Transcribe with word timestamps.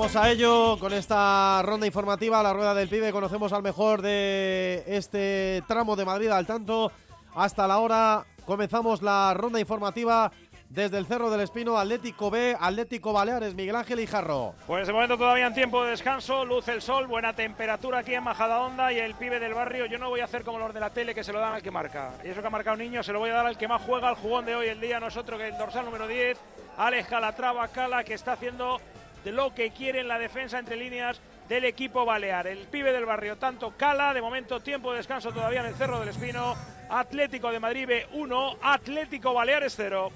Vamos 0.00 0.16
a 0.16 0.30
ello 0.30 0.78
con 0.80 0.94
esta 0.94 1.60
ronda 1.60 1.86
informativa, 1.86 2.42
la 2.42 2.54
rueda 2.54 2.72
del 2.72 2.88
pibe. 2.88 3.12
Conocemos 3.12 3.52
al 3.52 3.62
mejor 3.62 4.00
de 4.00 4.82
este 4.86 5.62
tramo 5.68 5.94
de 5.94 6.06
Madrid 6.06 6.30
al 6.30 6.46
tanto. 6.46 6.90
Hasta 7.34 7.68
la 7.68 7.80
hora 7.80 8.24
comenzamos 8.46 9.02
la 9.02 9.34
ronda 9.34 9.60
informativa 9.60 10.32
desde 10.70 10.96
el 10.96 11.04
Cerro 11.04 11.28
del 11.28 11.42
Espino, 11.42 11.76
Atlético 11.76 12.30
B, 12.30 12.56
Atlético 12.58 13.12
Baleares, 13.12 13.54
Miguel 13.54 13.76
Ángel 13.76 14.00
y 14.00 14.06
Jarro. 14.06 14.54
Pues 14.66 14.86
de 14.86 14.94
momento 14.94 15.18
todavía 15.18 15.46
en 15.46 15.52
tiempo 15.52 15.84
de 15.84 15.90
descanso, 15.90 16.46
luce 16.46 16.72
el 16.72 16.80
sol, 16.80 17.06
buena 17.06 17.34
temperatura 17.34 17.98
aquí 17.98 18.14
en 18.14 18.24
Majadahonda 18.24 18.94
y 18.94 19.00
el 19.00 19.14
pibe 19.16 19.38
del 19.38 19.52
barrio. 19.52 19.84
Yo 19.84 19.98
no 19.98 20.08
voy 20.08 20.20
a 20.20 20.24
hacer 20.24 20.44
como 20.44 20.58
los 20.58 20.72
de 20.72 20.80
la 20.80 20.88
tele 20.88 21.14
que 21.14 21.22
se 21.22 21.34
lo 21.34 21.40
dan 21.40 21.52
al 21.52 21.62
que 21.62 21.70
marca. 21.70 22.12
Y 22.24 22.28
eso 22.28 22.40
que 22.40 22.46
ha 22.46 22.50
marcado 22.50 22.72
un 22.76 22.82
niño 22.82 23.02
se 23.02 23.12
lo 23.12 23.18
voy 23.18 23.28
a 23.28 23.34
dar 23.34 23.46
al 23.46 23.58
que 23.58 23.68
más 23.68 23.82
juega, 23.82 24.08
al 24.08 24.16
jugón 24.16 24.46
de 24.46 24.56
hoy 24.56 24.68
el 24.68 24.80
día, 24.80 24.98
nosotros 24.98 25.38
que 25.38 25.48
el 25.48 25.58
dorsal 25.58 25.84
número 25.84 26.06
10, 26.06 26.38
Alex 26.78 27.06
Calatrava 27.06 27.68
Cala, 27.68 28.02
que 28.02 28.14
está 28.14 28.32
haciendo 28.32 28.80
de 29.24 29.32
lo 29.32 29.54
que 29.54 29.70
quiere 29.70 30.00
en 30.00 30.08
la 30.08 30.18
defensa 30.18 30.58
entre 30.58 30.76
líneas 30.76 31.20
del 31.48 31.64
equipo 31.64 32.04
balear. 32.04 32.46
El 32.46 32.66
pibe 32.68 32.92
del 32.92 33.04
barrio, 33.04 33.36
tanto 33.36 33.74
Cala, 33.76 34.14
de 34.14 34.22
momento 34.22 34.60
tiempo 34.60 34.92
de 34.92 34.98
descanso 34.98 35.32
todavía 35.32 35.60
en 35.60 35.66
el 35.66 35.74
Cerro 35.74 35.98
del 36.00 36.08
Espino. 36.08 36.54
Atlético 36.88 37.50
de 37.50 37.60
Madrid 37.60 37.86
B 37.86 38.06
1, 38.12 38.56
Atlético 38.62 39.32
Baleares 39.32 39.74
0. 39.76 40.10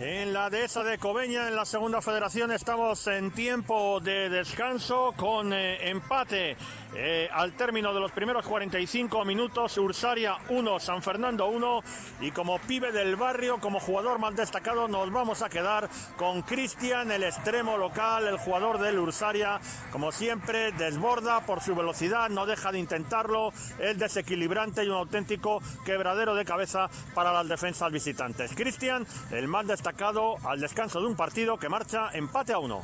En 0.00 0.32
la 0.32 0.50
dehesa 0.50 0.82
de 0.82 0.98
Cobeña, 0.98 1.46
en 1.46 1.54
la 1.54 1.64
segunda 1.64 2.02
federación, 2.02 2.50
estamos 2.50 3.06
en 3.06 3.30
tiempo 3.30 4.00
de 4.00 4.28
descanso 4.28 5.14
con 5.16 5.52
eh, 5.52 5.88
empate 5.88 6.56
eh, 6.96 7.28
al 7.32 7.52
término 7.52 7.92
de 7.92 8.00
los 8.00 8.12
primeros 8.12 8.46
45 8.46 9.24
minutos. 9.24 9.76
Ursaria 9.78 10.36
1, 10.48 10.80
San 10.80 11.02
Fernando 11.02 11.46
1. 11.46 11.80
Y 12.20 12.30
como 12.30 12.58
pibe 12.60 12.92
del 12.92 13.16
barrio, 13.16 13.58
como 13.58 13.80
jugador 13.80 14.18
más 14.18 14.36
destacado, 14.36 14.88
nos 14.88 15.10
vamos 15.10 15.42
a 15.42 15.48
quedar 15.48 15.88
con 16.16 16.42
Cristian, 16.42 17.10
el 17.10 17.24
extremo 17.24 17.76
local, 17.76 18.28
el 18.28 18.38
jugador 18.38 18.78
del 18.78 18.98
Ursaria. 18.98 19.60
Como 19.90 20.12
siempre, 20.12 20.72
desborda 20.72 21.40
por 21.40 21.60
su 21.60 21.74
velocidad, 21.74 22.30
no 22.30 22.46
deja 22.46 22.72
de 22.72 22.78
intentarlo. 22.78 23.52
Es 23.78 23.98
desequilibrante 23.98 24.84
y 24.84 24.88
un 24.88 24.96
auténtico 24.96 25.60
quebradero 25.84 26.34
de 26.34 26.44
cabeza 26.44 26.88
para 27.14 27.32
las 27.32 27.48
defensas 27.48 27.90
visitantes. 27.90 28.54
Cristian, 28.54 29.06
el 29.30 29.48
más 29.48 29.66
destacado 29.66 30.36
al 30.44 30.60
descanso 30.60 31.00
de 31.00 31.06
un 31.06 31.16
partido 31.16 31.58
que 31.58 31.68
marcha 31.68 32.10
empate 32.12 32.52
a 32.52 32.58
uno. 32.58 32.82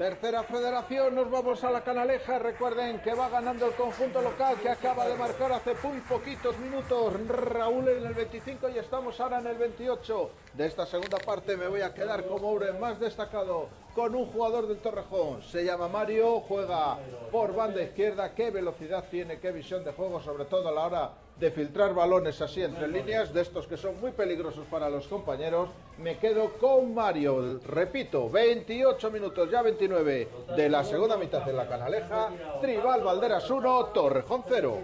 Tercera 0.00 0.42
federación, 0.44 1.14
nos 1.14 1.30
vamos 1.30 1.62
a 1.62 1.70
la 1.70 1.82
canaleja. 1.82 2.38
Recuerden 2.38 3.02
que 3.02 3.12
va 3.12 3.28
ganando 3.28 3.66
el 3.66 3.74
conjunto 3.74 4.22
local 4.22 4.56
que 4.62 4.70
acaba 4.70 5.06
de 5.06 5.14
marcar 5.14 5.52
hace 5.52 5.74
muy 5.82 6.00
poquitos 6.00 6.58
minutos 6.58 7.12
Raúl 7.28 7.86
en 7.86 8.06
el 8.06 8.14
25 8.14 8.70
y 8.70 8.78
estamos 8.78 9.20
ahora 9.20 9.40
en 9.40 9.48
el 9.48 9.58
28. 9.58 10.30
De 10.54 10.64
esta 10.64 10.86
segunda 10.86 11.18
parte 11.18 11.54
me 11.54 11.68
voy 11.68 11.82
a 11.82 11.92
quedar 11.92 12.24
como 12.24 12.48
hombre 12.48 12.72
más 12.72 12.98
destacado 12.98 13.68
con 13.94 14.14
un 14.14 14.24
jugador 14.24 14.68
del 14.68 14.78
Torrejón. 14.78 15.42
Se 15.42 15.66
llama 15.66 15.86
Mario, 15.88 16.40
juega 16.48 16.96
por 17.30 17.54
banda 17.54 17.82
izquierda. 17.82 18.34
Qué 18.34 18.50
velocidad 18.50 19.04
tiene, 19.10 19.38
qué 19.38 19.52
visión 19.52 19.84
de 19.84 19.92
juego, 19.92 20.22
sobre 20.22 20.46
todo 20.46 20.66
a 20.70 20.72
la 20.72 20.86
hora 20.86 21.10
de 21.40 21.50
filtrar 21.50 21.94
balones 21.94 22.40
así 22.42 22.62
entre 22.62 22.86
líneas, 22.86 23.32
de 23.32 23.40
estos 23.40 23.66
que 23.66 23.78
son 23.78 23.98
muy 23.98 24.12
peligrosos 24.12 24.66
para 24.70 24.90
los 24.90 25.08
compañeros. 25.08 25.70
Me 25.96 26.18
quedo 26.18 26.52
con 26.58 26.94
Mario. 26.94 27.58
Repito, 27.66 28.28
28 28.28 29.10
minutos, 29.10 29.50
ya 29.50 29.62
29 29.62 30.28
de 30.54 30.68
la 30.68 30.84
segunda 30.84 31.16
mitad 31.16 31.42
de 31.42 31.54
la 31.54 31.66
canaleja. 31.66 32.28
Tribal 32.60 33.02
Valderas 33.02 33.50
1, 33.50 33.86
Torrejón 33.86 34.44
0. 34.46 34.78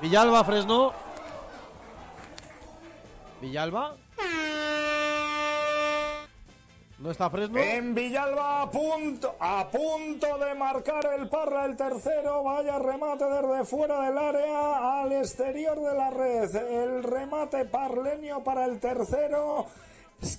Villalba, 0.00 0.44
Fresno. 0.44 0.92
Villalba. 3.40 3.96
En 7.76 7.94
Villalba 7.94 8.62
a 8.62 8.70
punto, 8.70 9.34
a 9.40 9.68
punto 9.68 10.38
de 10.38 10.54
marcar 10.54 11.04
el 11.18 11.28
Parra 11.28 11.64
el 11.64 11.76
tercero. 11.76 12.44
Vaya 12.44 12.78
remate 12.78 13.24
desde 13.24 13.64
fuera 13.64 14.00
del 14.02 14.16
área 14.16 15.00
al 15.00 15.12
exterior 15.12 15.80
de 15.80 15.94
la 15.94 16.10
red. 16.10 16.54
El 16.54 17.02
remate 17.02 17.64
parlenio 17.64 18.44
para 18.44 18.64
el 18.66 18.78
tercero. 18.78 19.66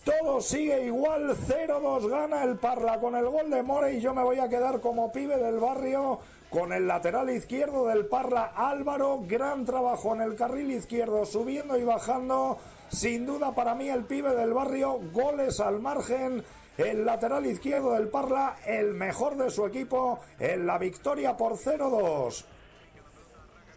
Todo 0.03 0.41
sigue 0.41 0.85
igual, 0.85 1.35
0-2 1.35 2.09
gana 2.09 2.43
el 2.43 2.57
Parla 2.57 2.99
con 2.99 3.15
el 3.15 3.25
gol 3.25 3.49
de 3.49 3.61
More 3.61 3.93
y 3.93 4.01
yo 4.01 4.13
me 4.13 4.23
voy 4.23 4.39
a 4.39 4.49
quedar 4.49 4.79
como 4.79 5.11
pibe 5.11 5.37
del 5.37 5.59
barrio 5.59 6.19
con 6.49 6.71
el 6.71 6.87
lateral 6.87 7.29
izquierdo 7.29 7.87
del 7.87 8.05
Parla 8.05 8.53
Álvaro, 8.55 9.19
gran 9.27 9.65
trabajo 9.65 10.15
en 10.15 10.21
el 10.21 10.35
carril 10.35 10.71
izquierdo, 10.71 11.25
subiendo 11.25 11.77
y 11.77 11.83
bajando, 11.83 12.57
sin 12.89 13.25
duda 13.25 13.53
para 13.53 13.75
mí 13.75 13.89
el 13.89 14.03
pibe 14.03 14.35
del 14.35 14.53
barrio, 14.53 14.99
goles 15.11 15.59
al 15.59 15.79
margen, 15.79 16.43
el 16.77 17.05
lateral 17.05 17.45
izquierdo 17.45 17.93
del 17.93 18.09
Parla, 18.09 18.57
el 18.65 18.93
mejor 18.93 19.37
de 19.37 19.49
su 19.49 19.65
equipo, 19.65 20.19
en 20.39 20.65
la 20.65 20.77
victoria 20.77 21.37
por 21.37 21.53
0-2. 21.53 22.45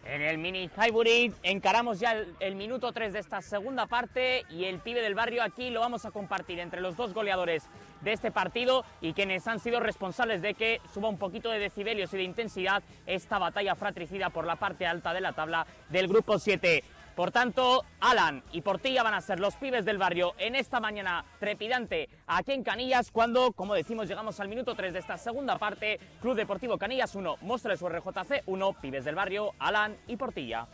En 0.05 0.23
el 0.23 0.39
mini 0.39 0.71
Highbury 0.75 1.33
encaramos 1.43 1.99
ya 1.99 2.15
el, 2.39 2.55
minuto 2.55 2.91
3 2.91 3.13
de 3.13 3.19
esta 3.19 3.43
segunda 3.43 3.85
parte 3.85 4.43
y 4.49 4.65
el 4.65 4.79
pibe 4.79 5.01
del 5.01 5.13
barrio 5.13 5.43
aquí 5.43 5.69
lo 5.69 5.81
vamos 5.81 6.03
a 6.03 6.09
compartir 6.09 6.59
entre 6.59 6.81
los 6.81 6.97
dos 6.97 7.13
goleadores 7.13 7.69
de 8.01 8.13
este 8.13 8.31
partido 8.31 8.83
y 9.01 9.13
quienes 9.13 9.47
han 9.47 9.59
sido 9.59 9.79
responsables 9.79 10.41
de 10.41 10.55
que 10.55 10.81
suba 10.91 11.09
un 11.09 11.19
poquito 11.19 11.51
de 11.51 11.59
decibelios 11.59 12.11
y 12.13 12.17
de 12.17 12.23
intensidad 12.23 12.81
esta 13.05 13.37
batalla 13.37 13.75
fratricida 13.75 14.31
por 14.31 14.45
la 14.45 14.55
parte 14.55 14.87
alta 14.87 15.13
de 15.13 15.21
la 15.21 15.33
tabla 15.33 15.67
del 15.89 16.07
grupo 16.07 16.39
7. 16.39 16.83
Por 17.15 17.31
tanto, 17.31 17.83
Alan 17.99 18.43
y 18.51 18.61
Portilla 18.61 19.03
van 19.03 19.13
a 19.13 19.21
ser 19.21 19.39
los 19.39 19.55
pibes 19.55 19.85
del 19.85 19.97
barrio 19.97 20.33
en 20.37 20.55
esta 20.55 20.79
mañana 20.79 21.25
trepidante 21.39 22.09
aquí 22.27 22.53
en 22.53 22.63
Canillas, 22.63 23.11
cuando, 23.11 23.51
como 23.51 23.73
decimos, 23.73 24.07
llegamos 24.07 24.39
al 24.39 24.47
minuto 24.47 24.75
3 24.75 24.93
de 24.93 24.99
esta 24.99 25.17
segunda 25.17 25.57
parte. 25.57 25.99
Club 26.21 26.35
Deportivo 26.35 26.77
Canillas 26.77 27.15
1, 27.15 27.37
Mostra 27.41 27.75
su 27.75 27.89
RJC 27.89 28.43
1, 28.45 28.73
pibes 28.81 29.05
del 29.05 29.15
barrio, 29.15 29.53
Alan 29.59 29.97
y 30.07 30.15
Portilla. 30.15 30.67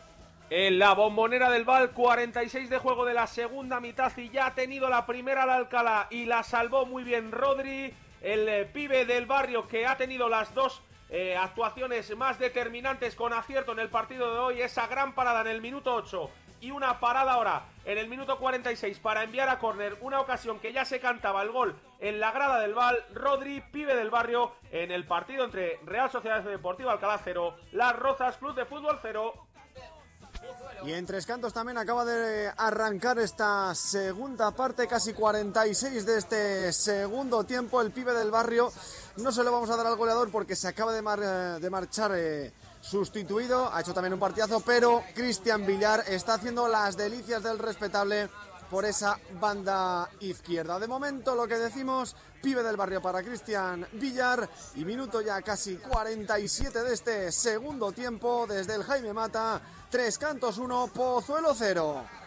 En 0.48 0.78
la 0.78 0.94
bombonera 0.94 1.50
del 1.50 1.64
Val, 1.64 1.90
46 1.90 2.70
de 2.70 2.78
juego 2.78 3.04
de 3.04 3.14
la 3.14 3.26
segunda 3.26 3.80
mitad 3.80 4.16
y 4.16 4.30
ya 4.30 4.46
ha 4.46 4.54
tenido 4.54 4.88
la 4.88 5.04
primera 5.04 5.42
al 5.42 5.50
Alcalá 5.50 6.06
y 6.08 6.26
la 6.26 6.44
salvó 6.44 6.86
muy 6.86 7.02
bien 7.02 7.32
Rodri, 7.32 7.92
el 8.22 8.48
eh, 8.48 8.64
pibe 8.64 9.04
del 9.06 9.26
barrio 9.26 9.66
que 9.66 9.86
ha 9.86 9.96
tenido 9.96 10.28
las 10.28 10.54
dos 10.54 10.82
eh, 11.08 11.36
actuaciones 11.36 12.14
más 12.16 12.38
determinantes 12.38 13.14
con 13.14 13.32
acierto 13.32 13.72
en 13.72 13.78
el 13.80 13.88
partido 13.88 14.32
de 14.32 14.38
hoy. 14.38 14.62
Esa 14.62 14.86
gran 14.86 15.14
parada 15.14 15.42
en 15.42 15.48
el 15.48 15.60
minuto 15.60 15.94
8 15.94 16.30
y 16.60 16.70
una 16.70 16.98
parada 17.00 17.34
ahora 17.34 17.66
en 17.84 17.98
el 17.98 18.08
minuto 18.08 18.38
46 18.38 18.98
para 18.98 19.22
enviar 19.22 19.48
a 19.48 19.58
córner 19.58 19.96
una 20.00 20.20
ocasión 20.20 20.58
que 20.58 20.72
ya 20.72 20.84
se 20.84 21.00
cantaba 21.00 21.42
el 21.42 21.52
gol 21.52 21.76
en 22.00 22.18
la 22.18 22.32
grada 22.32 22.60
del 22.60 22.74
Val. 22.74 23.04
Rodri, 23.14 23.60
pibe 23.72 23.94
del 23.94 24.10
barrio, 24.10 24.52
en 24.70 24.90
el 24.90 25.06
partido 25.06 25.44
entre 25.44 25.78
Real 25.84 26.10
Sociedad 26.10 26.42
Deportiva 26.42 26.92
Alcalá 26.92 27.20
0, 27.22 27.56
Las 27.72 27.96
Rozas 27.96 28.36
Club 28.38 28.54
de 28.54 28.64
Fútbol 28.64 28.98
0. 29.00 29.46
Y 30.84 30.92
en 30.92 31.06
Tres 31.06 31.26
Cantos 31.26 31.52
también 31.52 31.78
acaba 31.78 32.04
de 32.04 32.52
arrancar 32.56 33.18
esta 33.18 33.74
segunda 33.74 34.50
parte, 34.50 34.86
casi 34.86 35.14
46 35.14 36.06
de 36.06 36.18
este 36.18 36.72
segundo 36.72 37.44
tiempo. 37.44 37.80
El 37.80 37.90
pibe 37.90 38.12
del 38.12 38.30
barrio 38.30 38.70
no 39.18 39.32
se 39.32 39.42
lo 39.42 39.52
vamos 39.52 39.70
a 39.70 39.76
dar 39.76 39.86
al 39.86 39.96
goleador 39.96 40.30
porque 40.30 40.56
se 40.56 40.68
acaba 40.68 40.92
de, 40.92 41.60
de 41.60 41.70
marchar 41.70 42.12
eh, 42.14 42.52
sustituido. 42.80 43.72
Ha 43.72 43.80
hecho 43.80 43.94
también 43.94 44.12
un 44.12 44.20
partidazo, 44.20 44.60
pero 44.60 45.02
Cristian 45.14 45.66
Villar 45.66 46.04
está 46.08 46.34
haciendo 46.34 46.68
las 46.68 46.96
delicias 46.96 47.42
del 47.42 47.58
respetable 47.58 48.28
por 48.70 48.84
esa 48.84 49.18
banda 49.40 50.10
izquierda. 50.20 50.78
De 50.78 50.88
momento 50.88 51.34
lo 51.34 51.46
que 51.46 51.56
decimos, 51.56 52.16
pibe 52.42 52.62
del 52.62 52.76
barrio 52.76 53.00
para 53.00 53.22
Cristian 53.22 53.86
Villar 53.92 54.48
y 54.74 54.84
minuto 54.84 55.20
ya 55.20 55.40
casi 55.42 55.76
47 55.76 56.82
de 56.82 56.94
este 56.94 57.32
segundo 57.32 57.92
tiempo 57.92 58.46
desde 58.48 58.74
el 58.74 58.84
Jaime 58.84 59.12
Mata, 59.12 59.60
Tres 59.90 60.18
Cantos 60.18 60.58
1, 60.58 60.90
Pozuelo 60.92 61.54
0. 61.54 62.25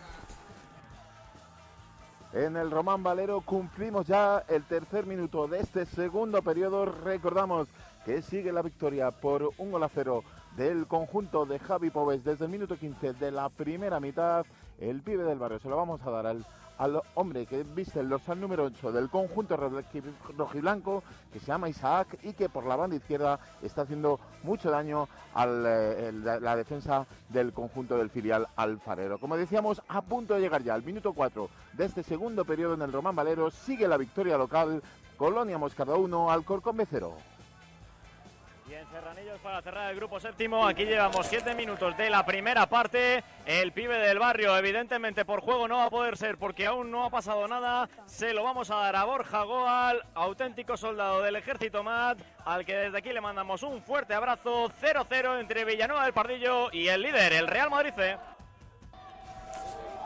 En 2.31 2.57
el 2.57 2.69
Román 2.69 3.01
Valero 3.01 3.41
cumplimos 3.41 4.05
ya 4.05 4.43
el 4.47 4.63
tercer 4.63 5.07
minuto 5.07 5.47
de 5.47 5.61
este 5.61 5.87
segundo 5.87 6.43
periodo. 6.43 6.85
Recordamos 6.85 7.67
que 8.05 8.21
sigue 8.21 8.51
la 8.51 8.61
victoria 8.61 9.09
por 9.09 9.49
un 9.57 9.71
gol 9.71 9.81
a 9.81 9.89
cero 9.89 10.23
del 10.55 10.85
conjunto 10.85 11.47
de 11.47 11.57
Javi 11.57 11.89
Pobes 11.89 12.23
desde 12.23 12.45
el 12.45 12.51
minuto 12.51 12.77
15 12.77 13.13
de 13.13 13.31
la 13.31 13.49
primera 13.49 13.99
mitad. 13.99 14.45
El 14.79 15.01
pibe 15.01 15.23
del 15.23 15.39
barrio 15.39 15.57
se 15.57 15.69
lo 15.69 15.77
vamos 15.77 16.01
a 16.03 16.11
dar 16.11 16.27
al, 16.27 16.45
al 16.79 17.01
hombre 17.15 17.45
que 17.45 17.63
viste 17.63 17.99
el 17.99 18.09
dorsal 18.09 18.39
número 18.39 18.63
8 18.63 18.91
del 18.91 19.09
conjunto 19.09 19.55
rojiblanco, 20.37 21.03
que 21.31 21.39
se 21.39 21.45
llama 21.45 21.69
Isaac 21.69 22.17
y 22.23 22.33
que 22.33 22.49
por 22.49 22.65
la 22.65 22.77
banda 22.77 22.95
izquierda 22.95 23.39
está 23.61 23.83
haciendo 23.83 24.19
mucho 24.43 24.71
daño 24.71 25.07
a 25.33 25.45
la, 25.45 26.39
la 26.39 26.55
defensa 26.55 27.05
del 27.27 27.53
conjunto 27.53 27.97
del 27.97 28.09
filial 28.09 28.47
alfarero. 28.55 29.19
Como 29.19 29.35
decíamos, 29.37 29.81
a 29.89 30.01
punto 30.01 30.33
de 30.33 30.41
llegar 30.41 30.63
ya 30.63 30.73
al 30.73 30.83
minuto 30.83 31.13
4 31.13 31.49
de 31.73 31.85
este 31.85 32.01
segundo 32.01 32.45
periodo 32.45 32.73
en 32.75 32.81
el 32.81 32.93
Román 32.93 33.15
Valero, 33.15 33.51
sigue 33.51 33.87
la 33.87 33.97
victoria 33.97 34.37
local, 34.37 34.81
Colonia 35.17 35.57
Moscada 35.57 35.95
1, 35.95 36.31
Alcorcón 36.31 36.77
B 36.77 36.87
0. 36.89 37.13
Y 38.69 38.75
en 38.75 38.87
Serranillos 38.91 39.39
para 39.39 39.63
cerrar 39.63 39.89
el 39.89 39.95
grupo 39.95 40.19
séptimo, 40.19 40.67
aquí 40.67 40.85
llevamos 40.85 41.25
siete 41.25 41.55
minutos 41.55 41.97
de 41.97 42.07
la 42.07 42.23
primera 42.23 42.67
parte. 42.67 43.23
El 43.43 43.71
pibe 43.71 43.97
del 43.97 44.19
barrio, 44.19 44.55
evidentemente 44.55 45.25
por 45.25 45.41
juego 45.41 45.67
no 45.67 45.77
va 45.77 45.85
a 45.85 45.89
poder 45.89 46.17
ser 46.17 46.37
porque 46.37 46.67
aún 46.67 46.91
no 46.91 47.03
ha 47.03 47.09
pasado 47.09 47.47
nada. 47.47 47.89
Se 48.05 48.31
lo 48.31 48.43
vamos 48.43 48.69
a 48.69 48.75
dar 48.75 48.95
a 48.95 49.05
Borja 49.05 49.41
Goal, 49.41 50.03
auténtico 50.13 50.77
soldado 50.77 51.23
del 51.23 51.37
ejército 51.37 51.83
MAT, 51.83 52.19
al 52.45 52.63
que 52.63 52.75
desde 52.75 52.99
aquí 52.99 53.11
le 53.11 53.21
mandamos 53.21 53.63
un 53.63 53.81
fuerte 53.81 54.13
abrazo. 54.13 54.69
0-0 54.79 55.39
entre 55.39 55.65
Villanueva 55.65 56.03
del 56.03 56.13
Pardillo 56.13 56.71
y 56.71 56.89
el 56.89 57.01
líder, 57.01 57.33
el 57.33 57.47
Real 57.47 57.71
Madrid. 57.71 57.93
C. 57.95 58.17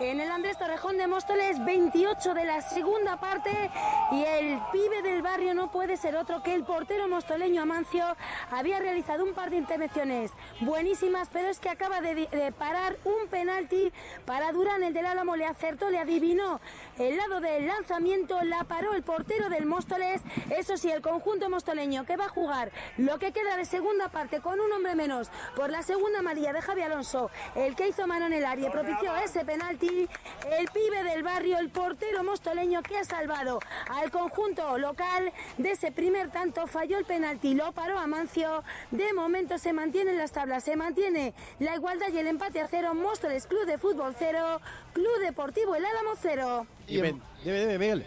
En 0.04 0.20
el 0.20 0.30
Andrés 0.30 0.58
Torrejón 0.58 0.98
de 0.98 1.08
Móstoles, 1.08 1.64
28 1.64 2.34
de 2.34 2.44
la 2.44 2.62
segunda 2.62 3.16
parte 3.22 3.72
y 4.12 4.22
el 4.22 4.60
pibe 4.74 5.02
del 5.02 5.22
barrio 5.22 5.54
no 5.54 5.72
puede 5.72 5.96
ser 5.96 6.18
otro 6.18 6.44
que 6.44 6.54
el 6.54 6.66
portero 6.66 7.08
mostoleño 7.08 7.62
Amancio. 7.62 8.04
Había 8.52 8.80
realizado 8.80 9.24
un 9.24 9.34
par 9.34 9.50
de 9.50 9.56
intervenciones 9.56 10.32
buenísimas, 10.60 11.30
pero 11.32 11.48
es 11.48 11.60
que 11.60 11.70
acaba 11.70 12.02
de, 12.02 12.28
parar 12.60 12.98
un 13.06 13.30
penalti 13.30 13.94
para 14.26 14.52
Durán, 14.52 14.84
el 14.84 14.94
del 14.94 15.06
Álamo 15.06 15.38
le 15.38 15.46
acertó, 15.46 15.90
le 15.90 16.00
adivinó 16.00 16.60
el 17.00 17.16
lado 17.16 17.40
del 17.40 17.66
lanzamiento, 17.66 18.42
la 18.44 18.66
paró 18.66 18.96
el 18.96 19.04
portero 19.04 19.48
del 19.48 19.66
Móstoles. 19.66 20.22
Eso 20.50 20.76
sí, 20.76 20.92
el 20.92 21.02
conjunto 21.02 21.50
mostoleño 21.50 22.06
que 22.06 22.18
va 22.18 22.26
a 22.26 22.30
jugar 22.30 22.74
lo 22.98 23.20
que 23.20 23.32
queda 23.32 23.56
de 23.56 23.64
segunda 23.64 24.10
parte 24.10 24.42
con 24.42 24.60
un 24.60 24.70
hombre 24.74 24.96
menos 24.96 25.32
por 25.56 25.70
la 25.70 25.82
segunda 25.82 26.20
amarilla 26.20 26.52
de 26.52 26.62
Javi 26.62 26.82
Alonso, 26.82 27.32
el 27.56 27.78
que 27.78 27.88
hizo 27.88 28.06
mano 28.06 28.26
en 28.26 28.34
el 28.34 28.44
área 28.44 28.70
propició 28.70 29.16
ese 29.16 29.46
penalti 29.46 29.93
el 30.02 30.68
pibe 30.74 31.04
del 31.04 31.24
barrio, 31.24 31.58
el 31.58 31.70
portero 31.70 32.24
mostoleño 32.24 32.82
que 32.84 32.98
ha 32.98 33.04
salvado 33.04 33.60
al 33.90 34.12
conjunto 34.12 34.78
local 34.78 35.32
de 35.58 35.72
ese 35.72 35.92
primer 35.92 36.32
tanto, 36.32 36.68
falló 36.68 36.98
el 36.98 37.06
penalti, 37.06 37.54
lo 37.54 37.72
paró 37.72 37.98
Amancio, 37.98 38.64
de 38.92 39.14
momento 39.14 39.58
se 39.58 39.74
mantiene 39.74 40.12
en 40.12 40.18
las 40.18 40.32
tablas, 40.32 40.64
se 40.64 40.76
mantiene 40.76 41.34
la 41.60 41.76
igualdad 41.76 42.08
y 42.14 42.18
el 42.18 42.28
empate 42.28 42.62
a 42.62 42.68
cero, 42.68 42.94
Móstoles 42.94 43.48
Club 43.48 43.66
de 43.66 43.78
Fútbol 43.78 44.16
cero, 44.18 44.60
Club 44.94 45.20
Deportivo 45.22 45.76
El 45.76 45.86
Álamo 45.86 46.12
cero. 46.22 46.68
Y 46.88 47.00
en. 47.00 47.22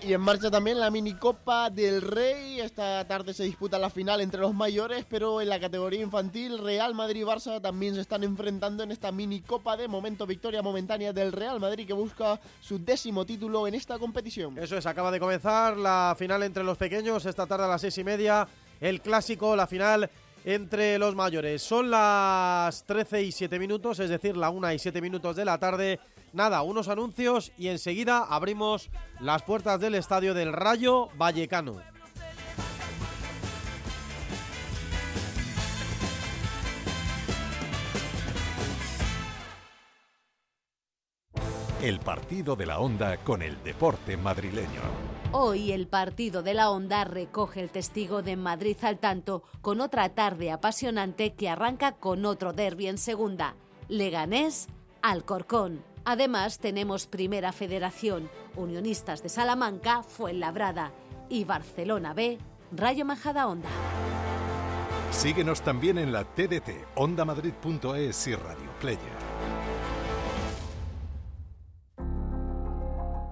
Y 0.02 0.16
marcha 0.16 0.50
también 0.50 0.80
la 0.80 0.90
minicopa 0.90 1.68
del 1.68 2.00
Rey. 2.00 2.58
Esta 2.58 3.06
tarde 3.06 3.34
se 3.34 3.44
disputa 3.44 3.78
la 3.78 3.90
final 3.90 4.22
entre 4.22 4.40
los 4.40 4.54
mayores, 4.54 5.04
pero 5.08 5.42
en 5.42 5.50
la 5.50 5.60
categoría 5.60 6.00
infantil, 6.00 6.58
Real 6.58 6.94
Madrid 6.94 7.20
y 7.20 7.24
Barça 7.24 7.60
también 7.60 7.94
se 7.94 8.00
están 8.00 8.24
enfrentando 8.24 8.82
en 8.82 8.92
esta 8.92 9.12
minicopa. 9.12 9.76
De 9.76 9.88
momento, 9.88 10.26
victoria 10.26 10.62
momentánea 10.62 11.12
del 11.12 11.32
Real 11.32 11.60
Madrid 11.60 11.86
que 11.86 11.92
busca 11.92 12.40
su 12.60 12.78
décimo 12.78 13.26
título 13.26 13.66
en 13.66 13.74
esta 13.74 13.98
competición. 13.98 14.56
Eso 14.58 14.78
es, 14.78 14.86
acaba 14.86 15.10
de 15.10 15.20
comenzar 15.20 15.76
la 15.76 16.16
final 16.18 16.42
entre 16.42 16.64
los 16.64 16.78
pequeños. 16.78 17.26
Esta 17.26 17.46
tarde 17.46 17.64
a 17.64 17.68
las 17.68 17.82
seis 17.82 17.98
y 17.98 18.04
media, 18.04 18.48
el 18.80 19.02
clásico, 19.02 19.54
la 19.54 19.66
final 19.66 20.10
entre 20.46 20.96
los 20.98 21.14
mayores. 21.14 21.60
Son 21.60 21.90
las 21.90 22.84
13 22.84 23.22
y 23.22 23.32
7 23.32 23.58
minutos, 23.58 23.98
es 23.98 24.08
decir, 24.08 24.36
la 24.36 24.48
1 24.48 24.72
y 24.72 24.78
7 24.78 25.02
minutos 25.02 25.36
de 25.36 25.44
la 25.44 25.58
tarde. 25.58 25.98
Nada, 26.36 26.60
unos 26.60 26.88
anuncios 26.88 27.50
y 27.56 27.68
enseguida 27.68 28.18
abrimos 28.18 28.90
las 29.20 29.42
puertas 29.42 29.80
del 29.80 29.94
estadio 29.94 30.34
del 30.34 30.52
Rayo 30.52 31.08
Vallecano. 31.16 31.80
El 41.80 42.00
partido 42.00 42.54
de 42.54 42.66
la 42.66 42.80
onda 42.80 43.16
con 43.24 43.40
el 43.40 43.62
deporte 43.64 44.18
madrileño. 44.18 44.82
Hoy 45.32 45.72
el 45.72 45.86
partido 45.86 46.42
de 46.42 46.52
la 46.52 46.68
Onda 46.70 47.04
recoge 47.04 47.60
el 47.60 47.70
testigo 47.70 48.20
de 48.20 48.36
Madrid 48.36 48.76
al 48.82 48.98
tanto 48.98 49.42
con 49.62 49.80
otra 49.80 50.10
tarde 50.10 50.50
apasionante 50.50 51.32
que 51.32 51.48
arranca 51.48 51.92
con 51.92 52.26
otro 52.26 52.52
derby 52.52 52.88
en 52.88 52.98
segunda. 52.98 53.56
Leganés, 53.88 54.68
Alcorcón. 55.00 55.95
Además 56.08 56.60
tenemos 56.60 57.08
Primera 57.08 57.50
Federación, 57.50 58.30
Unionistas 58.54 59.24
de 59.24 59.28
Salamanca, 59.28 60.04
Fuenlabrada 60.04 60.92
y 61.28 61.42
Barcelona 61.42 62.14
B, 62.14 62.38
Rayo 62.70 63.04
Majada 63.04 63.48
Onda. 63.48 63.68
Síguenos 65.10 65.62
también 65.62 65.98
en 65.98 66.12
la 66.12 66.22
TDT, 66.22 66.70
ondamadrid.es 66.94 68.26
y 68.28 68.36
Radio 68.36 68.70
Player. 68.80 69.00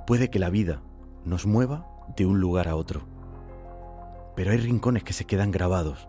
Puede 0.04 0.28
que 0.28 0.40
la 0.40 0.50
vida 0.50 0.82
nos 1.24 1.46
mueva 1.46 1.86
de 2.16 2.26
un 2.26 2.40
lugar 2.40 2.66
a 2.66 2.74
otro, 2.74 3.06
pero 4.34 4.50
hay 4.50 4.56
rincones 4.56 5.04
que 5.04 5.12
se 5.12 5.26
quedan 5.26 5.52
grabados, 5.52 6.08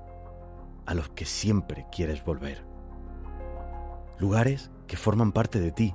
a 0.87 0.95
los 0.95 1.09
que 1.09 1.25
siempre 1.25 1.85
quieres 1.91 2.25
volver. 2.25 2.65
Lugares 4.17 4.71
que 4.87 4.97
forman 4.97 5.31
parte 5.31 5.59
de 5.59 5.71
ti, 5.71 5.93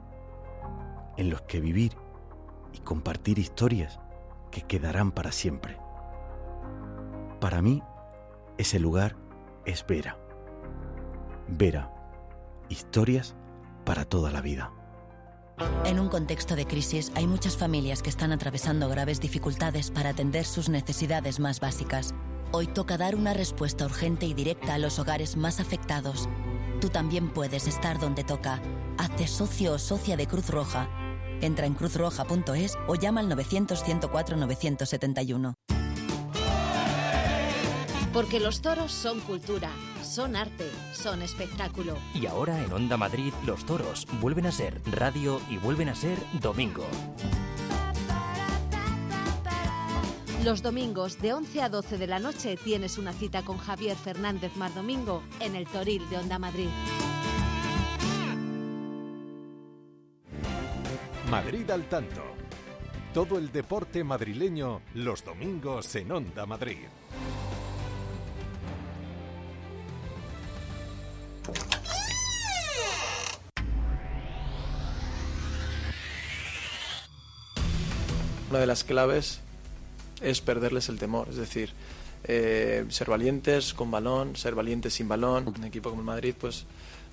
en 1.17 1.31
los 1.31 1.43
que 1.43 1.61
vivir 1.61 1.97
y 2.73 2.79
compartir 2.79 3.39
historias 3.39 4.01
que 4.51 4.63
quedarán 4.63 5.13
para 5.13 5.33
siempre. 5.33 5.79
Para 7.41 7.63
mí, 7.63 7.83
ese 8.59 8.79
lugar 8.79 9.17
es 9.65 9.87
Vera. 9.87 10.19
Vera, 11.49 11.91
historias 12.69 13.35
para 13.85 14.05
toda 14.05 14.31
la 14.31 14.41
vida. 14.41 14.73
En 15.85 15.99
un 15.99 16.09
contexto 16.09 16.57
de 16.57 16.67
crisis 16.67 17.13
hay 17.15 17.27
muchas 17.27 17.57
familias 17.57 18.03
que 18.03 18.11
están 18.11 18.33
atravesando 18.33 18.89
graves 18.89 19.21
dificultades 19.21 19.91
para 19.91 20.11
atender 20.11 20.45
sus 20.45 20.69
necesidades 20.69 21.39
más 21.41 21.61
básicas. 21.61 22.15
Hoy 22.53 22.67
toca 22.67 22.97
dar 22.97 23.15
una 23.15 23.35
respuesta 23.35 23.85
urgente 23.85 24.27
y 24.27 24.35
directa 24.35 24.75
a 24.75 24.79
los 24.79 24.99
hogares 24.99 25.37
más 25.37 25.61
afectados. 25.61 26.29
Tú 26.81 26.89
también 26.89 27.31
puedes 27.31 27.67
estar 27.67 27.99
donde 27.99 28.25
toca. 28.25 28.61
Hazte 28.99 29.27
socio 29.27 29.75
o 29.75 29.79
socia 29.79 30.17
de 30.17 30.27
Cruz 30.27 30.49
Roja. 30.49 30.89
Entra 31.41 31.67
en 31.67 31.75
cruzroja.es 31.75 32.79
o 32.87 32.95
llama 32.95 33.21
al 33.21 33.29
900-104-971. 33.31 35.55
Porque 38.13 38.41
los 38.41 38.61
toros 38.61 38.91
son 38.91 39.21
cultura, 39.21 39.71
son 40.03 40.35
arte, 40.35 40.69
son 40.93 41.23
espectáculo. 41.23 41.95
Y 42.13 42.27
ahora 42.27 42.61
en 42.63 42.73
Onda 42.73 42.97
Madrid 42.97 43.33
los 43.47 43.65
toros 43.65 44.09
vuelven 44.21 44.47
a 44.47 44.53
ser 44.53 44.81
radio 44.87 45.41
y 45.49 45.59
vuelven 45.59 45.91
a 45.91 45.95
ser 45.95 46.19
domingo. 46.41 46.85
Los 50.45 50.63
domingos 50.63 51.21
de 51.21 51.35
11 51.35 51.63
a 51.63 51.69
12 51.69 51.99
de 51.99 52.07
la 52.07 52.19
noche 52.19 52.57
tienes 52.57 52.99
una 52.99 53.13
cita 53.13 53.43
con 53.43 53.59
Javier 53.59 53.97
Fernández 53.97 54.57
Mardomingo 54.57 55.23
en 55.39 55.55
el 55.55 55.67
Toril 55.67 56.09
de 56.09 56.17
Onda 56.17 56.39
Madrid. 56.39 56.69
Madrid 61.31 61.71
al 61.71 61.89
tanto. 61.89 62.25
Todo 63.15 63.39
el 63.39 63.53
deporte 63.53 64.03
madrileño 64.03 64.81
los 64.95 65.25
domingos 65.25 65.95
en 65.95 66.11
Onda 66.11 66.45
Madrid. 66.45 66.89
Una 78.51 78.59
de 78.59 78.67
las 78.67 78.83
claves 78.83 79.39
es 80.21 80.41
perderles 80.41 80.89
el 80.89 80.99
temor, 80.99 81.29
es 81.31 81.37
decir, 81.37 81.71
eh, 82.25 82.87
ser 82.89 83.09
valientes 83.09 83.73
con 83.73 83.89
balón, 83.93 84.35
ser 84.35 84.57
valientes 84.57 84.95
sin 84.95 85.07
balón. 85.07 85.47
Un 85.47 85.63
equipo 85.63 85.91
como 85.91 86.03
el 86.03 86.07
Madrid, 86.07 86.35
pues 86.37 86.67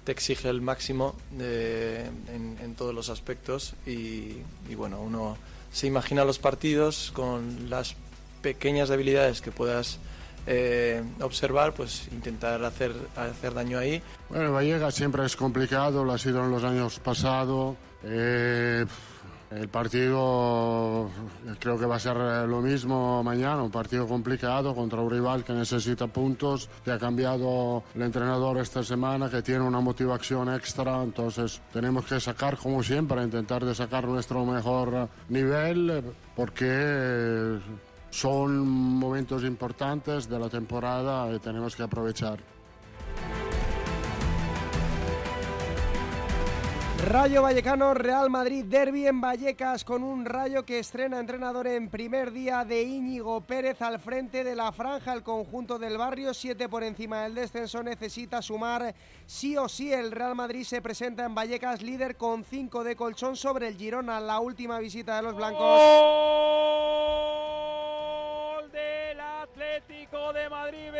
te 0.07 0.13
exige 0.13 0.47
el 0.47 0.61
máximo 0.61 1.15
de- 1.31 2.05
en, 2.33 2.75
todos 2.77 2.95
los 2.95 3.09
aspectos 3.09 3.73
y, 3.85 4.37
bueno, 4.77 5.01
uno 5.01 5.35
se 5.73 5.85
imagina 5.87 6.23
los 6.23 6.39
partidos 6.39 7.11
con 7.13 7.69
las 7.69 7.93
pequeñas 8.41 8.87
debilidades 8.87 9.41
que 9.41 9.51
puedas 9.51 9.99
eh, 10.45 11.03
observar, 11.19 11.73
pues 11.73 12.07
intentar 12.13 12.63
hacer, 12.63 12.93
hacer 13.17 13.53
daño 13.53 13.79
ahí. 13.79 14.01
Bueno, 14.29 14.53
Vallecas 14.53 14.95
siempre 14.95 15.25
es 15.25 15.35
complicado, 15.35 16.05
lo 16.05 16.13
ha 16.13 16.17
sido 16.17 16.41
en 16.45 16.51
los 16.51 16.63
años 16.63 16.99
pasados. 16.99 17.75
Eh, 18.05 18.85
el 19.51 19.69
partido 19.69 21.09
creo 21.59 21.77
que 21.79 21.85
va 21.85 21.95
a 21.95 21.99
ser 21.99 22.17
lo 22.17 22.61
mismo 22.61 23.23
mañana, 23.23 23.63
un 23.63 23.71
partido 23.71 24.07
complicado 24.07 24.75
contra 24.75 24.99
un 25.01 25.09
rival 25.09 25.43
que 25.43 25.53
necesita 25.53 26.07
puntos, 26.07 26.69
que 26.83 26.91
ha 26.91 26.99
cambiado 26.99 27.83
el 27.95 28.01
entrenador 28.01 28.57
esta 28.57 28.83
semana, 28.83 29.29
que 29.29 29.41
tiene 29.41 29.61
una 29.61 29.79
motivación 29.79 30.53
extra, 30.53 31.01
entonces 31.01 31.61
tenemos 31.71 32.05
que 32.05 32.19
sacar 32.19 32.57
como 32.57 32.83
siempre, 32.83 33.23
intentar 33.23 33.63
de 33.63 33.73
sacar 33.73 34.05
nuestro 34.05 34.45
mejor 34.45 35.09
nivel, 35.29 35.89
eh, 35.89 36.03
porque 36.35 37.59
son 38.09 38.67
momentos 38.67 39.43
importantes 39.43 40.27
de 40.29 40.39
la 40.39 40.49
temporada 40.49 41.33
y 41.33 41.39
tenemos 41.39 41.75
que 41.75 41.83
aprovechar. 41.83 42.39
Rayo 47.05 47.43
Vallecano, 47.43 47.93
Real 47.93 48.29
Madrid, 48.29 48.65
Derby 48.65 49.07
en 49.07 49.21
Vallecas 49.21 49.85
con 49.85 50.03
un 50.03 50.25
Rayo 50.25 50.65
que 50.65 50.79
estrena 50.79 51.19
entrenador 51.19 51.67
en 51.67 51.89
primer 51.89 52.31
día 52.31 52.65
de 52.65 52.81
Íñigo 52.81 53.39
Pérez 53.41 53.81
al 53.81 53.99
frente 53.99 54.43
de 54.43 54.55
la 54.55 54.71
franja. 54.71 55.13
El 55.13 55.23
conjunto 55.23 55.77
del 55.77 55.97
barrio, 55.97 56.33
siete 56.33 56.67
por 56.67 56.83
encima 56.83 57.21
del 57.23 57.35
descenso, 57.35 57.83
necesita 57.83 58.41
sumar 58.41 58.95
sí 59.25 59.55
o 59.57 59.69
sí. 59.69 59.93
El 59.93 60.11
Real 60.11 60.35
Madrid 60.35 60.63
se 60.63 60.81
presenta 60.81 61.23
en 61.23 61.35
Vallecas 61.35 61.81
líder 61.81 62.17
con 62.17 62.43
cinco 62.43 62.83
de 62.83 62.95
colchón 62.95 63.35
sobre 63.35 63.67
el 63.67 63.77
Girona, 63.77 64.19
la 64.19 64.39
última 64.39 64.79
visita 64.79 65.17
de 65.17 65.21
los 65.21 65.35
blancos. 65.35 65.81
Del 68.71 69.19
Atlético 69.19 70.33
de 70.33 70.49
Madrid. 70.49 70.91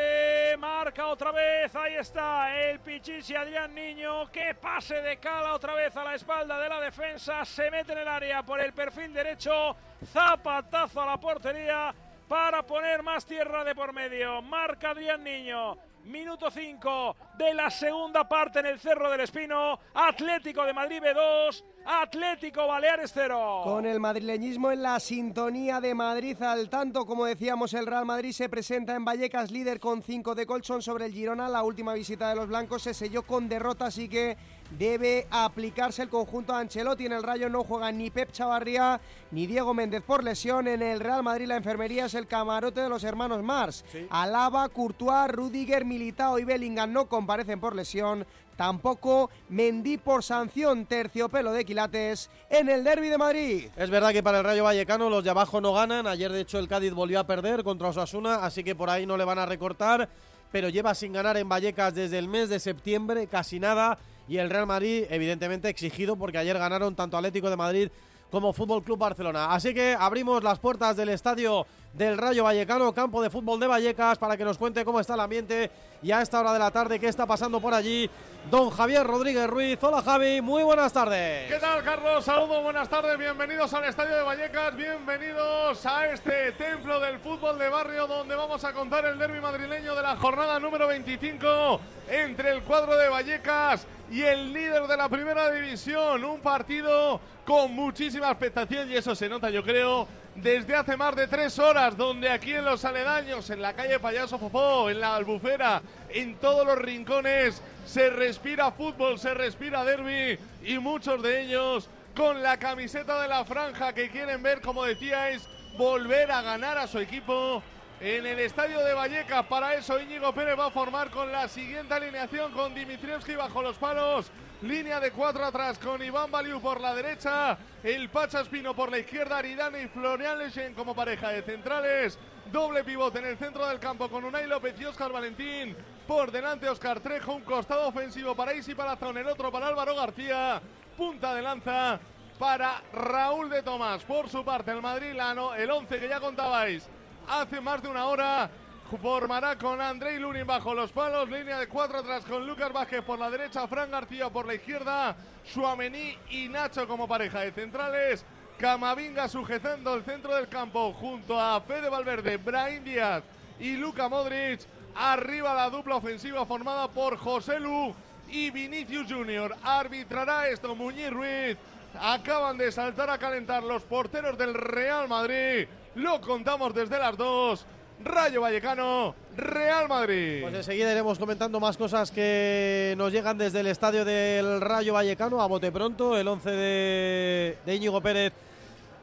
Marca 0.58 1.08
otra 1.08 1.32
vez. 1.32 1.76
Ahí 1.76 1.96
está 1.96 2.56
el 2.60 2.80
Pichichi 2.80 3.36
Adrián 3.36 3.74
Niño. 3.74 4.32
Que 4.32 4.56
pase 4.56 5.02
de 5.02 5.18
cala 5.18 5.54
otra 5.54 5.74
vez 5.74 5.96
a 5.96 6.04
la 6.04 6.16
espalda 6.16 6.60
de 6.60 6.70
la 6.70 6.80
defensa. 6.80 7.44
Se 7.46 7.70
mete 7.70 7.94
en 7.94 8.00
el 8.00 8.08
área 8.08 8.44
por 8.44 8.60
el 8.60 8.74
perfil 8.74 9.14
derecho. 9.14 9.76
Zapatazo 10.06 11.02
a 11.02 11.06
la 11.06 11.18
portería 11.18 11.94
para 12.28 12.64
poner 12.64 13.04
más 13.04 13.26
tierra 13.26 13.64
de 13.64 13.76
por 13.76 13.94
medio. 13.94 14.42
Marca 14.42 14.92
Adrián 14.92 15.24
Niño. 15.24 15.78
Minuto 16.08 16.50
5 16.50 17.16
de 17.38 17.54
la 17.54 17.70
segunda 17.70 18.30
parte 18.30 18.60
en 18.60 18.68
el 18.68 18.80
Cerro 18.80 19.12
del 19.12 19.20
Espino. 19.20 19.78
Atlético 19.94 20.64
de 20.64 20.72
Madrid 20.72 21.02
B2. 21.02 21.64
Atlético 21.86 22.66
Baleares 22.66 23.12
0. 23.14 23.62
Con 23.66 23.86
el 23.86 24.00
madrileñismo 24.00 24.72
en 24.72 24.84
la 24.84 25.02
sintonía 25.02 25.82
de 25.82 25.94
Madrid 25.94 26.42
al 26.42 26.70
tanto, 26.70 27.06
como 27.06 27.26
decíamos, 27.26 27.74
el 27.74 27.86
Real 27.86 28.06
Madrid 28.06 28.32
se 28.32 28.48
presenta 28.48 28.96
en 28.96 29.04
Vallecas 29.04 29.52
líder 29.52 29.82
con 29.82 30.02
5 30.02 30.34
de 30.34 30.46
colchón 30.46 30.82
sobre 30.82 31.08
el 31.08 31.12
Girona. 31.12 31.50
La 31.50 31.64
última 31.64 31.94
visita 31.94 32.30
de 32.30 32.36
los 32.36 32.48
blancos 32.48 32.84
se 32.84 32.94
selló 32.94 33.24
con 33.24 33.50
derrota, 33.50 33.88
así 33.88 34.08
que 34.08 34.38
debe 34.72 35.28
aplicarse 35.30 36.04
el 36.04 36.10
conjunto 36.10 36.54
a 36.54 36.60
Ancelotti. 36.60 37.06
En 37.06 37.14
el 37.14 37.24
Rayo 37.24 37.50
no 37.50 37.64
juegan 37.64 37.98
ni 37.98 38.10
Pep 38.10 38.32
Chavarría 38.32 39.00
ni 39.32 39.48
Diego 39.48 39.74
Méndez 39.74 40.04
por 40.04 40.24
lesión. 40.24 40.68
En 40.68 40.82
el 40.82 41.00
Real 41.00 41.24
Madrid 41.24 41.48
la 41.48 41.58
enfermería 41.58 42.06
es 42.06 42.14
el 42.14 42.28
camarote 42.28 42.82
de 42.82 42.90
los 42.90 43.04
hermanos 43.04 43.44
Mars. 43.44 43.86
Alaba, 44.10 44.68
Courtois, 44.70 45.30
Rudiger, 45.32 45.86
Militao 45.86 46.40
y 46.40 46.44
Bellingham 46.44 46.92
no 46.92 47.08
comparecen 47.08 47.60
por 47.60 47.76
lesión. 47.76 48.26
Tampoco 48.58 49.30
Mendy 49.50 49.98
por 49.98 50.24
sanción, 50.24 50.88
terciopelo 50.88 51.54
de 51.54 51.64
quilates 51.64 52.32
en 52.50 52.70
el 52.70 52.84
derby 52.84 53.08
de 53.08 53.18
Madrid. 53.20 53.70
Es 53.78 53.92
verdad 53.92 54.12
que 54.12 54.24
para 54.24 54.40
el 54.40 54.44
Rayo 54.44 54.64
Vallecano 54.64 55.12
los 55.12 55.24
de 55.24 55.30
abajo 55.30 55.62
no 55.62 55.74
ganan. 55.74 56.08
Ayer, 56.08 56.32
de 56.32 56.42
hecho, 56.42 56.58
el 56.58 56.68
Cádiz 56.68 56.92
volvió 56.92 57.20
a 57.20 57.28
perder 57.28 57.64
contra 57.64 57.90
Osasuna, 57.90 58.44
así 58.44 58.64
que 58.64 58.74
por 58.74 58.90
ahí 58.90 59.06
no 59.06 59.16
le 59.16 59.26
van 59.26 59.38
a 59.38 59.46
recortar. 59.46 60.10
Pero 60.52 60.70
lleva 60.70 60.96
sin 60.96 61.14
ganar 61.14 61.38
en 61.38 61.48
Vallecas 61.48 61.94
desde 61.94 62.18
el 62.18 62.28
mes 62.28 62.50
de 62.50 62.60
septiembre, 62.60 63.28
casi 63.28 63.60
nada. 63.60 64.00
Y 64.28 64.38
el 64.38 64.50
Real 64.50 64.68
Madrid, 64.68 65.06
evidentemente, 65.10 65.70
exigido 65.70 66.16
porque 66.16 66.38
ayer 66.38 66.58
ganaron 66.58 66.96
tanto 66.96 67.18
Atlético 67.18 67.50
de 67.50 67.56
Madrid 67.56 67.90
como 68.30 68.54
Fútbol 68.54 68.84
Club 68.84 69.00
Barcelona. 69.00 69.54
Así 69.54 69.74
que 69.74 69.96
abrimos 69.98 70.44
las 70.44 70.60
puertas 70.60 70.98
del 70.98 71.10
estadio 71.10 71.66
del 71.94 72.18
Rayo 72.18 72.44
Vallecano, 72.44 72.94
campo 72.94 73.22
de 73.22 73.30
fútbol 73.30 73.60
de 73.60 73.68
Vallecas, 73.68 74.18
para 74.18 74.38
que 74.38 74.44
nos 74.44 74.58
cuente 74.58 74.86
cómo 74.86 75.00
está 75.00 75.16
el 75.16 75.20
ambiente 75.20 75.72
y 76.02 76.12
a 76.12 76.22
esta 76.22 76.40
hora 76.40 76.54
de 76.54 76.60
la 76.60 76.70
tarde 76.70 77.00
qué 77.00 77.08
está 77.08 77.26
pasando 77.26 77.60
por 77.60 77.74
allí. 77.74 78.10
Don 78.52 78.70
Javier 78.70 79.06
Rodríguez 79.06 79.48
Ruiz. 79.48 79.78
Hola 79.82 80.02
Javi, 80.02 80.42
muy 80.42 80.64
buenas 80.64 80.94
tardes. 80.94 81.52
¿Qué 81.52 81.60
tal 81.60 81.84
Carlos? 81.84 82.24
Saludos, 82.24 82.64
buenas 82.64 82.88
tardes, 82.88 83.18
bienvenidos 83.18 83.74
al 83.74 83.86
estadio 83.86 84.16
de 84.16 84.22
Vallecas, 84.22 84.76
bienvenidos 84.76 85.86
a 85.86 86.08
este 86.08 86.52
templo 86.54 87.00
del 87.00 87.20
fútbol 87.20 87.58
de 87.58 87.68
barrio 87.68 88.08
donde 88.08 88.36
vamos 88.36 88.64
a 88.64 88.74
contar 88.74 89.06
el 89.06 89.18
derby 89.18 89.42
madrileño 89.42 89.96
de 89.96 90.02
la 90.02 90.16
jornada 90.16 90.60
número 90.60 90.88
25 90.88 91.82
entre 92.10 92.52
el 92.52 92.64
cuadro 92.64 92.96
de 92.96 93.10
Vallecas 93.10 93.86
y 94.10 94.22
el 94.22 94.54
líder 94.54 94.88
de 94.88 94.98
la 94.98 95.10
primera 95.10 95.52
división. 95.52 96.24
Un 96.24 96.40
partido 96.40 97.20
con 97.46 97.74
muchísima 97.74 98.30
expectación 98.30 98.90
y 98.90 98.96
eso 98.96 99.16
se 99.16 99.28
nota, 99.28 99.50
yo 99.50 99.64
creo, 99.64 100.08
desde 100.38 100.76
hace 100.76 100.96
más 100.98 101.16
de 101.16 101.28
tres 101.28 101.58
horas, 101.58 101.98
donde 101.98 102.30
aquí 102.30 102.54
en 102.54 102.66
los 102.66 102.86
aledaños, 102.86 103.50
en 103.50 103.62
la 103.62 103.74
calle 103.74 104.00
Payaso 104.00 104.38
Fofó, 104.38 104.90
en 104.90 105.00
la 105.00 105.16
Albufera, 105.16 105.82
en 106.10 106.36
todos 106.36 106.66
los 106.66 106.78
rincones, 106.78 107.62
se 107.86 108.10
respira 108.10 108.72
fútbol, 108.72 109.18
se 109.18 109.34
respira 109.34 109.84
derby 109.84 110.38
y 110.64 110.78
muchos 110.78 111.22
de 111.24 111.42
ellos 111.42 111.90
con 112.16 112.42
la 112.44 112.58
camiseta 112.58 113.22
de 113.22 113.28
la 113.28 113.46
franja 113.46 113.94
que 113.94 114.10
quieren 114.10 114.44
ver, 114.44 114.62
como 114.62 114.84
decíais, 114.84 115.48
volver 115.78 116.32
a 116.32 116.42
ganar 116.42 116.78
a 116.78 116.88
su 116.88 117.00
equipo 117.00 117.64
en 118.00 118.26
el 118.26 118.40
estadio 118.40 118.80
de 118.84 118.94
Vallecas. 118.94 119.46
Para 119.48 119.74
eso 119.74 120.00
Íñigo 120.00 120.34
Pérez 120.34 120.58
va 120.58 120.68
a 120.68 120.72
formar 120.72 121.10
con 121.10 121.32
la 121.32 121.48
siguiente 121.48 121.94
alineación 121.94 122.52
con 122.52 122.76
Dimitrievski 122.76 123.36
bajo 123.36 123.62
los 123.62 123.78
palos. 123.78 124.32
Línea 124.64 125.00
de 125.00 125.12
cuatro 125.12 125.46
atrás 125.46 125.78
con 125.78 126.02
Iván 126.02 126.32
Baliu 126.32 126.60
por 126.60 126.82
la 126.82 126.96
derecha, 126.96 127.56
el 127.84 128.10
Pacha 128.10 128.42
Espino 128.42 128.76
por 128.76 128.90
la 128.90 128.98
izquierda, 128.98 129.38
Aridane 129.38 129.84
y 129.84 129.88
Florian 129.88 130.40
Lechen 130.40 130.74
como 130.74 130.96
pareja 130.96 131.30
de 131.30 131.44
centrales. 131.44 132.18
Doble 132.52 132.84
pivote 132.84 133.20
en 133.20 133.26
el 133.26 133.38
centro 133.38 133.68
del 133.68 133.80
campo 133.80 134.10
con 134.10 134.24
Unai 134.24 134.48
López 134.48 134.74
y 134.82 134.86
Oscar 134.86 135.12
Valentín. 135.12 135.76
Por 136.08 136.32
delante 136.32 136.68
Oscar 136.68 137.00
Trejo, 137.02 137.36
un 137.36 137.44
costado 137.44 137.88
ofensivo 137.88 138.34
para 138.34 138.56
Isi 138.56 138.74
Palazón, 138.74 139.20
el 139.20 139.28
otro 139.28 139.52
para 139.52 139.68
Álvaro 139.68 139.96
García. 139.96 140.60
Punta 140.98 141.36
de 141.36 141.44
lanza 141.44 142.00
para 142.40 142.82
Raúl 142.92 143.52
de 143.52 143.62
Tomás. 143.62 144.04
Por 144.06 144.28
su 144.28 144.44
parte, 144.44 144.72
el 144.72 144.82
madrilano, 144.82 145.54
el 145.54 145.70
11 145.70 146.00
que 146.00 146.10
ya 146.10 146.20
contabais 146.20 146.90
hace 147.28 147.62
más 147.62 147.84
de 147.84 147.90
una 147.90 148.08
hora. 148.08 148.50
Formará 148.96 149.58
con 149.58 149.82
Andrei 149.82 150.18
Lunin 150.18 150.48
bajo 150.48 150.74
los 150.74 150.94
palos, 150.94 151.30
línea 151.30 151.60
de 151.60 151.68
cuatro 151.68 152.00
atrás 152.00 152.24
con 152.24 152.48
Lucas 152.48 152.72
Vázquez 152.72 153.04
por 153.04 153.20
la 153.20 153.30
derecha, 153.30 153.68
Fran 153.68 153.92
García 153.92 154.30
por 154.30 154.48
la 154.48 154.56
izquierda, 154.56 155.16
Suamení 155.44 156.18
y 156.30 156.48
Nacho 156.48 156.88
como 156.88 157.06
pareja 157.06 157.42
de 157.42 157.52
centrales, 157.52 158.26
Camavinga 158.58 159.28
sujetando 159.28 159.94
el 159.94 160.04
centro 160.04 160.34
del 160.34 160.48
campo 160.48 160.94
junto 160.94 161.38
a 161.38 161.60
Fede 161.62 161.90
Valverde, 161.90 162.38
Brahim 162.38 162.86
Díaz 162.86 163.24
y 163.60 163.76
Luca 163.76 164.08
Modric, 164.08 164.62
arriba 164.96 165.54
la 165.54 165.70
dupla 165.70 165.98
ofensiva 165.98 166.46
formada 166.46 166.88
por 166.88 167.18
José 167.18 167.60
Lu 167.60 167.94
y 168.30 168.52
Vinicius 168.52 169.12
Junior. 169.12 169.54
Arbitrará 169.64 170.48
esto 170.48 170.76
Muñiz 170.76 171.10
Ruiz. 171.10 171.58
Acaban 172.00 172.58
de 172.58 172.72
saltar 172.72 173.10
a 173.10 173.18
calentar 173.18 173.64
los 173.64 173.84
porteros 173.84 174.38
del 174.38 174.54
Real 174.54 175.08
Madrid. 175.08 175.68
Lo 175.96 176.22
contamos 176.22 176.74
desde 176.74 177.00
las 177.00 177.18
dos. 177.18 177.66
Rayo 178.04 178.42
Vallecano, 178.42 179.16
Real 179.36 179.88
Madrid. 179.88 180.42
Pues 180.42 180.54
enseguida 180.54 180.92
iremos 180.92 181.18
comentando 181.18 181.60
más 181.60 181.78
cosas 181.78 182.12
que 182.12 182.94
nos 182.98 183.12
llegan 183.12 183.38
desde 183.38 183.62
el 183.62 183.68
estadio 183.68 184.06
del 184.06 184.62
Rayo 184.62 184.94
Vallecano 184.94 185.42
a 185.42 185.48
bote 185.48 185.72
pronto. 185.72 186.18
El 186.18 186.28
11 186.28 186.50
de, 186.50 187.58
de 187.66 187.76
Íñigo 187.76 188.00
Pérez, 188.02 188.34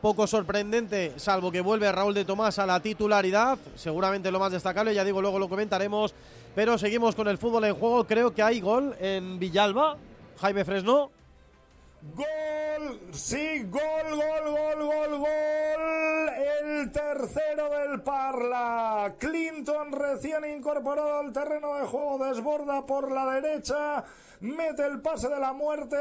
poco 0.00 0.26
sorprendente, 0.26 1.12
salvo 1.16 1.50
que 1.50 1.60
vuelve 1.60 1.90
Raúl 1.90 2.14
de 2.14 2.24
Tomás 2.24 2.58
a 2.58 2.66
la 2.66 2.80
titularidad. 2.80 3.58
Seguramente 3.74 4.30
lo 4.30 4.38
más 4.38 4.52
destacable, 4.52 4.94
ya 4.94 5.04
digo, 5.04 5.20
luego 5.20 5.38
lo 5.38 5.48
comentaremos. 5.48 6.14
Pero 6.54 6.78
seguimos 6.78 7.16
con 7.16 7.26
el 7.26 7.38
fútbol 7.38 7.64
en 7.64 7.74
juego. 7.74 8.06
Creo 8.06 8.32
que 8.32 8.42
hay 8.42 8.60
gol 8.60 8.94
en 9.00 9.40
Villalba. 9.40 9.96
Jaime 10.40 10.64
Fresno. 10.64 11.10
Gol, 12.12 13.00
sí, 13.12 13.64
gol, 13.70 13.80
gol, 14.10 14.52
gol, 14.52 14.86
gol, 14.86 15.18
gol. 15.20 16.28
El 16.36 16.92
tercero 16.92 17.70
del 17.70 18.02
Parla. 18.02 19.14
Clinton 19.18 19.90
recién 19.90 20.44
incorporado 20.44 21.20
al 21.20 21.32
terreno 21.32 21.76
de 21.76 21.86
juego 21.86 22.22
desborda 22.26 22.84
por 22.84 23.10
la 23.10 23.32
derecha. 23.32 24.04
Mete 24.40 24.84
el 24.84 25.00
pase 25.00 25.28
de 25.28 25.40
la 25.40 25.54
muerte. 25.54 25.96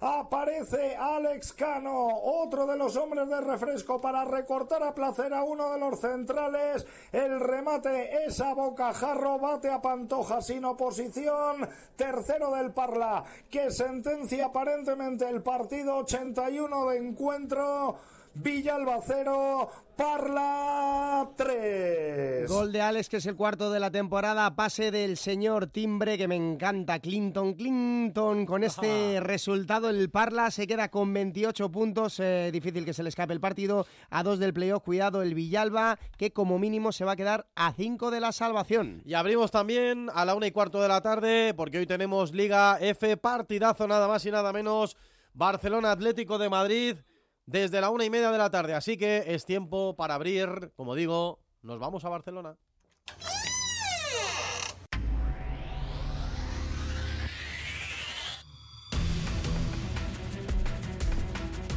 Aparece 0.00 0.96
Alex 0.96 1.52
Cano, 1.52 2.08
otro 2.08 2.66
de 2.66 2.76
los 2.76 2.96
hombres 2.96 3.28
de 3.28 3.40
refresco 3.40 4.00
para 4.00 4.24
recortar 4.24 4.82
a 4.82 4.94
placer 4.94 5.32
a 5.32 5.44
uno 5.44 5.72
de 5.72 5.78
los 5.78 6.00
centrales. 6.00 6.84
El 7.12 7.38
remate 7.38 8.24
es 8.24 8.40
a 8.40 8.54
bocajarro, 8.54 9.38
bate 9.38 9.70
a 9.70 9.80
Pantoja 9.80 10.42
sin 10.42 10.64
oposición. 10.64 11.68
Tercero 11.94 12.50
del 12.52 12.72
Parla, 12.72 13.22
que 13.48 13.70
sentencia 13.70 14.46
aparentemente 14.46 15.28
el 15.28 15.35
partido 15.42 15.96
81 15.98 16.86
de 16.90 16.96
encuentro. 16.98 17.98
Villalba 18.38 18.98
0, 19.02 19.70
Parla 19.96 21.30
3. 21.36 22.46
Gol 22.50 22.70
de 22.70 22.82
Alex, 22.82 23.08
que 23.08 23.16
es 23.16 23.26
el 23.26 23.34
cuarto 23.34 23.70
de 23.70 23.80
la 23.80 23.90
temporada. 23.90 24.54
Pase 24.54 24.90
del 24.90 25.16
señor 25.16 25.68
Timbre, 25.68 26.18
que 26.18 26.28
me 26.28 26.36
encanta. 26.36 26.98
Clinton, 26.98 27.54
Clinton. 27.54 28.44
Con 28.44 28.62
este 28.62 29.20
resultado, 29.20 29.88
el 29.88 30.10
Parla 30.10 30.50
se 30.50 30.66
queda 30.66 30.90
con 30.90 31.14
28 31.14 31.70
puntos. 31.70 32.20
Eh, 32.20 32.50
difícil 32.52 32.84
que 32.84 32.92
se 32.92 33.02
le 33.02 33.08
escape 33.08 33.32
el 33.32 33.40
partido. 33.40 33.86
A 34.10 34.22
dos 34.22 34.38
del 34.38 34.52
playoff, 34.52 34.82
cuidado 34.82 35.22
el 35.22 35.34
Villalba, 35.34 35.98
que 36.18 36.30
como 36.30 36.58
mínimo 36.58 36.92
se 36.92 37.06
va 37.06 37.12
a 37.12 37.16
quedar 37.16 37.46
a 37.54 37.72
5 37.72 38.10
de 38.10 38.20
la 38.20 38.32
salvación. 38.32 39.00
Y 39.06 39.14
abrimos 39.14 39.50
también 39.50 40.10
a 40.12 40.26
la 40.26 40.34
una 40.34 40.46
y 40.46 40.50
cuarto 40.50 40.82
de 40.82 40.88
la 40.88 41.00
tarde, 41.00 41.54
porque 41.56 41.78
hoy 41.78 41.86
tenemos 41.86 42.32
Liga 42.32 42.78
F, 42.80 43.16
partidazo 43.16 43.88
nada 43.88 44.08
más 44.08 44.26
y 44.26 44.30
nada 44.30 44.52
menos. 44.52 44.94
Barcelona 45.36 45.90
Atlético 45.92 46.38
de 46.38 46.48
Madrid 46.48 46.96
desde 47.44 47.82
la 47.82 47.90
una 47.90 48.06
y 48.06 48.10
media 48.10 48.30
de 48.30 48.38
la 48.38 48.50
tarde. 48.50 48.72
Así 48.72 48.96
que 48.96 49.22
es 49.26 49.44
tiempo 49.44 49.94
para 49.94 50.14
abrir, 50.14 50.72
como 50.76 50.94
digo, 50.94 51.40
nos 51.60 51.78
vamos 51.78 52.06
a 52.06 52.08
Barcelona. 52.08 52.56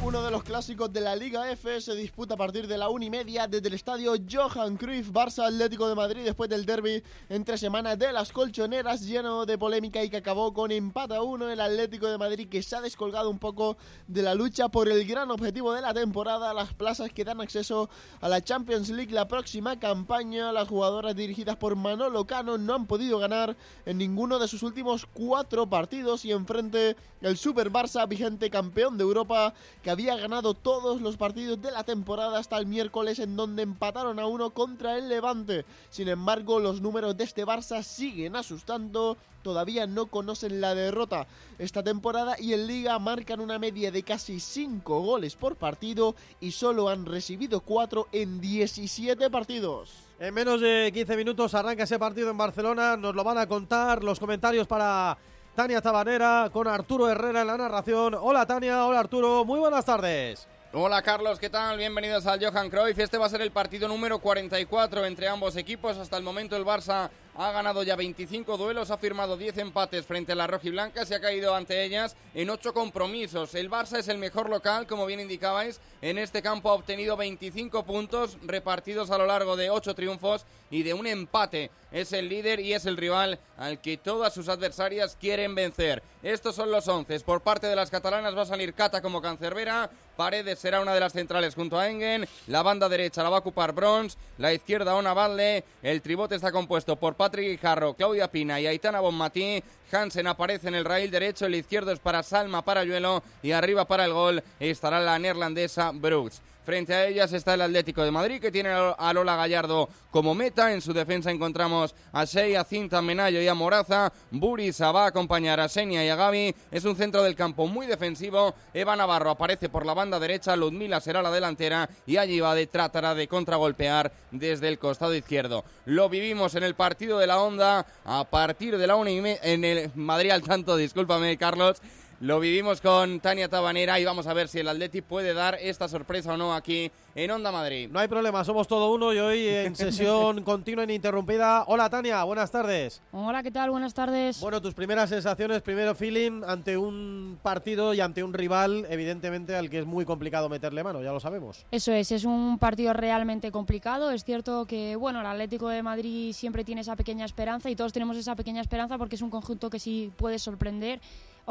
Uno 0.02 0.22
de 0.22 0.30
los 0.30 0.42
clásicos 0.42 0.92
de 0.92 1.00
la 1.00 1.14
Liga 1.14 1.50
F 1.50 1.80
se 1.80 1.94
disputa 1.94 2.34
a 2.34 2.36
partir 2.36 2.66
de 2.66 2.78
la 2.78 2.88
una 2.88 3.04
y 3.04 3.10
media 3.10 3.46
desde 3.46 3.68
el 3.68 3.74
estadio 3.74 4.14
Johan 4.30 4.76
Cruyff, 4.76 5.10
Barça 5.10 5.46
Atlético 5.46 5.88
de 5.88 5.94
Madrid, 5.94 6.24
después 6.24 6.48
del 6.48 6.64
derby 6.64 7.02
entre 7.28 7.58
semanas 7.58 7.98
de 7.98 8.10
las 8.10 8.32
colchoneras, 8.32 9.02
lleno 9.02 9.44
de 9.44 9.58
polémica 9.58 10.02
y 10.02 10.08
que 10.08 10.16
acabó 10.16 10.54
con 10.54 10.70
empate 10.70 11.18
uno. 11.20 11.50
El 11.50 11.60
Atlético 11.60 12.06
de 12.06 12.16
Madrid 12.16 12.48
que 12.48 12.62
se 12.62 12.76
ha 12.76 12.80
descolgado 12.80 13.28
un 13.28 13.38
poco 13.38 13.76
de 14.06 14.22
la 14.22 14.34
lucha 14.34 14.68
por 14.70 14.88
el 14.88 15.06
gran 15.06 15.30
objetivo 15.30 15.74
de 15.74 15.82
la 15.82 15.92
temporada, 15.92 16.54
las 16.54 16.72
plazas 16.72 17.12
que 17.12 17.24
dan 17.24 17.40
acceso 17.40 17.90
a 18.20 18.28
la 18.28 18.42
Champions 18.42 18.88
League 18.88 19.12
la 19.12 19.28
próxima 19.28 19.78
campaña. 19.78 20.50
Las 20.50 20.68
jugadoras 20.68 21.14
dirigidas 21.14 21.56
por 21.56 21.76
Manolo 21.76 22.26
Cano 22.26 22.56
no 22.56 22.74
han 22.74 22.86
podido 22.86 23.18
ganar 23.18 23.54
en 23.84 23.98
ninguno 23.98 24.38
de 24.38 24.48
sus 24.48 24.62
últimos 24.62 25.04
cuatro 25.12 25.68
partidos 25.68 26.24
y 26.24 26.32
enfrente 26.32 26.96
el 27.20 27.36
Super 27.36 27.70
Barça, 27.70 28.08
vigente 28.08 28.48
campeón 28.48 28.96
de 28.96 29.02
Europa, 29.02 29.52
que 29.82 29.89
había 29.90 30.16
ganado 30.16 30.54
todos 30.54 31.00
los 31.00 31.16
partidos 31.16 31.60
de 31.60 31.70
la 31.70 31.84
temporada 31.84 32.38
hasta 32.38 32.56
el 32.56 32.66
miércoles 32.66 33.18
en 33.18 33.36
donde 33.36 33.62
empataron 33.62 34.18
a 34.18 34.26
uno 34.26 34.50
contra 34.50 34.96
el 34.96 35.08
Levante. 35.08 35.64
Sin 35.90 36.08
embargo, 36.08 36.60
los 36.60 36.80
números 36.80 37.16
de 37.16 37.24
este 37.24 37.44
Barça 37.44 37.82
siguen 37.82 38.36
asustando, 38.36 39.16
todavía 39.42 39.86
no 39.86 40.06
conocen 40.06 40.60
la 40.60 40.74
derrota 40.74 41.26
esta 41.58 41.82
temporada 41.82 42.36
y 42.38 42.52
en 42.52 42.66
liga 42.66 42.98
marcan 42.98 43.40
una 43.40 43.58
media 43.58 43.90
de 43.90 44.02
casi 44.02 44.40
5 44.40 45.00
goles 45.00 45.36
por 45.36 45.56
partido 45.56 46.14
y 46.40 46.52
solo 46.52 46.88
han 46.88 47.06
recibido 47.06 47.60
4 47.60 48.08
en 48.12 48.40
17 48.40 49.30
partidos. 49.30 49.90
En 50.18 50.34
menos 50.34 50.60
de 50.60 50.90
15 50.92 51.16
minutos 51.16 51.54
arranca 51.54 51.84
ese 51.84 51.98
partido 51.98 52.30
en 52.30 52.38
Barcelona, 52.38 52.96
nos 52.96 53.14
lo 53.14 53.24
van 53.24 53.38
a 53.38 53.46
contar 53.46 54.04
los 54.04 54.20
comentarios 54.20 54.66
para 54.66 55.16
Tania 55.54 55.80
Tabanera 55.82 56.48
con 56.52 56.68
Arturo 56.68 57.08
Herrera 57.08 57.40
en 57.42 57.46
la 57.48 57.56
narración. 57.56 58.14
Hola 58.14 58.46
Tania, 58.46 58.86
hola 58.86 59.00
Arturo, 59.00 59.44
muy 59.44 59.58
buenas 59.58 59.84
tardes. 59.84 60.46
Hola 60.72 61.02
Carlos, 61.02 61.40
¿qué 61.40 61.50
tal? 61.50 61.76
Bienvenidos 61.76 62.24
al 62.26 62.38
Johan 62.42 62.70
Cruyff. 62.70 62.96
Este 62.96 63.18
va 63.18 63.26
a 63.26 63.28
ser 63.28 63.42
el 63.42 63.50
partido 63.50 63.88
número 63.88 64.20
44 64.20 65.04
entre 65.04 65.26
ambos 65.26 65.56
equipos. 65.56 65.98
Hasta 65.98 66.16
el 66.16 66.22
momento 66.22 66.56
el 66.56 66.64
Barça 66.64 67.10
ha 67.36 67.52
ganado 67.52 67.82
ya 67.82 67.96
25 67.96 68.56
duelos, 68.56 68.90
ha 68.90 68.98
firmado 68.98 69.36
10 69.36 69.58
empates 69.58 70.04
frente 70.04 70.32
a 70.32 70.34
la 70.34 70.46
rojiblanca, 70.46 71.06
se 71.06 71.14
ha 71.14 71.20
caído 71.20 71.54
ante 71.54 71.84
ellas 71.84 72.16
en 72.34 72.50
8 72.50 72.74
compromisos. 72.74 73.54
El 73.54 73.70
Barça 73.70 73.98
es 73.98 74.08
el 74.08 74.18
mejor 74.18 74.48
local, 74.48 74.86
como 74.86 75.06
bien 75.06 75.20
indicabais. 75.20 75.80
En 76.02 76.18
este 76.18 76.42
campo 76.42 76.70
ha 76.70 76.74
obtenido 76.74 77.16
25 77.16 77.84
puntos 77.84 78.38
repartidos 78.42 79.10
a 79.10 79.18
lo 79.18 79.26
largo 79.26 79.56
de 79.56 79.70
8 79.70 79.94
triunfos 79.94 80.44
y 80.70 80.82
de 80.82 80.94
un 80.94 81.06
empate. 81.06 81.70
Es 81.90 82.12
el 82.12 82.28
líder 82.28 82.60
y 82.60 82.72
es 82.72 82.86
el 82.86 82.96
rival 82.96 83.38
al 83.58 83.80
que 83.80 83.96
todas 83.96 84.32
sus 84.32 84.48
adversarias 84.48 85.16
quieren 85.20 85.54
vencer. 85.54 86.02
Estos 86.22 86.54
son 86.54 86.70
los 86.70 86.86
11. 86.86 87.20
Por 87.20 87.40
parte 87.40 87.66
de 87.66 87.76
las 87.76 87.90
catalanas 87.90 88.36
va 88.36 88.42
a 88.42 88.46
salir 88.46 88.74
Cata 88.74 89.02
como 89.02 89.20
cancerbera. 89.20 89.90
Paredes 90.16 90.58
será 90.58 90.80
una 90.80 90.94
de 90.94 91.00
las 91.00 91.14
centrales 91.14 91.54
junto 91.54 91.78
a 91.78 91.88
Engen. 91.88 92.28
La 92.46 92.62
banda 92.62 92.88
derecha 92.88 93.22
la 93.22 93.30
va 93.30 93.36
a 93.36 93.40
ocupar 93.40 93.72
Brons. 93.72 94.18
La 94.38 94.52
izquierda 94.52 94.94
Ona 94.94 95.14
Valle. 95.14 95.64
El 95.82 96.02
tribote 96.02 96.36
está 96.36 96.52
compuesto 96.52 96.96
por 96.96 97.14
Patrick 97.20 97.50
Guijarro, 97.50 97.92
Claudia 97.92 98.28
Pina 98.28 98.58
y 98.58 98.66
Aitana 98.66 98.98
Bonmatí. 98.98 99.62
Hansen 99.92 100.26
aparece 100.26 100.68
en 100.68 100.74
el 100.74 100.86
raíl 100.86 101.10
derecho, 101.10 101.44
el 101.44 101.54
izquierdo 101.54 101.92
es 101.92 101.98
para 101.98 102.22
Salma 102.22 102.62
Parayuelo 102.62 103.22
y 103.42 103.52
arriba 103.52 103.84
para 103.84 104.06
el 104.06 104.14
gol 104.14 104.42
estará 104.58 105.00
la 105.00 105.18
neerlandesa 105.18 105.90
Brooks. 105.92 106.40
Frente 106.64 106.94
a 106.94 107.06
ellas 107.06 107.32
está 107.32 107.54
el 107.54 107.62
Atlético 107.62 108.02
de 108.02 108.10
Madrid, 108.10 108.40
que 108.40 108.52
tiene 108.52 108.70
a 108.70 109.12
Lola 109.12 109.34
Gallardo 109.36 109.88
como 110.10 110.34
meta. 110.34 110.72
En 110.72 110.80
su 110.80 110.92
defensa 110.92 111.30
encontramos 111.30 111.94
a 112.12 112.24
Shea, 112.24 112.64
Cinta, 112.64 113.00
Menayo 113.00 113.40
y 113.40 113.48
a 113.48 113.54
Moraza. 113.54 114.12
Burisa 114.30 114.92
va 114.92 115.04
a 115.04 115.08
acompañar 115.08 115.58
a 115.58 115.68
Senia 115.68 116.04
y 116.04 116.08
a 116.08 116.16
Gaby. 116.16 116.54
Es 116.70 116.84
un 116.84 116.96
centro 116.96 117.22
del 117.22 117.34
campo 117.34 117.66
muy 117.66 117.86
defensivo. 117.86 118.54
Eva 118.74 118.94
Navarro 118.94 119.30
aparece 119.30 119.68
por 119.68 119.86
la 119.86 119.94
banda 119.94 120.20
derecha. 120.20 120.54
Ludmila 120.54 121.00
será 121.00 121.22
la 121.22 121.30
delantera. 121.30 121.88
Y 122.06 122.18
allí 122.18 122.40
va 122.40 122.54
de 122.54 122.66
tratará 122.66 123.14
de 123.14 123.26
contragolpear 123.26 124.12
desde 124.30 124.68
el 124.68 124.78
costado 124.78 125.14
izquierdo. 125.14 125.64
Lo 125.86 126.08
vivimos 126.08 126.54
en 126.54 126.62
el 126.62 126.74
partido 126.74 127.18
de 127.18 127.26
la 127.26 127.40
Onda 127.40 127.86
a 128.04 128.24
partir 128.24 128.76
de 128.76 128.86
la 128.86 128.96
una 128.96 129.10
y 129.10 129.20
media. 129.20 129.40
En 129.42 129.64
el 129.64 129.90
Madrid 129.94 130.30
al 130.30 130.42
tanto, 130.42 130.76
discúlpame, 130.76 131.36
Carlos. 131.38 131.80
Lo 132.20 132.38
vivimos 132.38 132.82
con 132.82 133.20
Tania 133.20 133.48
Tabanera 133.48 133.98
y 133.98 134.04
vamos 134.04 134.26
a 134.26 134.34
ver 134.34 134.46
si 134.48 134.58
el 134.58 134.68
Atleti 134.68 135.00
puede 135.00 135.32
dar 135.32 135.56
esta 135.58 135.88
sorpresa 135.88 136.34
o 136.34 136.36
no 136.36 136.54
aquí 136.54 136.90
en 137.14 137.30
Onda 137.30 137.50
Madrid. 137.50 137.88
No 137.90 137.98
hay 137.98 138.08
problema, 138.08 138.44
somos 138.44 138.68
todo 138.68 138.92
uno 138.92 139.14
y 139.14 139.18
hoy 139.18 139.48
en 139.48 139.74
sesión 139.74 140.42
continua 140.42 140.82
e 140.82 140.84
ininterrumpida. 140.84 141.64
Hola 141.66 141.88
Tania, 141.88 142.22
buenas 142.24 142.50
tardes. 142.50 143.00
Hola, 143.12 143.42
¿qué 143.42 143.50
tal? 143.50 143.70
Buenas 143.70 143.94
tardes. 143.94 144.38
Bueno, 144.38 144.60
tus 144.60 144.74
primeras 144.74 145.08
sensaciones, 145.08 145.62
primero 145.62 145.94
feeling 145.94 146.42
ante 146.46 146.76
un 146.76 147.38
partido 147.42 147.94
y 147.94 148.02
ante 148.02 148.22
un 148.22 148.34
rival, 148.34 148.86
evidentemente 148.90 149.56
al 149.56 149.70
que 149.70 149.78
es 149.78 149.86
muy 149.86 150.04
complicado 150.04 150.50
meterle 150.50 150.84
mano, 150.84 151.02
ya 151.02 151.12
lo 151.12 151.20
sabemos. 151.20 151.64
Eso 151.70 151.90
es, 151.90 152.12
es 152.12 152.26
un 152.26 152.58
partido 152.58 152.92
realmente 152.92 153.50
complicado. 153.50 154.10
Es 154.10 154.24
cierto 154.24 154.66
que, 154.66 154.94
bueno, 154.94 155.22
el 155.22 155.26
Atlético 155.26 155.70
de 155.70 155.82
Madrid 155.82 156.34
siempre 156.34 156.64
tiene 156.64 156.82
esa 156.82 156.96
pequeña 156.96 157.24
esperanza 157.24 157.70
y 157.70 157.76
todos 157.76 157.94
tenemos 157.94 158.18
esa 158.18 158.36
pequeña 158.36 158.60
esperanza 158.60 158.98
porque 158.98 159.16
es 159.16 159.22
un 159.22 159.30
conjunto 159.30 159.70
que 159.70 159.78
sí 159.78 160.12
puede 160.18 160.38
sorprender. 160.38 161.00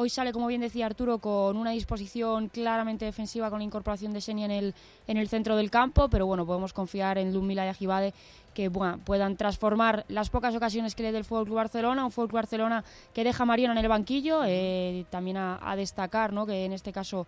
Hoy 0.01 0.09
sale, 0.09 0.31
como 0.31 0.47
bien 0.47 0.61
decía 0.61 0.85
Arturo, 0.85 1.17
con 1.17 1.57
una 1.57 1.71
disposición 1.71 2.47
claramente 2.47 3.03
defensiva 3.03 3.49
con 3.49 3.59
la 3.59 3.65
incorporación 3.65 4.13
de 4.13 4.21
Senia 4.21 4.45
en 4.45 4.51
el, 4.51 4.75
en 5.07 5.17
el 5.17 5.27
centro 5.27 5.57
del 5.57 5.69
campo, 5.69 6.07
pero 6.07 6.25
bueno, 6.25 6.45
podemos 6.45 6.71
confiar 6.71 7.17
en 7.17 7.33
Lumila 7.33 7.65
y 7.65 7.67
Ajibade 7.67 8.13
que 8.53 8.71
puedan 8.71 9.35
transformar 9.35 10.05
las 10.07 10.29
pocas 10.29 10.55
ocasiones 10.55 10.95
que 10.95 11.03
le 11.03 11.11
dé 11.11 11.17
el 11.17 11.25
Fútbol 11.25 11.49
Barcelona, 11.49 12.05
un 12.05 12.11
Fútbol 12.11 12.31
Barcelona 12.31 12.85
que 13.13 13.25
deja 13.25 13.43
a 13.43 13.45
Mariano 13.45 13.73
en 13.73 13.77
el 13.77 13.89
banquillo, 13.89 14.43
eh, 14.45 15.03
también 15.09 15.35
a, 15.35 15.75
destacar 15.75 16.31
¿no? 16.31 16.45
que 16.45 16.63
en 16.63 16.71
este 16.71 16.93
caso 16.93 17.27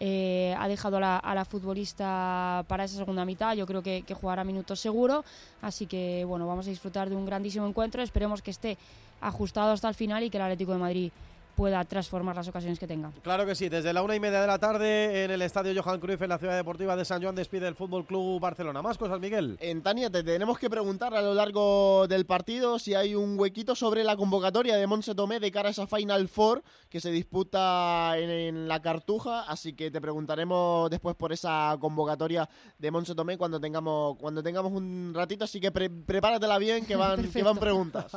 eh, 0.00 0.56
ha 0.58 0.66
dejado 0.66 0.96
a 0.96 1.00
la, 1.00 1.16
a 1.18 1.36
la, 1.36 1.44
futbolista 1.44 2.64
para 2.66 2.82
esa 2.82 2.96
segunda 2.96 3.24
mitad. 3.24 3.54
Yo 3.54 3.64
creo 3.64 3.80
que, 3.80 4.02
que, 4.02 4.14
jugará 4.14 4.42
minutos 4.42 4.80
seguro. 4.80 5.24
Así 5.62 5.86
que 5.86 6.24
bueno, 6.24 6.48
vamos 6.48 6.66
a 6.66 6.70
disfrutar 6.70 7.10
de 7.10 7.14
un 7.14 7.26
grandísimo 7.26 7.64
encuentro. 7.68 8.02
Esperemos 8.02 8.42
que 8.42 8.50
esté 8.50 8.76
ajustado 9.20 9.70
hasta 9.70 9.88
el 9.88 9.94
final 9.94 10.24
y 10.24 10.30
que 10.30 10.36
el 10.36 10.42
Atlético 10.42 10.72
de 10.72 10.78
Madrid 10.78 11.12
pueda 11.58 11.84
transformar 11.84 12.36
las 12.36 12.46
ocasiones 12.46 12.78
que 12.78 12.86
tenga. 12.86 13.10
Claro 13.20 13.44
que 13.44 13.56
sí, 13.56 13.68
desde 13.68 13.92
la 13.92 14.04
una 14.04 14.14
y 14.14 14.20
media 14.20 14.40
de 14.40 14.46
la 14.46 14.60
tarde 14.60 15.24
en 15.24 15.32
el 15.32 15.42
Estadio 15.42 15.82
Johan 15.82 15.98
Cruyff 15.98 16.22
en 16.22 16.28
la 16.28 16.38
Ciudad 16.38 16.54
Deportiva 16.54 16.94
de 16.94 17.04
San 17.04 17.20
Juan 17.20 17.34
despide 17.34 17.66
el 17.66 17.74
Fútbol 17.74 18.06
Club 18.06 18.40
Barcelona. 18.40 18.80
Más 18.80 18.96
cosas, 18.96 19.18
Miguel. 19.18 19.58
En 19.60 19.82
Tania, 19.82 20.08
te 20.08 20.22
tenemos 20.22 20.56
que 20.56 20.70
preguntar 20.70 21.12
a 21.14 21.20
lo 21.20 21.34
largo 21.34 22.06
del 22.06 22.26
partido 22.26 22.78
si 22.78 22.94
hay 22.94 23.16
un 23.16 23.36
huequito 23.36 23.74
sobre 23.74 24.04
la 24.04 24.16
convocatoria 24.16 24.76
de 24.76 24.86
Monse 24.86 25.16
Tomé 25.16 25.40
de 25.40 25.50
cara 25.50 25.66
a 25.66 25.72
esa 25.72 25.88
Final 25.88 26.28
Four 26.28 26.62
que 26.88 27.00
se 27.00 27.10
disputa 27.10 28.16
en, 28.16 28.68
la 28.68 28.80
Cartuja, 28.80 29.40
así 29.40 29.72
que 29.72 29.90
te 29.90 30.00
preguntaremos 30.00 30.88
después 30.90 31.16
por 31.16 31.32
esa 31.32 31.76
convocatoria 31.80 32.48
de 32.78 32.90
Monse 32.92 33.16
Tomé 33.16 33.36
cuando 33.36 33.58
tengamos 33.58 34.16
cuando 34.18 34.44
tengamos 34.44 34.70
un 34.70 35.10
ratito, 35.12 35.42
así 35.42 35.58
que 35.58 35.72
prepáratela 35.72 36.56
bien 36.58 36.86
que 36.86 36.94
van 36.94 37.28
que 37.28 37.42
van 37.42 37.56
preguntas. 37.58 38.12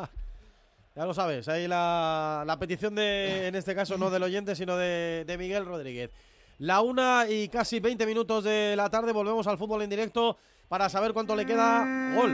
Ya 0.93 1.05
lo 1.05 1.13
sabes, 1.13 1.47
ahí 1.47 1.69
la, 1.69 2.43
la 2.45 2.59
petición 2.59 2.95
de, 2.95 3.47
en 3.47 3.55
este 3.55 3.73
caso, 3.73 3.97
no 3.97 4.09
del 4.09 4.23
oyente, 4.23 4.55
sino 4.55 4.75
de, 4.75 5.23
de 5.25 5.37
Miguel 5.37 5.65
Rodríguez. 5.65 6.11
La 6.57 6.81
una 6.81 7.25
y 7.29 7.47
casi 7.47 7.79
20 7.79 8.05
minutos 8.05 8.43
de 8.43 8.75
la 8.75 8.89
tarde, 8.89 9.13
volvemos 9.13 9.47
al 9.47 9.57
fútbol 9.57 9.81
en 9.83 9.89
directo 9.89 10.37
para 10.67 10.89
saber 10.89 11.13
cuánto 11.13 11.35
le 11.35 11.45
queda. 11.45 11.79
Gol. 12.13 12.31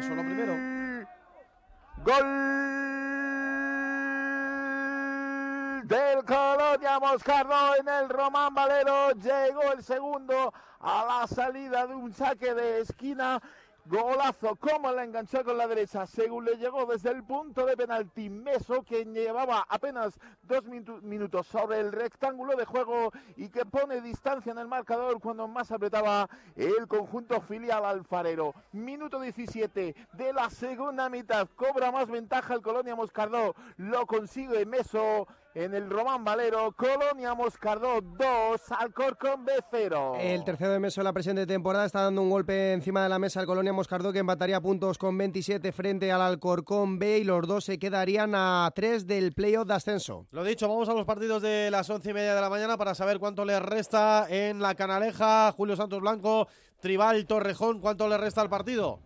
Eso 0.00 0.14
lo 0.14 0.22
primero. 0.22 0.54
Gol 2.04 2.58
del 5.88 6.24
Colonia 6.24 6.98
Moscardo 7.00 7.76
en 7.80 7.88
el 7.88 8.08
Román 8.08 8.54
Valero. 8.54 9.12
Llegó 9.12 9.72
el 9.72 9.82
segundo 9.82 10.52
a 10.80 11.04
la 11.20 11.26
salida 11.26 11.86
de 11.86 11.94
un 11.94 12.12
saque 12.12 12.52
de 12.54 12.80
esquina 12.80 13.40
Golazo, 13.88 14.56
como 14.56 14.92
la 14.92 15.02
enganchó 15.02 15.42
con 15.42 15.56
la 15.56 15.66
derecha, 15.66 16.06
según 16.06 16.44
le 16.44 16.56
llegó 16.56 16.84
desde 16.84 17.10
el 17.10 17.24
punto 17.24 17.64
de 17.64 17.74
penalti. 17.74 18.28
Meso, 18.28 18.82
que 18.82 19.06
llevaba 19.06 19.64
apenas 19.66 20.18
dos 20.42 20.64
minutos 21.02 21.46
sobre 21.46 21.80
el 21.80 21.92
rectángulo 21.92 22.54
de 22.54 22.66
juego 22.66 23.10
y 23.36 23.48
que 23.48 23.64
pone 23.64 24.02
distancia 24.02 24.52
en 24.52 24.58
el 24.58 24.68
marcador 24.68 25.18
cuando 25.20 25.48
más 25.48 25.72
apretaba 25.72 26.28
el 26.54 26.86
conjunto 26.86 27.40
filial 27.40 27.86
alfarero. 27.86 28.54
Minuto 28.72 29.20
17 29.20 29.94
de 30.12 30.32
la 30.34 30.50
segunda 30.50 31.08
mitad, 31.08 31.48
cobra 31.56 31.90
más 31.90 32.08
ventaja 32.08 32.52
el 32.52 32.60
Colonia 32.60 32.94
Moscardó, 32.94 33.54
lo 33.78 34.06
consigue 34.06 34.66
Meso 34.66 35.26
en 35.58 35.74
el 35.74 35.90
Román 35.90 36.24
Valero, 36.24 36.70
Colonia 36.70 37.34
Moscardó 37.34 38.00
2, 38.00 38.60
Alcorcón 38.78 39.44
B 39.44 39.52
0. 39.72 40.16
El 40.20 40.44
tercero 40.44 40.70
de 40.70 40.78
Meso 40.78 41.00
de 41.00 41.04
la 41.04 41.12
presente 41.12 41.46
temporada 41.46 41.84
está 41.84 42.02
dando 42.02 42.22
un 42.22 42.30
golpe 42.30 42.72
encima 42.72 43.02
de 43.02 43.08
la 43.08 43.18
mesa 43.18 43.40
al 43.40 43.46
Colonia 43.46 43.72
Moscardó 43.72 44.12
que 44.12 44.20
empataría 44.20 44.60
puntos 44.60 44.98
con 44.98 45.18
27 45.18 45.72
frente 45.72 46.12
al 46.12 46.20
Alcorcón 46.20 47.00
B 47.00 47.18
y 47.18 47.24
los 47.24 47.44
dos 47.48 47.64
se 47.64 47.76
quedarían 47.80 48.36
a 48.36 48.70
3 48.72 49.08
del 49.08 49.32
playoff 49.32 49.66
de 49.66 49.74
ascenso. 49.74 50.28
Lo 50.30 50.44
dicho, 50.44 50.68
vamos 50.68 50.88
a 50.88 50.94
los 50.94 51.04
partidos 51.04 51.42
de 51.42 51.72
las 51.72 51.90
once 51.90 52.10
y 52.10 52.14
media 52.14 52.36
de 52.36 52.40
la 52.40 52.50
mañana 52.50 52.76
para 52.78 52.94
saber 52.94 53.18
cuánto 53.18 53.44
le 53.44 53.58
resta 53.58 54.26
en 54.28 54.62
la 54.62 54.76
Canaleja, 54.76 55.50
Julio 55.56 55.74
Santos 55.74 56.00
Blanco, 56.00 56.46
Tribal 56.80 57.26
Torrejón, 57.26 57.80
cuánto 57.80 58.06
le 58.06 58.16
resta 58.16 58.42
al 58.42 58.48
partido. 58.48 59.00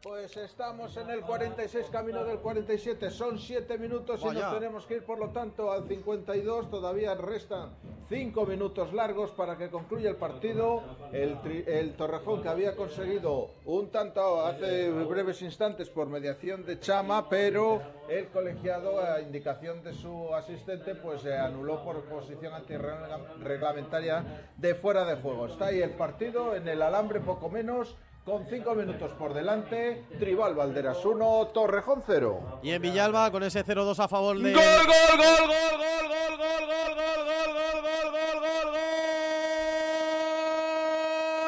Pues 0.00 0.36
estamos 0.36 0.96
en 0.96 1.10
el 1.10 1.22
46, 1.22 1.86
camino 1.90 2.24
del 2.24 2.38
47. 2.38 3.10
Son 3.10 3.36
7 3.36 3.78
minutos 3.78 4.20
y 4.22 4.26
nos 4.26 4.54
tenemos 4.54 4.86
que 4.86 4.94
ir, 4.94 5.02
por 5.04 5.18
lo 5.18 5.30
tanto, 5.30 5.72
al 5.72 5.88
52. 5.88 6.70
Todavía 6.70 7.16
restan 7.16 7.70
5 8.08 8.46
minutos 8.46 8.92
largos 8.92 9.32
para 9.32 9.58
que 9.58 9.68
concluya 9.70 10.08
el 10.08 10.14
partido. 10.14 10.84
El, 11.12 11.38
tri- 11.42 11.64
el 11.66 11.94
Torrejón, 11.96 12.42
que 12.42 12.48
había 12.48 12.76
conseguido 12.76 13.50
un 13.64 13.90
tanto 13.90 14.46
hace 14.46 14.88
breves 14.92 15.42
instantes 15.42 15.90
por 15.90 16.06
mediación 16.06 16.64
de 16.64 16.78
Chama, 16.78 17.28
pero 17.28 17.82
el 18.08 18.28
colegiado, 18.28 19.00
a 19.00 19.20
indicación 19.20 19.82
de 19.82 19.94
su 19.94 20.32
asistente, 20.32 20.94
pues 20.94 21.22
se 21.22 21.36
anuló 21.36 21.82
por 21.82 22.04
posición 22.04 22.54
antirreglamentaria 22.54 24.24
de 24.56 24.76
fuera 24.76 25.04
de 25.04 25.16
juego. 25.20 25.46
Está 25.48 25.66
ahí 25.66 25.80
el 25.82 25.90
partido 25.96 26.54
en 26.54 26.68
el 26.68 26.82
alambre, 26.82 27.18
poco 27.18 27.48
menos. 27.48 27.96
Con 28.28 28.44
cinco 28.46 28.74
minutos 28.74 29.10
por 29.12 29.32
delante, 29.32 30.04
Tribal 30.18 30.54
Valderas 30.54 31.02
1, 31.02 31.46
Torrejón 31.54 32.02
0. 32.06 32.60
Y 32.62 32.72
en 32.72 32.82
Villalba, 32.82 33.30
con 33.30 33.42
ese 33.42 33.64
0-2 33.64 33.98
a 34.04 34.06
favor 34.06 34.38
de. 34.38 34.52
¡Gol, 34.52 34.62
gol, 34.62 35.16
gol, 35.16 35.48
gol, 35.48 35.78
gol, 35.78 36.36
gol, 36.36 36.36
gol, 36.36 36.66
gol, 36.68 36.92
gol, 36.92 37.24
gol, 37.24 37.48
gol, 37.56 37.80
gol, 37.80 38.12
gol, 38.12 38.36
gol, 38.44 38.68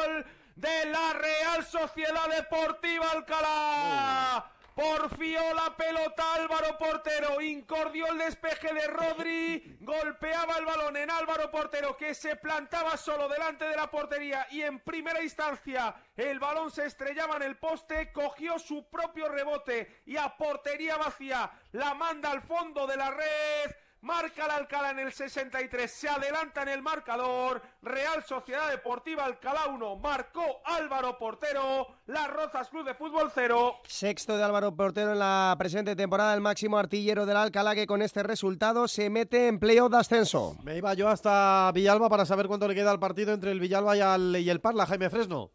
gol 0.07 0.25
de 0.55 0.85
la 0.91 1.13
Real 1.13 1.63
Sociedad 1.63 2.27
Deportiva 2.35 3.11
Alcalá. 3.11 4.51
Porfió 4.81 5.53
la 5.53 5.77
pelota 5.77 6.33
Álvaro 6.33 6.75
Portero, 6.75 7.39
incordió 7.39 8.07
el 8.07 8.17
despeje 8.17 8.73
de 8.73 8.87
Rodri, 8.87 9.77
golpeaba 9.79 10.57
el 10.57 10.65
balón 10.65 10.97
en 10.97 11.11
Álvaro 11.11 11.51
Portero 11.51 11.95
que 11.95 12.15
se 12.15 12.35
plantaba 12.35 12.97
solo 12.97 13.29
delante 13.29 13.65
de 13.65 13.75
la 13.75 13.91
portería 13.91 14.47
y 14.49 14.63
en 14.63 14.79
primera 14.79 15.21
instancia 15.21 15.93
el 16.17 16.39
balón 16.39 16.71
se 16.71 16.87
estrellaba 16.87 17.35
en 17.35 17.43
el 17.43 17.57
poste, 17.57 18.11
cogió 18.11 18.57
su 18.57 18.89
propio 18.89 19.29
rebote 19.29 20.01
y 20.07 20.17
a 20.17 20.35
portería 20.35 20.97
vacía 20.97 21.51
la 21.73 21.93
manda 21.93 22.31
al 22.31 22.41
fondo 22.41 22.87
de 22.87 22.97
la 22.97 23.11
red. 23.11 23.75
Marca 24.01 24.47
la 24.47 24.55
Alcalá 24.55 24.89
en 24.91 24.99
el 24.99 25.13
63, 25.13 25.89
se 25.91 26.09
adelanta 26.09 26.63
en 26.63 26.69
el 26.69 26.81
marcador. 26.81 27.61
Real 27.83 28.23
Sociedad 28.23 28.69
Deportiva 28.71 29.25
Alcalá 29.25 29.67
1, 29.67 29.95
marcó 29.97 30.43
Álvaro 30.65 31.19
Portero. 31.19 31.87
Las 32.07 32.27
Rozas 32.31 32.67
Club 32.69 32.83
de 32.85 32.95
Fútbol 32.95 33.31
0. 33.33 33.75
Sexto 33.87 34.37
de 34.37 34.43
Álvaro 34.43 34.75
Portero 34.75 35.11
en 35.11 35.19
la 35.19 35.55
presente 35.59 35.95
temporada, 35.95 36.33
el 36.33 36.41
máximo 36.41 36.79
artillero 36.79 37.27
del 37.27 37.37
Alcalá 37.37 37.75
que 37.75 37.85
con 37.85 38.01
este 38.01 38.23
resultado 38.23 38.87
se 38.87 39.11
mete 39.11 39.47
en 39.47 39.59
playoff 39.59 39.91
de 39.91 39.97
ascenso. 39.99 40.55
Me 40.63 40.77
iba 40.77 40.95
yo 40.95 41.07
hasta 41.07 41.71
Villalba 41.71 42.09
para 42.09 42.25
saber 42.25 42.47
cuánto 42.47 42.67
le 42.67 42.73
queda 42.73 42.89
al 42.89 42.99
partido 42.99 43.33
entre 43.33 43.51
el 43.51 43.59
Villalba 43.59 43.95
y, 43.95 44.01
al- 44.01 44.35
y 44.35 44.49
el 44.49 44.61
Parla, 44.61 44.87
Jaime 44.87 45.11
Fresno. 45.11 45.51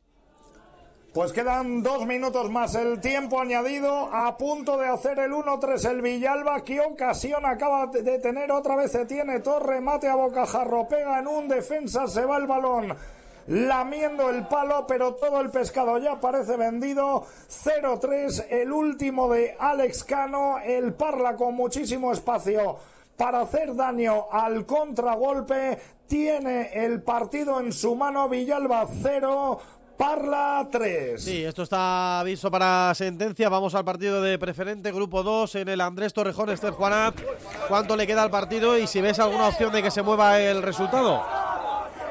Pues 1.16 1.32
quedan 1.32 1.82
dos 1.82 2.04
minutos 2.04 2.50
más 2.50 2.74
el 2.74 3.00
tiempo 3.00 3.40
añadido. 3.40 4.10
A 4.12 4.36
punto 4.36 4.76
de 4.76 4.86
hacer 4.86 5.18
el 5.18 5.32
1-3 5.32 5.88
el 5.88 6.02
Villalba. 6.02 6.60
¿Qué 6.60 6.82
ocasión 6.82 7.46
acaba 7.46 7.86
de 7.86 8.18
tener? 8.18 8.52
Otra 8.52 8.76
vez 8.76 8.92
se 8.92 9.06
tiene 9.06 9.40
Torre, 9.40 9.80
mate 9.80 10.08
a 10.08 10.14
bocajarro. 10.14 10.86
Pega 10.86 11.18
en 11.18 11.26
un 11.26 11.48
defensa, 11.48 12.06
se 12.06 12.22
va 12.26 12.36
el 12.36 12.46
balón. 12.46 12.94
Lamiendo 13.46 14.28
el 14.28 14.46
palo, 14.46 14.86
pero 14.86 15.14
todo 15.14 15.40
el 15.40 15.48
pescado 15.48 15.96
ya 15.96 16.20
parece 16.20 16.58
vendido. 16.58 17.24
0-3, 17.48 18.48
el 18.50 18.70
último 18.70 19.32
de 19.32 19.56
Alex 19.58 20.04
Cano. 20.04 20.58
El 20.58 20.92
Parla 20.92 21.34
con 21.34 21.54
muchísimo 21.54 22.12
espacio 22.12 22.76
para 23.16 23.40
hacer 23.40 23.74
daño 23.74 24.26
al 24.30 24.66
contragolpe. 24.66 25.78
Tiene 26.06 26.72
el 26.74 27.02
partido 27.02 27.58
en 27.58 27.72
su 27.72 27.96
mano. 27.96 28.28
Villalba 28.28 28.86
0. 29.02 29.58
Parla 29.96 30.68
3. 30.70 31.22
Sí, 31.22 31.44
esto 31.44 31.62
está 31.62 32.20
aviso 32.20 32.50
para 32.50 32.94
sentencia. 32.94 33.48
Vamos 33.48 33.74
al 33.74 33.84
partido 33.84 34.20
de 34.20 34.38
preferente, 34.38 34.92
grupo 34.92 35.22
2, 35.22 35.54
en 35.56 35.68
el 35.70 35.80
Andrés 35.80 36.12
Torrejón, 36.12 36.50
Esther 36.50 36.72
Juanat. 36.72 37.14
¿Cuánto 37.68 37.96
le 37.96 38.06
queda 38.06 38.22
al 38.22 38.30
partido 38.30 38.76
y 38.76 38.86
si 38.86 39.00
ves 39.00 39.18
alguna 39.18 39.48
opción 39.48 39.72
de 39.72 39.82
que 39.82 39.90
se 39.90 40.02
mueva 40.02 40.38
el 40.38 40.62
resultado? 40.62 41.45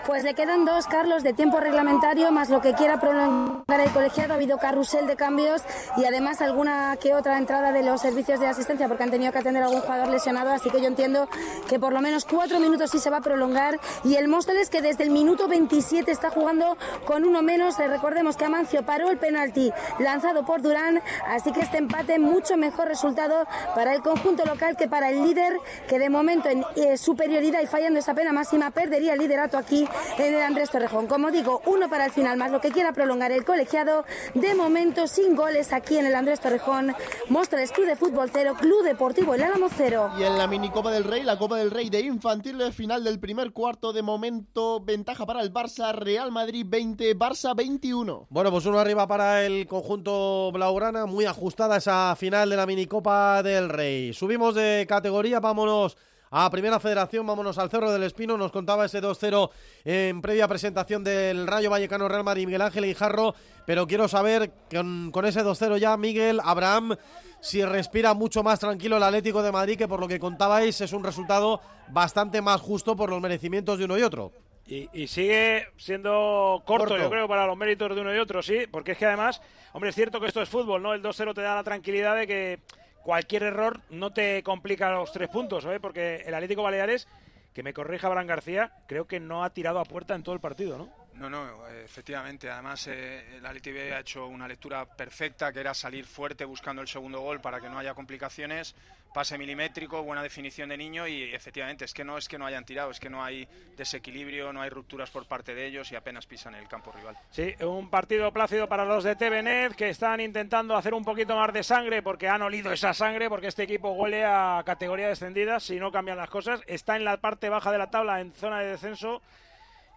Pues 0.05 0.23
le 0.23 0.35
quedan 0.35 0.65
dos, 0.65 0.85
Carlos, 0.85 1.23
de 1.23 1.33
tiempo 1.33 1.59
reglamentario, 1.59 2.31
más 2.31 2.51
lo 2.51 2.61
que 2.61 2.73
quiera 2.73 2.99
prolongar 2.99 3.79
el 3.79 3.89
colegiado. 3.89 4.33
Ha 4.33 4.35
habido 4.35 4.59
carrusel 4.59 5.07
de 5.07 5.15
cambios 5.15 5.63
y 5.97 6.05
además 6.05 6.41
alguna 6.41 6.95
que 6.97 7.15
otra 7.15 7.39
entrada 7.39 7.71
de 7.71 7.81
los 7.81 8.01
servicios 8.01 8.39
de 8.39 8.45
asistencia 8.45 8.87
porque 8.87 9.01
han 9.01 9.09
tenido 9.09 9.31
que 9.31 9.39
atender 9.39 9.63
a 9.63 9.65
algún 9.65 9.81
jugador 9.81 10.09
lesionado. 10.09 10.51
Así 10.51 10.69
que 10.69 10.79
yo 10.79 10.87
entiendo 10.87 11.27
que 11.67 11.79
por 11.79 11.91
lo 11.91 12.01
menos 12.01 12.25
cuatro 12.25 12.59
minutos 12.59 12.91
sí 12.91 12.99
se 12.99 13.09
va 13.09 13.17
a 13.17 13.21
prolongar. 13.21 13.79
Y 14.03 14.15
el 14.15 14.27
Móstoles 14.27 14.69
que 14.69 14.83
desde 14.83 15.05
el 15.05 15.09
minuto 15.09 15.47
27 15.47 16.11
está 16.11 16.29
jugando 16.29 16.77
con 17.05 17.25
uno 17.25 17.41
menos. 17.41 17.79
Eh, 17.79 17.87
Recordemos 17.87 18.37
que 18.37 18.45
Amancio 18.45 18.85
paró 18.85 19.09
el 19.09 19.17
penalti 19.17 19.71
lanzado 19.97 20.45
por 20.45 20.61
Durán. 20.61 21.01
Así 21.29 21.51
que 21.51 21.61
este 21.61 21.79
empate, 21.79 22.19
mucho 22.19 22.57
mejor 22.57 22.87
resultado 22.87 23.47
para 23.73 23.95
el 23.95 24.03
conjunto 24.03 24.45
local 24.45 24.77
que 24.77 24.87
para 24.87 25.09
el 25.09 25.23
líder, 25.23 25.57
que 25.87 25.97
de 25.97 26.11
momento 26.11 26.47
en 26.47 26.63
eh, 26.75 26.95
superioridad 26.95 27.61
y 27.61 27.65
fallando 27.65 27.97
esa 27.97 28.13
pena 28.13 28.33
máxima 28.33 28.69
perdería 28.69 29.13
el 29.13 29.19
liderato 29.19 29.57
aquí 29.57 29.87
en 30.17 30.34
el 30.34 30.41
Andrés 30.41 30.69
Torrejón. 30.69 31.08
Como 31.08 31.31
digo, 31.31 31.62
uno 31.65 31.89
para 31.89 32.05
el 32.05 32.12
final, 32.12 32.38
más 32.38 32.51
lo 32.51 32.62
que 32.62 32.71
quiera 32.71 32.93
prolongar 32.93 33.31
el 33.31 33.45
colegiado. 33.45 34.05
De 34.34 34.55
momento, 34.55 35.08
sin 35.08 35.36
goles 35.36 35.73
aquí 35.73 35.97
en 35.97 36.05
el 36.05 36.15
Andrés 36.15 36.39
Torrejón. 36.39 36.95
Móstoles 37.29 37.71
Club 37.71 37.88
de 37.88 37.95
Fútbol 37.95 38.29
0, 38.31 38.55
Club 38.60 38.84
Deportivo 38.84 39.34
El 39.34 39.43
Álamo 39.43 39.67
0. 39.75 40.12
Y 40.19 40.23
en 40.23 40.38
la 40.38 40.47
minicopa 40.47 40.91
del 40.91 41.03
Rey, 41.03 41.23
la 41.23 41.38
Copa 41.38 41.58
del 41.58 41.71
Rey 41.71 41.89
de 41.89 42.01
infantiles, 42.01 42.75
final 42.75 43.03
del 43.03 43.19
primer 43.19 43.51
cuarto, 43.51 43.93
de 43.93 44.01
momento 44.01 44.79
ventaja 44.81 45.25
para 45.25 45.41
el 45.41 45.53
Barça, 45.53 45.93
Real 45.93 46.31
Madrid 46.31 46.65
20, 46.67 47.17
Barça 47.17 47.55
21. 47.55 48.27
Bueno, 48.29 48.51
pues 48.51 48.65
uno 48.65 48.79
arriba 48.79 49.08
para 49.08 49.45
el 49.45 49.67
conjunto 49.67 50.51
Blaugrana, 50.51 51.05
muy 51.05 51.25
ajustada 51.25 51.77
esa 51.77 52.15
final 52.15 52.49
de 52.49 52.55
la 52.55 52.65
minicopa 52.65 53.43
del 53.43 53.69
Rey. 53.69 54.13
Subimos 54.13 54.55
de 54.55 54.86
categoría, 54.88 55.39
vámonos 55.39 55.97
a 56.38 56.50
Primera 56.50 56.82
Federación, 56.82 57.26
vámonos 57.26 57.58
al 57.58 57.69
Cerro 57.69 57.93
del 57.93 58.04
Espino, 58.04 58.36
nos 58.36 58.52
contaba 58.52 58.84
ese 58.84 59.02
2-0 59.02 59.50
en 59.86 60.21
previa 60.21 60.50
presentación 60.50 61.02
del 61.02 61.48
Rayo 61.48 61.69
Vallecano 61.69 62.10
Real 62.10 62.26
Madrid 62.26 62.45
Miguel 62.45 62.62
Ángel 62.62 62.84
Guijarro, 62.84 63.34
pero 63.65 63.88
quiero 63.88 64.10
saber 64.10 64.52
con, 64.69 65.12
con 65.12 65.26
ese 65.26 65.45
2-0 65.45 65.78
ya, 65.78 65.95
Miguel, 65.95 66.41
Abraham, 66.43 66.98
si 67.39 67.63
respira 67.63 68.13
mucho 68.13 68.43
más 68.43 68.60
tranquilo 68.60 68.98
el 68.98 69.04
Atlético 69.04 69.41
de 69.41 69.54
Madrid, 69.54 69.78
que 69.78 69.88
por 69.88 70.02
lo 70.02 70.10
que 70.10 70.19
contabais 70.19 70.82
es 70.82 70.91
un 70.91 71.06
resultado 71.06 71.62
bastante 71.88 72.41
más 72.41 72.60
justo 72.60 72.98
por 72.98 73.10
los 73.10 73.21
merecimientos 73.21 73.80
de 73.80 73.86
uno 73.86 73.98
y 73.98 74.02
otro. 74.02 74.34
Y, 74.67 74.89
y 74.91 75.08
sigue 75.08 75.67
siendo 75.78 76.63
corto, 76.65 76.89
Corto. 76.89 76.98
yo 76.98 77.10
creo, 77.10 77.30
para 77.30 77.48
los 77.48 77.56
méritos 77.56 77.95
de 77.95 78.02
uno 78.02 78.13
y 78.13 78.17
otro, 78.17 78.43
sí, 78.43 78.65
porque 78.69 78.91
es 78.91 78.98
que 78.98 79.06
además, 79.06 79.41
hombre, 79.71 79.91
es 79.91 79.95
cierto 79.95 80.19
que 80.19 80.28
esto 80.28 80.41
es 80.41 80.50
fútbol, 80.50 80.84
¿no? 80.84 80.93
El 80.93 81.02
2-0 81.02 81.34
te 81.34 81.41
da 81.41 81.56
la 81.56 81.63
tranquilidad 81.63 82.17
de 82.17 82.28
que 82.28 82.60
cualquier 83.05 83.43
error 83.43 83.81
no 83.91 84.11
te 84.11 84.41
complica 84.41 84.89
los 84.89 85.11
tres 85.11 85.29
puntos, 85.29 85.63
¿sabes? 85.63 85.79
Porque 85.79 86.23
el 86.25 86.33
Atlético 86.33 86.63
Baleares, 86.63 87.07
que 87.53 87.61
me 87.61 87.71
corrija 87.71 88.07
Abraham 88.07 88.25
García, 88.25 88.71
creo 88.87 89.05
que 89.05 89.19
no 89.19 89.43
ha 89.43 89.51
tirado 89.51 89.79
a 89.79 89.85
puerta 89.85 90.15
en 90.15 90.23
todo 90.23 90.33
el 90.33 90.41
partido, 90.41 90.79
¿no? 90.79 90.89
No, 91.15 91.30
no, 91.30 91.67
efectivamente. 91.67 92.49
Además, 92.49 92.88
eh, 92.88 93.38
el 93.38 93.45
Atleti 93.45 93.71
B 93.71 93.93
ha 93.93 93.99
hecho 94.01 94.28
una 94.28 94.47
lectura 94.47 94.86
perfecta, 94.86 95.51
que 95.54 95.62
era 95.62 95.73
salir 95.73 96.06
fuerte 96.06 96.43
buscando 96.43 96.82
el 96.82 96.88
segundo 96.88 97.21
gol 97.21 97.39
para 97.39 97.62
que 97.62 97.69
no 97.69 97.80
haya 97.80 97.93
complicaciones. 97.93 98.75
Pase 99.13 99.38
milimétrico, 99.38 100.04
buena 100.04 100.21
definición 100.21 100.67
de 100.67 100.75
niño 100.75 101.08
y 101.08 101.34
efectivamente 101.34 101.86
es 101.86 101.93
que 101.93 102.04
no 102.04 102.17
es 102.17 102.28
que 102.28 102.38
no 102.38 102.45
hayan 102.45 102.65
tirado, 102.65 102.91
es 102.91 102.99
que 102.99 103.10
no 103.10 103.23
hay 103.23 103.47
desequilibrio, 103.78 104.51
no 104.51 104.62
hay 104.62 104.69
rupturas 104.69 105.10
por 105.10 105.25
parte 105.25 105.56
de 105.56 105.67
ellos 105.67 105.89
y 105.93 105.95
apenas 105.95 106.25
pisan 106.25 106.54
el 106.54 106.67
campo 106.67 106.91
rival. 106.91 107.17
Sí, 107.32 107.56
un 107.62 107.89
partido 107.89 108.34
plácido 108.34 108.67
para 108.67 108.84
los 108.84 109.06
de 109.06 109.15
TVNet 109.15 109.73
que 109.73 109.88
están 109.88 110.19
intentando 110.19 110.75
hacer 110.75 110.93
un 110.93 111.06
poquito 111.06 111.34
más 111.34 111.54
de 111.54 111.63
sangre 111.63 112.04
porque 112.04 112.28
han 112.28 112.41
olido 112.41 112.73
esa 112.73 112.93
sangre 112.93 113.30
porque 113.30 113.47
este 113.47 113.63
equipo 113.63 113.91
huele 113.91 114.25
a 114.25 114.62
categoría 114.65 115.08
descendida 115.08 115.62
si 115.62 115.80
no 115.80 115.93
cambian 115.93 116.17
las 116.17 116.30
cosas. 116.30 116.60
Está 116.67 116.97
en 116.97 117.06
la 117.06 117.15
parte 117.15 117.47
baja 117.47 117.71
de 117.71 117.78
la 117.78 117.89
tabla 117.89 118.19
en 118.19 118.34
zona 118.34 118.60
de 118.60 118.71
descenso 118.71 119.21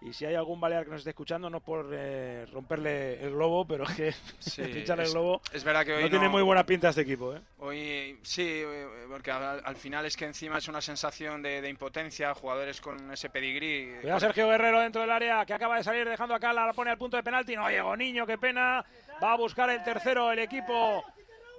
y 0.01 0.13
si 0.13 0.25
hay 0.25 0.35
algún 0.35 0.59
balear 0.59 0.85
que 0.85 0.91
nos 0.91 0.99
esté 0.99 1.11
escuchando 1.11 1.49
no 1.49 1.59
por 1.59 1.89
eh, 1.93 2.45
romperle 2.51 3.21
el 3.21 3.31
globo, 3.31 3.65
pero 3.65 3.83
es 3.83 3.95
que 3.95 4.11
Sí, 4.39 4.63
pincharle 4.63 5.03
el 5.05 5.11
globo 5.11 5.41
es 5.51 5.63
verdad 5.63 5.85
que 5.85 5.93
hoy 5.93 6.03
no 6.03 6.09
tiene 6.09 6.29
muy 6.29 6.41
buena 6.41 6.65
pinta 6.65 6.89
este 6.89 7.01
equipo, 7.01 7.35
¿eh? 7.35 7.41
Hoy 7.59 8.17
sí, 8.21 8.63
porque 9.09 9.31
al, 9.31 9.61
al 9.63 9.75
final 9.75 10.05
es 10.05 10.15
que 10.15 10.25
encima 10.25 10.57
es 10.57 10.67
una 10.67 10.81
sensación 10.81 11.41
de, 11.41 11.61
de 11.61 11.69
impotencia, 11.69 12.33
jugadores 12.33 12.79
con 12.81 13.11
ese 13.11 13.29
pedigrí. 13.29 13.93
Cuidado 14.01 14.19
Sergio 14.19 14.47
Guerrero 14.47 14.79
dentro 14.81 15.01
del 15.01 15.11
área 15.11 15.45
que 15.45 15.53
acaba 15.53 15.77
de 15.77 15.83
salir 15.83 16.07
dejando 16.07 16.35
acá, 16.35 16.53
la 16.53 16.71
pone 16.73 16.91
al 16.91 16.97
punto 16.97 17.17
de 17.17 17.23
penalti. 17.23 17.55
No 17.55 17.69
llegó 17.69 17.95
Niño, 17.95 18.25
qué 18.25 18.37
pena. 18.37 18.85
Va 19.21 19.33
a 19.33 19.37
buscar 19.37 19.69
el 19.69 19.83
tercero 19.83 20.31
el 20.31 20.39
equipo 20.39 21.03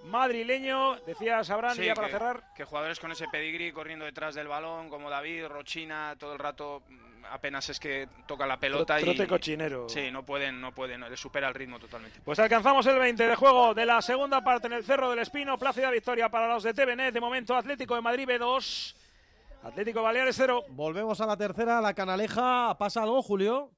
madrileño. 0.04 0.96
Decía 1.06 1.42
Sabrán, 1.44 1.74
Sí, 1.76 1.84
ya 1.84 1.94
para 1.94 2.08
que- 2.08 2.12
cerrar. 2.12 2.54
Que 2.54 2.64
jugadores 2.64 2.98
con 3.00 3.12
ese 3.12 3.26
pedigrí 3.28 3.72
corriendo 3.72 4.04
detrás 4.04 4.34
del 4.34 4.48
balón, 4.48 4.88
como 4.88 5.10
David, 5.10 5.46
Rochina, 5.46 6.14
todo 6.18 6.32
el 6.32 6.38
rato 6.38 6.82
mm, 6.88 7.24
apenas 7.30 7.68
es 7.68 7.78
que 7.78 8.08
toca 8.26 8.46
la 8.46 8.58
pelota 8.58 8.98
Tro- 8.98 9.04
trote 9.04 9.24
y 9.24 9.26
cochinero. 9.26 9.88
Sí, 9.88 10.10
no 10.10 10.24
pueden, 10.24 10.60
no 10.60 10.72
pueden, 10.74 11.00
le 11.02 11.16
supera 11.16 11.48
el 11.48 11.54
ritmo 11.54 11.78
totalmente. 11.78 12.20
Pues 12.24 12.38
alcanzamos 12.38 12.84
el 12.86 12.98
20 12.98 13.26
de 13.28 13.34
juego 13.36 13.74
de 13.74 13.86
la 13.86 14.00
segunda 14.02 14.42
parte 14.42 14.66
en 14.66 14.72
el 14.74 14.84
Cerro 14.84 15.10
del 15.10 15.18
Espino. 15.20 15.58
Plácida 15.58 15.90
victoria 15.90 16.28
para 16.28 16.48
los 16.48 16.62
de 16.62 16.74
TVNet. 16.74 17.12
De 17.14 17.20
momento 17.20 17.54
Atlético 17.54 17.94
de 17.94 18.00
Madrid 18.00 18.28
B2. 18.28 18.94
Atlético 19.62 20.02
Baleares 20.02 20.34
0. 20.36 20.64
Volvemos 20.70 21.20
a 21.20 21.26
la 21.26 21.36
tercera, 21.36 21.80
la 21.82 21.92
canaleja. 21.92 22.74
¿Pasa 22.78 23.02
algo, 23.02 23.20
Julio? 23.22 23.70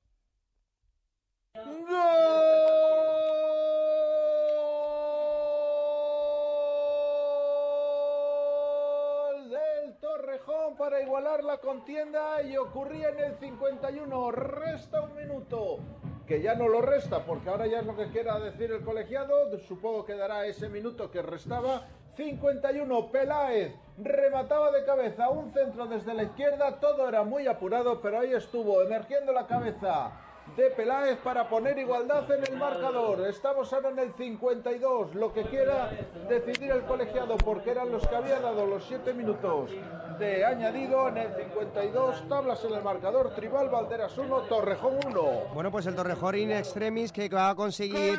Para 10.83 11.01
igualar 11.01 11.45
la 11.45 11.59
contienda 11.59 12.43
y 12.43 12.57
ocurría 12.57 13.11
en 13.11 13.21
el 13.21 13.37
51. 13.37 14.33
Resta 14.33 15.03
un 15.03 15.15
minuto 15.15 15.79
que 16.27 16.43
ya 16.43 16.57
no 16.57 16.67
lo 16.67 16.81
resta, 16.81 17.25
porque 17.25 17.51
ahora 17.51 17.69
ya 17.69 17.79
es 17.79 17.87
lo 17.87 17.97
que 17.97 18.09
quiera 18.09 18.41
decir 18.41 18.73
el 18.73 18.83
colegiado, 18.83 19.57
supongo 19.61 20.05
que 20.05 20.17
dará 20.17 20.45
ese 20.45 20.69
minuto 20.69 21.09
que 21.09 21.23
restaba. 21.23 21.87
51, 22.17 23.13
Peláez 23.13 23.73
remataba 23.97 24.73
de 24.73 24.85
cabeza 24.85 25.31
un 25.31 25.53
centro 25.53 25.87
desde 25.87 26.15
la 26.15 26.25
izquierda, 26.25 26.81
todo 26.81 27.09
era 27.09 27.23
muy 27.23 27.47
apurado, 27.47 28.01
pero 28.01 28.19
ahí 28.19 28.33
estuvo, 28.33 28.83
emergiendo 28.83 29.31
la 29.33 29.47
cabeza 29.47 30.11
de 30.57 30.71
Peláez 30.71 31.19
para 31.19 31.49
poner 31.49 31.79
igualdad 31.79 32.31
en 32.31 32.45
el 32.47 32.59
marcador. 32.59 33.27
Estamos 33.27 33.73
ahora 33.73 33.91
en 33.91 33.99
el 33.99 34.13
52, 34.13 35.15
lo 35.15 35.33
que 35.33 35.45
quiera 35.45 35.91
decidir 36.29 36.71
el 36.71 36.83
colegiado, 36.83 37.37
porque 37.39 37.71
eran 37.71 37.91
los 37.91 38.07
que 38.07 38.17
había 38.17 38.39
dado 38.41 38.67
los 38.67 38.85
7 38.85 39.15
minutos 39.15 39.71
de 40.19 40.45
añadido 40.45 41.09
en 41.09 41.17
el 41.19 41.35
52, 41.35 42.29
tablas 42.29 42.65
en 42.65 42.75
el 42.75 42.83
marcador, 42.83 43.35
Tribal 43.35 43.71
Valderas 43.71 44.17
1, 44.19 44.41
Torrejón 44.43 44.99
1. 45.07 45.23
Bueno, 45.55 45.71
pues 45.71 45.87
el 45.87 45.95
Torrejón 45.95 46.35
in 46.37 46.53
extremis 46.53 47.13
que 47.13 47.29
va 47.29 47.51
a 47.51 47.55
conseguir 47.55 48.19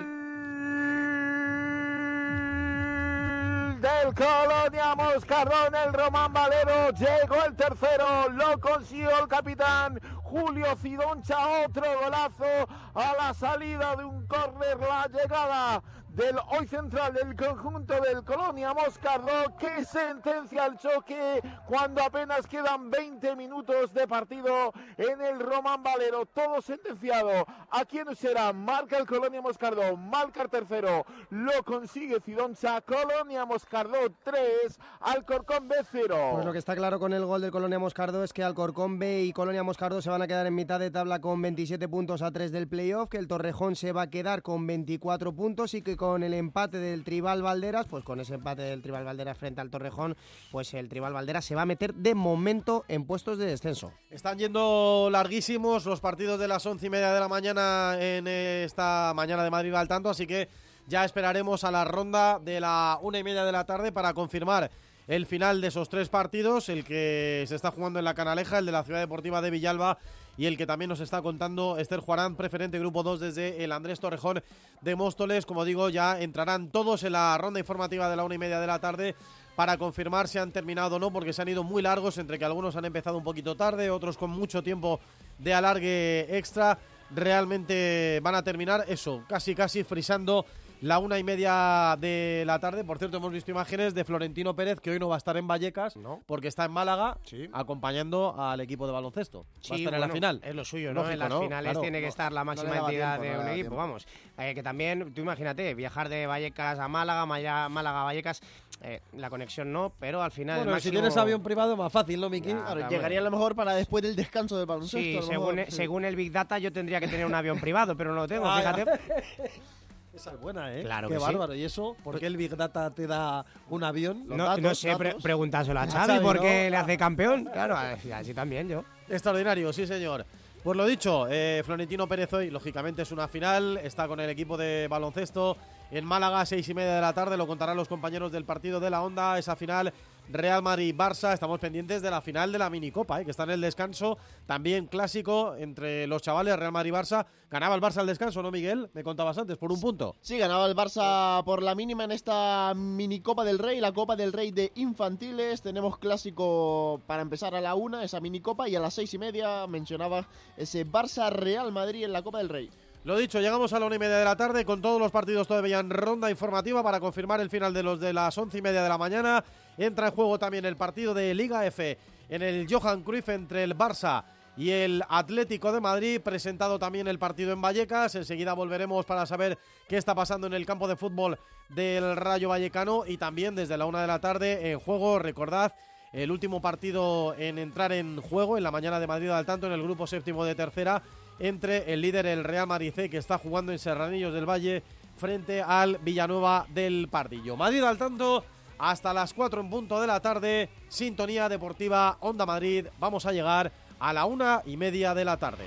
del 3.84 4.14
Colonia 4.16 4.96
Moscardón, 4.96 5.76
el 5.76 5.94
Román 5.94 6.32
Valero, 6.32 6.90
llegó 6.92 7.44
el 7.46 7.54
tercero, 7.54 8.30
lo 8.30 8.58
consiguió 8.58 9.10
el 9.20 9.28
capitán 9.28 10.00
Julio 10.34 10.76
Cidoncha, 10.82 11.38
otro 11.64 11.84
golazo 12.02 12.68
a 12.96 13.14
la 13.20 13.34
salida 13.36 13.96
de 13.96 14.04
un 14.04 14.26
córner, 14.26 14.80
la 14.80 15.08
llegada 15.08 15.84
del 16.16 16.36
hoy 16.52 16.68
central 16.68 17.14
del 17.14 17.36
conjunto 17.36 17.94
del 18.00 18.24
Colonia 18.24 18.74
Moscardó 18.74 19.58
que 19.58 19.84
sentencia 19.84 20.68
el 20.68 20.78
choque 20.78 21.42
cuando 21.66 22.04
apenas 22.04 22.46
quedan 22.46 22.92
20 22.92 23.36
minutos 23.36 23.92
de 23.94 24.08
partido 24.08 24.72
en 24.98 25.22
el 25.22 25.40
Román 25.40 25.82
Valero. 25.82 26.26
Todo 26.28 26.62
sentenciado. 26.62 27.46
¿A 27.72 27.86
quién 27.86 28.16
será? 28.16 28.54
Marca 28.54 28.98
el 28.98 29.08
Colonia 29.08 29.42
Moscardó. 29.42 29.98
Marca 29.98 30.44
el 30.44 30.50
tercero. 30.50 31.06
Lo 31.32 31.64
consigue 31.64 32.20
Cidoncha. 32.22 32.82
Colonia 32.82 33.46
Moscardó 33.46 33.98
3. 34.24 34.80
Alcorcón 35.00 35.68
B 35.68 35.76
0. 35.92 36.16
Pues 36.34 36.46
lo 36.46 36.52
que 36.54 36.60
está 36.60 36.76
claro 36.76 37.00
con 37.00 37.14
el 37.14 37.26
gol 37.26 37.42
del 37.42 37.52
Colonia 37.52 37.80
Moscardó 37.80 38.24
es 38.24 38.34
que 38.34 38.44
Alcorcón 38.44 39.00
B 39.00 39.24
y 39.24 39.34
Colonia 39.34 39.64
Moscardó 39.64 40.02
se 40.02 40.12
van 40.12 40.22
a 40.22 40.28
quedar 40.28 40.46
en 40.46 40.54
mitad 40.54 40.80
de 40.80 40.92
tabla 40.92 41.20
con 41.20 41.42
27 41.42 41.88
puntos 41.88 42.22
a 42.22 42.32
3 42.32 42.52
del 42.52 42.68
playoff, 42.68 43.10
que 43.10 43.18
el 43.18 43.28
Torrejón 43.28 43.76
se 43.76 43.92
va 43.94 44.04
a 44.04 44.10
quedar 44.12 44.44
con 44.44 44.68
24 44.68 45.34
puntos 45.34 45.74
y 45.74 45.82
que 45.82 45.98
con 46.04 46.22
el 46.22 46.34
empate 46.34 46.80
del 46.80 47.06
Tribal 47.06 47.42
Valderas, 47.42 47.86
pues 47.88 48.04
con 48.04 48.20
ese 48.20 48.34
empate 48.34 48.62
del 48.64 48.82
Tribal 48.82 49.06
Valderas 49.06 49.38
frente 49.38 49.62
al 49.62 49.70
Torrejón, 49.70 50.18
pues 50.52 50.74
el 50.74 50.90
Tribal 50.90 51.14
Valderas 51.14 51.46
se 51.46 51.56
va 51.56 51.62
a 51.62 51.66
meter 51.66 51.94
de 51.94 52.14
momento 52.14 52.84
en 52.90 53.06
puestos 53.06 53.38
de 53.38 53.46
descenso. 53.46 53.94
Están 54.10 54.38
yendo 54.38 55.08
larguísimos 55.10 55.86
los 55.86 56.02
partidos 56.02 56.42
de 56.42 56.50
las 56.50 56.66
once 56.66 56.88
y 56.88 56.90
media 56.90 57.14
de 57.14 57.22
la 57.22 57.30
mañana 57.30 57.96
en 58.02 58.28
esta 58.28 59.14
mañana 59.16 59.46
de 59.46 59.50
Madrid 59.50 59.74
al 59.76 59.88
tanto, 59.88 60.10
así 60.10 60.28
que 60.28 60.50
ya 60.88 61.06
esperaremos 61.06 61.64
a 61.64 61.72
la 61.72 61.86
ronda 61.86 62.38
de 62.38 62.60
la 62.60 63.00
una 63.02 63.20
y 63.20 63.24
media 63.24 63.46
de 63.46 63.54
la 63.54 63.66
tarde 63.66 63.94
para 63.94 64.14
confirmar 64.14 64.72
el 65.08 65.26
final 65.26 65.62
de 65.62 65.70
esos 65.70 65.88
tres 65.88 66.10
partidos, 66.10 66.68
el 66.68 66.84
que 66.84 67.46
se 67.48 67.56
está 67.56 67.72
jugando 67.72 68.00
en 68.00 68.04
la 68.04 68.14
Canaleja, 68.14 68.58
el 68.58 68.66
de 68.66 68.74
la 68.74 68.84
Ciudad 68.84 69.00
Deportiva 69.00 69.42
de 69.42 69.52
Villalba 69.52 70.00
y 70.38 70.46
el 70.46 70.58
que 70.58 70.66
también 70.66 70.90
nos 70.90 71.00
está 71.00 71.22
contando 71.22 71.78
Esther 71.78 72.00
Juarán, 72.00 72.36
preferente 72.36 72.80
grupo 72.80 73.04
2 73.04 73.20
desde 73.20 73.64
el 73.64 73.72
Andrés 73.72 74.00
Torrejón 74.00 74.42
de 74.82 74.96
Móstoles. 74.96 75.46
Como 75.46 75.66
digo, 75.66 75.90
ya 75.90 76.20
entrarán 76.20 76.70
todos 76.70 77.04
en 77.04 77.14
la 77.14 77.38
ronda 77.38 77.60
informativa 77.60 78.10
de 78.10 78.16
la 78.16 78.24
una 78.24 78.36
y 78.36 78.40
media 78.40 78.60
de 78.60 78.68
la 78.68 78.80
tarde 78.80 79.16
para 79.56 79.78
confirmar 79.78 80.28
si 80.28 80.40
han 80.40 80.52
terminado 80.52 80.96
o 80.96 81.00
no, 81.00 81.12
porque 81.12 81.34
se 81.34 81.42
han 81.42 81.48
ido 81.48 81.64
muy 81.64 81.82
largos, 81.82 82.18
entre 82.18 82.40
que 82.40 82.46
algunos 82.46 82.76
han 82.76 82.86
empezado 82.86 83.18
un 83.18 83.24
poquito 83.24 83.56
tarde, 83.56 83.92
otros 83.92 84.18
con 84.18 84.32
mucho 84.32 84.64
tiempo 84.64 85.00
de 85.38 85.54
alargue 85.54 86.38
extra. 86.38 86.80
Realmente 87.12 88.20
van 88.24 88.34
a 88.34 88.44
terminar 88.44 88.86
eso, 88.88 89.24
casi 89.30 89.54
casi 89.54 89.84
frisando 89.84 90.46
la 90.84 91.00
una 91.00 91.18
y 91.18 91.24
media 91.24 91.96
de 91.98 92.44
la 92.46 92.60
tarde. 92.60 92.84
Por 92.84 92.98
cierto, 92.98 93.16
hemos 93.16 93.32
visto 93.32 93.50
imágenes 93.52 93.94
de 93.94 94.04
Florentino 94.04 94.54
Pérez, 94.54 94.82
que 94.82 94.92
hoy 94.92 95.00
no 95.00 95.08
va 95.08 95.16
a 95.16 95.18
estar 95.18 95.38
en 95.38 95.48
Vallecas, 95.48 95.94
porque 96.26 96.50
está 96.50 96.66
en 96.66 96.72
Málaga 96.72 97.18
acompañando 97.54 98.36
al 98.38 98.60
equipo 98.60 98.86
de 98.86 98.92
baloncesto. 98.92 99.46
va 99.72 99.76
a 99.76 99.80
estar 99.80 99.94
en 99.94 100.02
la 100.02 100.10
final. 100.10 100.42
Es 100.44 100.54
lo 100.54 100.66
suyo, 100.66 100.90
¿no? 100.94 101.02
Lógico, 101.04 101.14
en 101.14 101.20
las 101.20 101.30
¿no? 101.30 101.42
finales 101.42 101.64
Claro. 101.72 101.82
tiene 101.82 102.00
que 102.00 102.06
No, 102.06 102.10
estar 102.10 102.34
la 102.34 102.42
no 102.42 102.46
máxima 102.46 102.78
entidad 102.80 103.20
tiempo, 103.20 103.38
no 103.38 103.44
de 103.44 103.46
un 103.46 103.52
equipo. 103.54 103.54
tiempo. 103.70 103.76
Vamos, 103.78 104.08
eh, 104.38 104.54
que 104.54 104.62
también, 104.64 105.14
tú 105.14 105.22
imagínate, 105.22 105.74
viajar 105.74 106.10
de 106.10 106.28
Vallecas 106.28 106.78
a 106.80 106.88
Málaga, 106.90 107.26
Maya- 107.26 107.70
Málaga 107.70 108.02
a 108.02 108.04
Vallecas, 108.04 108.42
eh, 108.82 109.00
la 109.14 109.30
conexión 109.30 109.72
no, 109.72 109.94
pero 110.02 110.22
al 110.22 110.32
final. 110.32 110.68
el 110.68 110.82
si 110.82 110.92
tienes 110.92 111.16
avión 111.16 111.42
privado, 111.42 111.78
más 111.78 111.94
fácil, 111.94 112.20
¿no, 112.20 112.30
Miki? 112.30 112.50
Claro, 112.50 112.74
claro. 112.76 112.90
Llegaría 112.90 113.20
a 113.20 113.24
lo 113.24 113.32
mejor 113.32 113.56
para 113.56 113.74
después 113.74 114.04
del 114.04 114.18
descanso 114.18 114.58
del 114.58 114.66
baloncesto. 114.66 114.98
Sí, 115.22 115.28
según, 115.32 115.56
mejor, 115.56 115.70
sí. 115.72 115.76
según 115.78 116.04
el 116.04 116.18
Big 116.18 116.34
Data, 116.34 116.60
yo 116.60 116.74
tendría 116.74 117.00
que 117.00 117.08
tener 117.08 117.26
un 117.26 117.34
avión 117.36 117.58
privado, 117.62 117.96
pero 117.96 118.10
no 118.14 118.18
lo 118.18 118.28
tengo, 118.28 118.46
Ah, 118.46 118.58
fíjate. 118.58 118.84
Esa 120.16 120.32
es 120.32 120.40
buena, 120.40 120.72
¿eh? 120.76 120.84
Claro 120.84 121.08
Qué 121.08 121.16
que 121.16 121.20
sí. 121.20 121.26
bárbaro. 121.26 121.56
¿Y 121.56 121.64
eso? 121.64 121.96
¿Por 122.04 122.20
qué 122.20 122.28
el 122.28 122.38
Big 122.38 122.56
Data 122.56 122.90
te 122.92 123.08
da 123.08 123.44
un 123.70 123.84
avión? 123.84 124.26
No, 124.28 124.56
no 124.58 124.76
sé, 124.76 124.96
pre- 124.96 125.16
pregúntaselo 125.16 125.80
a 125.80 125.88
Xavi, 125.88 126.20
por 126.20 126.36
¿no? 126.36 126.42
qué 126.44 126.70
le 126.70 126.78
hace 126.78 126.98
campeón. 126.98 127.46
Claro, 127.52 127.76
así 127.76 128.12
así 128.12 128.34
también 128.34 128.68
yo. 128.70 128.84
Extraordinario, 129.10 129.74
sí, 129.74 129.88
señor. 129.88 130.26
Pues 130.64 130.78
lo 130.78 130.86
dicho, 130.86 131.26
eh, 131.30 131.62
Florentino 131.66 132.08
Pérez 132.08 132.32
hoy, 132.32 132.50
lógicamente, 132.50 133.02
es 133.02 133.12
una 133.12 133.28
final. 133.28 133.78
Está 133.84 134.08
con 134.08 134.20
el 134.20 134.30
equipo 134.30 134.56
de 134.56 134.88
baloncesto 134.88 135.58
en 135.92 136.06
Málaga, 136.06 136.46
seis 136.46 136.70
y 136.70 136.74
media 136.74 136.96
de 136.96 137.02
la 137.02 137.12
tarde. 137.14 137.36
Lo 137.36 137.48
contarán 137.48 137.76
los 137.76 137.88
compañeros 137.90 138.32
del 138.32 138.46
partido 138.46 138.80
de 138.80 138.90
la 138.90 139.02
Onda. 139.02 139.38
Esa 139.38 139.56
final 139.58 139.92
Real 140.30 140.62
Madrid-Barça. 140.62 141.34
Estamos 141.34 141.60
pendientes 141.60 142.02
de 142.02 142.10
la 142.10 142.22
final 142.22 142.52
de 142.52 142.60
la 142.60 142.70
minicopa, 142.70 143.22
eh, 143.22 143.26
que 143.26 143.32
está 143.32 143.44
en 143.44 143.52
el 143.52 143.62
descanso. 143.62 144.18
También 144.46 144.88
clásico 144.88 145.56
entre 145.56 146.08
los 146.08 146.22
chavales 146.22 146.58
Real 146.58 146.72
Madrid-Barça. 146.72 147.26
Ganaba 147.50 147.76
el 147.76 147.82
Barça 147.82 147.98
al 147.98 148.08
descanso, 148.08 148.42
¿no, 148.42 148.52
Miguel? 148.52 148.90
Me 148.94 149.04
contabas 149.04 149.38
antes, 149.38 149.58
por 149.58 149.72
un 149.72 149.80
punto. 149.80 150.16
Sí, 150.22 150.38
ganaba 150.38 150.66
el 150.66 150.76
Barça 150.76 151.44
por 151.44 151.62
la 151.62 151.76
mínima 151.76 152.04
en 152.04 152.12
esta 152.12 152.74
mini 152.76 153.20
Copa 153.20 153.44
del 153.44 153.60
Rey, 153.60 153.80
la 153.80 153.92
Copa 153.92 154.16
del 154.16 154.34
Rey 154.34 154.52
de 154.52 154.72
infantiles. 154.76 155.62
Tenemos 155.62 155.98
clásico 155.98 157.02
para 157.06 157.22
empezar 157.22 157.54
a 157.54 157.62
la 157.62 157.76
una, 157.76 158.04
esa 158.04 158.20
mini 158.20 158.42
Copa, 158.42 158.68
y 158.68 158.76
a 158.76 158.80
las 158.80 158.94
seis 158.96 159.14
y 159.14 159.18
media 159.18 159.68
mencionaba 159.68 160.26
ese 160.58 160.86
Barça 160.86 161.30
Real 161.30 161.72
Madrid 161.72 162.06
en 162.06 162.14
la 162.14 162.24
Copa 162.24 162.40
del 162.40 162.50
Rey. 162.50 162.70
Lo 163.04 163.18
dicho, 163.18 163.42
llegamos 163.42 163.74
a 163.74 163.80
la 163.80 163.86
una 163.86 163.98
y 163.98 164.00
media 164.00 164.16
de 164.16 164.24
la 164.24 164.38
tarde 164.38 164.64
con 164.64 164.82
todos 164.82 164.98
los 164.98 165.12
partidos 165.12 165.46
todavía 165.46 165.80
en 165.80 165.90
ronda 165.90 166.32
informativa 166.32 166.82
para 166.82 167.02
confirmar 167.02 167.42
el 167.42 167.50
final 167.50 167.74
de 167.74 167.84
los 167.84 168.00
de 168.00 168.14
las 168.14 168.38
once 168.38 168.60
y 168.60 168.62
media 168.62 168.82
de 168.82 168.88
la 168.88 168.98
mañana. 168.98 169.44
Entra 169.78 170.08
en 170.08 170.14
juego 170.14 170.38
también 170.38 170.66
el 170.66 170.78
partido 170.78 171.14
de 171.14 171.34
Liga 171.34 171.66
F 171.66 171.98
en 172.30 172.42
el 172.42 172.68
Johan 172.70 173.04
Cruyff 173.04 173.30
entre 173.30 173.64
el 173.64 173.78
Barça 173.78 174.24
y 174.56 174.70
el 174.70 175.04
Atlético 175.10 175.72
de 175.72 175.82
Madrid. 175.82 176.22
Presentado 176.22 176.78
también 176.80 177.08
el 177.08 177.20
partido 177.20 177.52
en 177.52 177.62
Vallecas. 177.62 178.16
Enseguida 178.16 178.54
volveremos 178.54 179.06
para 179.06 179.26
saber 179.26 179.58
qué 179.88 179.98
está 179.98 180.14
pasando 180.14 180.48
en 180.48 180.54
el 180.54 180.66
campo 180.66 180.88
de 180.88 180.96
fútbol 180.96 181.40
del 181.70 182.16
Rayo 182.16 182.50
Vallecano 182.50 183.04
y 183.08 183.18
también 183.18 183.56
desde 183.56 183.78
la 183.78 183.86
una 183.86 184.02
de 184.02 184.08
la 184.08 184.20
tarde 184.20 184.72
en 184.72 184.80
juego. 184.80 185.20
Recordad 185.20 185.74
el 186.12 186.32
último 186.32 186.62
partido 186.62 187.34
en 187.38 187.58
entrar 187.58 187.92
en 187.92 188.22
juego 188.22 188.58
en 188.58 188.64
la 188.64 188.72
mañana 188.72 189.00
de 189.00 189.08
Madrid 189.08 189.30
al 189.30 189.48
tanto 189.48 189.66
en 189.66 189.74
el 189.74 189.82
grupo 189.82 190.06
séptimo 190.06 190.46
de 190.46 190.54
tercera 190.54 191.02
entre 191.40 191.92
el 191.92 192.02
líder 192.02 192.28
el 192.28 192.44
Real 192.44 192.68
Madrid 192.68 192.94
que 192.94 193.18
está 193.18 193.40
jugando 193.40 193.72
en 193.72 193.80
Serranillos 193.80 194.34
del 194.34 194.48
Valle 194.48 194.84
frente 195.18 195.64
al 195.64 195.98
Villanueva 195.98 196.68
del 196.70 197.08
Pardillo. 197.10 197.58
Madrid 197.58 197.84
al 197.84 197.98
tanto 197.98 198.46
hasta 198.84 199.14
las 199.14 199.34
4 199.34 199.62
en 199.62 199.70
punto 199.70 200.02
de 200.02 200.08
la 200.08 200.20
tarde, 200.20 200.70
sintonía 200.90 201.48
deportiva 201.48 202.18
Onda 202.20 202.46
Madrid. 202.46 202.88
Vamos 203.00 203.26
a 203.26 203.32
llegar 203.32 203.72
a 203.98 204.12
la 204.12 204.26
una 204.26 204.62
y 204.66 204.76
media 204.76 205.14
de 205.14 205.24
la 205.24 205.38
tarde. 205.38 205.64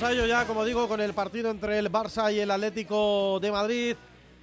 A 0.00 0.12
ello 0.12 0.26
ya, 0.26 0.46
como 0.46 0.64
digo, 0.64 0.86
con 0.86 1.00
el 1.00 1.12
partido 1.12 1.50
entre 1.50 1.76
el 1.76 1.90
Barça 1.90 2.32
y 2.32 2.38
el 2.38 2.52
Atlético 2.52 3.40
de 3.40 3.50
Madrid. 3.50 3.96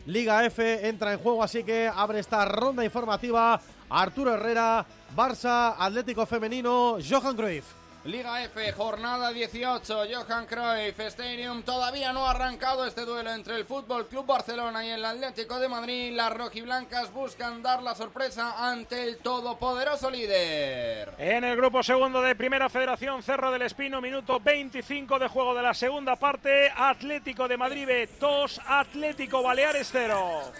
Liga 0.05 0.45
F 0.45 0.85
entra 0.85 1.13
en 1.13 1.19
juego, 1.19 1.41
así 1.41 1.63
que 1.63 1.87
abre 1.87 2.19
esta 2.19 2.43
ronda 2.43 2.83
informativa. 2.83 3.61
Arturo 3.89 4.33
Herrera, 4.33 4.85
Barça, 5.15 5.75
Atlético 5.79 6.25
Femenino, 6.25 6.97
Johan 6.99 7.37
Cruyff. 7.37 7.84
Liga 8.05 8.43
F, 8.43 8.71
jornada 8.73 9.31
18, 9.31 10.03
Johan 10.13 10.45
Cruyff 10.45 10.99
Stadium. 10.99 11.63
Todavía 11.63 12.13
no 12.13 12.27
ha 12.27 12.31
arrancado 12.31 12.85
este 12.85 13.03
duelo 13.03 13.33
entre 13.33 13.55
el 13.55 13.65
Fútbol 13.65 14.07
Club 14.07 14.27
Barcelona 14.27 14.85
y 14.85 14.89
el 14.89 15.03
Atlético 15.03 15.57
de 15.57 15.67
Madrid. 15.67 16.11
Las 16.13 16.31
rojiblancas 16.31 17.11
buscan 17.11 17.63
dar 17.63 17.81
la 17.81 17.95
sorpresa 17.95 18.69
ante 18.69 19.01
el 19.01 19.17
todopoderoso 19.17 20.11
líder. 20.11 21.15
En 21.17 21.43
el 21.43 21.57
grupo 21.57 21.81
segundo 21.81 22.21
de 22.21 22.35
Primera 22.35 22.69
Federación, 22.69 23.23
Cerro 23.23 23.49
del 23.49 23.63
Espino, 23.63 23.99
minuto 24.01 24.39
25 24.39 25.17
de 25.17 25.27
juego 25.27 25.55
de 25.55 25.63
la 25.63 25.73
segunda 25.73 26.15
parte. 26.15 26.71
Atlético 26.77 27.47
de 27.47 27.57
Madrid 27.57 27.89
2, 28.19 28.61
Atlético 28.67 29.41
Baleares 29.41 29.89
0. 29.91 30.51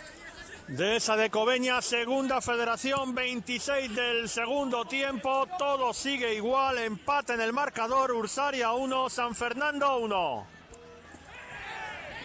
De 0.67 0.95
esa 0.95 1.15
de 1.15 1.29
Cobeña, 1.29 1.79
segunda 1.79 2.41
federación, 2.41 3.13
26 3.13 3.95
del 3.95 4.27
segundo 4.27 4.85
tiempo, 4.85 5.45
todo 5.59 5.93
sigue 5.93 6.33
igual, 6.33 6.79
empate 6.79 7.33
en 7.33 7.41
el 7.41 7.53
marcador, 7.53 8.11
Ursaria 8.11 8.71
1, 8.71 9.09
San 9.11 9.35
Fernando 9.35 9.99
1. 9.99 10.47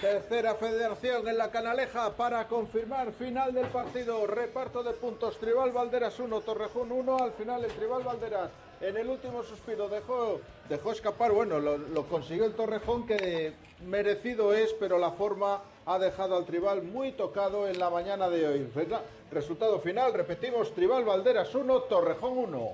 Tercera 0.00 0.54
federación 0.54 1.28
en 1.28 1.36
la 1.36 1.50
Canaleja 1.50 2.16
para 2.16 2.48
confirmar 2.48 3.12
final 3.12 3.52
del 3.52 3.66
partido. 3.66 4.26
Reparto 4.26 4.82
de 4.82 4.94
puntos. 4.94 5.38
Tribal 5.38 5.72
Valderas 5.72 6.18
1, 6.18 6.40
Torrejón 6.40 6.90
1. 6.90 7.18
Al 7.18 7.32
final 7.32 7.62
el 7.62 7.70
Tribal 7.72 8.02
Valderas 8.02 8.50
en 8.80 8.96
el 8.96 9.06
último 9.08 9.42
suspiro 9.42 9.90
dejó, 9.90 10.40
dejó 10.70 10.92
escapar. 10.92 11.32
Bueno, 11.32 11.60
lo, 11.60 11.76
lo 11.76 12.06
consiguió 12.06 12.46
el 12.46 12.54
Torrejón 12.54 13.06
que 13.06 13.52
merecido 13.84 14.54
es, 14.54 14.72
pero 14.80 14.96
la 14.96 15.10
forma 15.10 15.60
ha 15.86 15.98
dejado 15.98 16.36
al 16.36 16.44
Tribal 16.44 16.82
muy 16.82 17.12
tocado 17.12 17.66
en 17.68 17.78
la 17.78 17.90
mañana 17.90 18.28
de 18.28 18.46
hoy. 18.46 18.72
Resultado 19.30 19.80
final, 19.80 20.12
repetimos, 20.12 20.74
Tribal 20.74 21.04
Valderas 21.04 21.54
1, 21.54 21.82
Torrejón 21.82 22.38
1. 22.38 22.72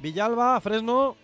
Villalba, 0.00 0.60
Fresno. 0.60 1.16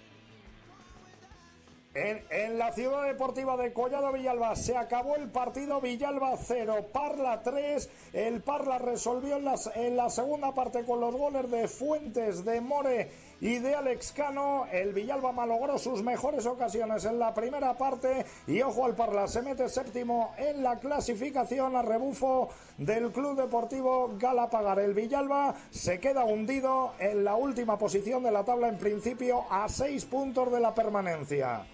En, 1.95 2.23
en, 2.31 2.59
la 2.59 2.71
ciudad 2.71 3.03
deportiva 3.09 3.57
de 3.57 3.73
Collado 3.73 4.13
Villalba 4.13 4.55
se 4.55 4.77
acabó 4.77 5.17
el 5.17 5.31
partido 5.31 5.81
Villalba 5.81 6.37
0, 6.37 6.87
Parla 6.93 7.43
3. 7.43 7.91
El 8.13 8.41
Parla 8.41 8.79
resolvió 8.79 9.37
en, 9.37 9.45
las, 9.45 9.69
en 9.75 9.97
la 9.97 10.09
segunda 10.09 10.55
parte 10.55 10.85
con 10.85 11.01
los 11.01 11.13
goles 11.13 11.51
de 11.51 11.67
Fuentes, 11.67 12.45
de 12.45 12.61
More 12.61 13.11
y 13.41 13.59
de 13.59 13.75
Alex 13.75 14.13
Cano. 14.13 14.67
El 14.73 14.93
Villalba 14.93 15.33
malogró 15.33 15.79
sus 15.79 16.03
mejores 16.03 16.47
ocasiones 16.47 17.05
en 17.05 17.19
la 17.19 17.35
primera 17.35 17.77
parte 17.77 18.27
y 18.47 18.63
ojo 18.63 18.85
al 18.85 18.95
Parla, 18.95 19.29
se 19.29 19.43
mete 19.43 19.69
séptimo 19.69 20.35
en 20.39 20.63
la 20.63 20.79
clasificación 20.79 21.77
a 21.77 21.83
rebufo 21.83 22.51
del 22.77 23.11
Club 23.13 23.37
Deportivo 23.37 24.15
Galapagar. 24.19 24.79
El 24.81 24.95
Villalba 24.95 25.55
se 25.71 26.01
queda 26.01 26.25
hundido 26.25 26.93
en 26.99 27.25
la 27.25 27.37
última 27.37 27.79
posición 27.79 28.23
de 28.23 28.33
la 28.33 28.45
tabla 28.45 28.69
en 28.69 28.79
principio 28.79 29.45
a 29.51 29.69
seis 29.69 30.05
puntos 30.05 30.53
de 30.53 30.61
la 30.61 30.75
permanencia. 30.75 31.65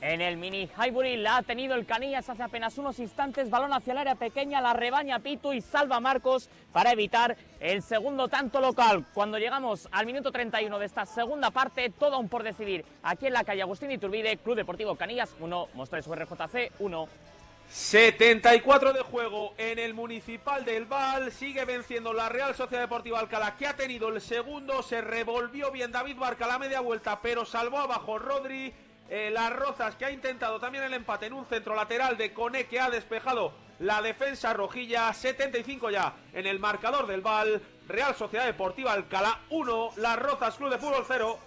En 0.00 0.20
el 0.20 0.36
mini 0.36 0.68
Highbury 0.76 1.16
la 1.16 1.38
ha 1.38 1.42
tenido 1.42 1.74
el 1.74 1.86
Canillas 1.86 2.28
hace 2.28 2.42
apenas 2.42 2.76
unos 2.76 2.98
instantes. 2.98 3.48
Balón 3.48 3.72
hacia 3.72 3.92
el 3.92 3.98
área 3.98 4.14
pequeña, 4.14 4.60
la 4.60 4.74
rebaña 4.74 5.20
Pitu 5.20 5.54
y 5.54 5.62
salva 5.62 6.00
Marcos 6.00 6.50
para 6.72 6.92
evitar 6.92 7.36
el 7.60 7.82
segundo 7.82 8.28
tanto 8.28 8.60
local. 8.60 9.06
Cuando 9.14 9.38
llegamos 9.38 9.88
al 9.90 10.04
minuto 10.04 10.30
31 10.30 10.78
de 10.78 10.86
esta 10.86 11.06
segunda 11.06 11.50
parte, 11.50 11.90
todo 11.90 12.16
aún 12.16 12.28
por 12.28 12.42
decidir. 12.42 12.84
Aquí 13.02 13.26
en 13.26 13.32
la 13.32 13.44
calle 13.44 13.62
Agustín 13.62 13.90
Iturbide, 13.90 14.36
Club 14.36 14.56
Deportivo 14.56 14.96
Canillas 14.96 15.34
1, 15.40 15.68
Mostres 15.74 16.06
RJC 16.06 16.72
1. 16.78 17.08
74 17.68 18.92
de 18.92 19.00
juego 19.00 19.54
en 19.58 19.78
el 19.78 19.92
Municipal 19.92 20.64
del 20.64 20.84
Val. 20.84 21.32
Sigue 21.32 21.64
venciendo 21.64 22.12
la 22.12 22.28
Real 22.28 22.54
Sociedad 22.54 22.82
Deportiva 22.82 23.18
Alcalá, 23.18 23.56
que 23.56 23.66
ha 23.66 23.74
tenido 23.74 24.08
el 24.08 24.20
segundo. 24.20 24.82
Se 24.82 25.00
revolvió 25.00 25.72
bien 25.72 25.90
David 25.90 26.16
Barca 26.16 26.46
la 26.46 26.58
media 26.58 26.80
vuelta, 26.80 27.20
pero 27.20 27.44
salvó 27.44 27.78
abajo 27.78 28.18
Rodri. 28.18 28.72
Eh, 29.08 29.30
las 29.30 29.52
Rozas 29.52 29.94
que 29.94 30.04
ha 30.04 30.10
intentado 30.10 30.58
también 30.58 30.84
el 30.84 30.94
empate 30.94 31.26
en 31.26 31.32
un 31.32 31.46
centro 31.46 31.74
lateral 31.74 32.16
de 32.16 32.32
Cone 32.32 32.66
que 32.66 32.80
ha 32.80 32.90
despejado 32.90 33.52
la 33.78 34.02
defensa 34.02 34.52
rojilla 34.52 35.12
75 35.12 35.90
ya 35.90 36.14
en 36.32 36.46
el 36.46 36.58
marcador 36.58 37.06
del 37.06 37.20
Val. 37.20 37.62
Real 37.86 38.16
Sociedad 38.16 38.46
Deportiva 38.46 38.92
Alcalá 38.92 39.42
1 39.50 39.90
Las 39.98 40.18
Rozas 40.18 40.56
Club 40.56 40.70
de 40.70 40.78
Fútbol 40.78 41.04
0 41.06 41.38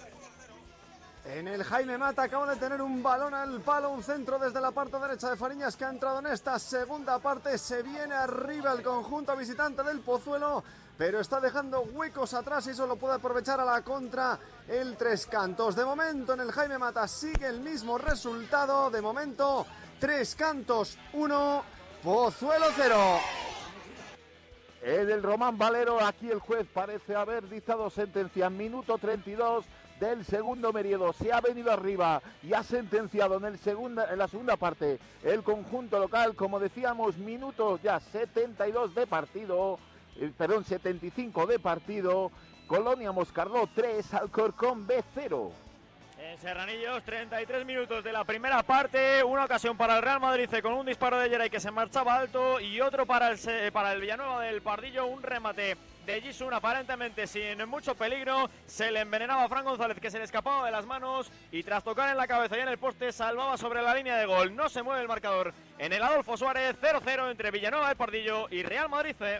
en 1.26 1.48
el 1.48 1.64
Jaime 1.64 1.98
Mata 1.98 2.24
acaban 2.24 2.50
de 2.50 2.56
tener 2.56 2.82
un 2.82 3.04
balón 3.04 3.36
al 3.36 3.62
palo, 3.62 3.92
un 3.92 4.02
centro 4.02 4.40
desde 4.40 4.60
la 4.60 4.72
parte 4.72 4.98
derecha 4.98 5.30
de 5.30 5.36
Fariñas 5.36 5.76
que 5.76 5.86
ha 5.86 5.90
entrado 5.90 6.20
en 6.20 6.28
esta 6.28 6.58
segunda 6.58 7.20
parte. 7.20 7.58
Se 7.58 7.84
viene 7.84 8.16
arriba 8.16 8.72
el 8.72 8.82
conjunto 8.82 9.36
visitante 9.36 9.84
del 9.84 10.00
Pozuelo, 10.00 10.64
pero 11.00 11.22
está 11.22 11.40
dejando 11.40 11.80
huecos 11.94 12.34
atrás 12.34 12.68
y 12.68 12.74
solo 12.74 12.98
puede 12.98 13.16
aprovechar 13.16 13.58
a 13.62 13.64
la 13.64 13.82
contra 13.84 14.38
el 14.68 14.98
Tres 14.98 15.28
Cantos. 15.28 15.74
De 15.74 15.86
momento 15.86 16.34
en 16.34 16.42
el 16.42 16.52
Jaime 16.52 16.78
Mata 16.78 17.08
sigue 17.08 17.48
el 17.48 17.62
mismo 17.62 17.98
resultado. 17.98 18.90
De 18.90 19.02
momento, 19.02 19.66
Tres 19.98 20.36
Cantos 20.36 20.98
1, 21.14 21.64
Pozuelo 22.04 22.66
0. 22.76 22.98
En 24.82 25.10
el 25.10 25.24
Román 25.24 25.58
Valero, 25.58 26.02
aquí 26.02 26.30
el 26.30 26.40
juez 26.40 26.68
parece 26.74 27.16
haber 27.16 27.48
dictado 27.48 27.90
sentencia. 27.90 28.50
Minuto 28.50 28.98
32 28.98 29.64
del 30.02 30.26
segundo 30.26 30.74
periodo. 30.74 31.14
Se 31.14 31.32
ha 31.32 31.40
venido 31.40 31.72
arriba 31.72 32.22
y 32.44 32.52
ha 32.52 32.62
sentenciado 32.62 33.38
en, 33.38 33.46
el 33.46 33.58
segunda, 33.58 34.12
en 34.12 34.20
la 34.20 34.28
segunda 34.28 34.58
parte 34.58 35.00
el 35.24 35.44
conjunto 35.44 35.98
local. 35.98 36.36
Como 36.36 36.60
decíamos, 36.60 37.18
minutos 37.18 37.82
ya 37.82 38.02
72 38.02 38.94
de 38.94 39.08
partido. 39.08 39.80
Eh, 40.20 40.32
perdón, 40.38 40.66
75 40.66 41.46
de 41.46 41.60
partido. 41.60 42.32
Colonia 42.68 43.12
Moscardó 43.12 43.68
3, 43.74 44.14
Alcorcón 44.14 44.86
B 44.86 45.02
0. 45.16 45.52
En 46.20 46.38
Serranillos, 46.38 47.02
33 47.04 47.66
minutos 47.66 48.04
de 48.04 48.12
la 48.12 48.26
primera 48.26 48.62
parte. 48.62 49.24
Una 49.24 49.46
ocasión 49.46 49.78
para 49.78 49.96
el 49.96 50.04
Real 50.04 50.20
Madrid 50.20 50.50
con 50.62 50.74
un 50.74 50.86
disparo 50.86 51.18
de 51.18 51.30
Geray 51.30 51.50
que 51.50 51.62
se 51.62 51.72
marchaba 51.72 52.18
alto 52.18 52.60
y 52.60 52.82
otro 52.82 53.06
para 53.06 53.32
el, 53.32 53.72
para 53.72 53.94
el 53.94 54.02
Villanueva 54.02 54.44
del 54.44 54.62
Pardillo. 54.62 55.08
Un 55.08 55.24
remate 55.24 55.78
de 56.06 56.22
Gisun 56.22 56.54
aparentemente 56.54 57.26
sin 57.26 57.66
mucho 57.70 57.96
peligro. 57.96 58.50
Se 58.68 58.92
le 58.92 59.00
envenenaba 59.00 59.46
a 59.46 59.50
Fran 59.50 59.64
González 59.64 59.98
que 60.02 60.12
se 60.12 60.18
le 60.18 60.26
escapaba 60.26 60.66
de 60.66 60.72
las 60.72 60.86
manos 60.86 61.32
y 61.54 61.64
tras 61.64 61.86
tocar 61.86 62.10
en 62.10 62.18
la 62.18 62.28
cabeza 62.28 62.58
y 62.58 62.62
en 62.62 62.68
el 62.68 62.78
poste 62.78 63.14
salvaba 63.14 63.58
sobre 63.58 63.82
la 63.82 63.96
línea 63.96 64.18
de 64.18 64.26
gol. 64.26 64.54
No 64.54 64.68
se 64.68 64.84
mueve 64.84 65.02
el 65.02 65.08
marcador 65.08 65.54
en 65.78 65.94
el 65.94 66.04
Adolfo 66.04 66.36
Suárez 66.36 66.76
0-0 66.82 67.32
entre 67.32 67.52
Villanueva 67.52 67.88
del 67.88 67.98
Pardillo 67.98 68.48
y 68.52 68.62
Real 68.64 68.90
Madrid 68.90 69.16
C. 69.18 69.40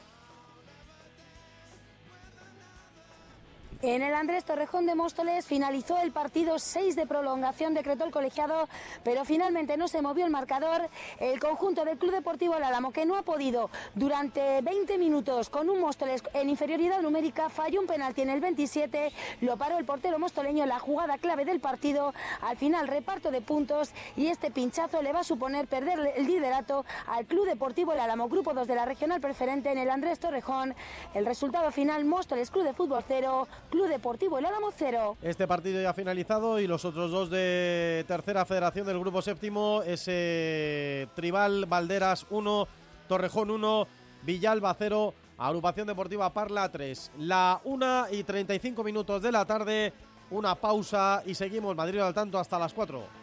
En 3.82 4.02
el 4.02 4.14
Andrés 4.14 4.44
Torrejón 4.44 4.86
de 4.86 4.94
Móstoles 4.94 5.46
finalizó 5.46 5.98
el 6.00 6.12
partido 6.12 6.60
6 6.60 6.98
de 6.98 7.08
prolongación, 7.08 7.74
decretó 7.74 8.04
el 8.04 8.12
colegiado, 8.12 8.68
pero 9.06 9.24
finalmente 9.24 9.78
no 9.78 9.88
se 9.88 10.02
movió 10.02 10.26
el 10.26 10.32
marcador. 10.32 10.90
El 11.18 11.40
conjunto 11.40 11.86
del 11.86 11.98
Club 11.98 12.12
Deportivo 12.12 12.58
El 12.58 12.64
Álamo, 12.66 12.92
que 12.92 13.06
no 13.06 13.16
ha 13.16 13.22
podido 13.22 13.70
durante 13.96 14.62
20 14.62 14.98
minutos 14.98 15.50
con 15.50 15.70
un 15.70 15.80
Móstoles 15.80 16.22
en 16.34 16.50
inferioridad 16.50 17.02
numérica, 17.02 17.48
falló 17.48 17.80
un 17.80 17.88
penalti 17.88 18.22
en 18.22 18.32
el 18.32 18.42
27, 18.42 19.14
lo 19.40 19.56
paró 19.56 19.78
el 19.78 19.86
portero 19.86 20.20
mostoleño, 20.20 20.66
la 20.66 20.80
jugada 20.80 21.18
clave 21.18 21.46
del 21.46 21.62
partido. 21.62 22.14
Al 22.42 22.58
final, 22.58 22.86
reparto 22.86 23.32
de 23.32 23.40
puntos 23.40 23.94
y 24.18 24.28
este 24.28 24.52
pinchazo 24.52 25.02
le 25.02 25.14
va 25.14 25.22
a 25.22 25.24
suponer 25.24 25.70
perder 25.70 26.16
el 26.18 26.28
liderato 26.28 26.84
al 27.08 27.26
Club 27.28 27.46
Deportivo 27.46 27.94
El 27.94 28.02
Álamo, 28.02 28.28
grupo 28.28 28.54
2 28.54 28.68
de 28.68 28.76
la 28.76 28.84
regional 28.84 29.22
preferente 29.22 29.72
en 29.72 29.78
el 29.78 29.90
Andrés 29.90 30.20
Torrejón. 30.20 30.76
El 31.14 31.26
resultado 31.26 31.72
final, 31.72 32.04
Móstoles 32.04 32.52
Club 32.52 32.66
de 32.66 32.74
Fútbol 32.74 33.06
0. 33.08 33.48
Club 33.70 33.88
Deportivo 33.88 34.38
El 34.38 34.46
Álamo 34.46 34.72
0. 34.76 35.18
Este 35.22 35.48
partido 35.48 35.82
ya 35.82 35.92
ha 35.92 35.94
finalizado 35.94 36.60
y 36.60 36.68
los 36.68 36.86
otros 36.86 37.12
dos 37.12 37.30
de 37.30 38.04
tercera 38.08 38.46
federación 38.46 38.88
del 38.88 39.00
grupo 39.00 39.22
séptimo, 39.22 39.84
ese 39.86 41.08
Tribal 41.16 41.66
Valderas 41.66 42.26
1, 42.30 42.68
Torrejón 43.08 43.52
1, 43.52 43.88
Villalba 44.24 44.76
0, 44.78 45.14
Agrupación 45.38 45.88
Deportiva 45.88 46.34
Parla 46.34 46.70
3. 46.70 47.12
La 47.20 47.62
1 47.64 48.06
y 48.12 48.24
35 48.24 48.84
minutos 48.84 49.22
de 49.22 49.32
la 49.32 49.46
tarde, 49.46 49.94
una 50.32 50.56
pausa 50.56 51.24
y 51.26 51.36
seguimos 51.36 51.76
Madrid 51.76 52.00
al 52.00 52.14
tanto 52.14 52.40
hasta 52.40 52.60
las 52.60 52.74
4. 52.74 53.19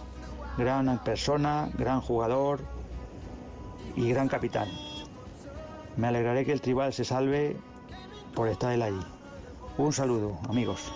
Gran 0.57 1.01
persona, 1.03 1.69
gran 1.77 2.01
jugador 2.01 2.61
y 3.95 4.09
gran 4.09 4.27
capitán. 4.27 4.69
Me 5.97 6.07
alegraré 6.07 6.45
que 6.45 6.53
el 6.53 6.61
tribal 6.61 6.93
se 6.93 7.03
salve 7.03 7.57
por 8.33 8.47
estar 8.47 8.71
él 8.71 8.81
allí. 8.81 9.05
Un 9.77 9.93
saludo, 9.93 10.39
amigos. 10.49 10.91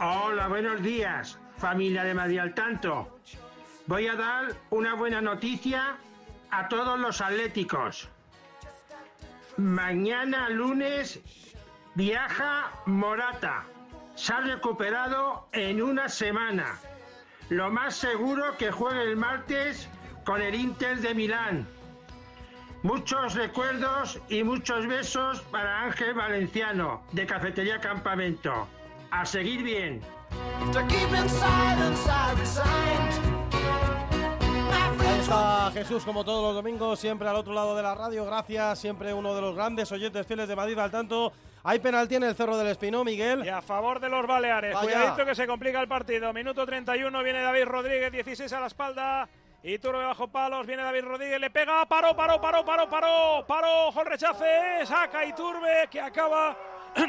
Hola, 0.00 0.48
buenos 0.48 0.82
días, 0.82 1.38
familia 1.56 2.04
de 2.04 2.14
Madrid 2.14 2.38
al 2.38 2.54
tanto. 2.54 3.18
Voy 3.86 4.06
a 4.06 4.14
dar 4.14 4.54
una 4.70 4.94
buena 4.94 5.20
noticia 5.20 5.96
a 6.50 6.68
todos 6.68 6.98
los 6.98 7.20
atléticos. 7.20 8.08
Mañana 9.58 10.48
lunes 10.50 11.18
viaja 11.96 12.70
Morata. 12.86 13.64
Se 14.14 14.32
ha 14.32 14.40
recuperado 14.40 15.48
en 15.50 15.82
una 15.82 16.08
semana. 16.08 16.78
Lo 17.48 17.68
más 17.68 17.96
seguro 17.96 18.56
que 18.56 18.70
juegue 18.70 19.02
el 19.02 19.16
martes 19.16 19.88
con 20.24 20.40
el 20.40 20.54
Inter 20.54 21.00
de 21.00 21.12
Milán. 21.12 21.66
Muchos 22.84 23.34
recuerdos 23.34 24.20
y 24.28 24.44
muchos 24.44 24.86
besos 24.86 25.40
para 25.50 25.82
Ángel 25.82 26.14
Valenciano 26.14 27.02
de 27.10 27.26
Cafetería 27.26 27.80
Campamento. 27.80 28.68
A 29.10 29.26
seguir 29.26 29.64
bien. 29.64 30.00
Está 35.28 35.70
Jesús, 35.74 36.06
como 36.06 36.24
todos 36.24 36.42
los 36.42 36.54
domingos, 36.54 36.98
siempre 36.98 37.28
al 37.28 37.36
otro 37.36 37.52
lado 37.52 37.76
de 37.76 37.82
la 37.82 37.94
radio. 37.94 38.24
Gracias, 38.24 38.78
siempre 38.78 39.12
uno 39.12 39.34
de 39.34 39.42
los 39.42 39.54
grandes 39.54 39.92
oyentes 39.92 40.26
fieles 40.26 40.48
de 40.48 40.56
Madrid 40.56 40.78
al 40.78 40.90
tanto. 40.90 41.34
Hay 41.64 41.80
penalti 41.80 42.14
en 42.14 42.22
el 42.22 42.34
Cerro 42.34 42.56
del 42.56 42.68
Espino, 42.68 43.04
Miguel. 43.04 43.44
Y 43.44 43.50
a 43.50 43.60
favor 43.60 44.00
de 44.00 44.08
los 44.08 44.26
Baleares. 44.26 44.72
Vaya. 44.72 44.86
Cuidadito 44.86 45.26
que 45.26 45.34
se 45.34 45.46
complica 45.46 45.82
el 45.82 45.86
partido. 45.86 46.32
Minuto 46.32 46.64
31, 46.64 47.22
viene 47.22 47.42
David 47.42 47.64
Rodríguez, 47.66 48.10
16 48.10 48.50
a 48.54 48.60
la 48.60 48.68
espalda. 48.68 49.28
Y 49.62 49.78
turno 49.78 49.98
bajo 49.98 50.28
palos, 50.28 50.66
viene 50.66 50.82
David 50.82 51.04
Rodríguez, 51.04 51.38
le 51.38 51.50
pega, 51.50 51.84
paró, 51.84 52.16
paró, 52.16 52.40
paró, 52.40 52.64
paró, 52.64 52.88
paró, 52.88 53.44
paró, 53.46 53.88
ojo 53.88 54.00
el 54.00 54.06
rechace, 54.06 54.86
saca 54.86 55.26
Iturbe 55.26 55.88
que 55.90 56.00
acaba 56.00 56.56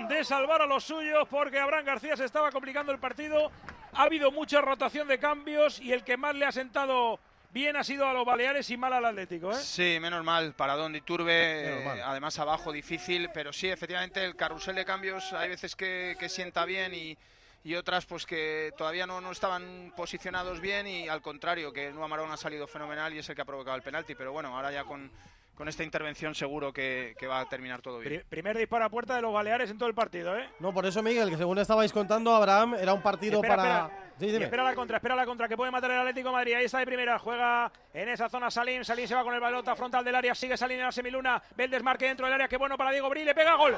de 0.09 0.25
salvar 0.25 0.63
a 0.63 0.65
los 0.65 0.83
suyos 0.83 1.25
porque 1.29 1.57
Abraham 1.57 1.85
García 1.85 2.17
se 2.17 2.25
estaba 2.25 2.51
complicando 2.51 2.91
el 2.91 2.99
partido. 2.99 3.49
Ha 3.93 4.03
habido 4.03 4.29
mucha 4.29 4.59
rotación 4.59 5.07
de 5.07 5.19
cambios 5.19 5.79
y 5.79 5.93
el 5.93 6.03
que 6.03 6.17
más 6.17 6.35
le 6.35 6.45
ha 6.45 6.51
sentado 6.51 7.17
bien 7.51 7.75
ha 7.75 7.83
sido 7.83 8.07
a 8.07 8.13
los 8.13 8.25
Baleares 8.25 8.69
y 8.69 8.77
mal 8.77 8.93
al 8.93 9.05
Atlético, 9.05 9.51
¿eh? 9.51 9.55
Sí, 9.55 9.97
menos 9.99 10.23
mal, 10.23 10.53
para 10.53 10.75
Don 10.75 10.95
Iturbe, 10.95 11.33
eh, 11.33 12.01
además 12.03 12.37
abajo 12.39 12.71
difícil, 12.71 13.29
pero 13.33 13.51
sí, 13.51 13.67
efectivamente 13.67 14.23
el 14.23 14.35
carrusel 14.35 14.75
de 14.75 14.85
cambios 14.85 15.33
hay 15.33 15.49
veces 15.49 15.75
que, 15.75 16.15
que 16.19 16.29
sienta 16.29 16.65
bien 16.65 16.93
y, 16.93 17.17
y 17.63 17.75
otras 17.75 18.05
pues 18.05 18.25
que 18.25 18.71
todavía 18.77 19.05
no, 19.05 19.19
no 19.21 19.31
estaban 19.31 19.93
posicionados 19.95 20.61
bien 20.61 20.87
y 20.87 21.07
al 21.07 21.21
contrario, 21.21 21.73
que 21.73 21.91
Nueva 21.91 22.07
Marón 22.07 22.31
ha 22.31 22.37
salido 22.37 22.67
fenomenal 22.67 23.13
y 23.13 23.19
es 23.19 23.29
el 23.29 23.35
que 23.35 23.41
ha 23.41 23.45
provocado 23.45 23.75
el 23.75 23.83
penalti, 23.83 24.15
pero 24.15 24.31
bueno, 24.31 24.55
ahora 24.55 24.71
ya 24.71 24.83
con, 24.83 25.11
con 25.59 25.67
esta 25.67 25.83
intervención 25.83 26.33
seguro 26.33 26.71
que, 26.71 27.13
que 27.19 27.27
va 27.27 27.41
a 27.41 27.45
terminar 27.49 27.81
todo 27.81 27.99
bien. 27.99 28.21
Pri- 28.21 28.29
primer 28.29 28.57
disparo 28.57 28.85
a 28.85 28.89
puerta 28.89 29.13
de 29.13 29.21
los 29.21 29.33
Baleares 29.33 29.69
en 29.69 29.77
todo 29.77 29.89
el 29.89 29.93
partido, 29.93 30.37
¿eh? 30.37 30.47
No, 30.59 30.73
por 30.73 30.85
eso, 30.85 31.03
Miguel, 31.03 31.29
que 31.29 31.35
según 31.35 31.59
estabais 31.59 31.91
contando, 31.91 32.33
Abraham, 32.33 32.75
era 32.79 32.93
un 32.93 33.01
partido 33.01 33.43
Espera, 33.43 33.55
para. 33.57 33.75
espera. 33.87 34.05
Sí, 34.19 34.35
espera 34.41 34.63
la 34.63 34.73
contra, 34.73 34.95
espera 34.97 35.15
la 35.17 35.25
contra, 35.25 35.49
que 35.49 35.57
puede 35.57 35.69
matar 35.69 35.91
el 35.91 35.99
Atlético 35.99 36.29
de 36.29 36.33
Madrid. 36.35 36.53
Ahí 36.53 36.63
está 36.63 36.79
de 36.79 36.85
primera, 36.85 37.19
juega 37.19 37.69
en 37.93 38.07
esa 38.07 38.29
zona 38.29 38.49
Salim. 38.49 38.85
Salim 38.85 39.05
se 39.05 39.15
va 39.15 39.23
con 39.23 39.33
el 39.33 39.41
balota 39.41 39.75
frontal 39.75 40.05
del 40.05 40.15
área, 40.15 40.33
sigue 40.33 40.55
Salim 40.55 40.79
en 40.79 40.85
la 40.85 40.91
semiluna. 40.93 41.43
Ve 41.57 41.65
el 41.65 41.71
desmarque 41.71 42.05
dentro 42.05 42.25
del 42.25 42.35
área, 42.35 42.47
qué 42.47 42.55
bueno 42.55 42.77
para 42.77 42.91
Diego 42.91 43.09
Bri, 43.09 43.25
le 43.25 43.35
pega 43.35 43.55
gol. 43.55 43.77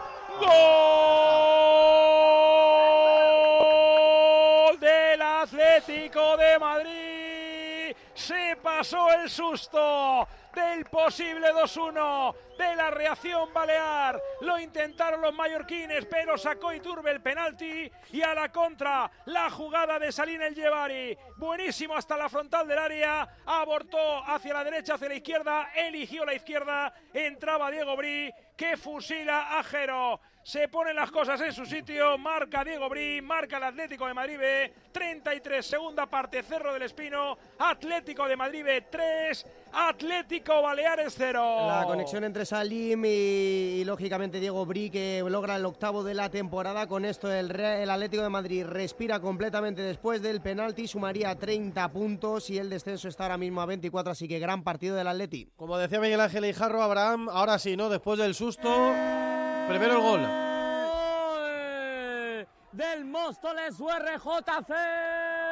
¡Gol 3.41 4.79
del 4.79 5.21
Atlético 5.21 6.37
de 6.37 6.59
Madrid! 6.59 7.95
Se 8.13 8.55
pasó 8.61 9.11
el 9.13 9.29
susto 9.29 10.27
del 10.53 10.85
posible 10.85 11.53
2-1, 11.53 12.35
de 12.57 12.75
la 12.75 12.91
reacción 12.91 13.53
balear. 13.53 14.21
Lo 14.41 14.59
intentaron 14.59 15.21
los 15.21 15.33
mallorquines, 15.33 16.05
pero 16.05 16.37
sacó 16.37 16.73
Iturbe 16.73 17.11
el 17.11 17.21
penalti 17.21 17.91
y 18.11 18.21
a 18.21 18.33
la 18.33 18.51
contra 18.51 19.09
la 19.25 19.49
jugada 19.49 19.99
de 19.99 20.11
Salín 20.11 20.41
el 20.41 20.55
Llevari. 20.55 21.17
Buenísimo 21.37 21.95
hasta 21.95 22.17
la 22.17 22.29
frontal 22.29 22.67
del 22.67 22.77
área, 22.77 23.27
abortó 23.45 24.23
hacia 24.25 24.53
la 24.53 24.63
derecha, 24.63 24.95
hacia 24.95 25.09
la 25.09 25.15
izquierda, 25.15 25.71
eligió 25.75 26.25
la 26.25 26.33
izquierda, 26.33 26.93
entraba 27.13 27.71
Diego 27.71 27.95
Bri, 27.95 28.31
que 28.55 28.77
fusila 28.77 29.57
a 29.57 29.63
Jero. 29.63 30.19
Se 30.43 30.67
ponen 30.67 30.95
las 30.95 31.11
cosas 31.11 31.39
en 31.41 31.53
su 31.53 31.65
sitio, 31.65 32.17
marca 32.17 32.63
Diego 32.63 32.89
Bri, 32.89 33.21
marca 33.21 33.57
el 33.57 33.63
Atlético 33.63 34.07
de 34.07 34.13
Madrid 34.13 34.39
B, 34.39 34.73
33, 34.91 35.65
segunda 35.65 36.07
parte, 36.07 36.41
Cerro 36.41 36.73
del 36.73 36.81
Espino, 36.83 37.37
Atlético 37.59 38.27
de 38.27 38.35
Madrid 38.35 38.63
B 38.63 38.81
3, 38.89 39.45
Atlético 39.73 40.61
Baleares 40.61 41.13
0. 41.17 41.67
La 41.67 41.85
conexión 41.85 42.23
entre 42.23 42.45
Salim 42.45 43.05
y, 43.05 43.07
y, 43.07 43.83
lógicamente 43.85 44.39
Diego 44.39 44.65
Bri 44.65 44.89
que 44.89 45.23
logra 45.27 45.55
el 45.55 45.65
octavo 45.65 46.03
de 46.03 46.13
la 46.13 46.29
temporada. 46.29 46.87
Con 46.87 47.05
esto 47.05 47.31
el, 47.31 47.51
el 47.51 47.89
Atlético 47.89 48.23
de 48.23 48.29
Madrid 48.29 48.65
respira 48.65 49.19
completamente 49.19 49.81
después 49.81 50.21
del 50.21 50.41
penalti, 50.41 50.87
sumaría 50.87 51.35
30 51.37 51.91
puntos 51.91 52.49
y 52.49 52.57
el 52.57 52.69
descenso 52.69 53.07
está 53.07 53.23
ahora 53.23 53.37
mismo 53.37 53.61
a 53.61 53.65
24, 53.65 54.11
así 54.11 54.27
que 54.27 54.39
gran 54.39 54.63
partido 54.63 54.95
del 54.95 55.07
Atleti. 55.07 55.49
Como 55.55 55.77
decía 55.77 55.99
Miguel 55.99 56.21
Ángel 56.21 56.45
Ijarro, 56.45 56.81
Abraham, 56.83 57.29
ahora 57.29 57.59
sí, 57.59 57.77
¿no? 57.77 57.89
Después 57.89 58.19
del 58.19 58.35
susto, 58.35 58.69
primero 59.67 59.93
el 59.93 60.01
gol. 60.01 60.21
del 62.71 63.05
Móstoles 63.05 63.79
URJC 63.79 64.69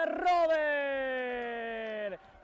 Robert. 0.05 1.48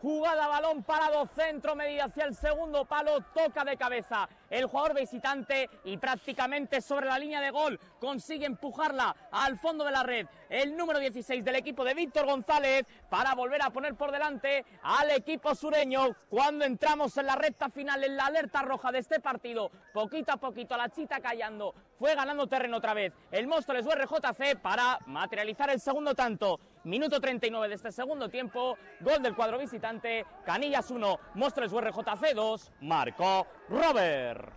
Jugada 0.06 0.48
balón 0.48 0.84
parado, 0.84 1.26
centro 1.26 1.76
medida 1.76 2.04
hacia 2.04 2.26
el 2.26 2.36
segundo 2.36 2.86
palo, 2.86 3.22
toca 3.34 3.66
de 3.66 3.76
cabeza 3.76 4.30
el 4.52 4.68
jugador 4.68 4.94
visitante 4.94 5.68
y 5.84 5.98
prácticamente 5.98 6.80
sobre 6.80 7.08
la 7.08 7.18
línea 7.18 7.42
de 7.42 7.50
gol 7.50 7.80
consigue 8.00 8.46
empujarla 8.46 9.16
al 9.32 9.58
fondo 9.58 9.84
de 9.84 9.90
la 9.90 10.04
red. 10.04 10.28
El 10.48 10.78
número 10.78 11.00
16 11.00 11.44
del 11.44 11.56
equipo 11.56 11.84
de 11.84 11.96
Víctor 11.96 12.28
González 12.28 12.86
para 13.10 13.34
volver 13.34 13.64
a 13.64 13.72
poner 13.72 13.96
por 13.96 14.12
delante 14.12 14.64
al 14.84 15.10
equipo 15.10 15.56
sureño 15.56 16.16
cuando 16.30 16.66
entramos 16.66 17.18
en 17.18 17.26
la 17.26 17.36
recta 17.36 17.72
final, 17.72 18.04
en 18.04 18.16
la 18.16 18.28
alerta 18.28 18.62
roja 18.62 18.92
de 18.92 19.00
este 19.00 19.20
partido. 19.20 19.72
Poquito 19.92 20.34
a 20.34 20.38
poquito 20.38 20.78
la 20.78 20.90
chita 20.90 21.20
callando, 21.20 21.74
fue 21.98 22.14
ganando 22.14 22.46
terreno 22.46 22.78
otra 22.78 22.94
vez 22.94 23.12
el 23.32 23.48
Móstoles 23.48 23.88
URJC 23.88 24.62
para 24.62 25.00
materializar 25.08 25.72
el 25.72 25.80
segundo 25.80 26.14
tanto. 26.14 26.60
Minuto 26.86 27.20
39 27.20 27.68
de 27.68 27.74
este 27.74 27.92
segundo 27.92 28.30
tiempo, 28.30 28.78
gol 29.00 29.20
del 29.20 29.36
cuadro 29.36 29.58
visitante, 29.58 30.24
Canillas 30.46 30.92
1, 30.92 31.20
Móstoles 31.34 31.74
URJC 31.74 32.36
2, 32.36 32.72
marcó 32.82 33.48
Robert. 33.70 34.54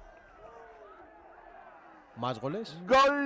¿Más 2.17 2.39
goles? 2.39 2.77
Gol 2.87 3.17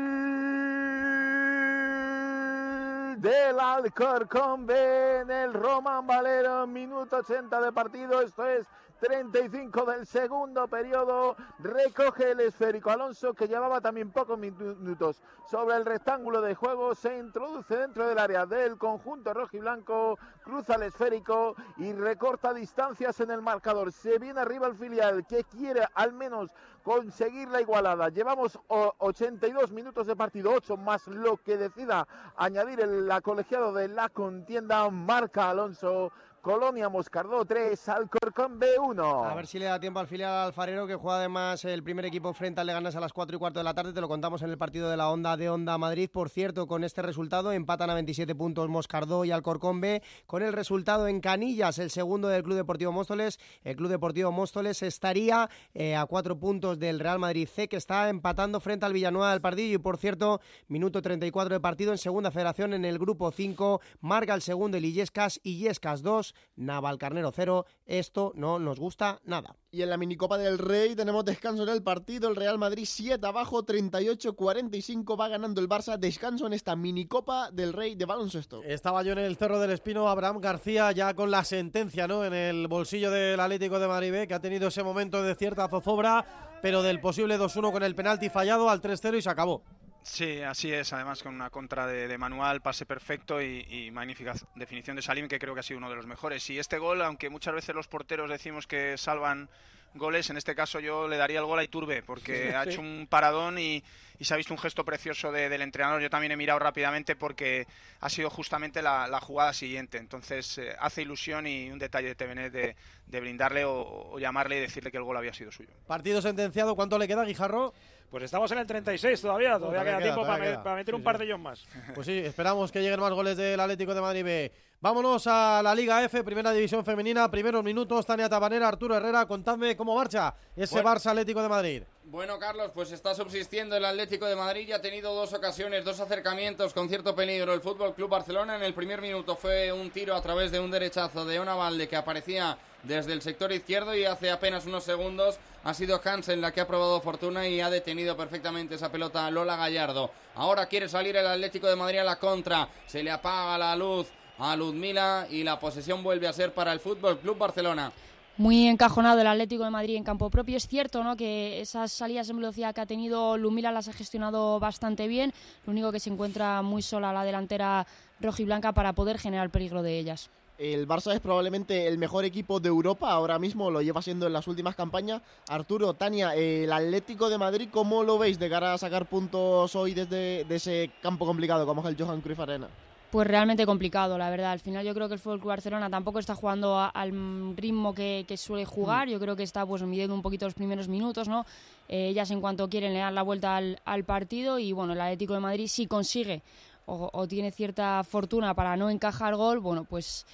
del 3.21 3.59
Alcorcón 3.59 4.67
B 4.67 5.19
en 5.23 5.33
el 5.33 5.53
Roman 5.53 6.07
Valero, 6.07 6.65
minuto 6.69 7.17
80 7.17 7.61
de 7.61 7.73
partido. 7.73 8.23
Esto 8.23 8.47
es 8.47 8.69
35 9.03 9.85
del 9.85 10.07
segundo 10.07 10.69
periodo. 10.69 11.35
Recoge 11.59 12.31
el 12.31 12.41
esférico 12.41 12.89
Alonso, 12.89 13.35
que 13.35 13.49
llevaba 13.49 13.81
también 13.81 14.13
pocos 14.13 14.39
minutos 14.39 15.21
sobre 15.51 15.75
el 15.75 15.85
rectángulo 15.85 16.41
de 16.41 16.55
juego. 16.55 16.95
Se 16.95 17.19
introduce 17.19 17.77
dentro 17.77 18.07
del 18.07 18.17
área 18.21 18.47
del 18.47 18.79
conjunto 18.79 19.35
rojo 19.35 19.57
y 19.57 19.61
blanco. 19.61 20.21
Cruza 20.45 20.77
el 20.77 20.85
esférico 20.85 21.57
y 21.79 21.93
recorta 21.93 22.55
distancias 22.55 23.19
en 23.19 23.33
el 23.33 23.43
marcador. 23.43 23.91
Se 23.91 24.21
viene 24.21 24.39
arriba 24.39 24.69
el 24.69 24.77
filial 24.77 25.27
que 25.27 25.43
quiere 25.43 25.83
al 25.95 26.13
menos 26.13 26.51
conseguir 26.85 27.49
la 27.49 27.61
igualada. 27.61 28.09
Llevamos 28.09 28.57
82 28.69 29.73
minutos 29.73 30.07
de 30.07 30.15
partido, 30.15 30.53
8 30.53 30.77
más 30.77 31.09
lo 31.09 31.39
que 31.39 31.57
decida 31.57 32.07
añadir 32.37 32.81
el 32.81 33.11
colegiado 33.23 33.73
de 33.73 33.89
la 33.89 34.09
contienda. 34.09 34.89
Marca 34.91 35.51
Alonso 35.51 36.13
Colonia 36.43 36.89
Moscardó 36.89 37.45
3, 37.45 37.89
Alcorcón 37.89 38.59
B1. 38.59 39.31
A 39.31 39.33
ver 39.33 39.47
si 39.47 39.61
le 39.61 39.67
da 39.67 39.79
tiempo 39.79 40.01
al 40.01 40.09
filial 40.09 40.47
alfarero 40.47 40.89
que 40.89 40.97
juega 40.97 41.19
además 41.19 41.65
el 41.65 41.85
primer 41.85 42.05
equipo 42.05 42.35
frente 42.35 42.61
al 42.61 42.67
Leganés 42.67 42.97
a 42.97 43.01
las 43.01 43.13
4 43.13 43.37
y 43.37 43.39
cuarto 43.39 43.61
de 43.61 43.65
la 43.65 43.75
tarde. 43.75 43.93
Te 43.93 44.01
lo 44.01 44.09
contamos 44.09 44.43
en 44.43 44.51
el 44.51 44.59
partido 44.59 44.91
de 44.91 44.97
la 44.97 45.09
Onda 45.09 45.37
de 45.37 45.49
Onda 45.49 45.79
Madrid. 45.79 46.11
Por 46.13 46.31
cierto, 46.31 46.67
con 46.67 46.83
este 46.83 47.01
resultado 47.01 47.53
empatan 47.53 47.91
a 47.91 47.95
27 47.95 48.35
puntos 48.35 48.69
Moscardó 48.69 49.25
y 49.25 49.31
Alcorcón 49.31 49.81
B. 49.81 50.03
Con 50.27 50.43
el 50.43 50.53
resultado 50.53 51.07
en 51.07 51.21
Canillas, 51.21 51.79
el 51.79 51.91
segundo 51.91 52.27
del 52.27 52.43
Club 52.43 52.57
Deportivo 52.57 52.91
Móstoles. 52.91 53.39
El 53.63 53.77
Club 53.77 53.91
Deportivo 53.91 54.33
Móstoles 54.33 54.83
estaría 54.83 55.49
eh, 55.75 55.95
a 55.95 56.07
4 56.07 56.41
puntos 56.41 56.77
del 56.77 56.99
Real 56.99 57.21
Madrid 57.21 57.49
C 57.49 57.69
que 57.69 57.77
está 57.77 58.09
empatando 58.09 58.59
frente 58.59 58.85
al 58.85 58.95
Villanueva 58.95 59.31
del 59.31 59.41
Pardillo. 59.41 59.77
Y 59.77 59.79
por 59.79 59.97
cierto, 59.97 60.41
minuto 60.67 61.03
34 61.03 61.55
de 61.55 61.61
partido 61.61 61.93
en 61.93 61.99
segunda 61.99 62.33
federación 62.33 62.75
en 62.75 62.85
el 62.85 62.99
grupo 62.99 63.31
5. 63.31 63.81
Marca 64.01 64.35
el 64.35 64.43
segundo 64.43 64.77
el 64.77 64.85
Illescas, 64.85 65.39
Illescas 65.45 66.03
2. 66.03 66.32
Naval 66.57 66.99
Carnero 66.99 67.33
0. 67.35 67.67
Esto 67.87 68.33
no 68.35 68.59
nos 68.59 68.79
gusta 68.79 69.21
nada. 69.25 69.57
Y 69.71 69.83
en 69.83 69.91
la 69.91 69.97
minicopa 69.97 70.37
del 70.37 70.59
Rey 70.59 70.95
tenemos 70.95 71.25
descanso 71.25 71.63
en 71.63 71.71
el 71.71 71.83
partido. 71.83 72.29
El 72.29 72.37
Real 72.37 72.59
Madrid 72.59 72.85
7 72.87 73.27
abajo, 73.27 73.65
38-45 73.65 75.19
va 75.19 75.29
ganando 75.29 75.61
el 75.61 75.69
Barça. 75.69 75.97
Descanso 75.97 76.47
en 76.47 76.53
esta 76.53 76.77
minicopa 76.77 77.51
del 77.51 77.73
Rey 77.73 77.95
de 77.95 78.05
baloncesto. 78.05 78.63
Estaba 78.63 79.03
yo 79.03 79.13
en 79.13 79.19
el 79.19 79.37
Cerro 79.37 79.59
del 79.59 79.71
Espino, 79.71 80.09
Abraham 80.09 80.41
García 80.41 80.93
ya 80.93 81.15
con 81.15 81.31
la 81.31 81.45
sentencia 81.45 82.07
¿no? 82.07 82.25
en 82.25 82.35
el 82.35 82.69
bolsillo 82.69 83.11
del 83.11 83.41
Atlético 83.41 83.79
de 83.79 83.89
Madrid, 83.89 84.27
que 84.29 84.35
ha 84.35 84.41
tenido 84.41 84.69
ese 84.69 84.83
momento 84.83 85.23
de 85.23 85.35
cierta 85.35 85.69
zozobra, 85.69 86.59
pero 86.61 86.83
del 86.83 87.01
posible 87.01 87.39
2-1 87.39 87.73
con 87.73 87.83
el 87.83 87.95
penalti 87.95 88.29
fallado 88.29 88.69
al 88.69 88.81
3-0 88.81 89.19
y 89.19 89.23
se 89.23 89.31
acabó. 89.31 89.63
Sí, 90.03 90.41
así 90.43 90.73
es, 90.73 90.93
además 90.93 91.23
con 91.23 91.35
una 91.35 91.49
contra 91.51 91.87
de, 91.87 92.19
manual, 92.19 92.61
pase 92.61 92.87
perfecto 92.87 93.41
y, 93.41 93.91
magnífica 93.93 94.35
definición 94.57 94.97
de 94.97 95.03
Salim, 95.03 95.29
que 95.29 95.39
creo 95.39 95.55
que 95.55 95.61
ha 95.61 95.63
sido 95.63 95.79
uno 95.79 95.91
de 95.91 95.97
los 95.97 96.07
mejores. 96.07 96.49
Y 96.51 96.59
este 96.59 96.79
gol, 96.79 97.03
aunque 97.03 97.31
muchas 97.31 97.55
veces 97.55 97.75
los 97.75 97.87
porteros 97.87 98.29
decimos 98.29 98.67
que 98.67 98.99
salvan 98.99 99.49
goles, 99.95 100.31
en 100.31 100.37
este 100.37 100.55
caso 100.55 100.81
yo 100.81 101.07
le 101.07 101.17
daría 101.17 101.39
el 101.39 101.45
gol 101.45 101.59
a 101.59 101.65
Iturbe, 101.65 102.03
porque 102.03 102.55
ha 102.55 102.65
hecho 102.65 102.81
un 102.81 103.07
paradón 103.09 103.59
y, 103.59 103.83
se 104.21 104.35
ha 104.35 104.37
visto 104.37 104.55
un 104.55 104.59
gesto 104.59 104.85
precioso 104.85 105.33
del 105.33 105.63
entrenador. 105.63 106.01
Yo 106.01 106.11
también 106.11 106.33
he 106.33 106.37
mirado 106.37 106.59
rápidamente 106.59 107.17
porque 107.17 107.67
ha 108.01 108.09
sido 108.09 108.31
justamente 108.31 108.81
la, 108.83 109.21
jugada 109.21 109.53
siguiente. 109.53 109.99
Entonces 109.99 110.59
eh, 110.59 110.77
hace 110.79 111.03
ilusión 111.03 111.47
y 111.47 111.71
un 111.71 111.79
detalle 111.79 112.09
de 112.09 112.15
TVN 112.15 112.51
de, 112.53 112.77
de 113.07 113.21
brindarle 113.21 113.65
o, 113.65 114.19
llamarle 114.19 114.59
y 114.59 114.61
decirle 114.61 114.91
que 114.91 114.97
el 114.97 115.03
gol 115.05 115.17
había 115.17 115.35
sido 115.35 115.51
suyo. 115.51 115.71
Partido 115.87 116.23
sentenciado, 116.23 116.77
¿cuánto 116.77 116.99
le 116.99 117.09
queda, 117.09 117.25
Guijarro? 117.25 117.75
Pues 118.13 118.25
estamos 118.25 118.53
en 118.53 118.59
el 118.59 118.67
36 118.67 119.23
todavía, 119.23 119.59
todavía, 119.59 119.85
queda, 119.85 119.99
tiempo 119.99 120.21
para, 120.21 120.75
meter 120.75 120.95
un 120.95 121.03
par 121.03 121.17
de 121.17 121.25
ellos 121.25 121.41
más. 121.41 121.65
Pues 121.95 122.07
sí, 122.07 122.19
esperamos 122.19 122.71
que 122.71 122.83
lleguen 122.83 123.01
más 123.01 123.11
goles 123.11 123.39
del 123.39 123.59
Atlético 123.59 123.95
de 123.95 124.03
Madrid 124.03 124.23
B. 124.23 124.53
Vámonos 124.83 125.27
a 125.27 125.63
la 125.63 125.75
Liga 125.75 126.05
F, 126.05 126.23
Primera 126.23 126.53
División 126.53 126.85
Femenina, 126.85 127.31
primeros 127.31 127.65
minutos, 127.65 128.05
Tania 128.05 128.29
Tabanera, 128.29 128.69
Arturo 128.69 128.95
Herrera, 128.95 129.25
contadme 129.25 129.75
cómo 129.79 129.95
marcha 129.95 130.35
ese 130.55 130.85
Barça 130.85 131.07
Atlético 131.07 131.43
de 131.43 131.49
Madrid. 131.49 131.83
Bueno, 132.05 132.39
Carlos, 132.39 132.71
pues 132.75 132.93
está 132.93 133.15
subsistiendo 133.15 133.77
el 133.79 133.85
Atlético 133.87 134.27
de 134.27 134.37
Madrid 134.37 134.69
y 134.69 134.73
ha 134.73 134.83
tenido 134.83 135.15
dos 135.15 135.33
ocasiones, 135.33 135.83
dos 135.83 135.99
acercamientos 135.99 136.75
con 136.75 136.91
cierto 136.91 137.15
peligro. 137.15 137.55
El 137.55 137.63
Fútbol 137.63 137.95
Club 137.95 138.11
Barcelona 138.11 138.57
en 138.57 138.63
el 138.63 138.75
primer 138.75 139.01
minuto 139.01 139.37
fue 139.37 139.73
un 139.73 139.91
tiro 139.91 140.15
a 140.15 140.21
través 140.21 140.53
de 140.53 140.61
un 140.61 140.71
derechazo 140.71 141.25
de 141.25 141.41
Ona 141.41 141.55
Valde 141.55 141.89
que 141.89 141.97
aparecía 141.97 142.59
desde 142.83 143.13
el 143.13 143.23
sector 143.23 143.53
izquierdo 143.53 143.95
y 143.95 144.05
hace 144.05 144.31
apenas 144.31 144.67
unos 144.67 144.85
segundos 144.85 145.39
ha 145.65 145.75
sido 145.75 146.01
Hansen 146.05 146.41
la 146.41 146.53
que 146.53 146.61
ha 146.61 146.67
probado 146.67 147.01
fortuna 147.01 147.47
y 147.47 147.61
ha 147.61 147.71
detenido 147.71 148.17
perfectamente 148.17 148.75
esa 148.75 148.91
pelota 148.91 149.27
a 149.27 149.31
Lola 149.31 149.57
Gallardo. 149.57 150.11
Ahora 150.35 150.67
quiere 150.67 150.89
salir 150.89 151.17
el 151.17 151.27
Atlético 151.27 151.69
de 151.69 151.77
Madrid 151.77 151.99
a 151.99 152.05
la 152.05 152.19
contra, 152.19 152.69
se 152.87 153.03
le 153.03 153.11
apaga 153.11 153.59
la 153.59 153.77
luz 153.77 154.09
a 154.39 154.57
Ludmila 154.57 155.27
y 155.31 155.45
la 155.45 155.61
posesión 155.61 156.03
vuelve 156.03 156.27
a 156.27 156.33
ser 156.33 156.53
para 156.53 156.73
el 156.73 156.81
Fútbol 156.81 157.19
Club 157.19 157.39
Barcelona 157.39 157.93
muy 158.37 158.67
encajonado 158.67 159.21
el 159.21 159.27
Atlético 159.27 159.65
de 159.65 159.71
Madrid 159.71 159.97
en 159.97 160.05
campo 160.05 160.31
propio. 160.31 160.57
Es 160.57 160.67
cierto 160.67 161.05
¿no? 161.05 161.17
que 161.17 161.61
esas 161.61 161.93
salidas 161.93 162.29
en 162.31 162.37
velocidad 162.37 162.75
que 162.75 162.81
ha 162.81 162.87
tenido 162.87 163.37
Lumila 163.37 163.71
las 163.73 163.89
ha 163.89 163.93
gestionado 163.93 164.59
bastante 164.59 165.07
bien. 165.07 165.33
Lo 165.67 165.73
único 165.73 165.93
que 165.93 166.01
se 166.01 166.11
encuentra 166.11 166.63
muy 166.63 166.83
sola 166.83 167.13
la 167.13 167.25
delantera 167.25 167.87
rojiblanca 168.21 168.73
para 168.73 168.95
poder 168.95 169.19
generar 169.19 169.51
peligro 169.51 169.83
de 169.83 169.99
ellas. 169.99 170.31
El 170.59 170.87
Barça 170.87 171.15
es 171.15 171.21
probablemente 171.21 171.89
el 171.89 171.99
mejor 171.99 172.25
equipo 172.25 172.61
de 172.61 172.69
Europa 172.69 173.11
ahora 173.11 173.39
mismo, 173.39 173.71
lo 173.71 173.83
lleva 173.83 174.03
siendo 174.03 174.27
en 174.27 174.33
las 174.33 174.47
últimas 174.47 174.77
campañas. 174.77 175.23
Arturo, 175.49 175.95
Tania, 175.95 176.35
el 176.35 176.73
Atlético 176.73 177.29
de 177.29 177.39
Madrid, 177.39 177.69
¿cómo 177.71 178.03
lo 178.03 178.19
veis 178.19 178.39
de 178.39 178.49
cara 178.49 178.75
a 178.75 178.79
sacar 178.79 179.09
puntos 179.09 179.75
hoy 179.75 179.95
desde 179.95 180.47
ese 180.55 180.91
campo 181.03 181.27
complicado 181.27 181.67
como 181.67 181.81
es 181.83 181.89
el 181.89 181.97
Johan 181.97 182.21
Cruyff 182.21 182.41
Arena? 182.41 182.69
Pues 183.13 183.29
realmente 183.29 183.67
complicado, 183.67 184.17
la 184.17 184.31
verdad. 184.31 184.53
Al 184.53 184.61
final 184.61 184.87
yo 184.87 184.95
creo 184.95 185.07
que 185.07 185.13
el 185.13 185.21
Fútbol 185.21 185.41
Barcelona 185.41 185.91
tampoco 185.91 186.19
está 186.19 186.35
jugando 186.35 186.79
al 186.79 187.55
ritmo 187.59 187.95
que, 187.95 188.25
suele 188.39 188.65
jugar. 188.65 189.07
Mm. 189.07 189.11
Yo 189.11 189.21
creo 189.21 189.37
que 189.37 189.43
está 189.43 189.67
pues 189.67 189.83
midiendo 189.83 190.15
un 190.15 190.23
poquito 190.23 190.47
los 190.47 190.55
primeros 190.55 190.89
minutos, 190.89 191.29
¿no? 191.29 191.45
Eh, 191.91 192.09
ellas 192.09 192.31
en 192.31 192.41
cuanto 192.41 192.71
quieren 192.71 192.95
le 192.95 193.01
dan 193.01 193.15
la 193.15 193.21
vuelta 193.21 193.57
al, 193.57 193.83
al 193.85 194.05
partido 194.05 194.59
y 194.59 194.73
bueno, 194.73 194.95
el 194.95 195.01
Atlético 195.03 195.35
de 195.35 195.41
Madrid 195.41 195.67
sí 195.67 195.87
consigue 195.87 196.43
o, 196.87 197.27
tiene 197.29 197.51
cierta 197.53 198.03
fortuna 198.05 198.55
para 198.55 198.77
no 198.77 198.91
encajar 198.91 199.35
gol, 199.37 199.61
bueno, 199.61 199.85
pues 199.85 200.27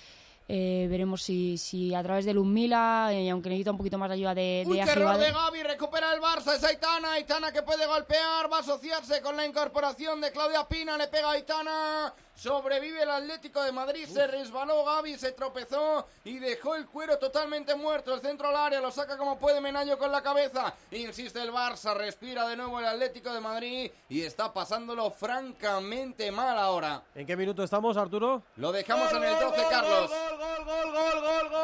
eh, 0.48 0.86
veremos 0.88 1.22
si, 1.22 1.58
si 1.58 1.94
a 1.94 2.02
través 2.02 2.24
de 2.24 2.32
Lumila, 2.32 3.10
y 3.12 3.26
eh, 3.26 3.30
aunque 3.30 3.50
necesita 3.50 3.70
un 3.70 3.76
poquito 3.76 3.98
más 3.98 4.08
de 4.08 4.14
ayuda 4.14 4.34
de, 4.34 4.64
de 4.64 4.70
Uy, 4.70 4.80
qué 4.82 4.90
error 4.90 5.18
de 5.18 5.30
Gaby, 5.30 5.62
recupera 5.62 6.12
el 6.14 6.20
Barça, 6.20 6.54
es 6.54 6.64
Aitana, 6.64 7.12
Aitana 7.12 7.52
que 7.52 7.62
puede 7.62 7.86
golpear, 7.86 8.50
va 8.50 8.58
a 8.58 8.60
asociarse 8.60 9.20
con 9.20 9.36
la 9.36 9.46
incorporación 9.46 10.20
de 10.20 10.32
Claudia 10.32 10.66
Pina, 10.66 10.96
le 10.96 11.08
pega 11.08 11.28
a 11.28 11.32
Aitana, 11.32 12.14
sobrevive 12.38 13.02
el 13.02 13.10
Atlético 13.10 13.62
de 13.62 13.72
Madrid, 13.72 14.06
se 14.06 14.26
resbaló 14.26 14.84
Gaby, 14.84 15.18
se 15.18 15.32
tropezó 15.32 16.06
y 16.24 16.38
dejó 16.38 16.76
el 16.76 16.86
cuero 16.86 17.18
totalmente 17.18 17.74
muerto, 17.74 18.14
el 18.14 18.20
centro 18.20 18.48
al 18.48 18.56
área, 18.56 18.80
lo 18.80 18.92
saca 18.92 19.16
como 19.16 19.38
puede 19.38 19.60
Menaño 19.60 19.98
con 19.98 20.12
la 20.12 20.22
cabeza, 20.22 20.72
insiste 20.92 21.42
el 21.42 21.52
Barça, 21.52 21.94
respira 21.96 22.46
de 22.46 22.56
nuevo 22.56 22.78
el 22.78 22.86
Atlético 22.86 23.32
de 23.32 23.40
Madrid 23.40 23.90
y 24.08 24.22
está 24.22 24.52
pasándolo 24.52 25.10
francamente 25.10 26.30
mal 26.30 26.56
ahora. 26.56 27.02
¿En 27.14 27.26
qué 27.26 27.36
minuto 27.36 27.64
estamos, 27.64 27.96
Arturo? 27.96 28.44
Lo 28.56 28.70
dejamos 28.70 29.12
en 29.12 29.24
el 29.24 29.38
12, 29.38 29.62
Carlos 29.68 30.08
gol, 30.08 30.38
gol, 30.64 30.92
gol, 30.92 31.20
gol, 31.20 31.48
gol. 31.50 31.58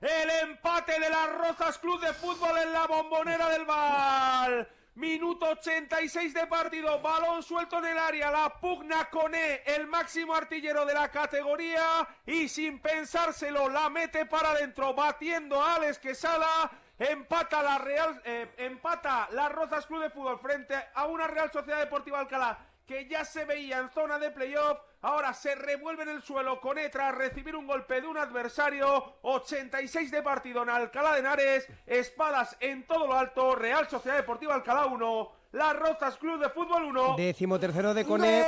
El 0.00 0.30
empate 0.48 0.98
de 0.98 1.10
las 1.10 1.28
Rozas 1.32 1.78
Club 1.78 2.00
de 2.00 2.12
Fútbol 2.14 2.58
en 2.58 2.72
la 2.72 2.86
bombonera 2.86 3.48
del 3.50 3.64
Val. 3.64 4.68
Minuto 4.94 5.46
86 5.46 6.34
de 6.34 6.46
partido, 6.46 7.00
balón 7.00 7.42
suelto 7.42 7.78
en 7.78 7.86
el 7.86 7.98
área, 7.98 8.30
la 8.30 8.52
pugna 8.60 9.08
con 9.08 9.34
E, 9.34 9.62
el 9.64 9.86
máximo 9.86 10.34
artillero 10.34 10.84
de 10.84 10.92
la 10.92 11.10
categoría. 11.10 12.06
Y 12.26 12.46
sin 12.46 12.78
pensárselo 12.78 13.70
la 13.70 13.88
mete 13.88 14.26
para 14.26 14.50
adentro, 14.50 14.92
batiendo 14.92 15.62
a 15.62 15.76
Alex 15.76 15.98
Quesada, 15.98 16.70
empata 16.98 17.62
la 17.62 17.78
Real, 17.78 18.20
eh, 18.24 18.52
empata 18.58 19.28
las 19.32 19.50
Rozas 19.50 19.86
Club 19.86 20.02
de 20.02 20.10
Fútbol 20.10 20.38
frente 20.38 20.74
a 20.92 21.06
una 21.06 21.26
Real 21.26 21.50
Sociedad 21.50 21.78
Deportiva 21.78 22.20
Alcalá 22.20 22.58
que 22.86 23.06
ya 23.08 23.24
se 23.24 23.44
veía 23.46 23.78
en 23.78 23.90
zona 23.90 24.18
de 24.18 24.30
playoff, 24.30 24.78
ahora 25.02 25.34
se 25.34 25.54
revuelve 25.54 26.04
en 26.04 26.08
el 26.08 26.22
suelo 26.22 26.60
con 26.60 26.78
E 26.78 26.88
tras 26.88 27.14
recibir 27.14 27.54
un 27.54 27.66
golpe 27.66 28.00
de 28.00 28.06
un 28.06 28.16
adversario, 28.16 29.16
86 29.22 30.10
de 30.10 30.22
partido 30.22 30.62
en 30.62 30.70
Alcalá 30.70 31.12
de 31.14 31.20
Henares, 31.20 31.68
espadas 31.86 32.56
en 32.60 32.86
todo 32.86 33.06
lo 33.06 33.14
alto, 33.14 33.54
Real 33.54 33.88
Sociedad 33.88 34.16
Deportiva 34.16 34.54
Alcalá 34.54 34.86
1, 34.86 35.32
Las 35.52 35.76
Rozas 35.76 36.16
Club 36.16 36.40
de 36.40 36.48
Fútbol 36.50 36.84
1. 36.84 37.16
Décimo 37.16 37.58
tercero 37.58 37.92
de 37.92 38.04
Cone. 38.04 38.46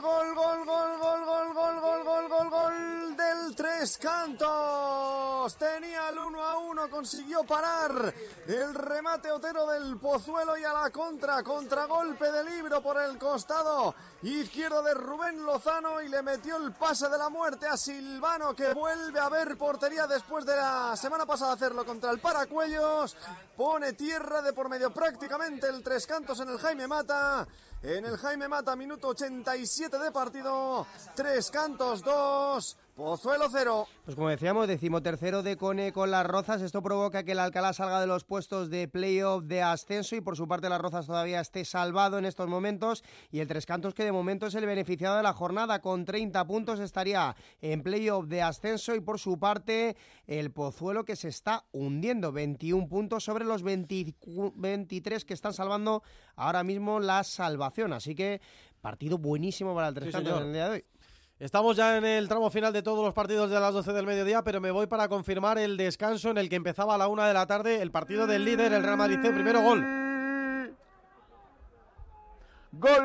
Gol, 0.00 0.34
gol, 0.34 0.64
gol, 0.64 0.98
gol, 0.98 1.24
gol, 1.24 1.54
gol, 1.54 1.80
gol, 1.80 2.04
gol, 2.04 2.28
gol, 2.28 2.50
gol 2.50 3.05
del 3.16 3.56
Tres 3.56 3.96
Cantos. 3.98 5.56
Tenía 5.56 6.10
el 6.10 6.18
1 6.18 6.44
a 6.44 6.58
1, 6.58 6.90
consiguió 6.90 7.44
parar 7.44 8.12
el 8.46 8.74
remate 8.74 9.30
Otero 9.30 9.66
del 9.66 9.98
Pozuelo 9.98 10.56
y 10.58 10.64
a 10.64 10.72
la 10.72 10.90
contra, 10.90 11.42
contragolpe 11.42 12.30
de 12.30 12.44
libro 12.44 12.82
por 12.82 13.00
el 13.00 13.16
costado 13.18 13.94
izquierdo 14.22 14.82
de 14.82 14.94
Rubén 14.94 15.44
Lozano 15.44 16.02
y 16.02 16.08
le 16.08 16.22
metió 16.22 16.56
el 16.56 16.72
pase 16.72 17.08
de 17.08 17.16
la 17.16 17.28
muerte 17.28 17.66
a 17.66 17.76
Silvano 17.76 18.54
que 18.54 18.74
vuelve 18.74 19.20
a 19.20 19.28
ver 19.28 19.56
portería 19.56 20.06
después 20.06 20.44
de 20.44 20.56
la 20.56 20.96
semana 20.96 21.24
pasada 21.24 21.52
hacerlo 21.52 21.84
contra 21.84 22.10
el 22.10 22.18
Paracuellos. 22.18 23.16
Pone 23.56 23.94
tierra 23.94 24.42
de 24.42 24.52
por 24.52 24.68
medio 24.68 24.92
prácticamente 24.92 25.68
el 25.68 25.82
Tres 25.82 26.06
Cantos 26.06 26.40
en 26.40 26.50
el 26.50 26.58
Jaime 26.58 26.86
Mata 26.86 27.46
en 27.82 28.04
el 28.04 28.16
Jaime 28.16 28.48
Mata, 28.48 28.74
minuto 28.74 29.08
87 29.08 29.98
de 29.98 30.10
partido. 30.10 30.86
Tres 31.14 31.50
cantos, 31.50 32.02
dos. 32.02 32.76
Pozuelo 32.96 33.48
0. 33.50 33.86
Pues 34.06 34.16
como 34.16 34.30
decíamos, 34.30 34.66
decimotercero 34.66 35.42
de 35.42 35.58
Cone 35.58 35.92
con 35.92 36.10
las 36.10 36.24
Rozas. 36.24 36.62
Esto 36.62 36.82
provoca 36.82 37.24
que 37.24 37.32
el 37.32 37.38
Alcalá 37.40 37.74
salga 37.74 38.00
de 38.00 38.06
los 38.06 38.24
puestos 38.24 38.70
de 38.70 38.88
playoff 38.88 39.44
de 39.44 39.60
ascenso 39.60 40.16
y 40.16 40.22
por 40.22 40.34
su 40.34 40.48
parte 40.48 40.70
las 40.70 40.80
Rozas 40.80 41.04
todavía 41.06 41.40
esté 41.40 41.66
salvado 41.66 42.16
en 42.16 42.24
estos 42.24 42.48
momentos. 42.48 43.04
Y 43.30 43.40
el 43.40 43.48
Tres 43.48 43.66
Cantos, 43.66 43.92
que 43.92 44.02
de 44.02 44.12
momento 44.12 44.46
es 44.46 44.54
el 44.54 44.64
beneficiado 44.64 45.18
de 45.18 45.22
la 45.22 45.34
jornada, 45.34 45.82
con 45.82 46.06
30 46.06 46.46
puntos 46.46 46.80
estaría 46.80 47.36
en 47.60 47.82
playoff 47.82 48.24
de 48.28 48.40
ascenso. 48.40 48.94
Y 48.94 49.00
por 49.00 49.18
su 49.18 49.38
parte, 49.38 49.94
el 50.26 50.50
Pozuelo 50.50 51.04
que 51.04 51.16
se 51.16 51.28
está 51.28 51.66
hundiendo, 51.72 52.32
21 52.32 52.88
puntos 52.88 53.24
sobre 53.24 53.44
los 53.44 53.62
20 53.62 54.14
23 54.54 55.26
que 55.26 55.34
están 55.34 55.52
salvando 55.52 56.02
ahora 56.34 56.64
mismo 56.64 56.98
la 56.98 57.24
salvación. 57.24 57.92
Así 57.92 58.14
que 58.14 58.40
partido 58.80 59.18
buenísimo 59.18 59.74
para 59.74 59.88
el 59.88 59.94
Tres 59.94 60.06
Sí, 60.06 60.12
Cantos 60.12 60.32
señor. 60.32 60.42
en 60.44 60.48
el 60.48 60.54
día 60.54 60.68
de 60.70 60.74
hoy. 60.76 60.84
Estamos 61.38 61.76
ya 61.76 61.98
en 61.98 62.04
el 62.06 62.28
tramo 62.28 62.48
final 62.48 62.72
de 62.72 62.82
todos 62.82 63.04
los 63.04 63.12
partidos 63.12 63.50
de 63.50 63.60
las 63.60 63.74
12 63.74 63.92
del 63.92 64.06
mediodía, 64.06 64.42
pero 64.42 64.58
me 64.58 64.70
voy 64.70 64.86
para 64.86 65.06
confirmar 65.06 65.58
el 65.58 65.76
descanso 65.76 66.30
en 66.30 66.38
el 66.38 66.48
que 66.48 66.56
empezaba 66.56 66.94
a 66.94 66.98
la 66.98 67.08
una 67.08 67.28
de 67.28 67.34
la 67.34 67.46
tarde 67.46 67.82
el 67.82 67.90
partido 67.90 68.26
del 68.26 68.42
líder, 68.42 68.72
el 68.72 68.82
Real 68.82 68.96
Madrid. 68.96 69.18
Primero 69.20 69.60
gol. 69.60 69.84
Gol 72.72 73.02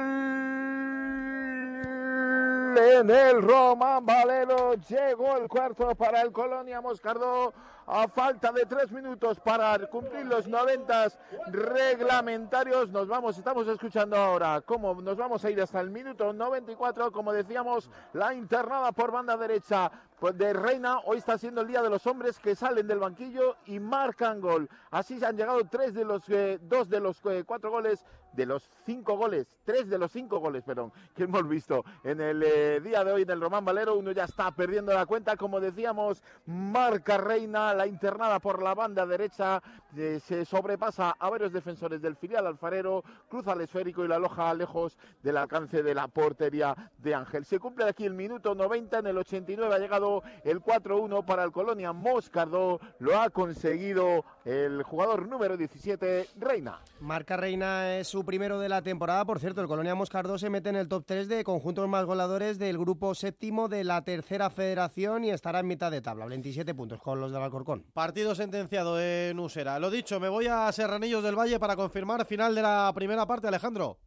en 2.78 3.10
el 3.10 3.42
Román 3.42 4.06
Valero. 4.06 4.76
Llegó 4.76 5.36
el 5.36 5.50
cuarto 5.50 5.94
para 5.96 6.22
el 6.22 6.32
Colonia 6.32 6.80
Moscardó. 6.80 7.54
A 7.94 8.08
falta 8.08 8.54
de 8.54 8.66
tres 8.66 8.90
minutos 8.90 9.38
para 9.42 9.78
cumplir 9.88 10.26
los 10.26 10.48
90 10.48 11.10
reglamentarios, 11.48 12.90
nos 12.90 13.06
vamos, 13.10 13.38
estamos 13.38 13.68
escuchando 13.68 14.16
ahora 14.16 14.62
cómo 14.62 14.96
nos 15.02 15.18
vamos 15.18 15.44
a 15.44 15.52
ir 15.52 15.62
hasta 15.62 15.82
el 15.82 15.90
minuto 15.90 16.32
94. 16.32 17.12
Como 17.12 17.34
decíamos, 17.34 17.90
la 18.14 18.34
internada 18.34 18.94
por 18.94 19.12
banda 19.12 19.36
derecha 19.36 19.92
de 20.30 20.54
Reina. 20.54 21.00
Hoy 21.06 21.18
está 21.18 21.38
siendo 21.38 21.62
el 21.62 21.68
día 21.68 21.82
de 21.82 21.90
los 21.90 22.06
hombres 22.06 22.38
que 22.38 22.56
salen 22.56 22.88
del 22.88 23.00
banquillo 23.00 23.58
y 23.66 23.80
marcan 23.80 24.40
gol. 24.40 24.70
Así 24.92 25.20
se 25.20 25.26
han 25.26 25.36
llegado 25.36 25.60
tres 25.66 25.96
de 25.96 26.06
los 26.06 26.22
eh, 26.30 26.60
dos 26.62 26.88
de 26.88 27.00
los 27.00 27.20
eh, 27.26 27.44
cuatro 27.44 27.72
goles, 27.72 28.06
de 28.32 28.46
los 28.46 28.70
cinco 28.86 29.18
goles, 29.18 29.48
tres 29.66 29.90
de 29.90 29.98
los 29.98 30.12
cinco 30.12 30.40
goles, 30.40 30.64
perdón, 30.64 30.94
que 31.16 31.24
hemos 31.24 31.48
visto 31.48 31.84
en 32.04 32.22
el 32.22 32.44
eh, 32.44 32.80
día 32.82 33.04
de 33.04 33.12
hoy 33.12 33.24
en 33.24 33.32
el 33.32 33.42
Román 33.42 33.66
Valero. 33.66 33.96
Uno 33.96 34.12
ya 34.12 34.26
está 34.26 34.52
perdiendo 34.52 34.94
la 34.94 35.08
cuenta, 35.08 35.36
como 35.36 35.60
decíamos, 35.60 36.22
marca 36.46 37.18
Reina, 37.18 37.74
internada 37.88 38.40
por 38.40 38.62
la 38.62 38.74
banda 38.74 39.06
derecha, 39.06 39.62
eh, 39.96 40.20
se 40.26 40.46
sobrepasa 40.46 41.16
a 41.20 41.30
varios 41.30 41.52
defensores 41.52 42.02
del 42.02 42.16
filial 42.16 42.48
alfarero, 42.48 43.04
cruza 43.30 43.52
al 43.54 43.62
esférico 43.62 44.04
y 44.04 44.08
la 44.08 44.16
aloja 44.16 44.54
lejos 44.54 44.98
del 45.22 45.38
alcance 45.38 45.84
de 45.84 45.96
la 45.96 46.08
portería 46.08 46.76
de 46.98 47.16
Ángel. 47.16 47.46
Se 47.46 47.60
cumple 47.60 47.86
aquí 47.86 48.06
el 48.06 48.14
minuto 48.14 48.56
90, 48.56 49.00
en 49.00 49.08
el 49.08 49.18
89 49.18 49.76
ha 49.76 49.80
llegado 49.80 50.24
el 50.44 50.62
4-1 50.62 51.26
para 51.26 51.44
el 51.44 51.52
Colonia 51.52 51.94
Moscardó, 51.94 52.80
lo 53.00 53.20
ha 53.20 53.30
conseguido 53.30 54.24
el 54.46 54.84
jugador 54.84 55.28
número 55.28 55.58
17, 55.58 56.28
Reina. 56.40 56.80
Marca 57.00 57.38
Reina 57.38 57.98
es 57.98 58.08
su 58.08 58.26
primero 58.26 58.60
de 58.60 58.70
la 58.70 58.82
temporada. 58.82 59.26
Por 59.26 59.40
cierto, 59.40 59.62
el 59.62 59.68
Colonia 59.68 59.96
Moscardó 59.96 60.38
se 60.38 60.50
mete 60.50 60.70
en 60.70 60.76
el 60.76 60.88
top 60.88 61.04
3 61.06 61.28
de 61.28 61.44
conjuntos 61.44 61.88
más 61.88 62.06
goleadores 62.06 62.60
del 62.60 62.78
grupo 62.78 63.16
séptimo 63.16 63.68
de 63.68 63.84
la 63.84 64.04
tercera 64.04 64.50
federación 64.50 65.24
y 65.24 65.32
estará 65.32 65.60
en 65.60 65.68
mitad 65.68 65.92
de 65.92 66.02
tabla, 66.02 66.26
27 66.26 66.74
puntos 66.74 67.02
con 67.02 67.20
los 67.20 67.32
del 67.32 67.42
Alcorcón. 67.42 67.71
Partido 67.80 68.36
sentenciado 68.36 69.00
en 69.00 69.40
Usera. 69.40 69.80
Lo 69.80 69.90
dicho, 69.90 70.20
me 70.20 70.28
voy 70.28 70.48
a 70.48 70.72
Serranillos 70.72 71.24
del 71.24 71.38
Valle 71.38 71.60
para 71.60 71.76
confirmar 71.76 72.26
final 72.26 72.54
de 72.54 72.62
la 72.62 72.92
primera 72.94 73.26
parte, 73.26 73.48
Alejandro. 73.48 73.98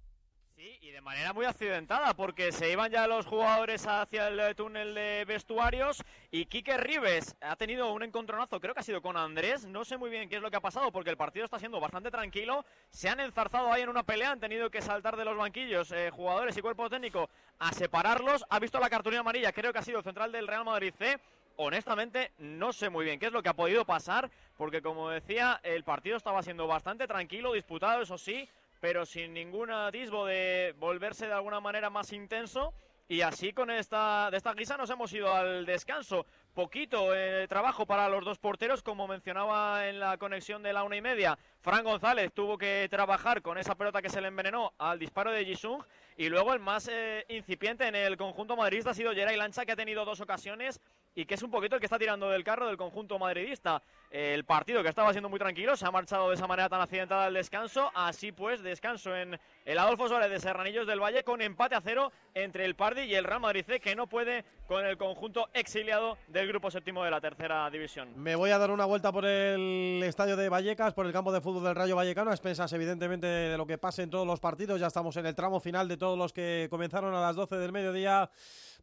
Y 0.57 0.91
de 0.91 1.01
manera 1.01 1.33
muy 1.33 1.47
accidentada, 1.47 2.15
porque 2.15 2.53
se 2.53 2.71
iban 2.71 2.91
ya 2.91 3.07
los 3.07 3.27
jugadores 3.27 3.87
hacia 3.87 4.29
el 4.29 4.55
túnel 4.55 4.95
de 4.95 5.25
vestuarios 5.27 6.03
y 6.31 6.47
Quique 6.47 6.77
Rives 6.77 7.35
ha 7.41 7.57
tenido 7.57 7.93
un 7.93 8.03
encontronazo, 8.03 8.61
creo 8.61 8.75
que 8.75 8.81
ha 8.81 8.85
sido 8.85 9.03
con 9.03 9.17
Andrés, 9.17 9.67
no 9.67 9.85
sé 9.85 9.97
muy 9.97 10.11
bien 10.11 10.29
qué 10.29 10.37
es 10.37 10.43
lo 10.43 10.51
que 10.51 10.57
ha 10.57 10.61
pasado, 10.61 10.93
porque 10.93 11.11
el 11.11 11.17
partido 11.17 11.45
está 11.45 11.59
siendo 11.59 11.81
bastante 11.81 12.11
tranquilo, 12.11 12.65
se 12.91 13.09
han 13.09 13.21
enzarzado 13.21 13.73
ahí 13.73 13.83
en 13.83 13.89
una 13.89 14.05
pelea, 14.05 14.31
han 14.31 14.41
tenido 14.41 14.71
que 14.71 14.83
saltar 14.83 15.17
de 15.17 15.25
los 15.25 15.37
banquillos 15.37 15.91
eh, 15.93 16.11
jugadores 16.11 16.57
y 16.57 16.63
cuerpo 16.63 16.89
técnico 16.89 17.29
a 17.59 17.73
separarlos, 17.73 18.45
ha 18.49 18.59
visto 18.59 18.79
la 18.79 18.91
cartulina 18.91 19.21
amarilla, 19.21 19.53
creo 19.53 19.73
que 19.73 19.79
ha 19.79 19.83
sido 19.83 19.99
el 19.99 20.05
central 20.05 20.33
del 20.33 20.47
Real 20.47 20.65
Madrid 20.65 20.95
C, 20.99 21.19
honestamente 21.57 22.33
no 22.39 22.73
sé 22.73 22.91
muy 22.91 23.05
bien 23.05 23.19
qué 23.19 23.27
es 23.27 23.33
lo 23.33 23.43
que 23.43 23.49
ha 23.49 23.55
podido 23.55 23.85
pasar, 23.85 24.31
porque 24.57 24.83
como 24.83 25.11
decía, 25.11 25.61
el 25.63 25.85
partido 25.85 26.17
estaba 26.17 26.43
siendo 26.43 26.67
bastante 26.67 27.07
tranquilo, 27.07 27.53
disputado, 27.53 28.03
eso 28.03 28.19
sí, 28.19 28.49
pero 28.81 29.07
sin 29.07 29.33
ningún 29.33 29.71
atisbo 29.71 30.27
de 30.27 30.75
volverse 30.79 31.27
de 31.27 31.33
alguna 31.33 31.61
manera 31.61 31.91
más 31.91 32.13
intenso. 32.13 32.75
Y 33.07 33.21
así 33.21 33.53
con 33.53 33.71
esta, 33.71 34.31
de 34.31 34.39
esta 34.39 34.55
guisa 34.55 34.79
nos 34.79 34.89
hemos 34.89 35.13
ido 35.13 35.33
al 35.33 35.67
descanso. 35.67 36.25
Poquito 36.55 37.15
eh, 37.15 37.47
trabajo 37.49 37.85
para 37.85 38.09
los 38.09 38.25
dos 38.25 38.39
porteros, 38.39 38.83
como 38.83 39.07
mencionaba 39.07 39.89
en 39.89 40.01
la 40.01 40.17
conexión 40.17 40.63
de 40.63 40.73
la 40.73 40.85
una 40.85 40.97
y 40.97 41.03
media. 41.03 41.39
Fran 41.61 41.85
González 41.85 42.33
tuvo 42.33 42.57
que 42.57 42.87
trabajar 42.91 43.43
con 43.43 43.59
esa 43.59 43.75
pelota 43.75 44.01
que 44.01 44.09
se 44.09 44.23
le 44.23 44.29
envenenó 44.29 44.73
al 44.79 44.99
disparo 44.99 45.33
de 45.33 45.45
Jisung. 45.45 45.83
Y 46.17 46.31
luego 46.31 46.55
el 46.55 46.61
más 46.61 46.89
eh, 46.91 47.27
incipiente 47.29 47.87
en 47.87 47.95
el 47.95 48.17
conjunto 48.17 48.57
madridista 48.57 48.91
ha 48.91 48.95
sido 48.95 49.13
Geray 49.13 49.37
Lancha, 49.37 49.67
que 49.67 49.73
ha 49.73 49.77
tenido 49.77 50.07
dos 50.07 50.21
ocasiones 50.21 50.81
y 51.15 51.25
que 51.27 51.35
es 51.35 51.43
un 51.43 51.51
poquito 51.51 51.77
el 51.77 51.81
que 51.81 51.87
está 51.87 51.99
tirando 51.99 52.29
del 52.29 52.45
carro 52.45 52.67
del 52.67 52.77
conjunto 52.77 53.19
madridista. 53.19 53.83
El 54.11 54.45
partido 54.45 54.83
que 54.83 54.89
estaba 54.89 55.13
siendo 55.13 55.29
muy 55.29 55.39
tranquilo 55.39 55.77
se 55.77 55.87
ha 55.87 55.91
marchado 55.91 56.29
de 56.29 56.37
esa 56.37 56.47
manera 56.47 56.69
tan 56.69 56.81
accidentada 56.81 57.27
al 57.27 57.35
descanso. 57.35 57.91
Así 57.95 58.33
pues, 58.33 58.63
descanso 58.63 59.15
en 59.17 59.39
el 59.65 59.79
Adolfo 59.79 60.09
Suárez 60.09 60.31
de 60.31 60.41
Serranillos 60.41 60.87
del 60.87 61.01
Valle 61.01 61.25
con 61.25 61.41
empate 61.41 61.75
a 61.75 61.81
cero 61.81 62.13
entre 62.35 62.65
el 62.65 62.75
Pardi 62.75 63.03
y 63.03 63.15
el 63.15 63.25
Real 63.25 63.41
Madrid 63.41 63.65
C, 63.67 63.81
que 63.81 63.97
no 63.97 64.07
puede 64.07 64.45
con 64.67 64.85
el 64.87 64.97
conjunto 64.97 65.49
exiliado 65.53 66.17
del 66.29 66.49
grupo 66.49 66.71
séptimo 66.71 67.05
de 67.05 67.11
la 67.11 67.21
tercera 67.21 67.69
división. 67.71 68.13
Me 68.17 68.35
voy 68.35 68.51
a 68.51 68.59
dar 68.59 68.71
una 68.71 68.85
vuelta 68.85 69.13
por 69.13 69.25
el 69.25 70.01
estadio 70.05 70.37
de 70.37 70.49
Vallecas, 70.49 70.95
por 70.95 71.07
el 71.07 71.13
campo 71.13 71.33
de 71.33 71.41
fútbol 71.41 71.65
del 71.65 71.75
Rayo 71.75 71.97
Vallecano, 71.97 72.31
a 72.31 72.35
expensas 72.35 72.73
evidentemente 72.73 73.27
de 73.27 73.57
lo 73.57 73.67
que 73.67 73.79
pase 73.79 74.03
en 74.03 74.11
todos 74.11 74.27
los 74.27 74.41
partidos. 74.41 74.81
Ya 74.81 74.87
estamos 74.87 75.17
en 75.17 75.27
el 75.27 75.35
tramo 75.35 75.61
final 75.61 75.89
de 75.89 75.97
todos 75.97 76.17
los 76.17 76.33
que 76.33 76.69
comenzaron 76.71 77.15
a 77.15 77.21
las 77.21 77.37
12 77.37 77.57
del 77.57 77.73
mediodía 77.73 78.31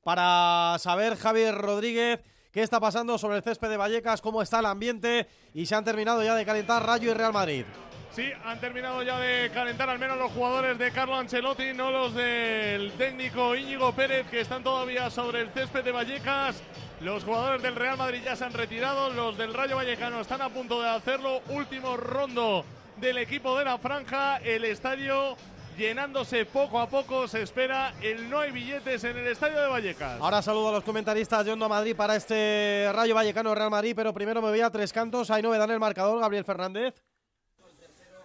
para 0.03 0.77
saber, 0.79 1.15
Javier 1.15 1.55
Rodríguez, 1.55 2.19
qué 2.51 2.61
está 2.61 2.79
pasando 2.79 3.17
sobre 3.17 3.37
el 3.37 3.43
césped 3.43 3.69
de 3.69 3.77
Vallecas, 3.77 4.21
cómo 4.21 4.41
está 4.41 4.59
el 4.59 4.65
ambiente 4.65 5.27
y 5.53 5.65
se 5.65 5.75
han 5.75 5.83
terminado 5.83 6.23
ya 6.23 6.35
de 6.35 6.45
calentar 6.45 6.85
Rayo 6.85 7.11
y 7.11 7.13
Real 7.13 7.33
Madrid. 7.33 7.65
Sí, 8.11 8.29
han 8.43 8.59
terminado 8.59 9.03
ya 9.03 9.19
de 9.19 9.49
calentar 9.51 9.89
al 9.89 9.97
menos 9.97 10.17
los 10.17 10.31
jugadores 10.33 10.77
de 10.77 10.91
Carlo 10.91 11.15
Ancelotti, 11.15 11.71
no 11.73 11.91
los 11.91 12.13
del 12.13 12.91
técnico 12.93 13.55
Íñigo 13.55 13.93
Pérez, 13.93 14.27
que 14.27 14.41
están 14.41 14.63
todavía 14.63 15.09
sobre 15.09 15.39
el 15.39 15.49
césped 15.51 15.83
de 15.85 15.93
Vallecas. 15.93 16.61
Los 16.99 17.23
jugadores 17.23 17.61
del 17.61 17.75
Real 17.75 17.97
Madrid 17.97 18.19
ya 18.23 18.35
se 18.35 18.43
han 18.43 18.51
retirado, 18.51 19.11
los 19.11 19.37
del 19.37 19.53
Rayo 19.53 19.77
Vallecano 19.77 20.19
están 20.19 20.41
a 20.41 20.49
punto 20.49 20.81
de 20.81 20.89
hacerlo. 20.89 21.41
Último 21.49 21.95
rondo 21.95 22.65
del 22.97 23.17
equipo 23.17 23.57
de 23.57 23.65
la 23.65 23.77
franja, 23.77 24.37
el 24.37 24.65
estadio 24.65 25.37
llenándose 25.77 26.45
poco 26.45 26.79
a 26.79 26.87
poco, 26.87 27.27
se 27.27 27.41
espera 27.41 27.93
el 28.01 28.29
no 28.29 28.39
hay 28.39 28.51
billetes 28.51 29.03
en 29.03 29.17
el 29.17 29.27
estadio 29.27 29.59
de 29.61 29.67
Vallecas. 29.67 30.19
Ahora 30.21 30.41
saludo 30.41 30.69
a 30.69 30.71
los 30.73 30.83
comentaristas 30.83 31.45
de 31.45 31.51
Onda 31.51 31.67
Madrid 31.67 31.95
para 31.95 32.15
este 32.15 32.89
Rayo 32.93 33.15
Vallecano 33.15 33.53
Real 33.55 33.69
Madrid, 33.69 33.93
pero 33.95 34.13
primero 34.13 34.41
me 34.41 34.49
voy 34.49 34.61
a 34.61 34.69
tres 34.69 34.93
cantos. 34.93 35.31
Hay 35.31 35.41
novedad 35.41 35.65
en 35.65 35.71
el 35.71 35.79
marcador, 35.79 36.19
Gabriel 36.19 36.45
Fernández. 36.45 37.01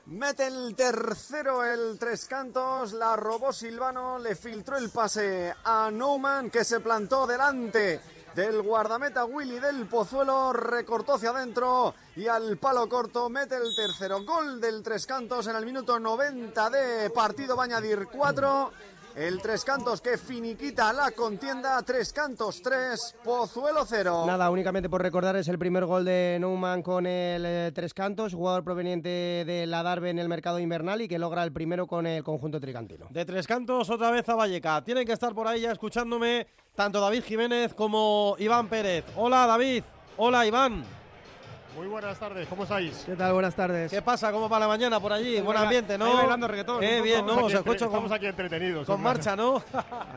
Mete 0.07 0.47
el 0.47 0.77
tercero 0.77 1.65
el 1.65 1.99
Tres 1.99 2.27
Cantos, 2.27 2.93
la 2.93 3.17
robó 3.17 3.53
Silvano, 3.53 4.21
le 4.21 4.37
filtró 4.37 4.77
el 4.77 4.89
pase 4.91 5.53
a 5.65 5.91
Neumann 5.93 6.49
que 6.49 6.63
se 6.63 6.79
plantó 6.79 7.27
delante 7.27 8.01
del 8.37 8.61
guardameta 8.61 9.25
Willy 9.25 9.59
del 9.59 9.87
Pozuelo, 9.87 10.53
recortó 10.53 11.15
hacia 11.15 11.31
adentro 11.31 11.95
y 12.15 12.29
al 12.29 12.59
palo 12.59 12.87
corto 12.87 13.31
mete 13.31 13.57
el 13.57 13.75
tercero. 13.75 14.23
Gol 14.25 14.61
del 14.61 14.83
Tres 14.83 15.07
Cantos 15.07 15.47
en 15.47 15.57
el 15.57 15.65
minuto 15.65 15.99
90 15.99 16.69
de 16.69 17.09
partido, 17.11 17.57
va 17.57 17.63
a 17.63 17.65
añadir 17.65 18.07
cuatro. 18.13 18.73
El 19.17 19.41
Tres 19.41 19.65
Cantos 19.65 20.03
que 20.03 20.19
finiquita 20.19 20.93
la 20.93 21.11
contienda, 21.11 21.81
Tres 21.83 22.13
Cantos 22.13 22.61
3, 22.61 23.17
Pozuelo 23.25 23.87
0. 23.87 24.25
Nada, 24.27 24.51
únicamente 24.51 24.91
por 24.91 25.01
recordar, 25.01 25.35
es 25.37 25.49
el 25.49 25.59
primer 25.59 25.87
gol 25.87 26.05
de 26.05 26.37
Neumann 26.39 26.83
con 26.83 27.07
el 27.07 27.43
eh, 27.47 27.73
Tres 27.75 27.95
Cantos, 27.95 28.35
jugador 28.35 28.63
proveniente 28.63 29.09
de 29.47 29.65
la 29.67 29.83
Darbe 29.83 30.11
en 30.11 30.19
el 30.19 30.29
mercado 30.29 30.59
invernal 30.59 31.01
y 31.01 31.09
que 31.09 31.19
logra 31.19 31.45
el 31.45 31.53
primero 31.53 31.87
con 31.87 32.07
el 32.07 32.23
conjunto 32.23 32.61
tricantino. 32.61 33.07
De 33.09 33.25
tres 33.25 33.47
cantos, 33.47 33.89
otra 33.89 34.11
vez 34.11 34.29
a 34.29 34.35
Valleca. 34.35 34.85
Tienen 34.85 35.07
que 35.07 35.13
estar 35.13 35.35
por 35.35 35.49
ahí 35.49 35.63
ya 35.63 35.73
escuchándome 35.73 36.47
tanto 36.75 37.01
David 37.01 37.25
Jiménez 37.25 37.73
como 37.73 38.37
Iván 38.39 38.69
Pérez. 38.69 39.07
Hola 39.17 39.47
David, 39.47 39.83
hola 40.19 40.47
Iván. 40.47 40.85
Muy 41.77 41.89
buenas 41.89 42.19
tardes, 42.19 42.49
¿cómo 42.49 42.63
estáis? 42.63 43.03
¿Qué 43.05 43.15
tal? 43.17 43.35
Buenas 43.35 43.55
tardes. 43.55 43.91
¿Qué 43.91 44.01
pasa? 44.01 44.33
¿Cómo 44.33 44.49
va 44.49 44.59
la 44.59 44.67
mañana 44.67 44.99
por 44.99 45.13
allí? 45.13 45.39
Buen 45.43 45.59
ambiente, 45.59 45.99
¿no? 45.99 46.07
ahí 46.07 46.15
bailando 46.17 46.49
reggaetón, 46.49 46.83
Eh, 46.83 46.89
poco. 46.93 47.03
bien, 47.05 47.27
¿no? 47.27 47.33
Estamos 47.33 47.45
Os 47.45 47.45
aquí 47.51 47.57
entre- 47.59 47.73
escucho 47.73 47.85
con, 47.91 47.95
estamos 47.99 48.13
aquí 48.17 48.27
entretenidos. 48.27 48.87
con 48.87 48.95
hombre. 48.95 49.13
marcha, 49.13 49.37
¿no? 49.37 49.63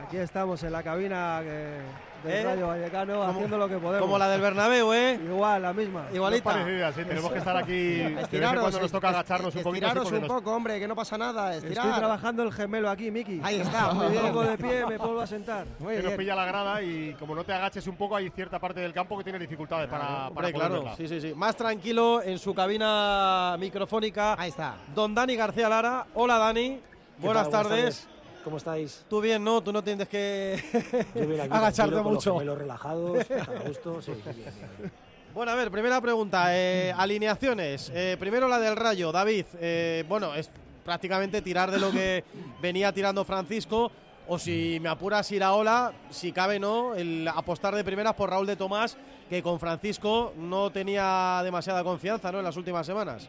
Aquí 0.06 0.16
estamos 0.16 0.62
en 0.62 0.72
la 0.72 0.82
cabina 0.82 1.40
que 1.42 1.80
del 2.24 2.32
¿Eh? 2.32 2.44
Rayo 2.44 2.66
Vallecano 2.68 3.12
Como- 3.18 3.30
haciendo 3.32 3.58
lo 3.58 3.68
que 3.68 3.76
podemos. 3.78 4.00
Como 4.06 4.18
la 4.18 4.28
del 4.28 4.40
Bernabéu, 4.40 4.92
¿eh? 4.92 5.18
Igual, 5.24 5.62
la 5.62 5.72
misma. 5.72 6.04
Igualita. 6.12 6.50
Muy 6.50 6.60
parecida, 6.62 6.92
sí, 6.92 7.04
tenemos 7.04 7.32
que 7.32 7.38
estar 7.38 7.56
aquí. 7.56 8.00
Estiraros, 8.00 8.60
cuando 8.60 8.80
nos 8.80 8.92
toca 8.92 9.08
agacharnos 9.08 9.54
un 9.54 9.62
poquito. 9.62 9.86
Estiraros 9.86 10.12
un 10.12 10.20
nos- 10.20 10.28
poco, 10.28 10.52
hombre, 10.54 10.78
que 10.78 10.86
no 10.88 10.94
pasa 10.96 11.16
nada. 11.16 11.54
Estirar. 11.54 11.86
Estoy 11.86 11.98
trabajando 11.98 12.42
el 12.42 12.52
gemelo 12.52 12.90
aquí, 12.90 13.10
Miki. 13.10 13.40
Ahí 13.42 13.60
está, 13.60 13.92
muy 13.92 14.08
bien. 14.08 14.22
Me 14.22 14.28
pongo 14.30 14.42
de 14.42 14.58
pie, 14.58 14.86
me 14.86 14.96
vuelvo 14.98 15.20
a 15.20 15.26
sentar. 15.26 15.66
Muy 15.78 15.94
que 15.96 16.02
nos 16.02 16.06
bien. 16.08 16.16
pilla 16.18 16.34
la 16.34 16.44
grada 16.44 16.82
y 16.82 17.14
como 17.18 17.34
no 17.34 17.44
te 17.44 17.52
agaches 17.52 17.86
un 17.86 17.96
poco, 17.96 18.16
hay 18.16 18.30
cierta 18.30 18.58
parte 18.58 18.80
del 18.80 18.92
campo 18.92 19.16
que 19.18 19.24
tiene 19.24 19.38
dificultades 19.38 19.88
para, 19.88 20.04
para 20.06 20.26
Hombre, 20.28 20.34
poder 20.42 20.54
claro, 20.54 20.74
verla. 20.74 20.96
sí, 20.96 21.08
sí, 21.08 21.20
sí. 21.20 21.34
Más 21.34 21.56
tranquilo 21.56 22.22
en 22.22 22.38
su 22.38 22.54
cabina 22.54 23.56
microfónica. 23.58 24.34
Ahí 24.38 24.50
está. 24.50 24.76
Don 24.94 25.14
Dani 25.14 25.36
García 25.36 25.68
Lara. 25.68 26.06
Hola, 26.14 26.38
Dani. 26.38 26.80
Buenas 27.18 27.50
tal? 27.50 27.64
Buenas 27.64 27.78
tardes. 27.80 28.08
¿Cómo 28.44 28.56
estáis? 28.56 29.04
Tú 29.08 29.20
bien, 29.20 29.44
¿no? 29.44 29.62
Tú 29.62 29.72
no 29.72 29.82
tienes 29.84 30.08
que 30.08 30.54
agacharte 31.50 31.74
tranquilo, 31.74 32.02
con 32.02 32.14
mucho. 32.14 32.42
Los 32.42 32.58
relajados, 32.58 33.30
a 33.30 33.68
gusto, 33.68 34.00
sí, 34.02 34.12
bien, 34.12 34.36
bien, 34.36 34.54
bien. 34.78 34.92
Bueno, 35.34 35.52
a 35.52 35.54
ver, 35.54 35.70
primera 35.70 36.00
pregunta. 36.00 36.56
eh, 36.56 36.92
alineaciones. 36.96 37.90
Eh, 37.94 38.16
primero 38.18 38.48
la 38.48 38.58
del 38.58 38.76
Rayo. 38.76 39.12
David, 39.12 39.44
eh, 39.60 40.04
bueno, 40.08 40.34
es 40.34 40.50
prácticamente 40.84 41.42
tirar 41.42 41.70
de 41.70 41.78
lo 41.78 41.90
que 41.90 42.24
venía 42.62 42.92
tirando 42.92 43.24
Francisco. 43.24 43.92
O 44.26 44.38
si 44.38 44.78
me 44.80 44.88
apuras 44.88 45.30
Iraola, 45.32 45.92
si 46.10 46.30
cabe 46.30 46.60
no, 46.60 46.94
el 46.94 47.26
apostar 47.28 47.74
de 47.74 47.82
primeras 47.82 48.14
por 48.14 48.30
Raúl 48.30 48.46
de 48.46 48.54
Tomás, 48.54 48.96
que 49.28 49.42
con 49.42 49.58
Francisco 49.58 50.32
no 50.36 50.70
tenía 50.70 51.40
demasiada 51.42 51.82
confianza 51.82 52.30
¿no? 52.30 52.38
en 52.38 52.44
las 52.44 52.56
últimas 52.56 52.86
semanas. 52.86 53.28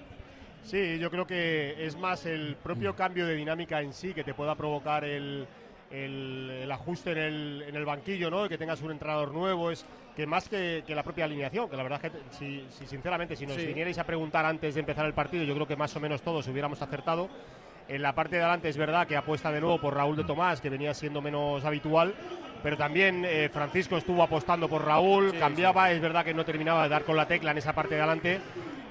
Sí, 0.63 0.99
yo 0.99 1.09
creo 1.09 1.25
que 1.25 1.75
es 1.85 1.97
más 1.97 2.25
el 2.25 2.55
propio 2.55 2.95
cambio 2.95 3.25
de 3.25 3.35
dinámica 3.35 3.81
en 3.81 3.93
sí 3.93 4.13
que 4.13 4.23
te 4.23 4.33
pueda 4.33 4.55
provocar 4.55 5.03
el, 5.03 5.45
el- 5.89 6.49
el 6.63 6.71
ajuste 6.71 7.11
en 7.11 7.17
el, 7.17 7.65
en 7.67 7.75
el 7.75 7.85
banquillo, 7.85 8.29
¿no? 8.29 8.47
Que 8.47 8.57
tengas 8.57 8.81
un 8.81 8.91
entrenador 8.91 9.31
nuevo, 9.33 9.71
es 9.71 9.85
que 10.15 10.25
más 10.25 10.47
que, 10.47 10.83
que 10.85 10.93
la 10.95 11.03
propia 11.03 11.25
alineación, 11.25 11.69
que 11.69 11.75
la 11.77 11.83
verdad 11.83 11.99
es 12.05 12.11
que 12.11 12.17
si, 12.31 12.65
si 12.69 12.85
sinceramente 12.85 13.35
si 13.35 13.45
nos 13.45 13.57
Sí. 13.57 13.65
vinierais 13.65 13.97
a 13.97 14.03
preguntar 14.05 14.45
antes 14.45 14.73
de 14.75 14.79
empezar 14.79 15.05
el 15.05 15.13
partido, 15.13 15.43
yo 15.43 15.53
creo 15.55 15.67
que 15.67 15.75
más 15.75 15.95
o 15.95 15.99
menos 15.99 16.21
todos 16.21 16.47
hubiéramos 16.47 16.81
acertado. 16.81 17.29
En 17.87 18.01
la 18.03 18.13
parte 18.13 18.35
de 18.37 18.41
adelante 18.43 18.69
es 18.69 18.77
verdad 18.77 19.05
que 19.07 19.17
apuesta 19.17 19.51
de 19.51 19.59
nuevo 19.59 19.79
por 19.81 19.93
Raúl 19.95 20.15
de 20.15 20.23
Tomás, 20.23 20.61
que 20.61 20.69
venía 20.69 20.93
siendo 20.93 21.21
menos 21.21 21.65
habitual, 21.65 22.13
pero 22.61 22.77
también 22.77 23.25
eh, 23.25 23.49
Francisco 23.51 23.97
estuvo 23.97 24.23
apostando 24.23 24.67
por 24.67 24.85
Raúl, 24.85 25.31
Sí, 25.31 25.37
cambiaba, 25.37 25.91
es 25.91 26.01
verdad 26.01 26.23
que 26.23 26.33
no 26.33 26.45
terminaba 26.45 26.83
de 26.83 26.89
dar 26.89 27.03
con 27.03 27.15
la 27.15 27.27
tecla 27.27 27.51
en 27.51 27.57
esa 27.57 27.73
parte 27.73 27.95
de 27.95 28.01
adelante. 28.01 28.39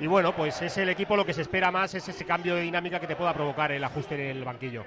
Y 0.00 0.06
bueno, 0.06 0.34
pues 0.34 0.62
es 0.62 0.78
el 0.78 0.88
equipo 0.88 1.14
lo 1.14 1.26
que 1.26 1.34
se 1.34 1.42
espera 1.42 1.70
más, 1.70 1.94
es 1.94 2.08
ese 2.08 2.24
cambio 2.24 2.54
de 2.54 2.62
dinámica 2.62 2.98
que 2.98 3.06
te 3.06 3.16
pueda 3.16 3.34
provocar 3.34 3.70
el 3.70 3.84
ajuste 3.84 4.14
en 4.14 4.38
el 4.38 4.44
banquillo. 4.44 4.84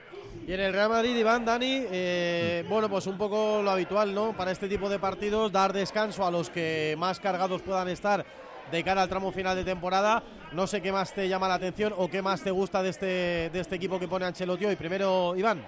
Y 0.48 0.54
en 0.54 0.60
el 0.60 0.74
Real 0.74 0.90
Madrid, 0.90 1.16
Iván, 1.16 1.46
Dani, 1.46 1.86
eh, 1.92 2.66
bueno, 2.68 2.90
pues 2.90 3.06
un 3.06 3.18
poco 3.18 3.62
lo 3.62 3.70
habitual, 3.70 4.14
¿no? 4.14 4.34
Para 4.34 4.52
este 4.52 4.68
tipo 4.68 4.90
de 4.90 4.98
partidos, 4.98 5.52
dar 5.52 5.72
descanso 5.72 6.26
a 6.26 6.32
los 6.32 6.50
que 6.50 6.96
más 6.98 7.20
cargados 7.20 7.62
puedan 7.62 7.90
estar 7.90 8.26
de 8.72 8.84
cara 8.84 9.04
al 9.04 9.10
tramo 9.10 9.32
final 9.32 9.56
de 9.56 9.64
temporada. 9.64 10.24
No 10.52 10.66
sé 10.66 10.82
qué 10.82 10.92
más 10.92 11.14
te 11.14 11.30
llama 11.30 11.48
la 11.48 11.56
atención 11.56 11.94
o 11.96 12.10
qué 12.10 12.24
más 12.24 12.42
te 12.42 12.50
gusta 12.50 12.82
de 12.82 12.90
este, 12.90 13.06
de 13.52 13.60
este 13.60 13.76
equipo 13.76 14.00
que 14.00 14.08
pone 14.08 14.26
Ancelotti 14.26 14.66
hoy. 14.66 14.76
Primero, 14.76 15.36
Iván. 15.36 15.64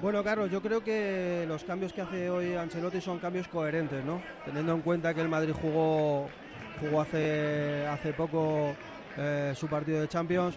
Bueno, 0.00 0.22
Carlos, 0.22 0.48
yo 0.48 0.62
creo 0.62 0.84
que 0.84 1.44
los 1.48 1.64
cambios 1.64 1.92
que 1.92 2.02
hace 2.02 2.30
hoy 2.30 2.54
Ancelotti 2.54 3.00
son 3.00 3.18
cambios 3.18 3.48
coherentes, 3.48 4.04
¿no? 4.04 4.22
Teniendo 4.44 4.72
en 4.72 4.80
cuenta 4.82 5.12
que 5.12 5.20
el 5.20 5.28
Madrid 5.28 5.52
jugó, 5.60 6.28
jugó 6.80 7.00
hace, 7.00 7.84
hace 7.84 8.12
poco 8.12 8.76
eh, 9.16 9.52
su 9.56 9.66
partido 9.66 10.00
de 10.00 10.06
Champions. 10.06 10.54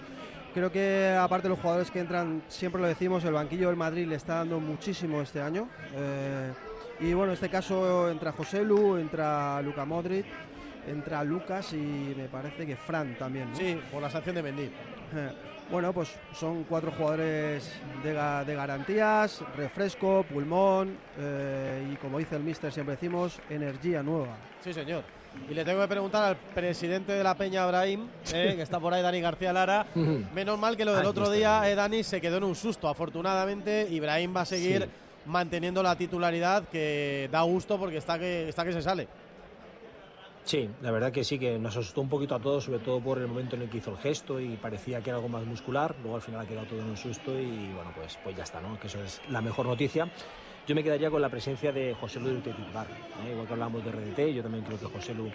Creo 0.54 0.72
que 0.72 1.18
aparte 1.20 1.44
de 1.44 1.50
los 1.50 1.60
jugadores 1.60 1.90
que 1.90 2.00
entran, 2.00 2.44
siempre 2.50 2.80
lo 2.80 2.88
decimos, 2.88 3.24
el 3.24 3.34
banquillo 3.34 3.70
del 3.70 3.78
Madrid 3.78 4.06
le 4.06 4.16
está 4.16 4.36
dando 4.36 4.60
muchísimo 4.60 5.22
este 5.22 5.42
año. 5.42 5.68
Eh, 5.96 6.52
y 7.00 7.14
bueno, 7.14 7.32
en 7.32 7.34
este 7.34 7.50
caso 7.50 8.12
entra 8.12 8.32
José 8.34 8.64
Lu, 8.64 8.98
entra 8.98 9.60
Luca 9.64 9.86
Modric, 9.86 10.26
entra 10.88 11.24
Lucas 11.24 11.74
y 11.74 12.14
me 12.16 12.28
parece 12.28 12.68
que 12.68 12.76
Fran 12.76 13.18
también. 13.18 13.50
¿no? 13.50 13.58
Sí, 13.58 13.80
por 13.92 14.04
la 14.04 14.10
sanción 14.12 14.36
de 14.36 14.44
Mendy. 14.44 14.64
Eh, 14.64 15.32
Bueno, 15.72 15.94
pues 15.94 16.10
son 16.38 16.66
cuatro 16.66 16.92
jugadores 16.92 17.72
de, 18.04 18.14
ga- 18.14 18.44
de 18.44 18.56
garantías, 18.56 19.42
refresco, 19.56 20.26
pulmón 20.30 20.98
eh, 21.18 21.90
y 21.94 21.96
como 21.96 22.20
dice 22.20 22.36
el 22.36 22.44
mister, 22.44 22.74
siempre 22.74 22.96
decimos, 22.96 23.40
energía 23.50 24.04
nueva. 24.04 24.36
Sí, 24.62 24.74
señor. 24.74 25.04
Y 25.50 25.54
le 25.54 25.64
tengo 25.64 25.80
que 25.80 25.88
preguntar 25.88 26.24
al 26.26 26.36
presidente 26.36 27.14
de 27.14 27.24
la 27.24 27.36
Peña, 27.36 27.64
Abraham, 27.64 28.10
eh, 28.34 28.54
que 28.58 28.62
está 28.64 28.82
por 28.82 28.94
ahí, 28.94 29.02
Dani 29.02 29.22
García 29.22 29.54
Lara. 29.54 29.86
Menos 30.36 30.60
mal 30.60 30.76
que 30.76 30.84
lo 30.84 30.94
del 30.94 31.06
otro 31.06 31.30
día, 31.32 31.70
eh, 31.70 31.76
Dani, 31.76 32.04
se 32.04 32.20
quedó 32.20 32.38
en 32.38 32.44
un 32.44 32.56
susto. 32.56 32.90
Afortunadamente, 32.90 33.88
Ibrahim 33.90 34.36
va 34.36 34.42
a 34.42 34.46
seguir 34.46 34.82
Sí. 34.84 34.90
manteniendo 35.30 35.82
la 35.82 35.96
titularidad, 35.96 36.64
que 36.68 37.30
da 37.32 37.44
gusto 37.44 37.80
porque 37.80 37.96
está 37.98 38.20
que, 38.20 38.50
está 38.50 38.66
que 38.66 38.74
se 38.74 38.82
sale. 38.82 39.08
Sí, 40.44 40.70
la 40.82 40.92
verdad 40.92 41.12
que 41.12 41.24
sí, 41.24 41.38
que 41.38 41.60
nos 41.60 41.78
asustó 41.78 42.02
un 42.02 42.10
poquito 42.10 42.36
a 42.36 42.40
todos, 42.40 42.64
sobre 42.64 42.80
todo 42.80 43.00
por 43.00 43.20
el 43.20 43.28
momento 43.28 43.56
en 43.56 43.62
el 43.64 43.70
que 43.70 43.78
hizo 43.78 43.92
el 43.92 43.98
gesto 43.98 44.40
y 44.40 44.58
parecía 44.58 45.02
que 45.02 45.12
era 45.12 45.18
algo 45.18 45.30
más 45.30 45.46
muscular. 45.46 45.96
Luego 46.02 46.16
al 46.16 46.22
final 46.22 46.42
ha 46.42 46.46
quedado 46.46 46.66
todo 46.66 46.80
en 46.80 46.90
un 46.90 46.98
susto 46.98 47.40
y 47.40 47.72
bueno, 47.74 47.92
pues, 47.96 48.18
pues 48.24 48.36
ya 48.36 48.44
está, 48.44 48.60
¿no? 48.60 48.80
Que 48.80 48.88
eso 48.88 49.02
es 49.04 49.22
la 49.30 49.42
mejor 49.42 49.68
noticia. 49.68 50.10
Yo 50.68 50.76
me 50.76 50.84
quedaría 50.84 51.10
con 51.10 51.22
la 51.22 51.30
presencia 51.30 51.72
de 51.72 51.94
José 51.94 52.20
Lu 52.20 52.30
de 52.30 52.42
titular. 52.42 52.88
¿eh? 53.26 53.32
Igual 53.32 53.48
que 53.48 53.54
hablamos 53.54 53.84
de 53.84 53.92
RDT, 53.92 54.34
yo 54.34 54.44
también 54.44 54.64
creo 54.64 54.80
que 54.80 54.86
José 54.86 55.14
Lu 55.14 55.28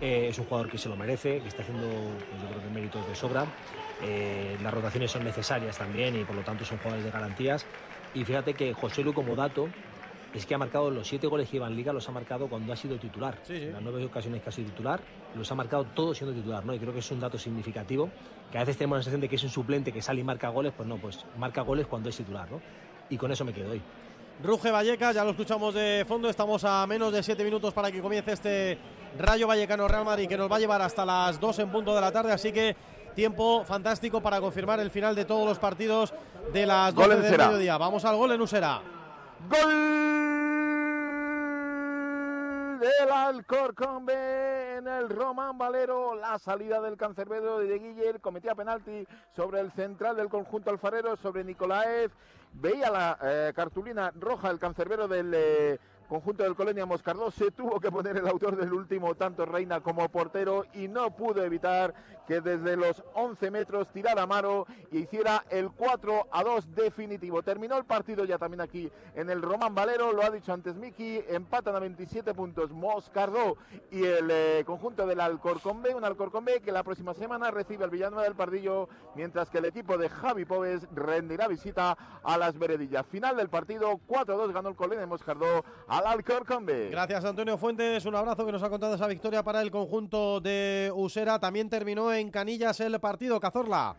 eh, 0.00 0.28
es 0.28 0.38
un 0.38 0.44
jugador 0.44 0.70
que 0.70 0.78
se 0.78 0.88
lo 0.88 0.96
merece, 0.96 1.40
que 1.40 1.48
está 1.48 1.62
haciendo, 1.62 1.86
pues, 1.86 2.42
yo 2.42 2.48
creo 2.48 2.62
que 2.62 2.74
méritos 2.74 3.06
de 3.08 3.14
sobra. 3.14 3.46
Eh, 4.02 4.56
las 4.62 4.72
rotaciones 4.72 5.10
son 5.10 5.24
necesarias 5.24 5.78
también 5.78 6.18
y 6.18 6.24
por 6.24 6.36
lo 6.36 6.42
tanto 6.42 6.64
son 6.64 6.78
jugadores 6.78 7.04
de 7.04 7.10
garantías. 7.10 7.66
Y 8.14 8.24
fíjate 8.24 8.54
que 8.54 8.72
José 8.74 9.02
Lu 9.02 9.12
como 9.12 9.34
dato 9.34 9.68
es 10.36 10.44
que 10.44 10.54
ha 10.54 10.58
marcado 10.58 10.90
los 10.90 11.08
siete 11.08 11.26
goles 11.26 11.48
que 11.48 11.56
iba 11.56 11.66
en 11.66 11.74
Liga, 11.74 11.94
los 11.94 12.06
ha 12.10 12.12
marcado 12.12 12.46
cuando 12.46 12.70
ha 12.70 12.76
sido 12.76 12.98
titular. 12.98 13.38
En 13.48 13.72
las 13.72 13.82
nueve 13.82 14.04
ocasiones 14.04 14.42
que 14.42 14.50
ha 14.50 14.52
sido 14.52 14.68
titular, 14.68 15.00
los 15.34 15.50
ha 15.50 15.54
marcado 15.54 15.84
todos 15.94 16.18
siendo 16.18 16.36
titular, 16.36 16.62
¿no? 16.62 16.74
Y 16.74 16.78
creo 16.78 16.92
que 16.92 16.98
es 16.98 17.10
un 17.10 17.20
dato 17.20 17.38
significativo, 17.38 18.10
que 18.52 18.58
a 18.58 18.60
veces 18.60 18.76
tenemos 18.76 18.98
la 18.98 19.02
sensación 19.02 19.22
de 19.22 19.28
que 19.30 19.36
es 19.36 19.44
un 19.44 19.48
suplente 19.48 19.92
que 19.92 20.02
sale 20.02 20.20
y 20.20 20.24
marca 20.24 20.50
goles, 20.50 20.74
pues 20.76 20.86
no, 20.86 20.98
pues 20.98 21.24
marca 21.38 21.62
goles 21.62 21.86
cuando 21.86 22.10
es 22.10 22.16
titular, 22.16 22.50
¿no? 22.50 22.60
Y 23.08 23.16
con 23.16 23.32
eso 23.32 23.46
me 23.46 23.54
quedo 23.54 23.70
hoy. 23.70 23.80
Ruge 24.44 24.70
Vallecas, 24.70 25.14
ya 25.14 25.24
lo 25.24 25.30
escuchamos 25.30 25.72
de 25.72 26.04
fondo, 26.06 26.28
estamos 26.28 26.62
a 26.64 26.86
menos 26.86 27.10
de 27.14 27.22
siete 27.22 27.42
minutos 27.42 27.72
para 27.72 27.90
que 27.90 28.02
comience 28.02 28.32
este 28.32 28.78
Rayo 29.18 29.46
Vallecano 29.46 29.88
Real 29.88 30.04
Madrid 30.04 30.28
que 30.28 30.36
nos 30.36 30.52
va 30.52 30.56
a 30.56 30.58
llevar 30.58 30.82
hasta 30.82 31.06
las 31.06 31.40
2 31.40 31.60
en 31.60 31.70
punto 31.70 31.94
de 31.94 32.00
la 32.02 32.12
tarde, 32.12 32.32
así 32.32 32.52
que 32.52 32.76
tiempo 33.14 33.64
fantástico 33.64 34.20
para 34.20 34.38
confirmar 34.42 34.80
el 34.80 34.90
final 34.90 35.14
de 35.14 35.24
todos 35.24 35.48
los 35.48 35.58
partidos 35.58 36.12
de 36.52 36.66
las 36.66 36.94
Gol 36.94 37.08
12 37.08 37.16
en 37.16 37.30
del 37.30 37.40
mediodía. 37.40 37.78
Vamos 37.78 38.04
al 38.04 38.16
gol 38.16 38.32
en 38.32 38.42
Usera. 38.42 38.95
Gol 39.48 39.86
del 42.80 43.10
Alcorcón 43.12 44.08
en 44.10 44.88
el 44.88 45.08
Román 45.08 45.56
Valero. 45.56 46.14
La 46.14 46.38
salida 46.38 46.80
del 46.80 46.96
cancerbero 46.96 47.58
de 47.58 47.78
Guiller 47.78 48.20
cometía 48.20 48.54
penalti 48.54 49.06
sobre 49.34 49.60
el 49.60 49.70
central 49.72 50.16
del 50.16 50.28
conjunto 50.28 50.70
alfarero, 50.70 51.16
sobre 51.16 51.44
Nicolaev. 51.44 52.10
Veía 52.54 52.90
la 52.90 53.18
eh, 53.22 53.52
cartulina 53.54 54.12
roja 54.18 54.50
el 54.50 54.58
cancerbero 54.58 55.06
del 55.06 55.32
eh, 55.34 55.78
conjunto 56.08 56.42
del 56.42 56.56
Colonia 56.56 56.86
Moscardó. 56.86 57.30
Se 57.30 57.50
tuvo 57.50 57.78
que 57.78 57.92
poner 57.92 58.16
el 58.16 58.26
autor 58.26 58.56
del 58.56 58.72
último 58.72 59.14
tanto 59.14 59.44
Reina 59.44 59.80
como 59.80 60.08
portero 60.08 60.64
y 60.74 60.88
no 60.88 61.10
pudo 61.14 61.44
evitar 61.44 61.94
que 62.26 62.40
desde 62.40 62.76
los 62.76 63.02
11 63.14 63.50
metros 63.50 63.88
tirara 63.92 64.22
Amaro 64.22 64.66
y 64.90 64.98
hiciera 64.98 65.44
el 65.50 65.70
4 65.70 66.28
a 66.30 66.42
2 66.42 66.74
definitivo. 66.74 67.42
Terminó 67.42 67.76
el 67.76 67.84
partido 67.84 68.24
ya 68.24 68.38
también 68.38 68.60
aquí 68.60 68.90
en 69.14 69.30
el 69.30 69.42
Román 69.42 69.74
Valero, 69.74 70.12
lo 70.12 70.22
ha 70.22 70.30
dicho 70.30 70.52
antes 70.52 70.74
Miki, 70.76 71.20
empatan 71.28 71.76
a 71.76 71.80
27 71.80 72.34
puntos 72.34 72.70
Moscardó 72.70 73.56
y 73.90 74.04
el 74.04 74.30
eh, 74.30 74.62
conjunto 74.66 75.06
del 75.06 75.20
Alcorcón 75.20 75.82
B, 75.82 75.94
un 75.94 76.04
Alcorcón 76.04 76.44
B 76.44 76.60
que 76.60 76.72
la 76.72 76.82
próxima 76.82 77.14
semana 77.14 77.50
recibe 77.50 77.84
al 77.84 77.90
Villanueva 77.90 78.24
del 78.24 78.34
Pardillo, 78.34 78.88
mientras 79.14 79.48
que 79.50 79.58
el 79.58 79.66
equipo 79.66 79.96
de 79.96 80.08
Javi 80.08 80.44
Pobes 80.44 80.86
rendirá 80.94 81.48
visita 81.48 81.96
a 82.22 82.38
las 82.38 82.58
Veredillas. 82.58 83.06
Final 83.06 83.36
del 83.36 83.48
partido, 83.48 84.00
4-2 84.08 84.52
ganó 84.52 84.68
el 84.70 84.76
Colén 84.76 84.98
de 84.98 85.06
Moscardó 85.06 85.64
al 85.88 86.06
Alcorcón 86.06 86.66
B. 86.66 86.90
Gracias 86.90 87.24
Antonio 87.24 87.56
Fuentes, 87.58 88.04
un 88.04 88.14
abrazo 88.14 88.44
que 88.44 88.52
nos 88.52 88.62
ha 88.62 88.70
contado 88.70 88.94
esa 88.94 89.06
victoria 89.06 89.42
para 89.42 89.62
el 89.62 89.70
conjunto 89.70 90.40
de 90.40 90.92
Usera. 90.94 91.38
También 91.38 91.70
terminó 91.70 92.12
en 92.18 92.30
Canillas 92.30 92.80
el 92.80 92.98
partido, 93.00 93.38
Cazorla. 93.40 93.96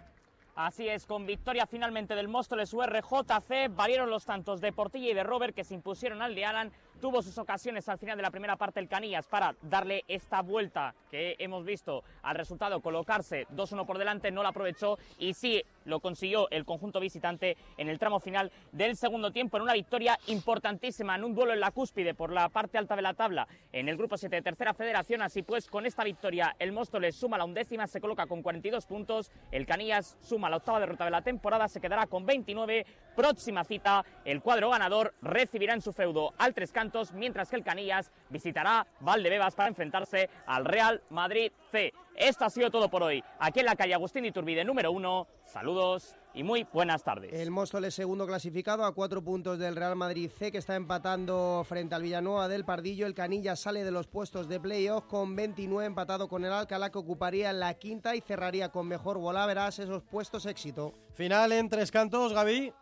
Así 0.55 0.89
es, 0.89 1.05
con 1.05 1.27
victoria 1.27 1.67
finalmente 1.67 2.15
del 2.15 2.27
Móstoles 2.27 2.73
URJC, 2.73 3.69
valieron 3.75 4.09
los 4.09 4.25
tantos 4.25 4.59
de 4.59 4.73
Portilla 4.73 5.11
y 5.11 5.13
de 5.13 5.21
Robert 5.21 5.53
que 5.53 5.63
se 5.63 5.75
impusieron 5.75 6.23
al 6.23 6.33
de 6.33 6.45
Alan. 6.45 6.71
Tuvo 6.99 7.21
sus 7.21 7.37
ocasiones 7.37 7.87
al 7.89 7.99
final 7.99 8.17
de 8.17 8.23
la 8.23 8.31
primera 8.31 8.55
parte 8.55 8.79
el 8.79 8.87
Canillas 8.87 9.27
para 9.27 9.55
darle 9.61 10.03
esta 10.07 10.41
vuelta 10.41 10.95
que 11.11 11.35
hemos 11.37 11.63
visto 11.63 12.03
al 12.23 12.35
resultado, 12.35 12.81
colocarse 12.81 13.45
2-1 13.49 13.85
por 13.85 13.99
delante, 13.99 14.31
no 14.31 14.41
la 14.41 14.49
aprovechó 14.49 14.97
y 15.19 15.35
sí 15.35 15.63
lo 15.87 15.99
consiguió 15.99 16.49
el 16.51 16.65
conjunto 16.65 16.99
visitante 16.99 17.57
en 17.77 17.89
el 17.89 17.97
tramo 17.97 18.19
final 18.19 18.51
del 18.71 18.95
segundo 18.95 19.31
tiempo 19.31 19.57
en 19.57 19.63
una 19.63 19.73
victoria 19.73 20.19
importantísima 20.27 21.15
en 21.15 21.23
un 21.23 21.33
duelo 21.33 21.53
en 21.53 21.59
la 21.59 21.71
cúspide 21.71 22.13
por 22.13 22.31
la 22.31 22.49
parte 22.49 22.77
alta 22.77 22.95
de 22.95 23.01
la 23.01 23.13
tabla 23.13 23.47
en 23.71 23.89
el 23.89 23.97
grupo 23.97 24.17
7 24.17 24.35
de 24.35 24.41
tercera 24.41 24.73
federación. 24.73 25.21
Así 25.21 25.41
pues, 25.41 25.67
con 25.67 25.85
esta 25.85 26.03
victoria 26.03 26.55
el 26.59 26.71
Móstoles 26.71 27.15
suma 27.15 27.37
la 27.37 27.45
undécima, 27.45 27.87
se 27.87 28.01
coloca 28.01 28.27
con 28.27 28.43
42 28.43 28.85
puntos. 28.85 29.31
El 29.51 29.65
Canillas 29.65 30.17
suma 30.21 30.49
la 30.49 30.57
octava 30.57 30.79
derrota 30.79 31.05
de 31.05 31.11
la 31.11 31.21
temporada, 31.21 31.67
se 31.67 31.81
quedará 31.81 32.07
con 32.07 32.25
29. 32.25 32.85
Próxima 33.15 33.63
cita, 33.63 34.05
el 34.25 34.41
cuadro 34.41 34.69
ganador 34.69 35.13
recibirá 35.21 35.73
en 35.73 35.81
su 35.81 35.93
feudo 35.93 36.33
al 36.37 36.53
Tres 36.53 36.71
Cantos, 36.71 37.13
mientras 37.13 37.49
que 37.49 37.55
el 37.55 37.63
Canillas 37.63 38.11
visitará 38.29 38.85
Valdebebas 38.99 39.55
para 39.55 39.69
enfrentarse 39.69 40.29
al 40.45 40.65
Real 40.65 41.01
Madrid 41.09 41.51
C. 41.71 41.93
Esto 42.17 42.45
ha 42.45 42.49
sido 42.49 42.71
todo 42.71 42.89
por 42.89 43.03
hoy. 43.03 43.23
Aquí 43.37 43.59
en 43.59 43.67
la 43.67 43.75
calle 43.75 43.93
Agustín 43.93 44.25
Iturbide 44.25 44.65
número 44.65 44.91
uno. 44.91 45.27
Saludos 45.45 46.15
y 46.33 46.41
muy 46.41 46.65
buenas 46.73 47.03
tardes. 47.03 47.31
El 47.31 47.51
Móstoles 47.51 47.93
segundo 47.93 48.25
clasificado 48.25 48.85
a 48.85 48.93
cuatro 48.95 49.23
puntos 49.23 49.59
del 49.59 49.75
Real 49.75 49.95
Madrid 49.95 50.31
C 50.35 50.51
que 50.51 50.57
está 50.57 50.75
empatando 50.75 51.63
frente 51.69 51.93
al 51.93 52.01
Villanueva 52.01 52.47
del 52.47 52.65
Pardillo. 52.65 53.05
El 53.05 53.13
Canilla 53.13 53.55
sale 53.55 53.83
de 53.83 53.91
los 53.91 54.07
puestos 54.07 54.47
de 54.47 54.59
playoff 54.59 55.05
con 55.05 55.35
29 55.35 55.85
empatado 55.85 56.27
con 56.27 56.43
el 56.43 56.51
Alcalá 56.51 56.91
que 56.91 56.97
ocuparía 56.97 57.53
la 57.53 57.75
quinta 57.75 58.15
y 58.15 58.21
cerraría 58.21 58.69
con 58.69 58.87
mejor 58.87 59.19
bola. 59.19 59.45
Verás 59.45 59.77
esos 59.77 60.01
puestos 60.01 60.47
éxito. 60.47 60.93
Final 61.13 61.51
en 61.51 61.69
tres 61.69 61.91
cantos, 61.91 62.33
Gaby. 62.33 62.73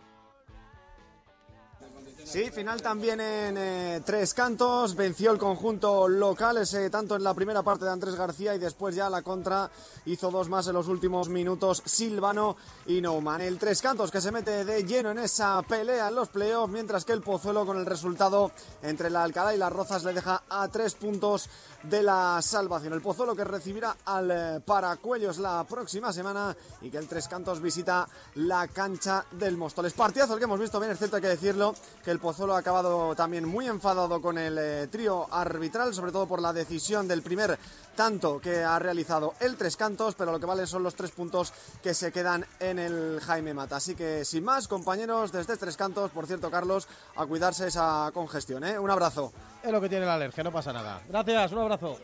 Sí, 2.25 2.49
final 2.49 2.81
también 2.81 3.21
en 3.21 3.55
eh, 3.55 4.01
tres 4.03 4.33
cantos. 4.33 4.95
Venció 4.95 5.31
el 5.31 5.37
conjunto 5.37 6.07
local, 6.07 6.57
ese 6.57 6.89
tanto 6.89 7.15
en 7.15 7.23
la 7.23 7.35
primera 7.35 7.61
parte 7.61 7.85
de 7.85 7.91
Andrés 7.91 8.15
García 8.15 8.55
y 8.55 8.57
después 8.57 8.95
ya 8.95 9.11
la 9.11 9.21
contra 9.21 9.69
hizo 10.07 10.31
dos 10.31 10.49
más 10.49 10.65
en 10.67 10.73
los 10.73 10.87
últimos 10.87 11.29
minutos 11.29 11.83
Silvano 11.85 12.57
y 12.87 12.99
Neumann. 12.99 13.41
El 13.41 13.59
tres 13.59 13.79
cantos 13.79 14.09
que 14.09 14.21
se 14.21 14.31
mete 14.31 14.65
de 14.65 14.83
lleno 14.83 15.11
en 15.11 15.19
esa 15.19 15.61
pelea 15.61 16.07
en 16.07 16.15
los 16.15 16.29
playoffs, 16.29 16.73
mientras 16.73 17.05
que 17.05 17.13
el 17.13 17.21
Pozuelo 17.21 17.63
con 17.63 17.77
el 17.77 17.85
resultado 17.85 18.51
entre 18.81 19.11
la 19.11 19.21
Alcalá 19.21 19.53
y 19.53 19.59
las 19.59 19.71
Rozas 19.71 20.03
le 20.03 20.13
deja 20.13 20.41
a 20.49 20.67
tres 20.69 20.95
puntos 20.95 21.47
de 21.83 22.01
la 22.01 22.41
salvación. 22.41 22.93
El 22.93 23.01
Pozuelo 23.01 23.35
que 23.35 23.43
recibirá 23.43 23.97
al 24.03 24.31
eh, 24.31 24.59
Paracuellos 24.65 25.37
la 25.37 25.63
próxima 25.63 26.11
semana 26.11 26.57
y 26.81 26.89
que 26.89 26.97
el 26.97 27.07
Tres 27.07 27.27
Cantos 27.27 27.61
visita 27.61 28.07
la 28.33 28.67
cancha 28.67 29.25
del 29.31 29.57
Móstoles. 29.57 29.93
Partidazo 29.93 30.33
el 30.33 30.39
que 30.39 30.45
hemos 30.45 30.59
visto 30.59 30.79
bien, 30.79 30.91
es 30.91 30.97
cierto 30.97 31.17
hay 31.17 31.21
que 31.21 31.27
decirlo, 31.27 31.75
que 32.03 32.14
el 32.15 32.21
Pozuelo 32.21 32.55
ha 32.55 32.59
acabado 32.59 33.13
también 33.13 33.45
muy 33.45 33.67
enfadado 33.67 34.21
con 34.21 34.37
el 34.37 34.57
eh, 34.57 34.87
trío 34.87 35.27
arbitral, 35.33 35.93
sobre 35.93 36.13
todo 36.13 36.25
por 36.25 36.41
la 36.41 36.53
decisión 36.53 37.09
del 37.09 37.21
primer 37.21 37.59
tanto 37.95 38.39
que 38.39 38.63
ha 38.63 38.77
realizado 38.77 39.33
el 39.39 39.55
Tres 39.55 39.77
Cantos, 39.77 40.15
pero 40.15 40.31
lo 40.31 40.39
que 40.39 40.45
vale 40.45 40.67
son 40.67 40.83
los 40.83 40.95
tres 40.95 41.11
puntos 41.11 41.53
que 41.81 41.93
se 41.93 42.11
quedan 42.11 42.45
en 42.59 42.77
el 42.77 43.19
Jaime 43.21 43.53
Mata. 43.53 43.77
Así 43.77 43.95
que 43.95 44.25
sin 44.25 44.43
más, 44.43 44.67
compañeros, 44.67 45.31
desde 45.31 45.57
Tres 45.57 45.77
Cantos, 45.77 46.11
por 46.11 46.27
cierto, 46.27 46.51
Carlos, 46.51 46.87
a 47.15 47.25
cuidarse 47.25 47.67
esa 47.67 48.11
congestión. 48.13 48.63
¿eh? 48.63 48.77
Un 48.77 48.89
abrazo. 48.89 49.31
Es 49.63 49.71
lo 49.71 49.81
que 49.81 49.89
tiene 49.89 50.05
la 50.05 50.13
alergia, 50.13 50.43
no 50.43 50.51
pasa 50.51 50.71
nada. 50.71 51.01
Gracias, 51.09 51.51
un 51.51 51.57
abrazo. 51.59 51.97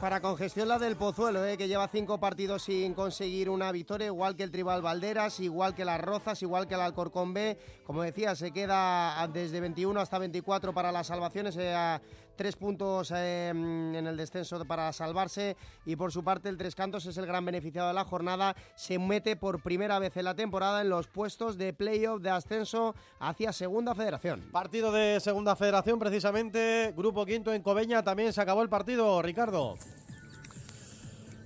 Para 0.00 0.20
congestión 0.20 0.68
la 0.68 0.78
del 0.78 0.94
Pozuelo, 0.94 1.44
¿eh? 1.44 1.56
que 1.56 1.66
lleva 1.66 1.88
cinco 1.88 2.20
partidos 2.20 2.62
sin 2.62 2.94
conseguir 2.94 3.50
una 3.50 3.72
victoria, 3.72 4.06
igual 4.06 4.36
que 4.36 4.44
el 4.44 4.52
Tribal 4.52 4.82
Valderas, 4.82 5.40
igual 5.40 5.74
que 5.74 5.84
las 5.84 6.00
Rozas, 6.00 6.40
igual 6.42 6.68
que 6.68 6.74
el 6.74 6.80
Alcorcón 6.80 7.34
B. 7.34 7.58
Como 7.84 8.02
decía, 8.02 8.36
se 8.36 8.52
queda 8.52 9.26
desde 9.32 9.60
21 9.60 9.98
hasta 10.00 10.18
24 10.18 10.72
para 10.72 10.92
las 10.92 11.08
salvaciones. 11.08 11.56
Eh, 11.58 11.98
tres 12.42 12.56
puntos 12.56 13.12
eh, 13.14 13.50
en 13.50 14.04
el 14.04 14.16
descenso 14.16 14.64
para 14.64 14.92
salvarse 14.92 15.56
y 15.86 15.94
por 15.94 16.10
su 16.10 16.24
parte 16.24 16.48
el 16.48 16.56
Tres 16.56 16.74
Cantos 16.74 17.06
es 17.06 17.16
el 17.16 17.24
gran 17.24 17.44
beneficiado 17.44 17.86
de 17.86 17.94
la 17.94 18.04
jornada, 18.04 18.56
se 18.74 18.98
mete 18.98 19.36
por 19.36 19.62
primera 19.62 20.00
vez 20.00 20.16
en 20.16 20.24
la 20.24 20.34
temporada 20.34 20.80
en 20.80 20.88
los 20.88 21.06
puestos 21.06 21.56
de 21.56 21.72
playoff 21.72 22.20
de 22.20 22.30
ascenso 22.30 22.96
hacia 23.20 23.52
Segunda 23.52 23.94
Federación. 23.94 24.40
Partido 24.50 24.90
de 24.90 25.20
Segunda 25.20 25.54
Federación 25.54 26.00
precisamente, 26.00 26.92
Grupo 26.96 27.24
Quinto 27.24 27.54
en 27.54 27.62
Cobeña, 27.62 28.02
también 28.02 28.32
se 28.32 28.40
acabó 28.40 28.62
el 28.62 28.68
partido, 28.68 29.22
Ricardo. 29.22 29.76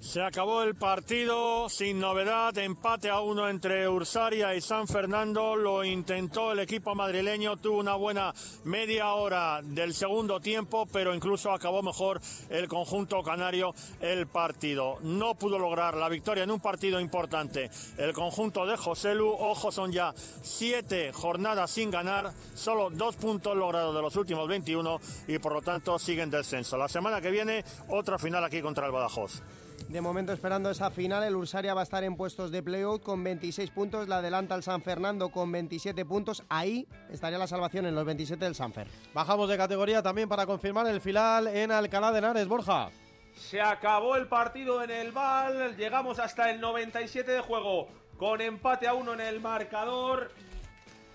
Se 0.06 0.22
acabó 0.22 0.62
el 0.62 0.76
partido 0.76 1.68
sin 1.68 1.98
novedad, 1.98 2.56
empate 2.58 3.10
a 3.10 3.18
uno 3.18 3.48
entre 3.48 3.88
Ursaria 3.88 4.54
y 4.54 4.60
San 4.60 4.86
Fernando. 4.86 5.56
Lo 5.56 5.84
intentó 5.84 6.52
el 6.52 6.60
equipo 6.60 6.94
madrileño, 6.94 7.56
tuvo 7.56 7.80
una 7.80 7.96
buena 7.96 8.32
media 8.62 9.12
hora 9.14 9.60
del 9.64 9.94
segundo 9.94 10.40
tiempo, 10.40 10.86
pero 10.92 11.12
incluso 11.12 11.50
acabó 11.50 11.82
mejor 11.82 12.20
el 12.50 12.68
conjunto 12.68 13.20
canario 13.24 13.74
el 14.00 14.28
partido. 14.28 14.98
No 15.02 15.34
pudo 15.34 15.58
lograr 15.58 15.96
la 15.96 16.08
victoria 16.08 16.44
en 16.44 16.52
un 16.52 16.60
partido 16.60 17.00
importante. 17.00 17.68
El 17.98 18.12
conjunto 18.12 18.64
de 18.64 18.76
Joselu, 18.76 19.28
ojo, 19.28 19.72
son 19.72 19.90
ya 19.90 20.14
siete 20.40 21.12
jornadas 21.12 21.72
sin 21.72 21.90
ganar, 21.90 22.32
solo 22.54 22.90
dos 22.90 23.16
puntos 23.16 23.56
logrados 23.56 23.92
de 23.92 24.02
los 24.02 24.14
últimos 24.14 24.46
21 24.46 25.00
y 25.26 25.40
por 25.40 25.52
lo 25.52 25.62
tanto 25.62 25.98
siguen 25.98 26.30
descenso. 26.30 26.76
La 26.76 26.88
semana 26.88 27.20
que 27.20 27.32
viene, 27.32 27.64
otra 27.88 28.20
final 28.20 28.44
aquí 28.44 28.62
contra 28.62 28.86
el 28.86 28.92
Badajoz. 28.92 29.42
De 29.88 30.00
momento 30.00 30.32
esperando 30.32 30.68
esa 30.68 30.90
final, 30.90 31.22
el 31.22 31.36
Ursaria 31.36 31.72
va 31.72 31.80
a 31.80 31.84
estar 31.84 32.02
en 32.02 32.16
puestos 32.16 32.50
de 32.50 32.62
playoff 32.62 33.02
con 33.02 33.22
26 33.22 33.70
puntos, 33.70 34.08
la 34.08 34.18
adelanta 34.18 34.54
el 34.56 34.64
San 34.64 34.82
Fernando 34.82 35.30
con 35.30 35.52
27 35.52 36.04
puntos, 36.04 36.42
ahí 36.48 36.88
estaría 37.08 37.38
la 37.38 37.46
salvación 37.46 37.86
en 37.86 37.94
los 37.94 38.04
27 38.04 38.44
del 38.44 38.56
Sanfer. 38.56 38.88
Bajamos 39.14 39.48
de 39.48 39.56
categoría 39.56 40.02
también 40.02 40.28
para 40.28 40.44
confirmar 40.44 40.88
el 40.88 41.00
final 41.00 41.46
en 41.46 41.70
Alcalá 41.70 42.10
de 42.10 42.18
Henares, 42.18 42.48
Borja. 42.48 42.90
Se 43.36 43.60
acabó 43.60 44.16
el 44.16 44.26
partido 44.26 44.82
en 44.82 44.90
el 44.90 45.12
Val, 45.12 45.76
llegamos 45.76 46.18
hasta 46.18 46.50
el 46.50 46.60
97 46.60 47.30
de 47.30 47.40
juego 47.40 47.86
con 48.18 48.40
empate 48.40 48.88
a 48.88 48.94
uno 48.94 49.12
en 49.12 49.20
el 49.20 49.40
marcador. 49.40 50.32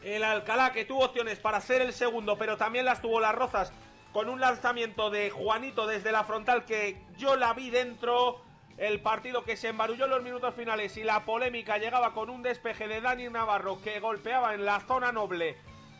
El 0.01 0.23
Alcalá 0.23 0.71
que 0.71 0.85
tuvo 0.85 1.05
opciones 1.05 1.39
para 1.39 1.59
ser 1.59 1.81
el 1.81 1.93
segundo, 1.93 2.37
pero 2.37 2.57
también 2.57 2.85
las 2.85 3.01
tuvo 3.01 3.19
las 3.19 3.35
Rozas 3.35 3.73
con 4.13 4.29
un 4.29 4.39
lanzamiento 4.39 5.09
de 5.09 5.29
Juanito 5.29 5.87
desde 5.87 6.11
la 6.11 6.23
frontal 6.23 6.65
que 6.65 7.01
yo 7.17 7.35
la 7.35 7.53
vi 7.53 7.69
dentro 7.69 8.41
el 8.81 8.99
partido 8.99 9.43
que 9.43 9.57
se 9.57 9.67
embarulló 9.67 10.05
en 10.05 10.09
los 10.09 10.23
minutos 10.23 10.55
finales 10.55 10.97
y 10.97 11.03
la 11.03 11.23
polémica 11.23 11.77
llegaba 11.77 12.15
con 12.15 12.31
un 12.31 12.41
despeje 12.41 12.87
de 12.87 12.99
Dani 12.99 13.29
Navarro 13.29 13.79
que 13.79 13.99
golpeaba 13.99 14.55
en 14.55 14.65
la 14.65 14.79
zona 14.79 15.11
noble 15.11 15.55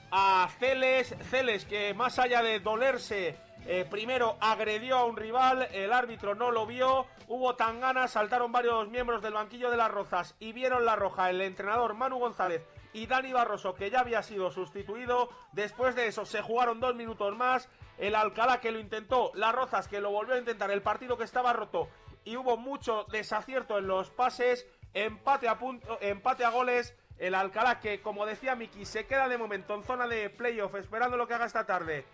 a 0.09 0.49
Celes, 0.57 1.15
Celes 1.29 1.65
que 1.65 1.93
más 1.93 2.17
allá 2.17 2.41
de 2.41 2.59
dolerse 2.59 3.37
eh, 3.67 3.85
primero 3.87 4.35
agredió 4.41 4.97
a 4.97 5.05
un 5.05 5.15
rival, 5.15 5.67
el 5.73 5.93
árbitro 5.93 6.33
no 6.33 6.49
lo 6.49 6.65
vio, 6.65 7.05
hubo 7.27 7.55
tan 7.55 7.79
ganas, 7.79 8.13
saltaron 8.13 8.51
varios 8.51 8.89
miembros 8.89 9.21
del 9.21 9.33
banquillo 9.33 9.69
de 9.69 9.77
las 9.77 9.91
Rozas 9.91 10.33
y 10.39 10.51
vieron 10.51 10.83
la 10.83 10.95
roja 10.95 11.29
el 11.29 11.39
entrenador 11.41 11.93
Manu 11.93 12.17
González 12.17 12.65
y 12.93 13.05
Dani 13.05 13.31
Barroso 13.31 13.75
que 13.75 13.91
ya 13.91 13.99
había 13.99 14.23
sido 14.23 14.49
sustituido, 14.49 15.29
después 15.51 15.95
de 15.95 16.07
eso 16.07 16.25
se 16.25 16.41
jugaron 16.41 16.79
dos 16.79 16.95
minutos 16.95 17.37
más, 17.37 17.69
el 17.99 18.15
Alcalá 18.15 18.59
que 18.59 18.71
lo 18.71 18.79
intentó, 18.79 19.31
las 19.35 19.53
Rozas 19.53 19.87
que 19.87 20.01
lo 20.01 20.09
volvió 20.09 20.33
a 20.33 20.39
intentar, 20.39 20.71
el 20.71 20.81
partido 20.81 21.15
que 21.15 21.25
estaba 21.25 21.53
roto 21.53 21.87
y 22.23 22.37
hubo 22.37 22.57
mucho 22.57 23.05
desacierto 23.11 23.77
en 23.77 23.87
los 23.87 24.09
pases, 24.09 24.67
empate 24.93 25.47
a, 25.47 25.57
punto, 25.57 25.97
empate 26.01 26.45
a 26.45 26.49
goles. 26.49 26.95
El 27.17 27.35
Alcalá 27.35 27.79
que, 27.79 28.01
como 28.01 28.25
decía 28.25 28.55
Miki, 28.55 28.83
se 28.83 29.05
queda 29.05 29.29
de 29.29 29.37
momento 29.37 29.75
en 29.75 29.83
zona 29.83 30.07
de 30.07 30.29
playoff 30.29 30.73
esperando 30.75 31.17
lo 31.17 31.27
que 31.27 31.35
haga 31.35 31.45
esta 31.45 31.65
tarde 31.65 32.05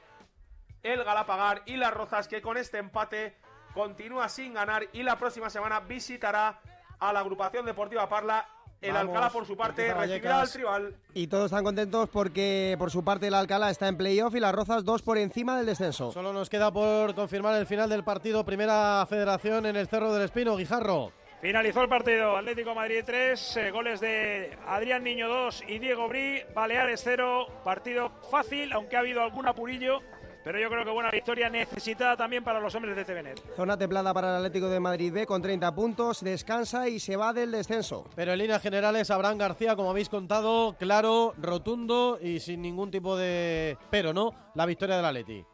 el 0.84 1.03
Galapagar 1.03 1.64
y 1.66 1.78
las 1.78 1.93
Rozas 1.93 2.28
que 2.28 2.41
con 2.41 2.58
este 2.58 2.78
empate 2.78 3.36
continúa 3.74 4.30
sin 4.30 4.53
ganar 4.53 4.88
y 4.93 5.03
la 5.03 5.18
próxima 5.18 5.49
semana 5.49 5.82
visitará 5.82 6.60
a 6.99 7.14
la 7.14 7.20
agrupación 7.20 7.66
deportiva 7.66 8.08
Parla 8.10 8.47
el 8.82 8.94
Vamos, 8.94 9.10
Alcalá, 9.10 9.30
por 9.32 9.46
su 9.46 9.58
parte, 9.58 9.94
recibirá 9.94 10.42
al 10.42 10.52
tribal. 10.52 10.96
Y 11.14 11.28
todos 11.28 11.46
están 11.46 11.64
contentos 11.64 12.10
porque 12.10 12.76
por 12.78 12.92
su 12.92 13.04
parte 13.04 13.28
el 13.28 13.34
Alcalá 13.34 13.70
está 13.70 13.88
en 13.88 13.98
playoff 13.98 14.36
y 14.36 14.40
las 14.40 14.54
Rozas 14.54 14.86
dos 14.86 15.02
por 15.02 15.18
encima 15.18 15.58
del 15.58 15.66
descenso. 15.66 16.12
Solo 16.12 16.34
nos 16.34 16.50
queda 16.50 16.72
por 16.72 17.16
confirmar 17.16 17.56
el 17.56 17.66
final 17.66 17.90
del 17.90 18.04
partido 18.04 18.46
Primera 18.46 19.06
Federación 19.08 19.66
en 19.66 19.76
el 19.76 19.88
Cerro 19.88 20.14
del 20.14 20.24
Espino, 20.24 20.56
Guijarro. 20.56 21.12
Finalizó 21.42 21.84
el 21.84 21.90
partido. 21.90 22.36
Atlético 22.36 22.74
Madrid 22.74 23.04
3, 23.06 23.58
eh, 23.58 23.72
goles 23.72 24.00
de 24.00 24.58
Adrián 24.68 25.04
Niño 25.04 25.28
2 25.28 25.66
y 25.68 25.78
Diego 25.78 26.08
Brí. 26.08 26.42
Baleares 26.56 27.02
0. 27.04 27.48
Partido 27.64 28.12
fácil, 28.32 28.74
aunque 28.74 28.96
ha 28.96 29.00
habido 29.00 29.22
algún 29.22 29.48
apurillo. 29.48 30.00
Pero 30.48 30.60
yo 30.62 30.70
creo 30.70 30.86
que 30.86 30.91
buena 30.91 31.12
victoria 31.12 31.50
necesitada 31.50 32.16
también 32.16 32.41
para 32.41 32.62
los 32.62 32.74
hombres 32.74 32.95
de 32.95 33.04
TVNet. 33.04 33.54
Zona 33.58 33.78
templada 33.78 34.14
para 34.14 34.30
el 34.30 34.36
Atlético 34.38 34.70
de 34.70 34.80
Madrid 34.80 35.12
B 35.12 35.26
con 35.26 35.41
30 35.41 35.76
puntos, 35.76 36.22
descansa 36.22 36.88
y 36.88 37.02
se 37.02 37.18
va 37.18 37.34
del 37.34 37.52
descenso. 37.52 38.06
Pero 38.16 38.32
en 38.32 38.39
líneas 38.39 38.62
generales, 38.62 39.12
Abraham 39.12 39.39
García, 39.39 39.76
como 39.76 39.89
habéis 39.89 40.08
contado, 40.08 40.78
claro, 40.80 41.34
rotundo 41.38 42.18
y 42.22 42.39
sin 42.39 42.62
ningún 42.62 42.91
tipo 42.91 43.18
de 43.18 43.78
pero, 43.89 44.14
¿no? 44.14 44.32
La 44.56 44.66
victoria 44.66 44.95
del 44.95 45.04
Atleti. 45.04 45.45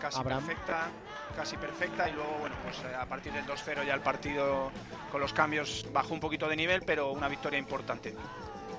Casi 0.00 0.20
Abraham. 0.20 0.46
perfecta, 0.46 0.90
casi 1.34 1.56
perfecta 1.56 2.08
y 2.08 2.12
luego, 2.12 2.36
bueno, 2.38 2.54
pues 2.62 2.78
eh, 2.84 2.94
a 2.94 3.06
partir 3.06 3.32
del 3.32 3.44
2-0 3.46 3.84
ya 3.84 3.94
el 3.94 4.00
partido 4.00 4.70
con 5.10 5.20
los 5.20 5.32
cambios 5.32 5.84
bajó 5.92 6.14
un 6.14 6.20
poquito 6.20 6.46
de 6.46 6.54
nivel, 6.54 6.82
pero 6.86 7.10
una 7.10 7.26
victoria 7.26 7.58
importante. 7.58 8.14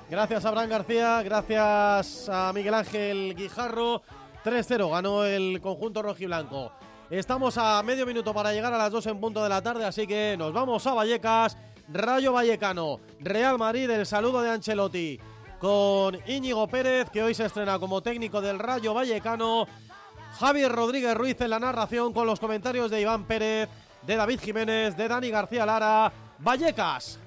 Gracias 0.08 0.44
a 0.44 0.48
Abraham 0.48 0.70
García, 0.70 1.22
gracias 1.24 2.28
a 2.28 2.52
Miguel 2.52 2.74
Ángel 2.74 3.34
Guijarro. 3.34 4.02
3-0 4.44 4.88
ganó 4.88 5.24
el 5.24 5.60
conjunto 5.60 6.00
rojiblanco. 6.00 6.70
Estamos 7.10 7.58
a 7.58 7.82
medio 7.82 8.06
minuto 8.06 8.32
para 8.32 8.52
llegar 8.52 8.72
a 8.72 8.78
las 8.78 8.92
2 8.92 9.06
en 9.06 9.20
punto 9.20 9.42
de 9.42 9.48
la 9.48 9.60
tarde, 9.62 9.84
así 9.84 10.06
que 10.06 10.36
nos 10.38 10.52
vamos 10.52 10.86
a 10.86 10.94
Vallecas 10.94 11.56
Rayo 11.88 12.32
Vallecano, 12.32 13.00
Real 13.18 13.58
Madrid, 13.58 13.90
el 13.90 14.06
saludo 14.06 14.42
de 14.42 14.50
Ancelotti 14.50 15.18
con 15.58 16.18
Íñigo 16.26 16.68
Pérez, 16.68 17.10
que 17.10 17.22
hoy 17.22 17.34
se 17.34 17.46
estrena 17.46 17.78
como 17.78 18.00
técnico 18.00 18.40
del 18.40 18.60
Rayo 18.60 18.94
Vallecano. 18.94 19.66
Javier 20.38 20.70
Rodríguez 20.70 21.16
Ruiz 21.16 21.40
en 21.40 21.50
la 21.50 21.58
narración 21.58 22.12
con 22.12 22.26
los 22.26 22.38
comentarios 22.38 22.90
de 22.90 23.00
Iván 23.00 23.24
Pérez, 23.24 23.68
de 24.02 24.16
David 24.16 24.38
Jiménez, 24.40 24.96
de 24.96 25.08
Dani 25.08 25.30
García 25.30 25.66
Lara. 25.66 26.12
Vallecas. 26.38 27.18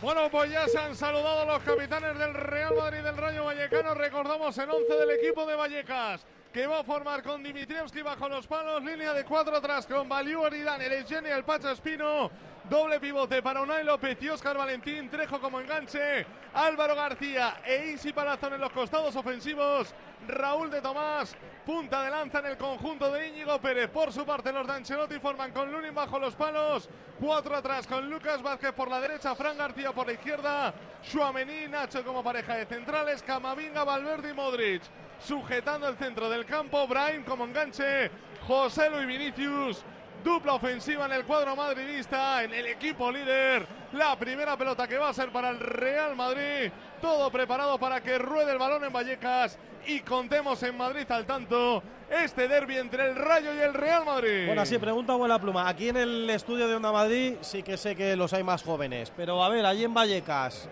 Bueno, 0.00 0.28
pues 0.30 0.50
ya 0.50 0.68
se 0.68 0.78
han 0.78 0.94
saludado 0.94 1.46
los 1.46 1.62
capitanes 1.62 2.18
del 2.18 2.34
Real 2.34 2.74
Madrid 2.76 3.02
del 3.02 3.16
Rayo 3.16 3.44
Vallecano. 3.44 3.94
Recordamos 3.94 4.56
el 4.58 4.70
11 4.70 4.94
del 4.94 5.10
equipo 5.12 5.46
de 5.46 5.54
Vallecas 5.54 6.26
que 6.52 6.66
va 6.68 6.80
a 6.80 6.84
formar 6.84 7.22
con 7.24 7.42
Dimitrievski 7.42 8.02
bajo 8.02 8.28
los 8.28 8.46
palos, 8.46 8.84
línea 8.84 9.12
de 9.12 9.24
cuatro 9.24 9.56
atrás 9.56 9.86
con 9.86 10.08
Baliu 10.08 10.44
Aridán, 10.44 10.80
el 10.82 10.92
el 10.92 11.44
Pacho 11.44 11.68
Espino, 11.68 12.30
doble 12.68 13.00
pivote 13.00 13.42
para 13.42 13.62
Unai 13.62 13.84
López 13.84 14.16
y 14.20 14.28
Oscar 14.28 14.56
Valentín, 14.56 15.08
Trejo 15.10 15.40
como 15.40 15.60
enganche, 15.60 16.26
Álvaro 16.54 16.94
García 16.94 17.60
e 17.64 17.92
Isi 17.92 18.12
Palazón 18.12 18.54
en 18.54 18.60
los 18.60 18.72
costados 18.72 19.14
ofensivos, 19.16 19.94
Raúl 20.26 20.70
de 20.70 20.80
Tomás, 20.80 21.36
punta 21.66 22.02
de 22.02 22.10
lanza 22.10 22.38
en 22.38 22.46
el 22.46 22.56
conjunto 22.56 23.12
de 23.12 23.28
Íñigo 23.28 23.60
Pérez. 23.60 23.90
Por 23.90 24.12
su 24.12 24.24
parte, 24.24 24.52
los 24.52 24.66
de 24.66 25.20
forman 25.20 25.52
con 25.52 25.70
Lunin 25.70 25.94
bajo 25.94 26.18
los 26.18 26.34
palos, 26.34 26.88
cuatro 27.20 27.56
atrás 27.56 27.86
con 27.86 28.08
Lucas 28.08 28.42
Vázquez 28.42 28.72
por 28.72 28.88
la 28.88 29.00
derecha, 29.00 29.34
Fran 29.34 29.58
García 29.58 29.92
por 29.92 30.06
la 30.06 30.12
izquierda, 30.14 30.74
Shuamení, 31.02 31.68
Nacho 31.68 32.04
como 32.04 32.24
pareja 32.24 32.56
de 32.56 32.66
centrales, 32.66 33.22
Camavinga, 33.22 33.84
Valverde 33.84 34.30
y 34.30 34.34
Modric 34.34 34.82
sujetando 35.20 35.88
el 35.88 35.96
centro 35.96 36.28
del 36.28 36.44
campo. 36.44 36.86
Brahim 36.86 37.24
como 37.24 37.44
enganche. 37.44 38.10
José 38.46 38.90
Luis 38.90 39.06
Vinicius. 39.06 39.84
Dupla 40.24 40.54
ofensiva 40.54 41.04
en 41.04 41.12
el 41.12 41.24
cuadro 41.24 41.54
madridista, 41.54 42.42
en 42.42 42.54
el 42.54 42.66
equipo 42.66 43.12
líder. 43.12 43.66
La 43.92 44.18
primera 44.18 44.56
pelota 44.56 44.88
que 44.88 44.96
va 44.96 45.10
a 45.10 45.14
ser 45.14 45.30
para 45.30 45.50
el 45.50 45.60
Real 45.60 46.16
Madrid. 46.16 46.72
Todo 47.00 47.30
preparado 47.30 47.78
para 47.78 48.02
que 48.02 48.18
ruede 48.18 48.52
el 48.52 48.58
balón 48.58 48.82
en 48.84 48.92
Vallecas 48.92 49.58
y 49.86 50.00
contemos 50.00 50.62
en 50.62 50.76
Madrid 50.78 51.04
al 51.10 51.26
tanto 51.26 51.82
este 52.10 52.48
derby 52.48 52.78
entre 52.78 53.10
el 53.10 53.16
Rayo 53.16 53.54
y 53.54 53.58
el 53.58 53.74
Real 53.74 54.06
Madrid. 54.06 54.46
Bueno, 54.46 54.64
sí, 54.64 54.78
pregunta 54.78 55.14
buena 55.14 55.38
pluma. 55.38 55.68
Aquí 55.68 55.90
en 55.90 55.98
el 55.98 56.30
estudio 56.30 56.66
de 56.68 56.74
Onda 56.74 56.90
Madrid 56.90 57.34
sí 57.42 57.62
que 57.62 57.76
sé 57.76 57.94
que 57.94 58.16
los 58.16 58.32
hay 58.32 58.42
más 58.42 58.62
jóvenes. 58.62 59.12
Pero 59.14 59.44
a 59.44 59.50
ver, 59.50 59.66
allí 59.66 59.84
en 59.84 59.92
Vallecas, 59.92 60.70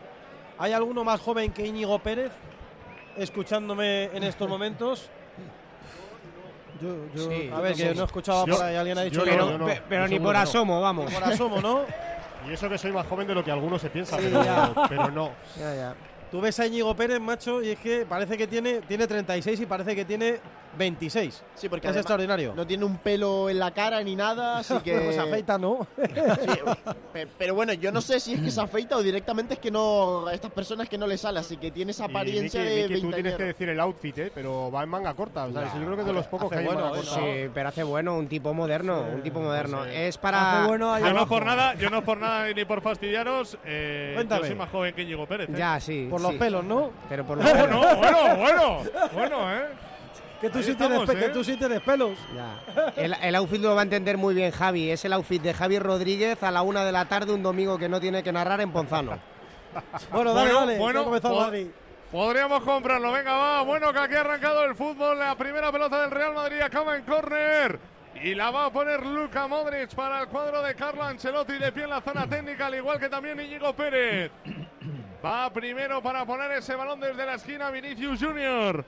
¿hay 0.58 0.72
alguno 0.72 1.04
más 1.04 1.20
joven 1.20 1.52
que 1.52 1.66
Íñigo 1.66 1.98
Pérez? 1.98 2.32
escuchándome 3.16 4.04
en 4.04 4.22
estos 4.22 4.48
momentos. 4.48 5.10
Yo, 6.82 7.56
a 7.56 7.60
ver, 7.60 7.74
que 7.74 7.94
no 7.94 8.02
he 8.02 8.04
escuchado 8.04 8.46
por 8.46 8.62
ahí, 8.62 8.74
alguien 8.74 8.98
ha 8.98 9.02
dicho 9.02 9.24
no, 9.24 9.66
pero 9.88 10.08
ni 10.08 10.18
por 10.18 10.36
asomo, 10.36 10.80
vamos. 10.80 11.06
Ni 11.08 11.14
por 11.14 11.24
asomo, 11.24 11.60
¿no? 11.60 11.82
y 12.48 12.52
eso 12.52 12.68
que 12.68 12.78
soy 12.78 12.92
más 12.92 13.06
joven 13.06 13.26
de 13.26 13.34
lo 13.34 13.44
que 13.44 13.50
algunos 13.50 13.80
se 13.80 13.88
piensan, 13.88 14.20
Sí, 14.20 14.30
pero, 14.88 15.10
no. 15.10 15.30
Ya, 15.56 15.74
ya. 15.74 15.94
Tú 16.30 16.40
ves 16.40 16.58
a 16.60 16.66
Íñigo 16.66 16.94
Pérez, 16.96 17.20
macho, 17.20 17.62
y 17.62 17.70
es 17.70 17.78
que 17.78 18.06
parece 18.06 18.36
que 18.36 18.46
tiene, 18.46 18.80
tiene 18.80 19.06
36 19.06 19.60
y 19.60 19.66
parece 19.66 19.94
que 19.94 20.04
tiene 20.04 20.40
26. 20.78 21.42
Sí, 21.54 21.68
porque 21.68 21.88
es 21.88 21.96
extraordinario. 21.96 22.54
No 22.56 22.66
tiene 22.66 22.84
un 22.84 22.96
pelo 22.98 23.48
en 23.50 23.58
la 23.58 23.70
cara 23.72 24.02
ni 24.02 24.16
nada, 24.16 24.58
así 24.58 24.74
que. 24.84 24.98
Pues 24.98 25.14
se 25.14 25.20
afeita, 25.20 25.58
¿no? 25.58 25.86
Sí, 25.96 26.58
pe- 27.12 27.26
pero 27.38 27.54
bueno, 27.54 27.72
yo 27.74 27.92
no 27.92 28.00
sé 28.00 28.20
si 28.20 28.34
es 28.34 28.40
que 28.40 28.50
se 28.50 28.60
afeita 28.60 28.96
o 28.96 29.02
directamente 29.02 29.54
es 29.54 29.60
que 29.60 29.70
no. 29.70 30.26
A 30.26 30.34
estas 30.34 30.50
personas 30.52 30.88
que 30.88 30.96
no 30.98 31.06
le 31.06 31.18
sale, 31.18 31.40
así 31.40 31.56
que 31.56 31.70
tiene 31.70 31.90
esa 31.92 32.04
Y, 32.06 32.10
apariencia 32.10 32.60
Miki, 32.62 32.72
de 32.74 32.88
Miki, 32.88 33.00
tú 33.02 33.10
tienes 33.12 33.34
que 33.34 33.44
decir 33.44 33.68
el 33.68 33.80
outfit, 33.80 34.18
¿eh? 34.18 34.32
pero 34.34 34.70
va 34.70 34.82
en 34.82 34.88
manga 34.88 35.14
corta. 35.14 35.44
O 35.44 35.52
sea, 35.52 35.64
yo 35.74 35.80
creo 35.84 35.94
que 35.94 36.00
es 36.02 36.06
de 36.06 36.12
los 36.12 36.26
pocos 36.26 36.50
que 36.50 36.58
hay 36.58 36.66
en 36.66 36.74
manga 36.74 36.90
corta. 36.90 37.14
Sí, 37.14 37.50
pero 37.52 37.68
hace 37.68 37.82
bueno, 37.82 38.16
un 38.16 38.26
tipo 38.28 38.54
moderno, 38.54 39.04
un 39.14 39.22
tipo 39.22 39.40
moderno. 39.40 39.84
Es 39.84 40.16
para. 40.18 40.66
yo 40.66 40.72
ahí 40.92 41.02
no 41.02 41.08
abajo. 41.10 41.28
por 41.28 41.44
nada, 41.46 41.74
yo 41.74 41.90
no 41.90 42.02
por 42.04 42.18
nada 42.18 42.48
ni 42.52 42.64
por 42.64 42.80
fastidiaros, 42.80 43.58
eh, 43.64 44.08
yo 44.12 44.16
Cuéntame. 44.16 44.46
soy 44.46 44.56
más 44.56 44.70
joven 44.70 44.94
que 44.94 45.02
Íñigo 45.02 45.26
Pérez. 45.26 45.48
¿eh? 45.50 45.54
Ya, 45.56 45.78
sí. 45.80 46.06
Por 46.10 46.20
los 46.20 46.32
sí. 46.32 46.38
pelos, 46.38 46.64
¿no? 46.64 46.90
Pero 47.08 47.24
por 47.26 47.38
los 47.42 47.44
Bueno, 47.50 47.80
pelos. 47.80 47.98
bueno, 47.98 48.36
bueno, 48.36 48.78
bueno, 49.14 49.52
¿eh? 49.56 49.64
Que 50.42 50.50
tú, 50.50 50.60
sí 50.60 50.72
estamos, 50.72 51.06
tienes, 51.06 51.22
¿eh? 51.22 51.26
que 51.26 51.32
tú 51.32 51.44
sí 51.44 51.56
tienes 51.56 51.80
pelos. 51.82 52.18
El, 52.96 53.14
el 53.22 53.34
outfit 53.36 53.62
lo 53.62 53.76
va 53.76 53.82
a 53.82 53.84
entender 53.84 54.18
muy 54.18 54.34
bien 54.34 54.50
Javi. 54.50 54.90
Es 54.90 55.04
el 55.04 55.12
outfit 55.12 55.40
de 55.40 55.54
Javi 55.54 55.78
Rodríguez 55.78 56.42
a 56.42 56.50
la 56.50 56.62
una 56.62 56.84
de 56.84 56.90
la 56.90 57.04
tarde 57.04 57.32
un 57.32 57.44
domingo 57.44 57.78
que 57.78 57.88
no 57.88 58.00
tiene 58.00 58.24
que 58.24 58.32
narrar 58.32 58.60
en 58.60 58.72
Ponzano. 58.72 59.18
Bueno, 60.10 60.34
dale, 60.34 60.52
dale, 60.52 60.78
Madrid. 61.22 61.68
Podríamos 62.10 62.62
comprarlo, 62.62 63.10
venga, 63.12 63.36
va. 63.36 63.62
Bueno, 63.62 63.92
que 63.92 64.00
aquí 64.00 64.14
ha 64.16 64.20
arrancado 64.20 64.64
el 64.64 64.74
fútbol. 64.74 65.18
La 65.18 65.34
primera 65.34 65.72
pelota 65.72 66.02
del 66.02 66.10
Real 66.10 66.34
Madrid 66.34 66.60
acaba 66.60 66.96
en 66.96 67.04
córner. 67.04 67.78
Y 68.22 68.34
la 68.34 68.50
va 68.50 68.66
a 68.66 68.70
poner 68.70 69.06
Luka 69.06 69.46
Modric 69.46 69.94
para 69.94 70.20
el 70.20 70.28
cuadro 70.28 70.60
de 70.60 70.74
Carlo 70.74 71.04
Ancelotti 71.04 71.54
de 71.54 71.72
pie 71.72 71.84
en 71.84 71.90
la 71.90 72.02
zona 72.02 72.26
técnica, 72.26 72.66
al 72.66 72.74
igual 72.74 73.00
que 73.00 73.08
también 73.08 73.40
Íñigo 73.40 73.72
Pérez. 73.74 74.30
Va 75.24 75.50
primero 75.50 76.02
para 76.02 76.26
poner 76.26 76.50
ese 76.52 76.74
balón 76.74 77.00
desde 77.00 77.24
la 77.24 77.34
esquina 77.34 77.70
Vinicius 77.70 78.22
Junior. 78.22 78.84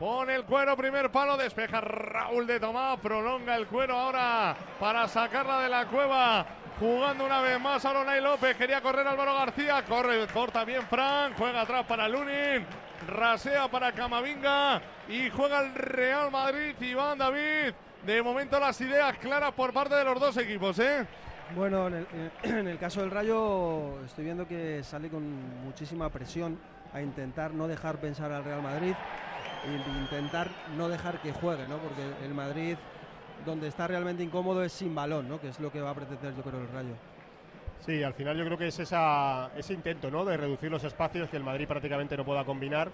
Pone 0.00 0.34
el 0.34 0.44
cuero, 0.44 0.74
primer 0.78 1.12
palo, 1.12 1.36
despeja 1.36 1.78
Raúl 1.82 2.46
de 2.46 2.58
Tomás, 2.58 2.98
prolonga 3.00 3.54
el 3.54 3.66
cuero 3.66 3.98
ahora 3.98 4.56
para 4.78 5.06
sacarla 5.06 5.60
de 5.60 5.68
la 5.68 5.84
cueva. 5.88 6.46
Jugando 6.78 7.26
una 7.26 7.42
vez 7.42 7.60
más 7.60 7.84
Unai 7.84 8.22
López, 8.22 8.56
quería 8.56 8.80
correr 8.80 9.06
Álvaro 9.06 9.34
García, 9.34 9.84
corre, 9.86 10.26
corta 10.28 10.64
bien 10.64 10.84
Fran, 10.84 11.34
juega 11.34 11.60
atrás 11.60 11.84
para 11.84 12.08
Lunin, 12.08 12.64
rasea 13.08 13.68
para 13.68 13.92
Camavinga 13.92 14.80
y 15.06 15.28
juega 15.28 15.60
el 15.60 15.74
Real 15.74 16.30
Madrid, 16.30 16.74
Iván 16.80 17.18
David. 17.18 17.74
De 18.02 18.22
momento 18.22 18.58
las 18.58 18.80
ideas 18.80 19.18
claras 19.18 19.52
por 19.52 19.74
parte 19.74 19.96
de 19.96 20.04
los 20.04 20.18
dos 20.18 20.34
equipos, 20.38 20.78
¿eh? 20.78 21.06
Bueno, 21.54 21.88
en 21.88 21.94
el, 21.94 22.06
en 22.42 22.68
el 22.68 22.78
caso 22.78 23.02
del 23.02 23.10
Rayo 23.10 24.02
estoy 24.06 24.24
viendo 24.24 24.48
que 24.48 24.82
sale 24.82 25.10
con 25.10 25.62
muchísima 25.62 26.08
presión 26.08 26.58
a 26.94 27.02
intentar 27.02 27.52
no 27.52 27.68
dejar 27.68 27.98
pensar 27.98 28.32
al 28.32 28.44
Real 28.44 28.62
Madrid 28.62 28.94
intentar 29.66 30.48
no 30.76 30.88
dejar 30.88 31.20
que 31.20 31.32
juegue, 31.32 31.66
¿no? 31.68 31.76
Porque 31.78 32.02
el 32.24 32.34
Madrid 32.34 32.76
donde 33.44 33.68
está 33.68 33.86
realmente 33.86 34.22
incómodo 34.22 34.62
es 34.62 34.72
sin 34.72 34.94
balón, 34.94 35.28
¿no? 35.28 35.40
Que 35.40 35.48
es 35.48 35.60
lo 35.60 35.72
que 35.72 35.80
va 35.80 35.90
a 35.90 35.94
pretender 35.94 36.34
yo 36.34 36.42
creo 36.42 36.60
el 36.60 36.68
Rayo. 36.68 36.94
Sí, 37.80 38.02
al 38.02 38.12
final 38.12 38.36
yo 38.36 38.44
creo 38.44 38.58
que 38.58 38.68
es 38.68 38.78
esa, 38.78 39.50
ese 39.56 39.72
intento 39.72 40.10
¿no? 40.10 40.24
de 40.24 40.36
reducir 40.36 40.70
los 40.70 40.84
espacios 40.84 41.30
que 41.30 41.38
el 41.38 41.44
Madrid 41.44 41.66
prácticamente 41.66 42.16
no 42.16 42.24
pueda 42.24 42.44
combinar. 42.44 42.90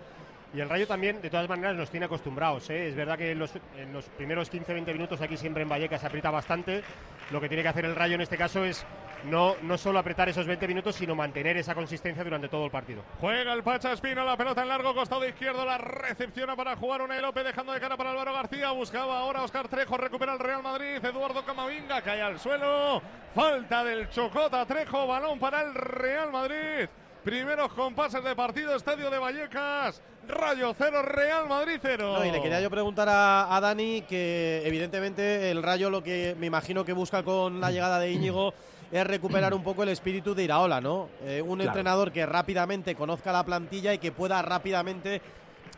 Y 0.54 0.60
el 0.60 0.68
Rayo 0.68 0.86
también, 0.86 1.20
de 1.20 1.30
todas 1.30 1.48
maneras, 1.48 1.76
nos 1.76 1.90
tiene 1.90 2.06
acostumbrados. 2.06 2.70
¿eh? 2.70 2.88
Es 2.88 2.94
verdad 2.94 3.18
que 3.18 3.32
en 3.32 3.38
los, 3.38 3.54
en 3.54 3.92
primeros 4.16 4.52
15-20 4.52 4.92
minutos 4.92 5.20
aquí 5.20 5.36
siempre 5.36 5.62
en 5.62 5.68
Vallecas 5.68 6.00
se 6.00 6.06
aprieta 6.06 6.30
bastante. 6.30 6.82
Lo 7.30 7.40
que 7.40 7.48
tiene 7.48 7.62
que 7.62 7.68
hacer 7.68 7.84
el 7.84 7.94
Rayo 7.94 8.14
en 8.14 8.20
este 8.20 8.36
caso 8.36 8.64
es 8.64 8.86
no, 9.24 9.56
no 9.62 9.76
solo 9.76 9.98
apretar 9.98 10.28
esos 10.28 10.46
20 10.46 10.68
minutos, 10.68 10.94
sino 10.94 11.14
mantener 11.14 11.56
esa 11.56 11.74
consistencia 11.74 12.22
durante 12.22 12.48
todo 12.48 12.64
el 12.64 12.70
partido. 12.70 13.02
Juega 13.20 13.52
el 13.52 13.62
Pacha 13.62 13.92
Espino, 13.92 14.24
la 14.24 14.36
pelota 14.36 14.62
en 14.62 14.68
largo, 14.68 14.94
costado 14.94 15.26
izquierdo, 15.26 15.64
la 15.64 15.78
recepciona 15.78 16.54
para 16.54 16.76
jugar 16.76 17.02
una 17.02 17.20
López, 17.20 17.44
dejando 17.44 17.72
de 17.72 17.80
cara 17.80 17.96
para 17.96 18.10
Álvaro 18.10 18.32
García. 18.32 18.70
Buscaba 18.70 19.18
ahora 19.18 19.42
Oscar 19.42 19.68
Trejo, 19.68 19.96
recupera 19.96 20.34
el 20.34 20.38
Real 20.38 20.62
Madrid. 20.62 21.04
Eduardo 21.04 21.44
Camavinga 21.44 22.02
cae 22.02 22.22
al 22.22 22.38
suelo. 22.38 23.02
Falta 23.34 23.84
del 23.84 24.08
Chocota 24.10 24.64
Trejo, 24.66 25.06
balón 25.06 25.38
para 25.38 25.62
el 25.62 25.74
Real 25.74 26.30
Madrid. 26.30 26.88
Primeros 27.30 27.72
compases 27.72 28.22
de 28.22 28.36
partido, 28.36 28.76
estadio 28.76 29.10
de 29.10 29.18
Vallecas. 29.18 30.00
Rayo 30.28 30.72
0, 30.78 31.02
Real 31.02 31.48
Madrid 31.48 31.80
0. 31.82 32.18
No, 32.18 32.24
y 32.24 32.30
le 32.30 32.40
quería 32.40 32.60
yo 32.60 32.70
preguntar 32.70 33.08
a, 33.08 33.52
a 33.56 33.60
Dani 33.60 34.02
que 34.02 34.62
evidentemente 34.64 35.50
el 35.50 35.60
Rayo 35.60 35.90
lo 35.90 36.04
que 36.04 36.36
me 36.38 36.46
imagino 36.46 36.84
que 36.84 36.92
busca 36.92 37.24
con 37.24 37.60
la 37.60 37.72
llegada 37.72 37.98
de 37.98 38.12
Íñigo 38.12 38.54
es 38.92 39.04
recuperar 39.04 39.54
un 39.54 39.64
poco 39.64 39.82
el 39.82 39.88
espíritu 39.88 40.36
de 40.36 40.44
Iraola, 40.44 40.80
¿no? 40.80 41.08
Eh, 41.24 41.42
un 41.42 41.56
Claro. 41.56 41.70
entrenador 41.70 42.12
que 42.12 42.24
rápidamente 42.26 42.94
conozca 42.94 43.32
la 43.32 43.42
plantilla 43.44 43.92
y 43.92 43.98
que 43.98 44.12
pueda 44.12 44.40
rápidamente, 44.42 45.20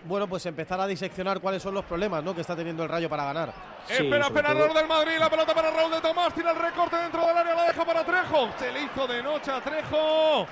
bueno, 0.04 0.28
pues 0.28 0.44
empezar 0.44 0.78
a 0.82 0.86
diseccionar 0.86 1.40
cuáles 1.40 1.62
son 1.62 1.72
los 1.72 1.86
problemas, 1.86 2.22
¿no? 2.22 2.34
Que 2.34 2.42
está 2.42 2.54
teniendo 2.54 2.82
el 2.82 2.90
Rayo 2.90 3.08
para 3.08 3.24
ganar. 3.24 3.54
espera, 3.88 4.26
espera, 4.26 4.52
el 4.52 4.74
del 4.74 4.86
Madrid, 4.86 5.16
la 5.18 5.30
pelota 5.30 5.54
para 5.54 5.70
Raúl 5.70 5.92
de 5.92 6.00
Tomás, 6.02 6.34
tira 6.34 6.50
el 6.50 6.58
recorte 6.58 6.96
dentro 6.96 7.26
del 7.26 7.34
área, 7.38 7.54
la 7.54 7.62
deja 7.68 7.86
para 7.86 8.04
Trejo. 8.04 8.50
Se 8.58 8.70
le 8.70 8.82
hizo 8.82 9.06
de 9.06 9.22
noche 9.22 9.50
a 9.50 9.62
Trejo. 9.62 10.46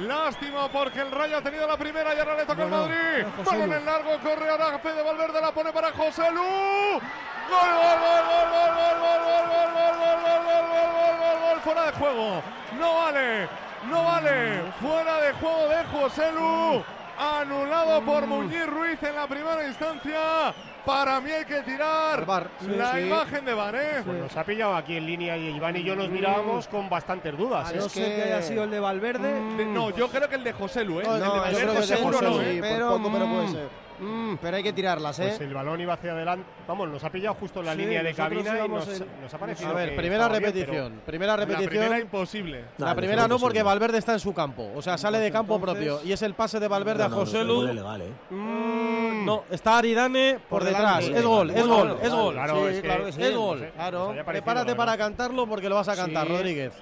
Lástima 0.00 0.68
porque 0.68 1.00
el 1.00 1.10
Rayo 1.10 1.38
ha 1.38 1.42
tenido 1.42 1.66
la 1.66 1.76
primera 1.76 2.14
y 2.14 2.18
ahora 2.18 2.36
le 2.36 2.44
toca 2.44 2.62
al 2.62 2.68
Bueno, 2.70 2.86
Madrid. 2.86 3.26
Balón 3.44 3.72
en 3.72 3.84
largo, 3.84 4.18
corre 4.22 4.48
ahora 4.48 4.78
Fede 4.78 5.02
Valverde, 5.02 5.40
la 5.40 5.52
pone 5.52 5.72
para 5.72 5.92
José 5.92 6.30
Lu. 6.30 6.40
Gol, 6.40 7.00
gol, 7.50 7.98
gol, 7.98 8.24
gol, 8.28 8.48
gol, 8.52 8.72
gol, 8.78 8.94
gol, 8.98 9.22
gol, 9.24 9.46
gol, 9.48 9.72
gol, 9.74 9.88
gol, 9.88 9.98
gol, 9.98 10.44
gol, 10.44 10.62
gol, 10.68 10.90
gol, 10.92 11.16
gol, 11.18 11.40
gol, 11.40 11.60
fuera 11.62 11.86
de 11.86 11.92
juego. 11.92 12.42
No 12.78 12.94
vale, 12.94 13.48
no 13.90 14.04
vale. 14.04 14.62
Fuera 14.80 15.20
de 15.20 15.32
juego 15.32 15.68
de 15.68 15.84
José 15.84 16.32
Lu. 16.32 16.84
Anulado 17.18 18.00
por 18.02 18.26
Muñiz 18.26 18.66
Ruiz 18.66 19.02
en 19.02 19.16
la 19.16 19.26
primera 19.26 19.66
instancia. 19.66 20.54
Para 20.88 21.20
mí 21.20 21.30
hay 21.30 21.44
que 21.44 21.60
tirar 21.60 22.26
la 22.26 22.92
Sí. 22.94 23.00
imagen 23.00 23.44
de 23.44 23.52
Bar, 23.52 23.74
¿eh? 23.74 24.02
Pues 24.06 24.20
nos 24.20 24.34
ha 24.34 24.42
pillado 24.42 24.74
aquí 24.74 24.96
en 24.96 25.04
línea 25.04 25.36
y 25.36 25.48
Iván 25.48 25.76
y 25.76 25.82
yo 25.82 25.94
nos 25.94 26.08
mirábamos 26.08 26.66
con 26.66 26.88
bastantes 26.88 27.36
dudas. 27.36 27.68
A 27.68 27.74
¿eh? 27.74 27.76
no 27.76 27.88
ser 27.90 28.16
que 28.16 28.22
haya 28.22 28.40
sido 28.40 28.64
el 28.64 28.70
de 28.70 28.80
Valverde. 28.80 29.34
De- 29.58 29.66
no, 29.66 29.90
yo 29.90 30.08
creo 30.08 30.30
que 30.30 30.36
el 30.36 30.44
de 30.44 30.54
José 30.54 30.84
Lu, 30.84 31.00
¿eh? 31.00 31.04
No, 31.04 31.16
el 31.16 31.20
de 31.20 31.28
Valverde 31.28 31.82
seguro 31.82 32.16
José 32.16 32.30
no, 32.30 32.40
¿eh? 32.40 32.54
sí, 32.54 32.60
por 32.62 32.88
poco, 32.88 33.12
pero 33.12 33.26
puede 33.26 33.48
ser. 33.48 33.87
Mm, 34.00 34.36
pero 34.40 34.56
hay 34.56 34.62
que 34.62 34.72
tirarlas, 34.72 35.18
¿eh? 35.18 35.24
Pues 35.28 35.40
el 35.40 35.54
balón 35.54 35.80
iba 35.80 35.94
hacia 35.94 36.12
adelante. 36.12 36.44
Vamos, 36.66 36.88
nos 36.88 37.02
ha 37.02 37.10
pillado 37.10 37.34
justo 37.34 37.60
en 37.60 37.66
la 37.66 37.72
Sí, 37.72 37.78
línea 37.78 38.02
de 38.02 38.14
cabina 38.14 38.64
y 38.64 38.68
nos, 38.68 38.88
en- 38.88 39.06
nos 39.22 39.34
ha 39.34 39.38
parecido. 39.38 39.70
A 39.70 39.72
ver, 39.74 39.90
que 39.90 39.96
primera 39.96 40.28
bien, 40.28 40.40
repetición. 40.42 41.00
primera 41.04 41.36
repetición. 41.36 41.64
La 41.64 41.70
primera 41.80 42.00
imposible. 42.00 42.64
La 42.78 42.94
primera 42.94 43.28
no, 43.28 43.38
porque 43.38 43.62
Valverde 43.62 43.98
está 43.98 44.12
en 44.12 44.20
su 44.20 44.32
campo. 44.32 44.70
O 44.74 44.82
sea, 44.82 44.96
sale 44.98 45.18
de 45.18 45.30
campo 45.32 45.60
propio. 45.60 46.00
Y 46.04 46.12
es 46.12 46.22
el 46.22 46.34
pase 46.34 46.60
de 46.60 46.68
Valverde 46.68 47.04
a 47.04 47.10
José 47.10 47.44
Lu. 47.44 47.66
¿eh? 47.66 47.74
Mm, 48.30 49.24
No, 49.24 49.44
está 49.50 49.78
Aridane 49.78 50.38
por, 50.48 50.60
Por 50.60 50.64
detrás. 50.64 51.00
delante. 51.00 51.18
Es 51.18 51.24
gol, 51.26 51.50
es 51.50 51.66
gol, 51.66 51.96
es 52.02 52.10
gol. 52.12 52.34
claro, 52.34 52.54
Sí, 52.56 52.66
es 52.68 52.74
que- 52.76 52.82
claro 52.82 53.04
que 53.04 53.12
sí. 53.12 53.20
es 53.22 53.28
Es 53.28 53.36
gol. 53.36 53.70
Claro. 53.74 54.14
Prepárate 54.24 54.74
para 54.74 54.96
cantarlo 54.96 55.46
porque 55.46 55.68
lo 55.68 55.74
vas 55.74 55.88
a 55.88 55.96
cantar, 55.96 56.26
Sí. 56.26 56.32
Rodríguez. 56.32 56.72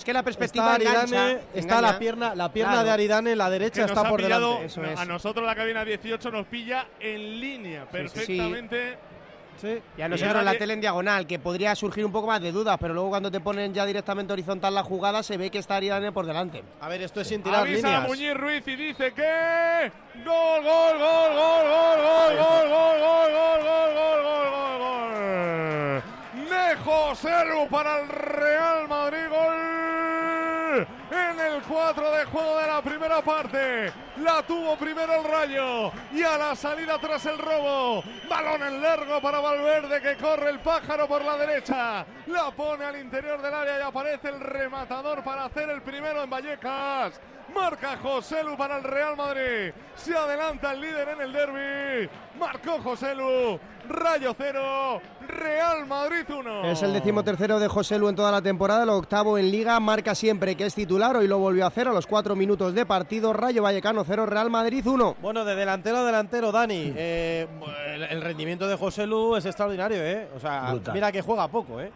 Es 0.00 0.04
que 0.06 0.14
la 0.14 0.22
perspectiva 0.22 0.64
Está 0.64 0.74
Aridane, 0.76 1.02
engancha, 1.30 1.30
está 1.52 1.60
engaña. 1.74 1.80
la 1.92 1.98
pierna, 1.98 2.34
la 2.34 2.50
pierna 2.50 2.72
Claro. 2.72 2.86
de 2.86 2.90
Aridane, 2.90 3.36
la 3.36 3.50
derecha 3.50 3.74
Que 3.74 3.80
nos 3.82 3.90
está 3.90 4.08
por 4.08 4.22
pillado, 4.22 4.60
delante. 4.60 4.94
A 4.98 5.04
nosotros 5.04 5.44
la 5.44 5.54
cabina 5.54 5.84
18 5.84 6.30
nos 6.30 6.46
pilla 6.46 6.86
en 6.98 7.38
línea 7.38 7.84
perfectamente. 7.84 8.96
Y 9.98 10.00
a 10.00 10.08
nosotros 10.08 10.42
la 10.42 10.54
tele 10.56 10.72
en 10.72 10.80
diagonal, 10.80 11.26
que 11.26 11.38
podría 11.38 11.74
surgir 11.74 12.06
un 12.06 12.12
poco 12.12 12.26
más 12.28 12.40
de 12.40 12.50
dudas, 12.50 12.78
pero 12.80 12.94
luego 12.94 13.10
cuando 13.10 13.30
te 13.30 13.40
ponen 13.40 13.74
ya 13.74 13.84
directamente 13.84 14.32
horizontal 14.32 14.74
la 14.74 14.82
jugada, 14.82 15.22
se 15.22 15.36
ve 15.36 15.50
que 15.50 15.58
está 15.58 15.76
Aridane 15.76 16.12
por 16.12 16.24
delante. 16.24 16.64
A 16.80 16.88
ver, 16.88 17.02
esto 17.02 17.20
es 17.20 17.28
sin 17.28 17.42
tirar 17.42 17.60
Avisa 17.60 17.88
a 17.88 17.90
líneas. 17.90 18.08
Muñiz 18.08 18.34
Ruiz 18.38 18.66
y 18.66 18.76
dice 18.76 19.12
que 19.12 19.92
gol, 20.24 20.64
gol, 20.64 20.98
gol, 20.98 20.98
gol, 20.98 21.64
gol, 21.68 21.98
gol, 22.08 22.38
gol, 22.38 22.68
gol, 22.70 23.00
gol, 23.00 23.32
gol, 23.34 23.62
gol, 23.92 24.22
gol, 24.24 24.48
gol, 24.48 24.78
gol, 24.80 26.02
gol. 26.90 27.10
De 27.10 27.10
José 27.10 27.44
Lu 27.46 27.68
para 27.68 28.00
el 28.00 28.08
Real 28.08 28.88
Madrid, 28.88 29.28
gol 29.28 29.80
en 31.10 31.40
el 31.40 31.62
4 31.62 32.10
de 32.12 32.24
juego 32.26 32.58
de 32.58 32.66
la 32.66 32.82
primera 32.82 33.20
parte. 33.22 33.92
La 34.18 34.42
tuvo 34.42 34.76
primero 34.76 35.14
el 35.14 35.24
Rayo 35.24 35.92
y 36.12 36.22
a 36.22 36.38
la 36.38 36.54
salida 36.54 36.98
tras 36.98 37.26
el 37.26 37.38
robo. 37.38 38.02
Balón 38.28 38.62
en 38.62 38.82
largo 38.82 39.20
para 39.20 39.40
Valverde 39.40 40.00
que 40.00 40.16
corre 40.16 40.50
el 40.50 40.60
pájaro 40.60 41.08
por 41.08 41.24
la 41.24 41.36
derecha. 41.36 42.06
La 42.26 42.50
pone 42.50 42.84
al 42.84 43.00
interior 43.00 43.40
del 43.42 43.54
área 43.54 43.78
y 43.78 43.82
aparece 43.82 44.28
el 44.28 44.40
rematador 44.40 45.24
para 45.24 45.46
hacer 45.46 45.68
el 45.70 45.82
primero 45.82 46.22
en 46.22 46.30
Vallecas. 46.30 47.20
Marca 47.54 47.96
José 47.96 48.44
Lu 48.44 48.56
para 48.56 48.76
el 48.76 48.84
Real 48.84 49.16
Madrid. 49.16 49.72
Se 49.96 50.16
adelanta 50.16 50.72
el 50.72 50.80
líder 50.80 51.08
en 51.08 51.20
el 51.20 51.32
derby. 51.32 52.08
Marcó 52.38 52.80
José 52.80 53.14
Lu. 53.14 53.58
Rayo 53.88 54.34
0. 54.38 55.02
Real 55.30 55.86
Madrid 55.86 56.24
1. 56.28 56.64
Es 56.70 56.82
el 56.82 56.92
decimotercero 56.92 57.58
de 57.58 57.68
José 57.68 57.98
Lu 57.98 58.08
en 58.08 58.16
toda 58.16 58.30
la 58.32 58.42
temporada, 58.42 58.82
el 58.82 58.88
octavo 58.90 59.38
en 59.38 59.50
Liga, 59.50 59.78
marca 59.80 60.14
siempre 60.14 60.56
que 60.56 60.66
es 60.66 60.74
titular, 60.74 61.16
hoy 61.16 61.26
lo 61.28 61.38
volvió 61.38 61.64
a 61.64 61.68
hacer 61.68 61.88
a 61.88 61.92
los 61.92 62.06
cuatro 62.06 62.34
minutos 62.36 62.74
de 62.74 62.84
partido, 62.86 63.32
Rayo 63.32 63.62
Vallecano 63.62 64.04
0, 64.04 64.26
Real 64.26 64.50
Madrid 64.50 64.86
1. 64.86 65.16
Bueno, 65.22 65.44
de 65.44 65.54
delantero 65.54 65.98
a 65.98 66.04
delantero, 66.04 66.52
Dani. 66.52 66.92
eh, 66.96 67.46
el, 67.94 68.02
el 68.02 68.22
rendimiento 68.22 68.66
de 68.68 68.76
José 68.76 69.06
Lu 69.06 69.36
es 69.36 69.46
extraordinario, 69.46 69.98
¿eh? 70.02 70.28
O 70.36 70.40
sea, 70.40 70.70
Brutal. 70.72 70.94
mira 70.94 71.12
que 71.12 71.22
juega 71.22 71.48
poco, 71.48 71.80
¿eh? 71.80 71.90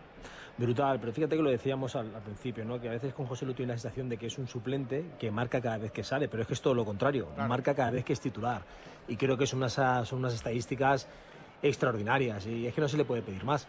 Brutal, 0.57 1.01
pero 1.01 1.13
fíjate 1.13 1.37
que 1.37 1.43
lo 1.43 1.51
decíamos 1.51 1.97
al, 1.97 2.15
al 2.15 2.23
principio, 2.23 2.65
¿no? 2.65 2.81
Que 2.81 2.89
a 2.89 2.93
veces 2.93 3.13
con 3.13 3.27
José 3.27 3.45
Lu 3.45 3.55
tiene 3.55 3.73
la 3.73 3.79
sensación 3.79 4.09
de 4.09 4.17
que 4.17 4.27
es 4.29 4.39
un 4.39 4.47
suplente 4.47 5.05
que 5.19 5.31
marca 5.33 5.61
cada 5.61 5.79
vez 5.79 5.91
que 5.91 6.05
sale, 6.05 6.29
pero 6.29 6.43
es 6.43 6.47
que 6.47 6.55
es 6.55 6.63
todo 6.63 6.75
lo 6.75 6.85
contrario, 6.85 7.27
Claro. 7.35 7.49
marca 7.49 7.75
cada 7.75 7.91
vez 7.91 8.05
que 8.05 8.13
es 8.13 8.21
titular. 8.21 8.63
Y 9.09 9.17
creo 9.17 9.37
que 9.37 9.47
son 9.49 9.59
unas, 9.59 9.73
son 10.09 10.21
unas 10.21 10.33
estadísticas 10.33 11.09
extraordinarias 11.65 12.47
y 12.47 12.67
es 12.67 12.75
que 12.75 12.81
no 12.81 12.89
se 12.89 12.97
le 12.97 13.05
puede 13.05 13.23
pedir 13.23 13.45
más. 13.45 13.67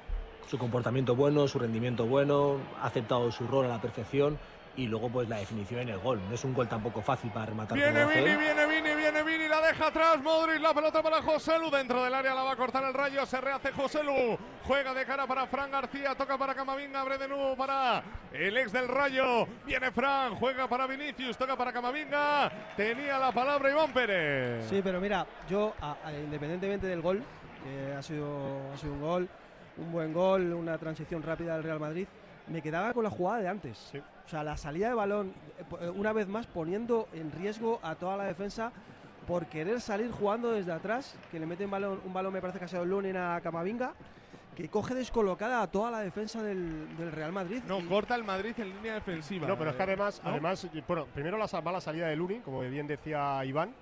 Su 0.49 0.59
comportamiento 0.59 1.15
bueno, 1.15 1.47
su 1.47 1.57
rendimiento 1.57 2.05
bueno, 2.05 2.57
ha 2.81 2.85
aceptado 2.87 3.31
su 3.31 3.47
rol 3.47 3.65
a 3.65 3.69
la 3.69 3.81
perfección 3.81 4.37
y 4.77 4.87
luego 4.87 5.09
pues 5.09 5.29
la 5.29 5.37
definición 5.37 5.79
en 5.79 5.89
el 5.89 5.99
gol. 5.99 6.19
No 6.27 6.35
es 6.35 6.43
un 6.43 6.53
gol 6.53 6.67
tampoco 6.67 7.01
fácil 7.01 7.31
para 7.31 7.45
rematar 7.47 7.77
Viene 7.77 8.05
Vini, 8.05 8.35
viene 8.35 8.65
Vini, 8.67 8.93
viene 8.95 9.23
Vini, 9.23 9.47
la 9.47 9.61
deja 9.65 9.87
atrás. 9.87 10.21
Modric, 10.21 10.61
la 10.61 10.73
pelota 10.73 11.01
para 11.01 11.21
José 11.21 11.57
Lu. 11.57 11.71
Dentro 11.71 12.03
del 12.03 12.13
área 12.13 12.35
la 12.35 12.43
va 12.43 12.51
a 12.51 12.55
cortar 12.57 12.83
el 12.83 12.93
rayo. 12.93 13.25
Se 13.25 13.39
rehace 13.39 13.71
José 13.71 14.03
Lu. 14.03 14.37
Juega 14.65 14.93
de 14.93 15.05
cara 15.05 15.25
para 15.25 15.47
Fran 15.47 15.71
García. 15.71 16.13
Toca 16.15 16.37
para 16.37 16.53
Camavinga. 16.53 16.99
Abre 17.01 17.17
de 17.17 17.27
nuevo 17.29 17.55
para 17.55 18.03
el 18.33 18.57
ex 18.57 18.73
del 18.73 18.89
rayo. 18.89 19.47
Viene 19.65 19.91
Fran. 19.91 20.35
Juega 20.35 20.67
para 20.67 20.85
Vinicius. 20.87 21.37
Toca 21.37 21.55
para 21.55 21.71
Camavinga. 21.71 22.51
Tenía 22.75 23.17
la 23.17 23.31
palabra 23.31 23.71
Iván 23.71 23.93
Pérez. 23.93 24.67
Sí, 24.69 24.81
pero 24.83 24.99
mira, 24.99 25.25
yo, 25.49 25.73
a- 25.81 25.95
a- 26.03 26.11
independientemente 26.11 26.85
del 26.85 27.01
gol, 27.01 27.23
que 27.65 27.93
ha 27.93 28.01
sido, 28.03 28.71
ha 28.73 28.77
sido 28.77 28.93
un 28.93 29.01
gol, 29.01 29.27
un 29.77 29.91
buen 29.91 30.13
gol, 30.13 30.53
una 30.53 30.77
transición 30.77 31.23
rápida 31.23 31.55
del 31.55 31.63
Real 31.63 31.79
Madrid, 31.79 32.07
me 32.47 32.61
quedaba 32.61 32.93
con 32.93 33.03
la 33.03 33.09
jugada 33.09 33.41
de 33.41 33.47
antes. 33.47 33.91
O 34.25 34.29
sea, 34.29 34.43
la 34.43 34.55
salida 34.55 34.87
de 34.89 34.93
balón, 34.93 35.33
eh, 35.81 35.89
una 35.89 36.13
vez 36.13 36.27
más 36.27 36.45
poniendo 36.47 37.07
en 37.13 37.31
riesgo 37.31 37.79
a 37.83 37.95
toda 37.95 38.17
la 38.17 38.25
defensa 38.25 38.71
por 39.27 39.47
querer 39.47 39.81
salir 39.81 40.11
jugando 40.11 40.51
desde 40.51 40.71
atrás, 40.71 41.15
que 41.31 41.39
le 41.39 41.47
meten 41.47 41.69
balón, 41.71 41.99
un 42.05 42.13
balón, 42.13 42.31
me 42.31 42.41
parece 42.41 42.59
que 42.59 42.65
ha 42.65 42.67
sido 42.67 42.83
el 42.83 42.89
Lunin 42.89 43.17
a 43.17 43.41
Camavinga, 43.41 43.93
que 44.55 44.69
coge 44.69 44.93
descolocada 44.93 45.61
a 45.63 45.67
toda 45.67 45.89
la 45.91 45.99
defensa 46.01 46.41
del, 46.43 46.95
del 46.97 47.11
Real 47.11 47.31
Madrid. 47.31 47.61
No, 47.67 47.85
corta 47.89 48.15
el 48.15 48.23
Madrid 48.23 48.53
en 48.59 48.69
línea 48.69 48.93
defensiva. 48.93 49.47
No, 49.47 49.57
pero 49.57 49.71
es 49.71 49.75
que 49.75 49.83
además, 49.83 50.21
¿No? 50.23 50.29
además 50.29 50.67
bueno, 50.87 51.07
primero 51.13 51.37
la, 51.37 51.47
sa- 51.47 51.59
va 51.61 51.71
la 51.71 51.81
salida 51.81 52.07
de 52.07 52.15
Luni, 52.15 52.39
como 52.39 52.61
bien 52.61 52.85
decía 52.87 53.43
Iván, 53.43 53.73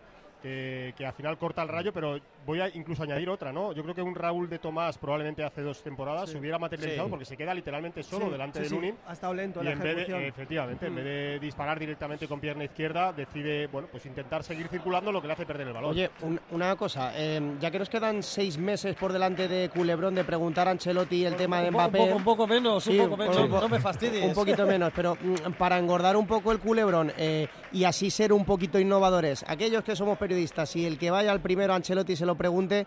que, 0.42 0.94
que 0.98 1.06
al 1.06 1.14
final 1.14 1.38
corta 1.38 1.62
el 1.62 1.68
rayo, 1.70 1.94
pero 1.94 2.18
voy 2.46 2.60
a 2.62 2.70
incluso 2.70 3.04
añadir 3.04 3.30
otra, 3.30 3.52
¿no? 3.52 3.72
Yo 3.74 3.84
creo 3.84 3.96
que 3.96 4.02
un 4.02 4.16
Raúl 4.16 4.50
de 4.50 4.60
Tomás 4.60 4.98
probablemente 4.98 5.44
hace 5.44 5.62
dos 5.62 5.82
temporadas 5.84 6.26
Sí. 6.30 6.34
se 6.34 6.40
hubiera 6.40 6.58
materializado 6.60 7.08
Sí. 7.08 7.10
porque 7.12 7.26
se 7.26 7.38
queda 7.38 7.54
literalmente 7.54 8.04
solo 8.04 8.26
Sí, 8.26 8.32
delante 8.32 8.60
sí, 8.60 8.64
de 8.64 8.70
sí. 8.70 8.76
Lunin. 8.76 8.96
Ha 9.08 9.14
estado 9.14 9.34
lento 9.34 9.60
en 9.60 9.66
y 9.66 9.70
la 9.70 9.74
en 9.74 9.80
vez 9.80 9.86
de, 9.96 10.02
ejecución. 10.04 10.24
efectivamente, 10.24 10.86
en 10.88 10.94
Mm. 10.94 10.96
vez 10.96 11.06
de 11.06 11.40
disparar 11.40 11.80
directamente 11.80 12.28
con 12.28 12.40
pierna 12.40 12.64
izquierda, 12.66 13.14
decide, 13.14 13.68
bueno, 13.68 13.88
pues 13.92 14.06
intentar 14.06 14.44
seguir 14.44 14.68
circulando 14.68 15.12
lo 15.12 15.22
que 15.22 15.28
le 15.28 15.34
hace 15.34 15.46
perder 15.46 15.68
el 15.68 15.74
balón. 15.74 15.92
Oye, 15.92 16.10
un- 16.22 16.40
una 16.52 16.76
cosa, 16.76 17.12
eh, 17.16 17.40
ya 17.60 17.72
que 17.72 17.80
nos 17.80 17.90
quedan 17.90 18.24
seis 18.24 18.58
meses 18.58 18.96
por 18.96 19.14
delante 19.14 19.48
de 19.48 19.70
Culebrón 19.70 20.16
de 20.16 20.24
preguntar 20.24 20.68
a 20.68 20.72
Ancelotti 20.72 21.26
el 21.26 21.36
tema 21.36 21.62
de 21.62 21.72
po- 21.72 21.78
un 21.78 21.84
Mbappé. 21.84 21.98
poco- 22.00 22.16
un 22.16 22.24
poco 22.24 22.48
menos, 22.48 22.88
un 22.88 22.94
Sí, 22.94 23.00
poco 23.00 23.18
menos, 23.18 23.38
un 23.38 23.50
no 23.50 23.70
me 23.70 23.80
fastidies. 23.80 24.26
Un 24.26 24.34
poquito 24.34 24.66
menos, 24.66 24.92
pero 24.96 25.16
mm, 25.22 25.54
para 25.58 25.78
engordar 25.78 26.18
un 26.18 26.28
poco 26.28 26.52
el 26.52 26.60
Culebrón 26.60 27.12
eh, 27.18 27.48
y 27.72 27.84
así 27.84 28.10
ser 28.10 28.34
un 28.34 28.46
poquito 28.46 28.80
innovadores, 28.80 29.44
aquellos 29.48 29.84
que 29.84 29.96
somos 29.96 30.18
periodistas 30.18 30.76
y 30.76 30.86
el 30.86 30.98
que 30.98 31.12
vaya 31.12 31.32
al 31.32 31.42
primero 31.42 31.74
Ancelotti 31.74 32.16
se 32.16 32.26
lo 32.26 32.33
pregunte, 32.36 32.86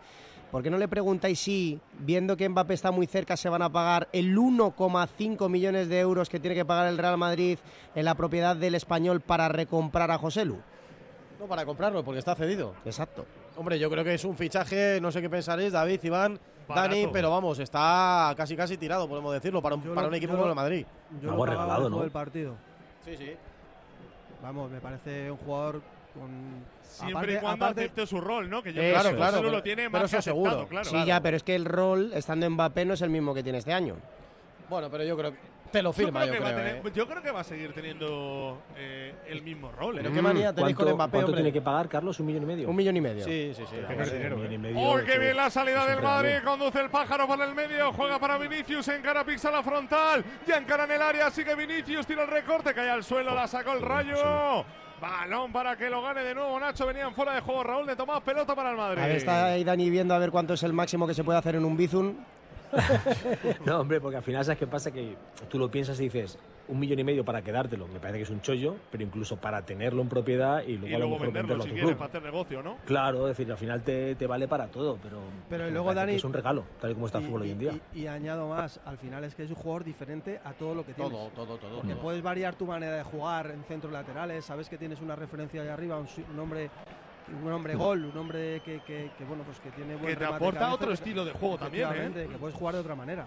¿por 0.50 0.62
qué 0.62 0.70
no 0.70 0.78
le 0.78 0.88
preguntáis 0.88 1.38
si, 1.40 1.80
viendo 2.00 2.36
que 2.36 2.48
Mbappé 2.48 2.74
está 2.74 2.90
muy 2.90 3.06
cerca, 3.06 3.36
se 3.36 3.48
van 3.48 3.62
a 3.62 3.70
pagar 3.70 4.08
el 4.12 4.36
1,5 4.36 5.48
millones 5.48 5.88
de 5.88 6.00
euros 6.00 6.28
que 6.28 6.40
tiene 6.40 6.54
que 6.54 6.64
pagar 6.64 6.88
el 6.88 6.98
Real 6.98 7.16
Madrid 7.18 7.58
en 7.94 8.04
la 8.04 8.14
propiedad 8.14 8.56
del 8.56 8.74
español 8.74 9.20
para 9.20 9.48
recomprar 9.48 10.10
a 10.10 10.18
José 10.18 10.44
Lu? 10.44 10.58
No 11.40 11.46
para 11.46 11.64
comprarlo, 11.66 12.02
porque 12.04 12.18
está 12.18 12.34
cedido. 12.34 12.74
Exacto. 12.84 13.26
Hombre, 13.56 13.78
yo 13.78 13.90
creo 13.90 14.04
que 14.04 14.14
es 14.14 14.24
un 14.24 14.36
fichaje, 14.36 15.00
no 15.00 15.10
sé 15.10 15.20
qué 15.20 15.28
pensaréis, 15.30 15.72
David, 15.72 16.00
Iván, 16.02 16.38
Barato. 16.68 16.88
Dani, 16.88 17.06
pero 17.12 17.30
vamos, 17.30 17.58
está 17.58 18.32
casi 18.36 18.56
casi 18.56 18.76
tirado, 18.76 19.08
podemos 19.08 19.32
decirlo, 19.32 19.62
para 19.62 19.74
un, 19.76 19.82
para 19.82 20.02
lo- 20.02 20.08
un 20.08 20.14
equipo 20.14 20.32
como 20.34 20.48
el 20.48 20.54
Madrid. 20.54 20.84
Yo 21.22 21.34
lo 21.34 21.44
regalado, 21.46 21.88
¿no? 21.90 22.00
del 22.00 22.10
partido. 22.10 22.54
Sí, 23.04 23.16
sí. 23.16 23.32
Vamos, 24.42 24.70
me 24.70 24.80
parece 24.80 25.30
un 25.30 25.36
jugador 25.38 25.80
con... 26.14 26.30
Siempre 26.86 27.16
aparte- 27.18 27.32
y 27.34 27.36
cuando 27.38 27.64
aparte- 27.64 27.80
acepte 27.82 28.06
su 28.06 28.20
rol, 28.20 28.48
¿no? 28.50 28.62
Que 28.62 28.72
yo 28.72 28.80
Eso 28.82 29.00
creo 29.00 29.12
Lu 29.12 29.16
Claro, 29.18 29.42
lo 29.42 29.62
tiene 29.62 29.90
pero 29.90 30.02
más 30.02 30.10
que 30.10 30.16
eso 30.18 30.30
aceptado, 30.30 30.50
seguro. 30.50 30.68
claro. 30.68 30.84
Sí, 30.88 31.04
ya, 31.04 31.20
pero 31.20 31.36
es 31.36 31.42
que 31.42 31.54
el 31.54 31.64
rol, 31.64 32.12
estando 32.14 32.48
Mbappé, 32.48 32.84
no 32.84 32.94
es 32.94 33.02
el 33.02 33.10
mismo 33.10 33.34
que 33.34 33.42
tiene 33.42 33.58
este 33.58 33.72
año. 33.72 33.96
Bueno, 34.68 34.90
pero 34.90 35.04
yo 35.04 35.16
creo 35.16 35.32
que 35.32 35.38
te 35.70 35.82
lo 35.82 35.90
Yo 35.90 35.92
firma, 35.94 36.22
creo, 36.22 36.34
yo 36.34 36.40
va 36.42 36.48
a 36.48 36.52
creo. 36.52 36.64
tener- 36.64 36.86
¿eh? 36.86 36.92
yo 36.94 37.06
creo 37.08 37.22
que 37.22 37.30
va 37.32 37.40
a 37.40 37.44
seguir 37.44 37.72
teniendo 37.74 38.62
eh, 38.76 39.14
el 39.26 39.42
mismo 39.42 39.70
rol. 39.72 39.96
Pero 39.96 40.08
¿eh? 40.08 40.12
qué 40.12 40.22
manía 40.22 40.52
tenéis 40.54 40.74
con 40.76 40.84
¿Cuánto, 40.86 40.96
Mbappé, 40.96 41.10
cuánto 41.10 41.26
hombre. 41.26 41.42
tiene 41.42 41.52
que 41.52 41.60
pagar, 41.60 41.88
Carlos? 41.88 42.18
¿Un 42.20 42.26
millón 42.26 42.42
y 42.44 42.46
medio? 42.46 42.68
Un 42.70 42.76
millón 42.76 42.96
y 42.96 43.00
medio. 43.00 43.24
Sí, 43.24 43.52
sí, 43.54 43.64
sí. 43.68 43.76
¿eh? 43.76 44.72
¡Uy, 44.74 45.00
qué 45.04 45.12
que- 45.12 45.18
bien 45.18 45.36
la 45.36 45.50
salida 45.50 45.86
del 45.86 46.00
Madrid! 46.02 46.36
Conduce 46.44 46.80
el 46.80 46.88
pájaro 46.88 47.26
por 47.26 47.40
el 47.42 47.54
medio, 47.54 47.92
juega 47.92 48.18
para 48.18 48.38
Vinicius, 48.38 48.88
encara 48.88 49.24
pisa 49.24 49.50
la 49.50 49.62
frontal, 49.62 50.24
ya 50.46 50.56
encara 50.56 50.84
en 50.84 50.92
el 50.92 51.02
área, 51.02 51.30
sigue 51.30 51.54
Vinicius, 51.54 52.06
tira 52.06 52.22
el 52.22 52.28
recorte, 52.30 52.72
cae 52.72 52.88
al 52.88 53.02
suelo, 53.04 53.34
la 53.34 53.46
sacó 53.46 53.72
el 53.72 53.82
rayo. 53.82 54.64
Balón 55.00 55.52
para 55.52 55.76
que 55.76 55.90
lo 55.90 56.02
gane 56.02 56.22
de 56.22 56.34
nuevo 56.34 56.58
Nacho, 56.58 56.86
venían 56.86 57.14
fuera 57.14 57.34
de 57.34 57.40
juego 57.40 57.62
Raúl 57.62 57.86
de 57.86 57.96
Tomás, 57.96 58.22
pelota 58.22 58.54
para 58.54 58.70
el 58.70 58.76
Madrid. 58.76 59.02
A 59.02 59.06
ver, 59.06 59.16
está 59.16 59.46
ahí 59.46 59.64
Dani 59.64 59.90
viendo 59.90 60.14
a 60.14 60.18
ver 60.18 60.30
cuánto 60.30 60.54
es 60.54 60.62
el 60.62 60.72
máximo 60.72 61.06
que 61.06 61.14
se 61.14 61.24
puede 61.24 61.38
hacer 61.38 61.56
en 61.56 61.64
un 61.64 61.76
Bizun. 61.76 62.16
No, 63.64 63.80
hombre, 63.80 64.00
porque 64.00 64.16
al 64.16 64.22
final 64.22 64.44
sabes 64.44 64.58
qué 64.58 64.66
pasa 64.66 64.90
que 64.90 65.16
tú 65.48 65.58
lo 65.58 65.70
piensas 65.70 65.98
y 66.00 66.04
dices 66.04 66.38
un 66.68 66.78
millón 66.80 66.98
y 66.98 67.04
medio 67.04 67.24
para 67.24 67.42
quedártelo, 67.42 67.86
me 67.88 68.00
parece 68.00 68.18
que 68.18 68.24
es 68.24 68.30
un 68.30 68.40
chollo, 68.40 68.76
pero 68.90 69.04
incluso 69.04 69.36
para 69.36 69.62
tenerlo 69.64 70.02
en 70.02 70.08
propiedad 70.08 70.62
y 70.62 70.72
luego, 70.78 70.86
y 70.88 70.94
a 70.94 70.98
lo 70.98 71.06
luego 71.06 71.10
mejor 71.20 71.26
venderlo 71.32 71.48
venderlo 71.48 71.62
a 71.62 71.64
si 71.64 71.68
tu 71.68 71.74
quieres 71.74 71.88
club. 71.90 71.98
para 71.98 72.08
hacer 72.08 72.22
negocio, 72.22 72.62
¿no? 72.62 72.76
Claro, 72.84 73.28
es 73.28 73.36
decir, 73.36 73.52
al 73.52 73.58
final 73.58 73.82
te, 73.82 74.14
te 74.16 74.26
vale 74.26 74.48
para 74.48 74.66
todo, 74.68 74.98
pero, 75.02 75.20
Pero 75.48 75.64
me 75.64 75.70
luego, 75.70 75.88
que 75.90 75.94
Dani, 75.94 76.14
es 76.14 76.24
un 76.24 76.32
regalo, 76.32 76.64
tal 76.80 76.90
y 76.90 76.94
como 76.94 77.06
está 77.06 77.18
el 77.18 77.24
y- 77.24 77.26
fútbol 77.28 77.42
hoy 77.42 77.50
en 77.52 77.58
día. 77.58 77.72
Y, 77.94 78.00
y 78.00 78.06
añado 78.08 78.48
más, 78.48 78.80
al 78.84 78.98
final 78.98 79.22
es 79.24 79.34
que 79.34 79.44
es 79.44 79.50
un 79.50 79.56
jugador 79.56 79.84
diferente 79.84 80.40
a 80.44 80.52
todo 80.54 80.74
lo 80.74 80.84
que 80.84 80.92
tienes. 80.94 81.12
Todo, 81.12 81.28
todo, 81.30 81.56
todo. 81.58 81.76
Porque 81.76 81.92
todo. 81.94 82.02
puedes 82.02 82.22
variar 82.22 82.54
tu 82.56 82.66
manera 82.66 82.96
de 82.96 83.02
jugar 83.04 83.50
en 83.52 83.62
centros 83.64 83.92
laterales, 83.92 84.44
sabes 84.44 84.68
que 84.68 84.76
tienes 84.78 85.00
una 85.00 85.14
referencia 85.16 85.62
ahí 85.62 85.68
arriba, 85.68 85.98
un, 85.98 86.06
un 86.32 86.38
hombre 86.40 86.70
un 87.44 87.50
hombre 87.52 87.74
gol, 87.74 88.04
un 88.04 88.16
hombre 88.16 88.60
que, 88.64 88.78
que- 88.86 89.10
que, 89.18 89.24
bueno 89.24 89.42
pues 89.42 89.58
que 89.58 89.70
tiene 89.72 89.96
buen 89.96 90.12
Que 90.12 90.16
te 90.16 90.24
aporta 90.24 90.60
cabeza, 90.60 90.74
otro 90.74 90.92
estilo 90.92 91.24
de 91.24 91.32
juego 91.32 91.58
también, 91.58 91.88
¿eh? 91.92 92.28
que 92.30 92.38
puedes 92.38 92.54
jugar 92.56 92.74
de 92.76 92.80
otra 92.82 92.94
manera. 92.94 93.26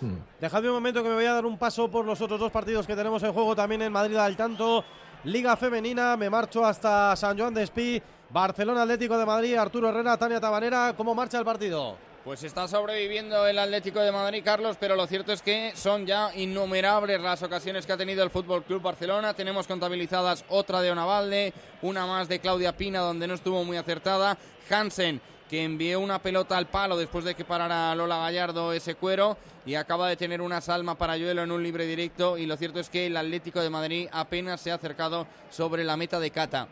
Hmm. 0.00 0.16
Dejadme 0.40 0.68
un 0.68 0.74
momento 0.74 1.02
que 1.02 1.08
me 1.08 1.14
voy 1.14 1.24
a 1.24 1.32
dar 1.32 1.46
un 1.46 1.58
paso 1.58 1.90
por 1.90 2.04
los 2.04 2.20
otros 2.20 2.38
dos 2.38 2.52
partidos 2.52 2.86
que 2.86 2.94
tenemos 2.94 3.22
en 3.22 3.32
juego 3.32 3.56
también 3.56 3.82
en 3.82 3.92
Madrid 3.92 4.16
al 4.16 4.36
tanto. 4.36 4.84
Liga 5.24 5.56
Femenina. 5.56 6.16
Me 6.16 6.30
marcho 6.30 6.64
hasta 6.64 7.16
San 7.16 7.36
Juan 7.38 7.52
de 7.54 7.64
Espí. 7.64 8.02
Barcelona 8.30 8.82
Atlético 8.82 9.16
de 9.16 9.24
Madrid, 9.24 9.56
Arturo 9.56 9.88
Herrera, 9.88 10.16
Tania 10.16 10.38
Tabanera. 10.38 10.94
¿Cómo 10.96 11.14
marcha 11.14 11.38
el 11.38 11.44
partido? 11.44 11.96
Pues 12.24 12.42
está 12.42 12.68
sobreviviendo 12.68 13.46
el 13.46 13.58
Atlético 13.58 14.00
de 14.00 14.12
Madrid, 14.12 14.42
Carlos, 14.44 14.76
pero 14.78 14.96
lo 14.96 15.06
cierto 15.06 15.32
es 15.32 15.40
que 15.40 15.72
son 15.74 16.04
ya 16.04 16.30
innumerables 16.34 17.22
las 17.22 17.42
ocasiones 17.42 17.86
que 17.86 17.92
ha 17.92 17.96
tenido 17.96 18.22
el 18.22 18.28
Fútbol 18.28 18.64
Club 18.64 18.82
Barcelona. 18.82 19.32
Tenemos 19.32 19.66
contabilizadas 19.66 20.44
otra 20.50 20.82
de 20.82 20.90
Onavalde, 20.90 21.54
una 21.80 22.06
más 22.06 22.28
de 22.28 22.38
Claudia 22.38 22.76
Pina, 22.76 23.00
donde 23.00 23.26
no 23.26 23.32
estuvo 23.32 23.64
muy 23.64 23.78
acertada. 23.78 24.36
Hansen, 24.68 25.22
que 25.48 25.64
envió 25.64 26.00
una 26.00 26.20
pelota 26.20 26.56
al 26.56 26.66
palo 26.66 26.96
después 26.96 27.24
de 27.24 27.34
que 27.34 27.44
parara 27.44 27.94
Lola 27.94 28.18
Gallardo 28.18 28.72
ese 28.72 28.94
cuero 28.94 29.36
y 29.64 29.74
acaba 29.74 30.08
de 30.08 30.16
tener 30.16 30.40
una 30.40 30.60
salma 30.60 30.96
para 30.96 31.16
Yuelo 31.16 31.42
en 31.42 31.50
un 31.50 31.62
libre 31.62 31.86
directo. 31.86 32.38
Y 32.38 32.46
lo 32.46 32.56
cierto 32.56 32.80
es 32.80 32.90
que 32.90 33.06
el 33.06 33.16
Atlético 33.16 33.60
de 33.60 33.70
Madrid 33.70 34.08
apenas 34.12 34.60
se 34.60 34.70
ha 34.70 34.74
acercado 34.74 35.26
sobre 35.50 35.84
la 35.84 35.96
meta 35.96 36.20
de 36.20 36.30
Cata. 36.30 36.68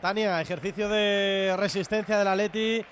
Tania, 0.00 0.40
ejercicio 0.40 0.88
de 0.88 1.54
resistencia 1.56 2.18
del 2.18 2.28
Atleti 2.28 2.84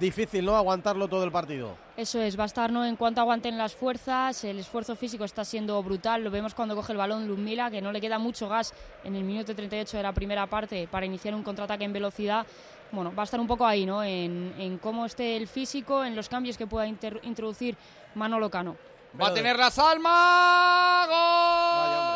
difícil, 0.00 0.44
¿no? 0.44 0.56
Aguantarlo 0.56 1.08
todo 1.08 1.24
el 1.24 1.32
partido. 1.32 1.76
Eso 1.96 2.20
es, 2.20 2.38
va 2.38 2.42
a 2.44 2.46
estar, 2.46 2.72
¿no? 2.72 2.84
En 2.84 2.96
cuanto 2.96 3.20
aguanten 3.20 3.56
las 3.56 3.74
fuerzas, 3.74 4.42
el 4.44 4.58
esfuerzo 4.58 4.96
físico 4.96 5.24
está 5.24 5.44
siendo 5.44 5.80
brutal. 5.82 6.24
Lo 6.24 6.30
vemos 6.30 6.54
cuando 6.54 6.74
coge 6.74 6.92
el 6.92 6.98
balón 6.98 7.28
Ludmila, 7.28 7.70
que 7.70 7.80
no 7.80 7.92
le 7.92 8.00
queda 8.00 8.18
mucho 8.18 8.48
gas 8.48 8.74
en 9.04 9.14
el 9.14 9.22
minuto 9.22 9.54
38 9.54 9.96
de 9.96 10.02
la 10.02 10.12
primera 10.12 10.46
parte 10.46 10.88
para 10.90 11.06
iniciar 11.06 11.34
un 11.34 11.42
contraataque 11.42 11.84
en 11.84 11.92
velocidad. 11.92 12.46
Bueno, 12.92 13.12
va 13.14 13.22
a 13.22 13.24
estar 13.24 13.40
un 13.40 13.46
poco 13.46 13.66
ahí, 13.66 13.86
¿no? 13.86 14.02
En, 14.04 14.78
cómo 14.80 15.06
esté 15.06 15.36
el 15.36 15.48
físico, 15.48 16.04
en 16.04 16.14
los 16.14 16.28
cambios 16.28 16.56
que 16.56 16.66
pueda 16.66 16.86
introducir 16.86 17.76
Manolo 18.14 18.50
Cano. 18.50 18.76
Va 19.20 19.28
a 19.28 19.34
tener 19.34 19.56
la 19.58 19.70
salma. 19.70 21.06
¡Gol! 21.08 22.14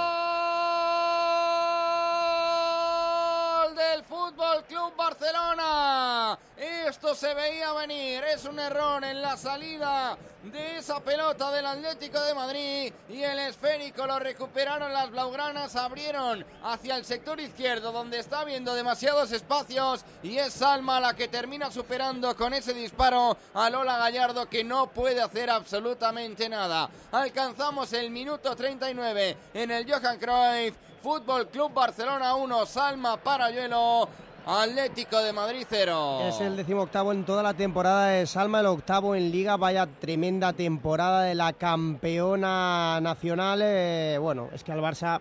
del 3.74 4.02
Fútbol 4.38 4.64
Club 4.68 4.92
Barcelona. 4.96 6.38
Esto 6.56 7.12
se 7.16 7.34
veía 7.34 7.72
venir, 7.72 8.22
es 8.22 8.44
un 8.44 8.60
error 8.60 9.02
en 9.02 9.20
la 9.20 9.36
salida 9.36 10.16
de 10.44 10.76
esa 10.76 11.00
pelota 11.00 11.50
del 11.50 11.66
Atlético 11.66 12.20
de 12.20 12.34
Madrid 12.34 12.92
y 13.08 13.20
el 13.20 13.36
esférico 13.40 14.06
lo 14.06 14.20
recuperaron 14.20 14.92
las 14.92 15.10
blaugranas, 15.10 15.74
abrieron 15.74 16.46
hacia 16.62 16.94
el 16.94 17.04
sector 17.04 17.40
izquierdo 17.40 17.90
donde 17.90 18.20
está 18.20 18.44
viendo 18.44 18.74
demasiados 18.74 19.32
espacios 19.32 20.04
y 20.22 20.38
es 20.38 20.52
Salma 20.52 21.00
la 21.00 21.16
que 21.16 21.26
termina 21.26 21.72
superando 21.72 22.36
con 22.36 22.54
ese 22.54 22.72
disparo 22.72 23.36
a 23.54 23.68
Lola 23.70 23.98
Gallardo 23.98 24.48
que 24.48 24.62
no 24.62 24.86
puede 24.86 25.20
hacer 25.20 25.50
absolutamente 25.50 26.48
nada. 26.48 26.88
Alcanzamos 27.10 27.92
el 27.92 28.10
minuto 28.10 28.54
39 28.54 29.36
en 29.54 29.70
el 29.72 29.92
Johan 29.92 30.16
Cruyff. 30.16 30.76
Fútbol 31.00 31.46
Club 31.48 31.72
Barcelona 31.72 32.34
1, 32.34 32.66
Salma 32.66 33.16
Parayuelo 33.16 34.08
Atlético 34.50 35.20
de 35.20 35.34
Madrid 35.34 35.66
0. 35.68 36.20
Es 36.26 36.40
el 36.40 36.56
decimoctavo 36.56 37.12
en 37.12 37.24
toda 37.24 37.42
la 37.42 37.52
temporada 37.52 38.06
de 38.06 38.26
Salma, 38.26 38.60
el 38.60 38.66
octavo 38.66 39.14
en 39.14 39.30
Liga. 39.30 39.58
Vaya 39.58 39.86
tremenda 39.86 40.54
temporada 40.54 41.24
de 41.24 41.34
la 41.34 41.52
campeona 41.52 42.98
nacional. 43.02 43.60
Eh, 43.62 44.16
bueno, 44.18 44.48
es 44.54 44.64
que 44.64 44.72
al 44.72 44.80
Barça. 44.80 45.20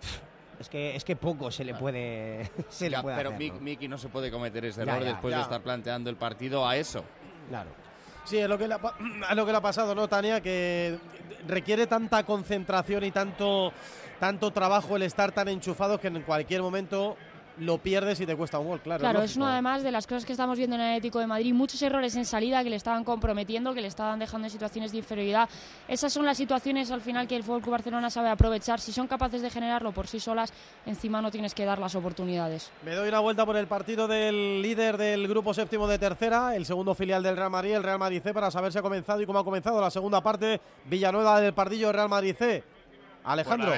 es 0.58 0.70
que, 0.70 0.96
es 0.96 1.04
que 1.04 1.18
poco 1.18 1.52
se 1.52 1.66
le 1.66 1.76
puede, 1.76 2.50
se 2.70 2.90
le 2.90 3.02
puede 3.02 3.18
Pero 3.18 3.32
hacer, 3.32 3.54
¿no? 3.54 3.60
Miki 3.60 3.90
no 3.90 3.98
se 3.98 4.08
puede 4.08 4.32
cometer 4.32 4.64
ese 4.64 4.84
error 4.84 5.04
después 5.04 5.36
de 5.36 5.42
estar 5.42 5.60
planteando 5.60 6.10
el 6.10 6.16
partido 6.16 6.66
a 6.66 6.78
eso. 6.78 7.04
Claro. 7.50 7.72
Sí, 8.24 8.38
es 8.38 8.48
lo 8.48 8.58
que 8.58 8.70
le 8.70 8.76
ha, 8.76 8.80
lo 9.36 9.46
que 9.46 9.52
le 9.52 9.58
ha 9.58 9.62
pasado, 9.62 9.94
¿no, 9.94 10.08
Tania? 10.08 10.40
Que 10.40 10.98
requiere 11.46 11.86
tanta 11.86 12.24
concentración 12.24 13.04
y 13.04 13.12
tanto, 13.12 13.74
tanto 14.22 14.52
trabajo 14.52 14.96
el 14.96 15.04
estar 15.04 15.34
tan 15.34 15.50
enchufado 15.50 16.00
que 16.00 16.08
en 16.08 16.22
cualquier 16.22 16.62
momento 16.62 17.18
lo 17.60 17.78
pierdes 17.78 18.20
y 18.20 18.26
te 18.26 18.36
cuesta 18.36 18.60
un 18.60 18.68
gol, 18.68 18.82
claro. 18.82 19.00
Claro, 19.00 19.22
es, 19.22 19.36
una 19.36 19.54
además 19.54 19.84
de 19.84 19.92
las 19.92 20.06
cosas 20.06 20.26
que 20.26 20.34
estamos 20.34 20.58
viendo 20.58 20.76
en 20.76 20.82
el 20.82 20.88
Atlético 20.90 21.20
de 21.20 21.28
Madrid, 21.28 21.54
muchos 21.54 21.82
errores 21.82 22.16
en 22.16 22.26
salida 22.26 22.64
que 22.64 22.70
le 22.70 22.76
estaban 22.76 23.04
comprometiendo, 23.04 23.74
que 23.74 23.82
le 23.82 23.88
estaban 23.88 24.20
dejando 24.20 24.48
en 24.48 24.52
situaciones 24.52 24.92
de 24.92 25.00
inferioridad. 25.00 25.50
Esas 25.88 26.14
son 26.14 26.26
las 26.26 26.38
situaciones 26.38 26.92
al 26.92 27.02
final 27.02 27.28
que 27.28 27.36
el 27.36 27.44
Fútbol 27.44 27.62
Club 27.62 27.72
Barcelona 27.74 28.10
sabe 28.10 28.30
aprovechar. 28.30 28.80
Si 28.80 28.92
son 28.92 29.08
capaces 29.08 29.42
de 29.42 29.50
generarlo 29.50 29.92
por 29.92 30.08
sí 30.08 30.20
solas, 30.20 30.54
encima 30.86 31.22
no 31.22 31.32
tienes 31.32 31.54
que 31.54 31.66
dar 31.66 31.80
las 31.80 31.96
oportunidades. 31.96 32.72
Me 32.84 32.94
doy 32.94 33.10
una 33.10 33.20
vuelta 33.20 33.46
por 33.46 33.58
el 33.58 33.68
partido 33.68 34.08
del 34.08 34.62
líder 34.62 34.98
del 34.98 35.28
grupo 35.28 35.54
séptimo 35.54 35.88
de 35.88 36.00
tercera, 36.00 36.56
el 36.56 36.66
segundo 36.66 36.94
filial 36.96 37.24
del 37.24 37.36
Real 37.36 37.50
Madrid, 37.50 37.74
el 37.74 37.84
Real 37.84 38.00
Madrid 38.00 38.22
C, 38.22 38.34
para 38.34 38.52
saber 38.52 38.72
si 38.72 38.78
ha 38.78 38.82
comenzado 38.82 39.22
y 39.22 39.26
cómo 39.26 39.40
ha 39.40 39.44
comenzado 39.44 39.82
la 39.82 39.92
segunda 39.92 40.22
parte. 40.22 40.62
Villanueva 40.86 41.40
del 41.42 41.54
Pardillo, 41.54 41.92
Real 41.92 42.10
Madrid 42.10 42.36
C. 42.38 42.64
Alejandro. 43.24 43.72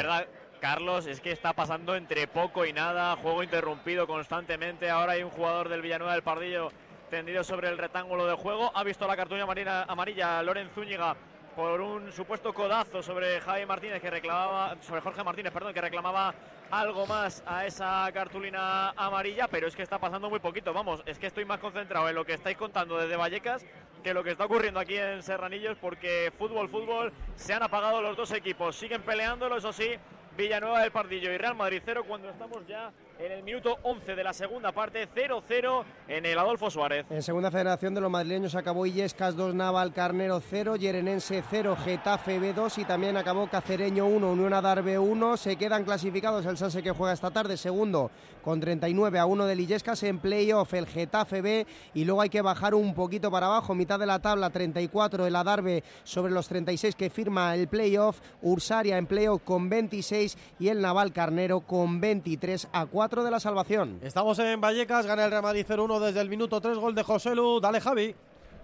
Carlos, 0.59 1.07
es 1.07 1.21
que 1.21 1.31
está 1.31 1.53
pasando 1.53 1.95
entre 1.95 2.27
poco 2.27 2.65
y 2.65 2.73
nada, 2.73 3.15
juego 3.15 3.43
interrumpido 3.43 4.05
constantemente. 4.05 4.89
Ahora 4.89 5.13
hay 5.13 5.23
un 5.23 5.29
jugador 5.29 5.69
del 5.69 5.81
Villanueva 5.81 6.13
del 6.13 6.23
Pardillo 6.23 6.69
tendido 7.09 7.43
sobre 7.43 7.69
el 7.69 7.77
rectángulo 7.77 8.25
de 8.25 8.35
juego. 8.35 8.71
Ha 8.75 8.83
visto 8.83 9.07
la 9.07 9.15
cartulina 9.15 9.43
amarilla, 9.43 9.83
amarilla 9.83 10.43
Zúñiga 10.75 11.15
por 11.55 11.81
un 11.81 12.11
supuesto 12.11 12.53
codazo 12.53 13.01
sobre 13.01 13.41
Javi 13.41 13.65
Martínez 13.65 14.01
que 14.01 14.09
reclamaba 14.09 14.75
sobre 14.81 15.01
Jorge 15.01 15.23
Martínez, 15.23 15.51
perdón, 15.51 15.73
que 15.73 15.81
reclamaba 15.81 16.33
algo 16.71 17.07
más 17.07 17.41
a 17.45 17.65
esa 17.65 18.09
cartulina 18.13 18.91
amarilla, 18.91 19.47
pero 19.47 19.67
es 19.67 19.75
que 19.75 19.81
está 19.81 19.97
pasando 19.97 20.29
muy 20.29 20.39
poquito. 20.39 20.73
Vamos, 20.73 21.01
es 21.05 21.17
que 21.17 21.27
estoy 21.27 21.45
más 21.45 21.59
concentrado 21.59 22.07
en 22.07 22.15
lo 22.15 22.25
que 22.25 22.33
estáis 22.33 22.57
contando 22.57 22.97
desde 22.97 23.15
Vallecas 23.15 23.65
que 24.03 24.13
lo 24.13 24.23
que 24.23 24.31
está 24.31 24.45
ocurriendo 24.45 24.79
aquí 24.79 24.95
en 24.95 25.21
Serranillos 25.23 25.77
porque 25.79 26.31
fútbol, 26.37 26.69
fútbol, 26.69 27.11
se 27.35 27.53
han 27.53 27.63
apagado 27.63 28.01
los 28.01 28.15
dos 28.15 28.31
equipos. 28.31 28.75
Siguen 28.75 29.01
peleándolo, 29.01 29.57
eso 29.57 29.73
sí, 29.73 29.95
Villanueva 30.39 30.79
del 30.83 30.91
Pardillo 30.91 31.33
y 31.33 31.37
Real 31.37 31.53
Madrid 31.53 31.81
0 31.83 32.05
cuando 32.07 32.29
estamos 32.29 32.65
ya 32.65 32.93
en 33.19 33.33
el 33.33 33.43
minuto 33.43 33.77
11 33.83 34.15
de 34.15 34.23
la 34.23 34.33
segunda 34.33 34.71
parte, 34.71 35.07
0-0 35.13 35.83
en 36.07 36.25
el 36.25 36.39
Adolfo 36.39 36.69
Suárez. 36.71 37.05
En 37.09 37.21
segunda 37.21 37.51
federación 37.51 37.93
de 37.93 37.99
los 37.99 38.09
madrileños 38.09 38.55
acabó 38.55 38.85
Illescas 38.85 39.35
2, 39.35 39.53
Naval 39.53 39.93
Carnero 39.93 40.39
0, 40.39 40.77
Yerenense 40.77 41.43
0, 41.49 41.77
Getafe 41.83 42.39
B2 42.39 42.77
y 42.77 42.85
también 42.85 43.17
acabó 43.17 43.47
Cacereño 43.47 44.05
1, 44.05 44.31
Unión 44.31 44.53
Adarve 44.53 44.97
1. 44.97 45.35
Se 45.35 45.57
quedan 45.57 45.83
clasificados 45.83 46.45
el 46.45 46.57
Sanse 46.57 46.81
que 46.81 46.91
juega 46.91 47.13
esta 47.13 47.31
tarde, 47.31 47.57
segundo 47.57 48.09
con 48.41 48.61
39 48.61 49.19
a 49.19 49.25
1 49.25 49.45
del 49.45 49.59
Illescas 49.59 50.01
en 50.03 50.19
playoff, 50.19 50.73
el 50.73 50.87
Getafe 50.87 51.41
B 51.41 51.67
y 51.93 52.05
luego 52.05 52.21
hay 52.21 52.29
que 52.29 52.41
bajar 52.41 52.73
un 52.73 52.93
poquito 52.93 53.29
para 53.29 53.47
abajo, 53.47 53.75
mitad 53.75 53.99
de 53.99 54.05
la 54.05 54.19
tabla, 54.19 54.49
34 54.49 55.27
el 55.27 55.35
Adarve 55.35 55.83
sobre 56.03 56.31
los 56.31 56.47
36 56.47 56.95
que 56.95 57.09
firma 57.09 57.53
el 57.55 57.67
playoff, 57.67 58.21
Ursaria 58.41 58.97
en 58.97 59.07
playoff 59.07 59.41
con 59.43 59.69
26 59.69 60.37
y 60.57 60.69
el 60.69 60.81
Naval 60.81 61.11
Carnero 61.11 61.59
con 61.59 61.99
23 61.99 62.69
a 62.71 62.85
4 62.85 63.08
de 63.09 63.31
la 63.31 63.39
salvación. 63.39 63.99
Estamos 64.03 64.37
en 64.37 64.61
Vallecas, 64.61 65.07
gana 65.07 65.25
el 65.25 65.31
Real 65.31 65.41
Madrid 65.41 65.65
0-1 65.67 65.99
desde 65.99 66.21
el 66.21 66.29
minuto 66.29 66.61
3, 66.61 66.77
gol 66.77 66.93
de 66.93 67.01
José 67.01 67.33
Lu. 67.33 67.59
Dale, 67.59 67.81
Javi. 67.81 68.15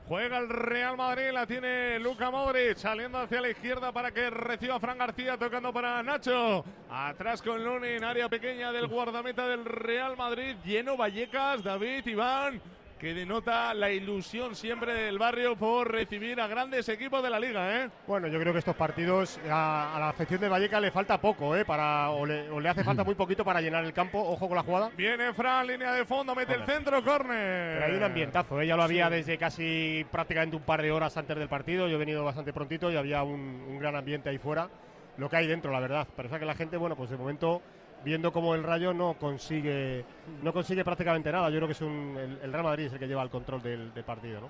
Juega 0.07 0.37
el 0.37 0.47
Real 0.47 0.95
Madrid, 0.95 1.31
la 1.33 1.47
tiene 1.47 1.97
Luca 1.97 2.29
Modric 2.29 2.77
saliendo 2.77 3.17
hacia 3.17 3.41
la 3.41 3.49
izquierda 3.49 3.91
para 3.91 4.11
que 4.11 4.29
reciba 4.29 4.79
Fran 4.79 4.99
García, 4.99 5.35
tocando 5.35 5.73
para 5.73 6.03
Nacho. 6.03 6.63
Atrás 6.91 7.41
con 7.41 7.63
Lunin, 7.63 8.03
área 8.03 8.29
pequeña 8.29 8.71
del 8.71 8.87
guardameta 8.87 9.47
del 9.47 9.65
Real 9.65 10.15
Madrid, 10.15 10.55
lleno 10.63 10.95
Vallecas, 10.95 11.63
David, 11.63 12.05
Iván 12.05 12.61
que 12.99 13.13
denota 13.13 13.73
la 13.73 13.91
ilusión 13.91 14.55
siempre 14.55 14.93
del 14.93 15.19
barrio 15.19 15.55
por 15.55 15.91
recibir 15.91 16.39
a 16.39 16.47
grandes 16.47 16.87
equipos 16.87 17.21
de 17.21 17.29
la 17.29 17.39
liga, 17.39 17.83
¿eh? 17.83 17.89
Bueno, 18.07 18.27
yo 18.27 18.39
creo 18.39 18.53
que 18.53 18.59
estos 18.59 18.75
partidos 18.75 19.37
a, 19.49 19.97
la 19.99 20.09
afección 20.09 20.39
de 20.39 20.47
Valleca 20.47 20.79
le 20.79 20.91
falta 20.91 21.19
poco, 21.19 21.55
¿eh? 21.55 21.65
Para, 21.65 22.11
o, 22.11 22.25
le, 22.25 22.69
hace 22.69 22.83
falta 22.83 23.03
muy 23.03 23.15
poquito 23.15 23.43
para 23.43 23.61
llenar 23.61 23.83
el 23.83 23.93
campo. 23.93 24.19
Ojo 24.19 24.47
con 24.47 24.55
la 24.55 24.63
jugada. 24.63 24.91
Viene 24.95 25.33
Fran, 25.33 25.67
línea 25.67 25.91
de 25.91 26.05
fondo, 26.05 26.33
mete 26.33 26.53
el 26.53 26.65
centro, 26.65 27.03
córner. 27.03 27.79
Pero 27.79 27.85
hay 27.85 27.97
un 27.97 28.03
ambientazo, 28.03 28.61
¿eh? 28.61 28.67
Ya 28.67 28.77
lo 28.77 28.83
había 28.83 29.09
desde 29.09 29.37
casi 29.37 30.05
prácticamente 30.09 30.55
un 30.55 30.63
par 30.63 30.81
de 30.81 30.91
horas 30.91 31.17
antes 31.17 31.35
del 31.37 31.49
partido. 31.49 31.87
Yo 31.87 31.95
he 31.95 31.99
venido 31.99 32.23
bastante 32.23 32.53
prontito 32.53 32.91
y 32.91 32.95
había 32.95 33.23
un, 33.23 33.65
un 33.67 33.77
gran 33.77 33.95
ambiente 33.95 34.29
ahí 34.29 34.37
fuera. 34.37 34.69
Lo 35.17 35.29
que 35.29 35.37
hay 35.37 35.47
dentro, 35.47 35.71
la 35.71 35.79
verdad. 35.79 36.07
Parece 36.15 36.39
que 36.39 36.45
la 36.45 36.55
gente, 36.55 36.77
bueno, 36.77 36.95
pues 36.95 37.09
de 37.09 37.17
momento 37.17 37.61
viendo 38.05 38.31
cómo 38.31 38.53
el 38.53 38.63
Rayo 38.63 38.93
no 38.93 39.15
consigue 39.15 40.05
no 40.43 40.53
consigue 40.53 40.85
prácticamente 40.85 41.31
nada. 41.31 41.49
Yo 41.49 41.57
creo 41.57 41.67
que 41.67 41.73
es 41.73 41.81
el, 41.81 42.51
Real 42.51 42.63
Madrid 42.63 42.85
es 42.85 42.93
el 42.93 42.99
que 42.99 43.07
lleva 43.07 43.23
el 43.23 43.29
control 43.29 43.61
del, 43.61 43.91
partido, 44.05 44.41
¿no? 44.41 44.49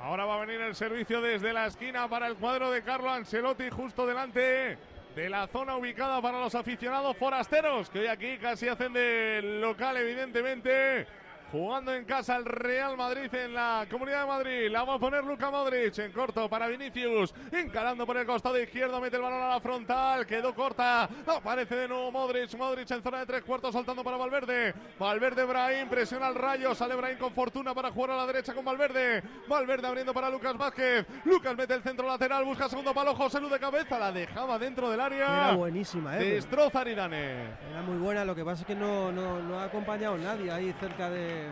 Ahora 0.00 0.24
va 0.24 0.36
a 0.36 0.40
venir 0.44 0.60
el 0.60 0.74
servicio 0.74 1.20
desde 1.20 1.52
la 1.52 1.66
esquina 1.66 2.08
para 2.08 2.26
el 2.26 2.36
cuadro 2.36 2.70
de 2.70 2.82
Carlo 2.82 3.10
Ancelotti 3.10 3.70
justo 3.70 4.06
delante 4.06 4.78
de 5.14 5.28
la 5.28 5.46
zona 5.46 5.76
ubicada 5.76 6.20
para 6.20 6.40
los 6.40 6.54
aficionados 6.54 7.16
forasteros 7.16 7.88
que 7.88 8.00
hoy 8.00 8.06
aquí 8.06 8.36
casi 8.38 8.66
hacen 8.66 8.92
de 8.92 9.40
local 9.60 9.96
evidentemente 9.96 11.06
Jugando 11.52 11.94
en 11.94 12.04
casa 12.04 12.36
el 12.36 12.44
Real 12.44 12.96
Madrid 12.96 13.32
en 13.32 13.54
la 13.54 13.86
Comunidad 13.90 14.22
de 14.22 14.26
Madrid. 14.26 14.70
La 14.70 14.80
vamos 14.80 14.96
a 14.96 14.98
poner 14.98 15.24
Luca 15.24 15.50
Modric 15.50 15.96
en 15.98 16.10
corto 16.10 16.48
para 16.48 16.66
Vinicius. 16.66 17.32
Encarando 17.52 18.04
por 18.04 18.16
el 18.16 18.26
costado 18.26 18.60
izquierdo. 18.60 19.00
Mete 19.00 19.16
el 19.16 19.22
balón 19.22 19.42
a 19.42 19.48
la 19.48 19.60
frontal. 19.60 20.26
Quedó 20.26 20.54
corta. 20.54 21.08
Aparece 21.26 21.76
de 21.76 21.88
nuevo 21.88 22.10
Modric. 22.10 22.52
Modric 22.56 22.90
en 22.90 23.02
zona 23.02 23.20
de 23.20 23.26
tres 23.26 23.42
cuartos 23.42 23.72
saltando 23.72 24.02
para 24.02 24.16
Valverde. 24.16 24.74
Valverde 24.98 25.44
Brahim. 25.44 25.88
Presiona 25.88 26.26
al 26.26 26.34
rayo. 26.34 26.74
Sale 26.74 26.96
Brahim 26.96 27.18
con 27.18 27.32
fortuna 27.32 27.72
para 27.72 27.92
jugar 27.92 28.12
a 28.12 28.16
la 28.16 28.26
derecha 28.26 28.52
con 28.52 28.64
Valverde. 28.64 29.22
Valverde 29.46 29.86
abriendo 29.86 30.12
para 30.12 30.30
Lucas 30.30 30.56
Vázquez. 30.56 31.06
Lucas 31.24 31.56
mete 31.56 31.74
el 31.74 31.82
centro 31.82 32.08
lateral. 32.08 32.44
Busca 32.44 32.68
segundo 32.68 32.92
palo. 32.92 33.14
José 33.14 33.40
Lu 33.40 33.48
de 33.48 33.60
cabeza. 33.60 33.98
La 33.98 34.10
dejaba 34.10 34.58
dentro 34.58 34.90
del 34.90 35.00
área. 35.00 35.24
Era 35.24 35.52
buenísima, 35.52 36.18
¿eh? 36.18 36.30
Destroza 36.30 36.80
Aridane. 36.80 37.44
Era 37.70 37.82
muy 37.86 37.98
buena, 37.98 38.24
lo 38.24 38.34
que 38.34 38.44
pasa 38.44 38.62
es 38.62 38.66
que 38.66 38.74
no, 38.74 39.12
no, 39.12 39.40
no 39.40 39.60
ha 39.60 39.64
acompañado 39.64 40.16
nadie 40.16 40.50
ahí 40.50 40.74
cerca 40.80 41.08
de 41.10 41.43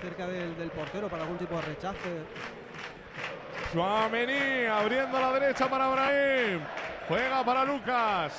cerca 0.00 0.26
del, 0.26 0.70
portero 0.70 1.08
para 1.08 1.22
algún 1.22 1.38
tipo 1.38 1.54
de 1.56 1.62
rechace. 1.62 2.24
Suamení 3.72 4.66
abriendo 4.66 5.20
la 5.20 5.32
derecha 5.32 5.68
para 5.68 5.88
Brahim. 5.88 6.60
Juega 7.08 7.44
para 7.44 7.64
Lucas. 7.64 8.32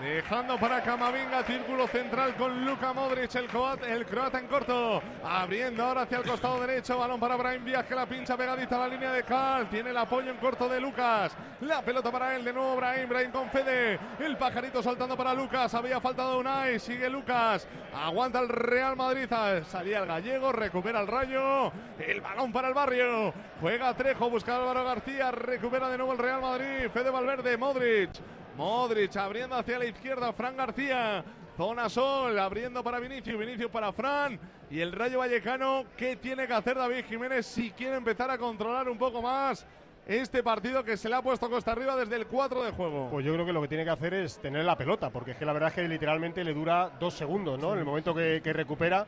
Dejando 0.00 0.58
para 0.58 0.82
Camavinga, 0.82 1.44
círculo 1.44 1.86
central 1.86 2.34
con 2.34 2.64
Luka 2.66 2.92
Modric, 2.92 3.34
el, 3.36 3.46
croata, 3.46 3.88
el 3.88 4.04
croata 4.04 4.38
en 4.40 4.48
corto. 4.48 5.00
Abriendo 5.24 5.84
ahora 5.84 6.02
hacia 6.02 6.18
el 6.18 6.24
costado 6.24 6.60
derecho, 6.60 6.98
balón 6.98 7.20
para 7.20 7.36
Brahim 7.36 7.64
Díaz 7.64 7.86
que 7.86 7.94
la 7.94 8.04
pincha 8.04 8.36
pegadita 8.36 8.76
a 8.76 8.80
la 8.80 8.88
línea 8.88 9.12
de 9.12 9.22
Cal. 9.22 9.70
Tiene 9.70 9.90
el 9.90 9.96
apoyo 9.96 10.30
en 10.30 10.36
corto 10.38 10.68
de 10.68 10.80
Lucas. 10.80 11.36
La 11.60 11.80
pelota 11.80 12.10
para 12.10 12.34
él, 12.34 12.44
de 12.44 12.52
nuevo 12.52 12.76
Brahim, 12.76 13.08
Brahim 13.08 13.30
con 13.30 13.48
Fede. 13.50 13.98
El 14.18 14.36
pajarito 14.36 14.82
saltando 14.82 15.16
para 15.16 15.32
Lucas, 15.32 15.72
había 15.74 16.00
faltado 16.00 16.38
Unai, 16.38 16.78
sigue 16.80 17.08
Lucas. 17.08 17.66
Aguanta 17.94 18.40
el 18.40 18.48
Real 18.48 18.96
Madrid, 18.96 19.28
salía 19.66 20.00
el 20.00 20.06
gallego, 20.06 20.52
recupera 20.52 21.00
el 21.00 21.06
rayo. 21.06 21.72
El 21.98 22.20
balón 22.20 22.52
para 22.52 22.68
el 22.68 22.74
barrio. 22.74 23.32
Juega 23.60 23.94
Trejo, 23.94 24.28
busca 24.28 24.56
Álvaro 24.56 24.84
García, 24.84 25.30
recupera 25.30 25.88
de 25.88 25.96
nuevo 25.96 26.12
el 26.12 26.18
Real 26.18 26.40
Madrid. 26.40 26.90
Fede 26.92 27.10
Valverde, 27.10 27.56
Modric. 27.56 28.10
Modric 28.56 29.16
abriendo 29.16 29.56
hacia 29.56 29.78
la 29.78 29.86
izquierda, 29.86 30.32
Fran 30.32 30.56
García. 30.56 31.24
Zona 31.56 31.88
Sol 31.88 32.36
abriendo 32.38 32.82
para 32.82 32.98
Vinicius, 32.98 33.38
Vinicius 33.38 33.70
para 33.70 33.92
Fran. 33.92 34.38
Y 34.70 34.80
el 34.80 34.92
Rayo 34.92 35.18
Vallecano, 35.18 35.84
¿qué 35.96 36.16
tiene 36.16 36.46
que 36.46 36.52
hacer 36.52 36.76
David 36.76 37.04
Jiménez 37.08 37.46
si 37.46 37.70
quiere 37.70 37.96
empezar 37.96 38.30
a 38.30 38.38
controlar 38.38 38.88
un 38.88 38.98
poco 38.98 39.22
más 39.22 39.64
este 40.06 40.42
partido 40.42 40.82
que 40.82 40.96
se 40.96 41.08
le 41.08 41.14
ha 41.14 41.22
puesto 41.22 41.48
costa 41.48 41.72
arriba 41.72 41.96
desde 41.96 42.16
el 42.16 42.26
4 42.26 42.64
de 42.64 42.72
juego? 42.72 43.08
Pues 43.10 43.24
yo 43.24 43.32
creo 43.34 43.46
que 43.46 43.52
lo 43.52 43.62
que 43.62 43.68
tiene 43.68 43.84
que 43.84 43.90
hacer 43.90 44.14
es 44.14 44.38
tener 44.38 44.64
la 44.64 44.76
pelota, 44.76 45.10
porque 45.10 45.32
es 45.32 45.36
que 45.36 45.44
la 45.44 45.52
verdad 45.52 45.68
es 45.68 45.76
que 45.76 45.88
literalmente 45.88 46.42
le 46.42 46.52
dura 46.52 46.90
dos 46.98 47.14
segundos, 47.14 47.58
¿no? 47.58 47.72
En 47.72 47.78
el 47.78 47.84
momento 47.84 48.12
que, 48.12 48.40
que 48.42 48.52
recupera, 48.52 49.06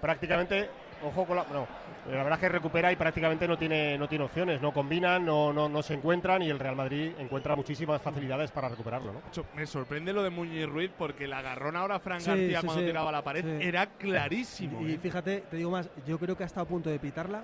prácticamente 0.00 0.68
ojo 1.02 1.24
con 1.24 1.36
la. 1.36 1.44
No, 1.44 1.66
la 2.10 2.16
verdad 2.22 2.34
es 2.34 2.38
que 2.40 2.48
recupera 2.48 2.92
y 2.92 2.96
prácticamente 2.96 3.48
no 3.48 3.58
tiene, 3.58 3.98
no 3.98 4.08
tiene 4.08 4.24
opciones, 4.24 4.60
no 4.62 4.72
combinan, 4.72 5.24
no, 5.24 5.52
no, 5.52 5.68
no 5.68 5.82
se 5.82 5.94
encuentran 5.94 6.42
y 6.42 6.50
el 6.50 6.58
Real 6.58 6.76
Madrid 6.76 7.12
encuentra 7.18 7.56
muchísimas 7.56 8.00
facilidades 8.00 8.50
para 8.52 8.68
recuperarlo. 8.68 9.12
¿no? 9.12 9.20
Me 9.54 9.66
sorprende 9.66 10.12
lo 10.12 10.22
de 10.22 10.30
Muñiz 10.30 10.66
Ruiz 10.66 10.90
porque 10.96 11.24
el 11.24 11.32
agarrón 11.32 11.76
ahora 11.76 11.98
Fran 11.98 12.20
Sí, 12.20 12.28
García 12.28 12.60
sí, 12.60 12.66
cuando 12.66 12.82
sí. 12.82 12.86
tiraba 12.88 13.10
la 13.12 13.22
pared 13.22 13.42
Sí. 13.44 13.66
era 13.66 13.86
clarísimo. 13.86 14.80
Y 14.82 14.92
¿eh? 14.92 14.98
fíjate, 14.98 15.44
te 15.50 15.56
digo 15.56 15.70
más, 15.70 15.88
yo 16.06 16.18
creo 16.18 16.36
que 16.36 16.44
ha 16.44 16.46
estado 16.46 16.64
a 16.64 16.68
punto 16.68 16.90
de 16.90 16.98
pitarla, 16.98 17.42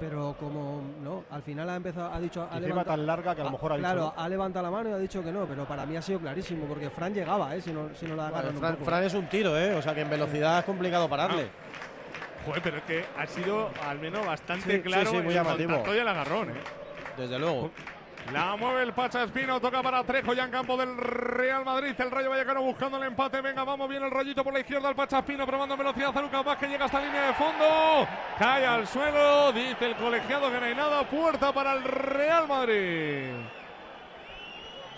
pero 0.00 0.34
como 0.38 0.82
no, 1.02 1.24
al 1.30 1.42
final 1.42 1.70
ha 1.70 1.76
empezado, 1.76 2.12
ha 2.12 2.18
dicho, 2.20 2.46
ha 2.50 2.58
levantado- 2.58 2.96
tan 2.96 3.06
larga 3.06 3.34
que 3.34 3.40
a 3.40 3.44
lo 3.44 3.50
mejor 3.52 3.72
ha 3.72 3.76
dicho 3.76 3.86
Claro, 3.88 4.12
no. 4.16 4.22
ha 4.22 4.28
levantado 4.28 4.64
la 4.64 4.70
mano 4.70 4.90
y 4.90 4.92
ha 4.92 4.98
dicho 4.98 5.22
que 5.22 5.30
no, 5.32 5.46
pero 5.46 5.64
para 5.64 5.86
mí 5.86 5.96
ha 5.96 6.02
sido 6.02 6.18
clarísimo, 6.18 6.66
porque 6.66 6.90
Fran 6.90 7.14
llegaba, 7.14 7.54
¿eh? 7.54 7.60
Si 7.60 7.72
no, 7.72 7.88
si 7.94 8.06
no 8.06 8.16
la 8.16 8.30
Bueno, 8.30 8.52
Fran, 8.58 8.72
poco. 8.74 8.84
Fran 8.84 9.04
es 9.04 9.14
un 9.14 9.26
tiro, 9.28 9.56
¿eh? 9.56 9.74
O 9.74 9.80
sea 9.82 9.94
que 9.94 10.00
en 10.00 10.10
velocidad 10.10 10.58
es 10.58 10.64
complicado 10.64 11.08
pararle. 11.08 11.48
Joder, 12.44 12.62
pero 12.62 12.76
es 12.78 12.82
que 12.84 13.04
ha 13.16 13.26
sido 13.26 13.70
al 13.86 13.98
menos 13.98 14.26
bastante 14.26 14.64
Sí, 14.70 14.76
sí, 14.76 14.82
claro 14.82 15.10
sí, 15.10 15.16
muy 15.18 15.34
llamativo. 15.34 15.84
el 15.92 16.08
agarrón. 16.08 16.50
¿eh? 16.50 16.60
Desde 17.16 17.38
luego. 17.38 17.70
La 18.32 18.54
mueve 18.56 18.84
el 18.84 18.92
Pacha 18.92 19.24
Espino, 19.24 19.60
toca 19.60 19.82
para 19.82 20.04
Trejo 20.04 20.32
ya 20.32 20.44
en 20.44 20.50
campo 20.52 20.76
del 20.76 20.96
Real 20.96 21.64
Madrid. 21.64 21.92
El 21.98 22.10
Rayo 22.10 22.30
Vallecano 22.30 22.62
buscando 22.62 22.96
el 22.98 23.02
empate. 23.04 23.40
Venga, 23.40 23.64
vamos 23.64 23.88
bien 23.88 24.02
el 24.04 24.10
rollito 24.12 24.44
por 24.44 24.52
la 24.52 24.60
izquierda. 24.60 24.88
El 24.88 24.94
Pacha 24.94 25.18
Espino 25.18 25.44
probando 25.44 25.76
velocidad 25.76 26.16
a 26.16 26.22
Lucas 26.22 26.44
Vázquez. 26.44 26.70
Llega 26.70 26.84
hasta 26.84 27.00
línea 27.00 27.26
de 27.26 27.34
fondo. 27.34 28.06
Cae 28.38 28.64
al 28.64 28.86
suelo. 28.86 29.52
Dice 29.52 29.86
el 29.86 29.96
colegiado 29.96 30.52
que 30.52 30.60
no 30.60 30.66
hay 30.66 30.74
nada. 30.74 31.02
Puerta 31.08 31.52
para 31.52 31.72
el 31.72 31.82
Real 31.82 32.46
Madrid. 32.46 33.32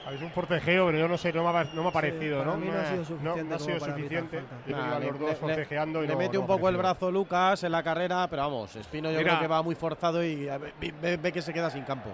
Habéis 0.06 0.22
un 0.22 0.30
forcejeo, 0.32 0.86
pero 0.86 0.98
yo 0.98 1.08
no 1.08 1.16
sé, 1.16 1.32
no 1.32 1.42
me 1.50 1.58
ha, 1.58 1.64
no 1.64 1.82
me 1.82 1.88
ha 1.88 1.92
parecido, 1.92 2.38
para 2.40 2.50
¿no? 2.50 2.56
mí 2.58 2.66
no 2.70 2.78
ha 2.78 2.84
sido 2.84 2.98
No, 2.98 3.04
suficiente 3.06 3.44
no 3.44 3.54
ha 3.54 3.58
sido 3.58 3.80
suficiente. 3.80 4.42
Yo 4.68 4.76
Nah, 4.76 4.98
le- 4.98 5.06
los 5.06 5.18
dos 5.18 5.30
le- 5.30 5.36
forcejeando 5.36 6.04
y 6.04 6.06
le 6.06 6.12
no- 6.12 6.18
mete 6.18 6.34
no 6.34 6.40
un 6.42 6.46
poco 6.46 6.68
el 6.68 6.76
brazo 6.76 7.10
Lucas 7.10 7.64
en 7.64 7.72
la 7.72 7.82
carrera, 7.82 8.26
pero 8.28 8.42
vamos, 8.42 8.76
Espino 8.76 9.10
yo 9.10 9.16
Mira. 9.18 9.30
creo 9.30 9.40
que 9.40 9.46
va 9.46 9.62
muy 9.62 9.74
forzado 9.74 10.22
y 10.22 10.46
a 10.48 10.58
ver, 10.58 10.74
ve, 10.78 11.16
ve 11.16 11.32
que 11.32 11.40
se 11.40 11.54
queda 11.54 11.70
sin 11.70 11.84
campo. 11.84 12.10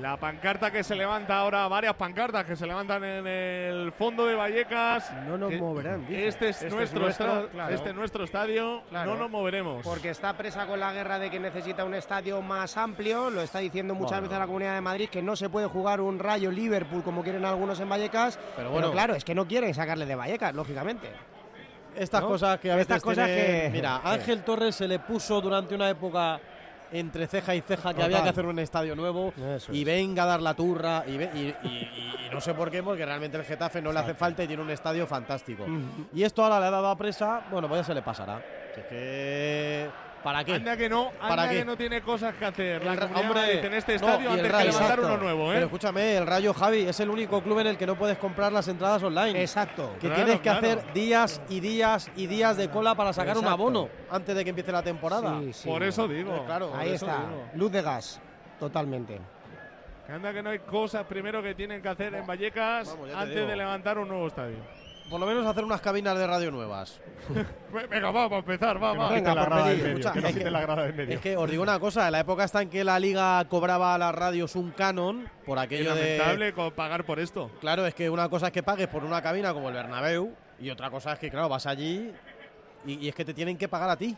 La 0.00 0.18
pancarta 0.18 0.70
que 0.70 0.84
se 0.84 0.94
levanta 0.94 1.38
ahora, 1.38 1.66
varias 1.68 1.94
pancartas 1.94 2.44
que 2.44 2.54
se 2.54 2.66
levantan 2.66 3.02
en 3.02 3.26
el 3.26 3.92
fondo 3.92 4.26
de 4.26 4.34
Vallecas. 4.34 5.10
No 5.26 5.38
nos 5.38 5.48
Que 5.50 5.56
moverán, 5.56 6.06
dice. 6.06 6.26
Este 6.28 6.48
es 6.50 6.56
Este 6.62 6.66
es 6.66 6.92
nuestro, 6.92 7.48
claro. 7.48 7.74
este 7.74 7.88
es 7.88 7.94
nuestro 7.94 8.24
estadio. 8.24 8.82
Claro. 8.90 9.12
No 9.14 9.16
nos 9.20 9.30
moveremos. 9.30 9.82
Porque 9.82 10.10
está 10.10 10.34
presa 10.36 10.66
con 10.66 10.80
la 10.80 10.92
guerra 10.92 11.18
de 11.18 11.30
que 11.30 11.40
necesita 11.40 11.82
un 11.84 11.94
estadio 11.94 12.42
más 12.42 12.76
amplio. 12.76 13.30
Lo 13.30 13.40
está 13.40 13.60
diciendo 13.60 13.94
muchas 13.94 14.10
Bueno. 14.18 14.22
veces 14.24 14.38
la 14.38 14.46
Comunidad 14.46 14.74
de 14.74 14.80
Madrid 14.82 15.08
que 15.08 15.22
no 15.22 15.34
se 15.34 15.48
puede 15.48 15.66
jugar 15.66 16.02
un 16.02 16.18
Rayo 16.18 16.50
Liverpool 16.50 17.02
como 17.02 17.22
quieren 17.22 17.46
algunos 17.46 17.80
en 17.80 17.88
Vallecas. 17.88 18.38
Pero, 18.54 18.70
bueno. 18.70 18.92
claro, 18.92 19.14
es 19.14 19.24
que 19.24 19.34
no 19.34 19.46
quieren 19.48 19.72
sacarle 19.72 20.04
de 20.04 20.14
Vallecas, 20.14 20.54
lógicamente. 20.54 21.08
Estas 21.94 22.20
¿No? 22.20 22.28
cosas 22.28 22.60
que 22.60 22.70
a 22.70 22.74
veces 22.76 22.90
Estas 22.90 23.02
cosas 23.02 23.24
tienen- 23.24 23.62
que- 23.62 23.70
Mira. 23.70 24.02
Ángel 24.04 24.42
Torres 24.44 24.74
se 24.74 24.86
le 24.86 24.98
puso 24.98 25.40
durante 25.40 25.74
una 25.74 25.88
época 25.88 26.38
entre 26.92 27.26
ceja 27.26 27.54
y 27.54 27.60
ceja 27.60 27.90
que 27.90 27.96
Total. 27.96 28.04
había 28.04 28.22
que 28.22 28.28
hacer 28.30 28.46
un 28.46 28.58
estadio 28.58 28.94
nuevo 28.94 29.32
Eso 29.56 29.72
y 29.72 29.80
es. 29.80 29.84
venga 29.86 30.22
a 30.22 30.26
dar 30.26 30.40
la 30.42 30.54
turra 30.54 31.04
y, 31.06 31.16
ve- 31.16 31.30
y- 31.34 31.66
y- 31.68 32.26
y 32.26 32.30
no 32.32 32.40
sé 32.40 32.54
por 32.54 32.70
qué, 32.70 32.82
porque 32.82 33.04
realmente 33.04 33.36
el 33.36 33.44
Getafe 33.44 33.80
no 33.82 33.92
le 33.92 33.98
hace 34.00 34.14
falta 34.14 34.44
y 34.44 34.46
tiene 34.46 34.62
un 34.62 34.70
estadio 34.70 35.06
fantástico. 35.06 35.64
Ujú. 35.64 36.06
Y 36.14 36.22
esto 36.22 36.42
ahora 36.44 36.60
le 36.60 36.66
ha 36.66 36.70
dado 36.70 36.88
a 36.88 36.96
presa, 36.96 37.42
bueno, 37.50 37.68
pues 37.68 37.80
ya 37.80 37.84
se 37.84 37.94
le 37.94 38.02
pasará. 38.02 38.40
Es 38.76 38.84
que... 38.86 40.05
¿Para 40.26 40.42
qué? 40.42 40.54
Anda 40.54 40.76
que 40.76 40.88
no, 40.88 41.12
¿Para 41.20 41.44
anda 41.44 41.48
qué? 41.50 41.58
que 41.60 41.64
no 41.64 41.76
tiene 41.76 42.00
cosas 42.00 42.34
que 42.34 42.44
hacer. 42.46 42.84
La 42.84 42.94
El 42.94 43.14
hombre, 43.14 43.64
en 43.64 43.74
este 43.74 43.94
estadio 43.94 44.28
antes 44.30 44.44
que 44.44 44.48
Rayo, 44.52 44.70
levantar 44.72 44.98
exacto. 44.98 45.14
uno 45.14 45.22
nuevo, 45.22 45.52
¿eh? 45.52 45.54
Pero 45.54 45.66
escúchame, 45.66 46.16
el 46.16 46.26
Rayo 46.26 46.52
Javi 46.52 46.80
es 46.80 46.98
el 46.98 47.10
único 47.10 47.40
club 47.44 47.60
en 47.60 47.68
el 47.68 47.78
que 47.78 47.86
no 47.86 47.94
puedes 47.94 48.18
comprar 48.18 48.50
las 48.50 48.66
entradas 48.66 49.00
online. 49.04 49.40
Exacto. 49.40 49.92
Que 50.00 50.08
Claro, 50.08 50.16
tienes 50.16 50.36
que 50.38 50.50
claro. 50.50 50.58
hacer 50.58 50.92
días 50.92 51.40
y 51.48 51.60
días 51.60 52.10
y 52.16 52.26
días 52.26 52.56
de 52.56 52.68
cola 52.70 52.96
para 52.96 53.12
sacar 53.12 53.38
un 53.38 53.46
abono 53.46 53.88
antes 54.10 54.34
de 54.34 54.42
que 54.42 54.50
empiece 54.50 54.72
la 54.72 54.82
temporada. 54.82 55.38
Sí, 55.42 55.52
sí. 55.52 55.68
Por 55.68 55.84
eso 55.84 56.08
digo. 56.08 56.44
Claro, 56.44 56.72
Ahí 56.76 56.90
está. 56.94 57.18
digo. 57.18 57.44
Luz 57.54 57.70
de 57.70 57.82
gas. 57.82 58.20
Totalmente. 58.58 59.20
Que 60.08 60.12
anda 60.12 60.32
que 60.32 60.42
no 60.42 60.50
hay 60.50 60.58
cosas 60.58 61.04
primero 61.06 61.40
que 61.40 61.54
tienen 61.54 61.80
que 61.80 61.88
hacer 61.88 62.12
en 62.12 62.26
Vallecas 62.26 62.88
Vamos, 62.88 63.10
antes 63.14 63.46
de 63.46 63.54
levantar 63.56 63.96
un 63.96 64.08
nuevo 64.08 64.26
estadio. 64.26 64.56
Por 65.10 65.20
lo 65.20 65.26
menos 65.26 65.46
hacer 65.46 65.64
unas 65.64 65.80
cabinas 65.80 66.18
de 66.18 66.26
radio 66.26 66.50
nuevas. 66.50 67.00
Ve- 67.72 67.86
Venga, 67.86 68.10
vamos 68.10 68.32
a 68.32 68.36
empezar, 68.38 68.82
va, 68.82 68.92
Que 68.92 68.98
va. 68.98 69.04
nos 69.04 69.12
Venga, 69.14 69.34
la 69.34 69.44
grada 69.44 69.68
del 69.68 69.76
medio. 69.78 69.88
escucha, 69.98 70.12
Que 70.12 70.18
es 70.18 70.34
quiten 70.34 70.52
la 70.52 70.60
grada 70.60 70.82
del 70.82 70.94
medio. 70.94 71.14
Es 71.14 71.20
que 71.20 71.36
os 71.36 71.50
digo 71.50 71.62
una 71.62 71.78
cosa, 71.78 72.06
en 72.06 72.12
la 72.12 72.20
época 72.20 72.42
hasta 72.44 72.62
en 72.62 72.70
que 72.70 72.82
la 72.82 72.98
liga 72.98 73.44
cobraba 73.48 73.94
a 73.94 73.98
las 73.98 74.14
radios 74.14 74.56
un 74.56 74.72
canon 74.72 75.28
por 75.44 75.58
Es 75.58 75.64
aquello 75.64 75.94
de... 75.94 76.18
lamentable 76.18 76.52
co- 76.54 76.70
pagar 76.72 77.04
por 77.04 77.20
esto. 77.20 77.50
Claro, 77.60 77.86
es 77.86 77.94
que 77.94 78.10
una 78.10 78.28
cosa 78.28 78.46
es 78.48 78.52
que 78.52 78.62
pagues 78.62 78.88
por 78.88 79.04
una 79.04 79.22
cabina 79.22 79.52
como 79.54 79.68
el 79.68 79.74
Bernabéu 79.74 80.32
y 80.58 80.70
otra 80.70 80.90
cosa 80.90 81.12
es 81.12 81.18
que, 81.20 81.30
claro, 81.30 81.48
vas 81.48 81.66
allí 81.66 82.10
y, 82.84 83.04
y 83.04 83.08
es 83.08 83.14
que 83.14 83.24
te 83.24 83.34
tienen 83.34 83.56
que 83.56 83.68
pagar 83.68 83.90
a 83.90 83.96
ti. 83.96 84.16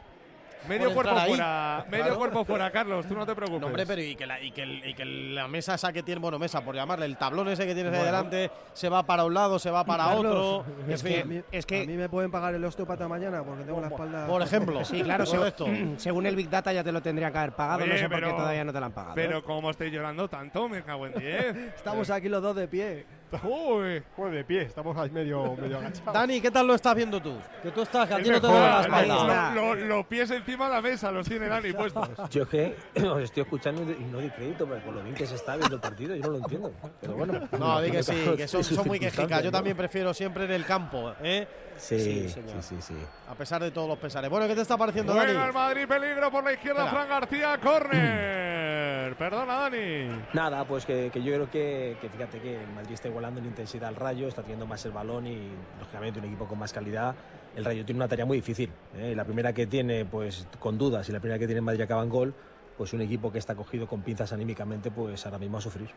Medio 0.66 0.92
cuerpo 0.92 1.16
ahí. 1.16 1.28
fuera, 1.28 1.84
medio 1.90 2.04
Claro. 2.04 2.18
cuerpo 2.18 2.44
fuera, 2.44 2.70
Carlos, 2.70 3.06
tú 3.06 3.14
no 3.14 3.24
te 3.26 3.34
preocupes. 3.34 3.60
No, 3.60 3.66
hombre, 3.68 3.86
pero 3.86 4.02
y 4.02 4.16
que, 4.16 4.26
la, 4.26 4.40
y, 4.40 4.50
que 4.50 4.62
el- 4.62 4.84
y 4.88 4.94
que 4.94 5.04
la 5.04 5.46
mesa 5.48 5.74
esa 5.74 5.92
que 5.92 6.02
tiene, 6.02 6.20
bueno, 6.20 6.38
mesa 6.38 6.60
por 6.62 6.74
llamarle, 6.74 7.06
el 7.06 7.16
tablón 7.16 7.48
ese 7.48 7.66
que 7.66 7.74
tienes 7.74 7.92
ahí 7.92 7.98
Bueno. 8.00 8.16
delante, 8.16 8.50
se 8.72 8.88
va 8.88 9.02
para 9.04 9.24
un 9.24 9.34
lado, 9.34 9.58
se 9.58 9.70
va 9.70 9.84
para 9.84 10.04
Carlos, 10.06 10.24
otro. 10.26 10.64
Es 10.88 11.02
que- 11.02 11.20
A 11.20 11.24
mí, 11.24 11.40
Es 11.52 11.66
que- 11.66 11.82
a 11.82 11.86
mí 11.86 11.92
me 11.96 12.08
pueden 12.08 12.30
pagar 12.30 12.54
el 12.54 12.64
osteópata 12.64 13.06
mañana 13.08 13.42
porque 13.44 13.64
tengo 13.64 13.80
la 13.80 13.88
espalda. 13.88 14.26
por 14.26 14.42
ejemplo. 14.42 14.84
Sí, 14.84 15.02
claro, 15.02 15.24
seg- 15.24 15.38
correcto. 15.38 15.66
según 15.98 16.26
el 16.26 16.34
Big 16.36 16.48
Data 16.50 16.72
ya 16.72 16.82
te 16.82 16.92
lo 16.92 17.00
tendría 17.00 17.30
que 17.30 17.38
haber 17.38 17.52
pagado. 17.52 17.84
Oye, 17.84 17.92
no 17.92 17.98
sé 17.98 18.08
por 18.08 18.20
qué 18.22 18.30
todavía 18.30 18.64
no 18.64 18.72
te 18.72 18.80
lo 18.80 18.86
han 18.86 18.92
pagado. 18.92 19.14
Pero 19.14 19.38
¿eh? 19.38 19.42
como 19.42 19.70
estoy 19.70 19.90
llorando 19.90 20.28
tanto, 20.28 20.68
me 20.68 20.82
cago 20.82 21.06
en 21.06 21.14
10. 21.14 21.56
Estamos 21.76 22.10
aquí 22.10 22.28
los 22.28 22.42
dos 22.42 22.56
de 22.56 22.68
pie. 22.68 23.06
Uy. 23.42 24.02
Pues 24.16 24.32
de 24.32 24.44
pie, 24.44 24.62
estamos 24.62 24.96
ahí 24.96 25.10
medio, 25.10 25.54
medio 25.56 25.78
agachados. 25.78 26.14
Dani, 26.14 26.40
¿qué 26.40 26.50
tal 26.50 26.66
lo 26.66 26.74
estás 26.74 26.94
viendo 26.94 27.20
tú? 27.20 27.34
Que 27.62 27.70
tú 27.70 27.82
estás, 27.82 28.08
que 28.08 28.14
a 28.14 28.22
ti 28.22 28.30
no 28.30 28.40
te 28.40 28.46
la 28.48 28.80
espalda. 28.82 29.52
Lo- 29.54 29.74
lo- 29.74 29.86
Los 29.86 30.06
pies 30.06 30.30
encima 30.30 30.68
de 30.68 30.74
la 30.74 30.80
mesa 30.82 31.10
los 31.12 31.28
tiene 31.28 31.48
Dani 31.48 31.72
puestos. 31.72 32.08
Yo 32.30 32.42
es 32.44 32.48
que 32.48 32.76
os 33.06 33.22
estoy 33.22 33.42
escuchando 33.42 33.82
y 33.82 34.04
no 34.04 34.18
doy 34.18 34.30
crédito, 34.30 34.66
pero 34.66 34.80
por 34.82 34.94
lo 34.94 35.02
bien 35.02 35.14
que 35.14 35.26
se 35.26 35.34
está 35.34 35.56
viendo 35.56 35.74
el 35.76 35.80
partido, 35.80 36.14
yo 36.14 36.22
no 36.22 36.30
lo 36.30 36.38
entiendo. 36.38 36.72
Pero 37.00 37.14
bueno. 37.14 37.48
No, 37.58 37.80
di 37.80 37.90
que 37.90 38.02
sí, 38.02 38.14
que 38.36 38.48
son, 38.48 38.86
muy 38.86 38.98
quejicas. 39.00 39.42
Yo 39.42 39.50
también 39.50 39.76
prefiero 39.76 40.12
siempre 40.14 40.44
en 40.44 40.52
el 40.52 40.64
campo, 40.64 41.12
¿eh? 41.22 41.46
Sí, 41.76 41.98
Sí, 42.00 42.22
sí, 42.22 42.28
señor. 42.30 42.62
sí, 42.62 42.76
sí. 42.80 42.94
A 43.30 43.34
pesar 43.36 43.62
de 43.62 43.70
todos 43.70 43.88
los 43.88 43.98
pesares. 43.98 44.28
Bueno, 44.28 44.48
¿qué 44.48 44.54
te 44.56 44.62
está 44.62 44.76
pareciendo, 44.76 45.12
Juega 45.12 45.32
Dani? 45.32 45.46
el 45.46 45.52
Madrid, 45.54 45.86
peligro 45.86 46.28
por 46.30 46.42
la 46.42 46.52
izquierda, 46.52 46.84
Espera. 46.86 47.04
Fran 47.04 47.20
García, 47.20 47.58
córner. 47.62 49.14
Perdona, 49.18 49.54
Dani. 49.54 50.08
Nada, 50.32 50.64
pues 50.64 50.84
que, 50.84 51.10
que 51.12 51.22
yo 51.22 51.32
creo 51.34 51.50
que, 51.50 51.96
que 52.00 52.08
fíjate 52.08 52.40
que 52.40 52.60
el 52.62 52.68
Madrid 52.72 52.94
está 52.94 53.06
igualando 53.18 53.40
en 53.40 53.46
intensidad 53.46 53.88
al 53.88 53.96
Rayo, 53.96 54.28
está 54.28 54.42
teniendo 54.42 54.64
más 54.64 54.84
el 54.84 54.92
balón 54.92 55.26
y 55.26 55.50
lógicamente 55.80 56.20
un 56.20 56.26
equipo 56.26 56.46
con 56.46 56.56
más 56.56 56.72
calidad. 56.72 57.16
El 57.56 57.64
Rayo 57.64 57.84
tiene 57.84 57.98
una 57.98 58.06
tarea 58.06 58.24
muy 58.24 58.38
difícil. 58.38 58.70
¿eh? 58.96 59.12
La 59.16 59.24
primera 59.24 59.52
que 59.52 59.66
tiene, 59.66 60.04
pues 60.04 60.46
con 60.60 60.78
dudas, 60.78 61.08
y 61.08 61.12
la 61.12 61.18
primera 61.18 61.36
que 61.36 61.46
tiene 61.46 61.58
en 61.58 61.64
Madrid 61.64 61.80
acaba 61.80 62.04
en 62.04 62.10
gol, 62.10 62.32
pues 62.76 62.92
un 62.92 63.00
equipo 63.00 63.32
que 63.32 63.40
está 63.40 63.56
cogido 63.56 63.88
con 63.88 64.02
pinzas 64.02 64.32
anímicamente, 64.32 64.92
pues 64.92 65.26
ahora 65.26 65.38
mismo 65.38 65.58
a 65.58 65.60
sufrir. 65.60 65.88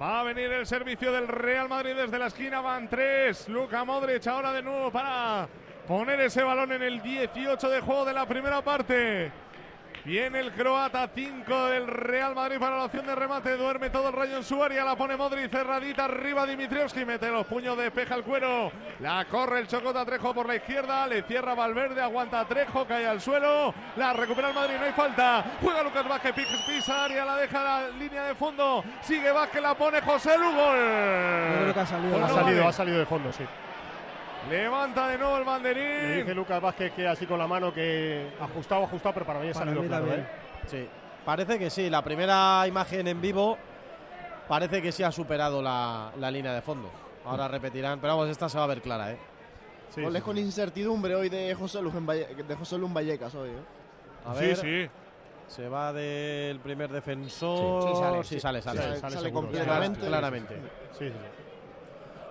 Va 0.00 0.20
a 0.20 0.22
venir 0.22 0.52
el 0.52 0.66
servicio 0.66 1.12
del 1.12 1.26
Real 1.26 1.66
Madrid 1.66 1.94
desde 1.96 2.18
la 2.18 2.26
esquina. 2.26 2.60
Van 2.60 2.88
tres. 2.88 3.48
Luca 3.48 3.82
Modric 3.82 4.26
ahora 4.26 4.52
de 4.52 4.62
nuevo 4.62 4.90
para 4.90 5.48
poner 5.88 6.20
ese 6.20 6.42
balón 6.42 6.72
en 6.72 6.82
el 6.82 7.00
18 7.00 7.70
de 7.70 7.80
juego 7.80 8.04
de 8.04 8.12
la 8.12 8.26
primera 8.26 8.62
parte. 8.62 9.32
Viene 10.04 10.40
el 10.40 10.52
croata 10.52 11.10
5 11.14 11.66
del 11.66 11.86
Real 11.86 12.34
Madrid 12.34 12.58
para 12.58 12.78
la 12.78 12.84
opción 12.84 13.06
de 13.06 13.14
remate. 13.14 13.56
Duerme 13.56 13.90
todo 13.90 14.08
el 14.08 14.14
rayo 14.14 14.38
en 14.38 14.44
su 14.44 14.62
área. 14.62 14.84
La 14.84 14.96
pone 14.96 15.16
Modric 15.16 15.50
cerradita 15.50 16.06
arriba. 16.06 16.46
Dimitrievski 16.46 17.04
mete 17.04 17.30
los 17.30 17.46
puños, 17.46 17.76
despeja 17.76 18.14
el 18.14 18.22
cuero. 18.22 18.72
La 19.00 19.26
corre 19.26 19.60
el 19.60 19.68
Chocota 19.68 20.04
Trejo 20.04 20.32
por 20.32 20.46
la 20.46 20.56
izquierda. 20.56 21.06
Le 21.06 21.22
cierra 21.24 21.54
Valverde. 21.54 22.00
Aguanta 22.00 22.46
Trejo. 22.46 22.86
Cae 22.86 23.06
al 23.06 23.20
suelo. 23.20 23.74
La 23.96 24.14
recupera 24.14 24.48
el 24.48 24.54
Madrid. 24.54 24.76
No 24.78 24.86
hay 24.86 24.92
falta. 24.92 25.44
Juega 25.60 25.82
Lucas 25.82 26.08
Vázquez. 26.08 26.34
Pisa 26.66 27.04
área. 27.04 27.24
La 27.24 27.36
deja 27.36 27.62
la 27.62 27.88
línea 27.90 28.24
de 28.24 28.34
fondo. 28.34 28.82
Sigue 29.02 29.30
Vázquez. 29.30 29.60
La 29.60 29.74
pone 29.74 30.00
José 30.00 30.38
Lugo. 30.38 30.70
Creo 30.72 31.74
que 31.74 31.80
ha 31.80 31.86
salido, 31.86 32.24
ha, 32.24 32.28
salido 32.28 32.68
ha 32.68 32.72
salido 32.72 32.98
de 32.98 33.06
fondo, 33.06 33.32
sí. 33.32 33.44
Levanta 34.48 35.08
de 35.08 35.18
nuevo 35.18 35.36
el 35.36 35.44
banderín. 35.44 35.84
Me 35.84 36.16
dice 36.18 36.34
Lucas 36.34 36.60
Vázquez 36.60 36.92
que 36.92 37.06
así 37.06 37.26
con 37.26 37.38
la 37.38 37.46
mano 37.46 37.72
que 37.72 38.30
ajustado, 38.40 38.84
ajustado, 38.84 39.14
pero 39.14 39.26
para 39.26 39.40
mí 39.40 39.48
ha 39.48 39.52
Para 39.52 39.66
salido 39.66 39.84
claro. 39.86 40.06
¿eh? 40.12 40.26
Sí, 40.66 40.88
parece 41.24 41.58
que 41.58 41.68
sí. 41.70 41.90
La 41.90 42.02
primera 42.02 42.64
imagen 42.66 43.06
en 43.06 43.20
vivo 43.20 43.58
parece 44.48 44.80
que 44.82 44.92
sí 44.92 45.02
ha 45.02 45.12
superado 45.12 45.60
la, 45.62 46.10
la 46.18 46.30
línea 46.30 46.52
de 46.52 46.62
fondo. 46.62 46.90
Ahora 47.24 47.48
repetirán, 47.48 48.00
pero 48.00 48.16
vamos, 48.16 48.30
esta 48.30 48.48
se 48.48 48.56
va 48.58 48.64
a 48.64 48.68
ver 48.68 48.80
clara, 48.80 49.12
¿eh? 49.12 49.18
Goles 49.96 50.22
con 50.22 50.38
incertidumbre 50.38 51.14
hoy 51.14 51.28
de 51.28 51.54
José 51.54 51.82
Luis, 51.82 51.94
en 51.96 52.06
Valle- 52.06 52.34
de 52.34 52.54
José 52.54 52.78
Luis 52.78 52.92
Vallecas 52.92 53.34
hoy. 53.34 53.50
¿eh? 53.50 53.54
A 54.24 54.34
Sí, 54.34 54.40
ver. 54.46 54.56
sí. 54.56 54.90
Se 55.48 55.68
va 55.68 55.92
del 55.92 56.60
primer 56.60 56.90
defensor. 56.90 57.82
Sí, 57.82 57.88
sí 57.88 58.00
sale, 58.00 58.22
sí, 58.24 58.34
sí. 58.36 58.40
sale, 58.40 58.62
sale. 58.62 58.96
Sale- 59.00 59.14
Sale 59.16 59.32
completamente. 59.32 60.06
Claramente. 60.06 60.54
Sí, 60.96 61.08
sí, 61.08 61.12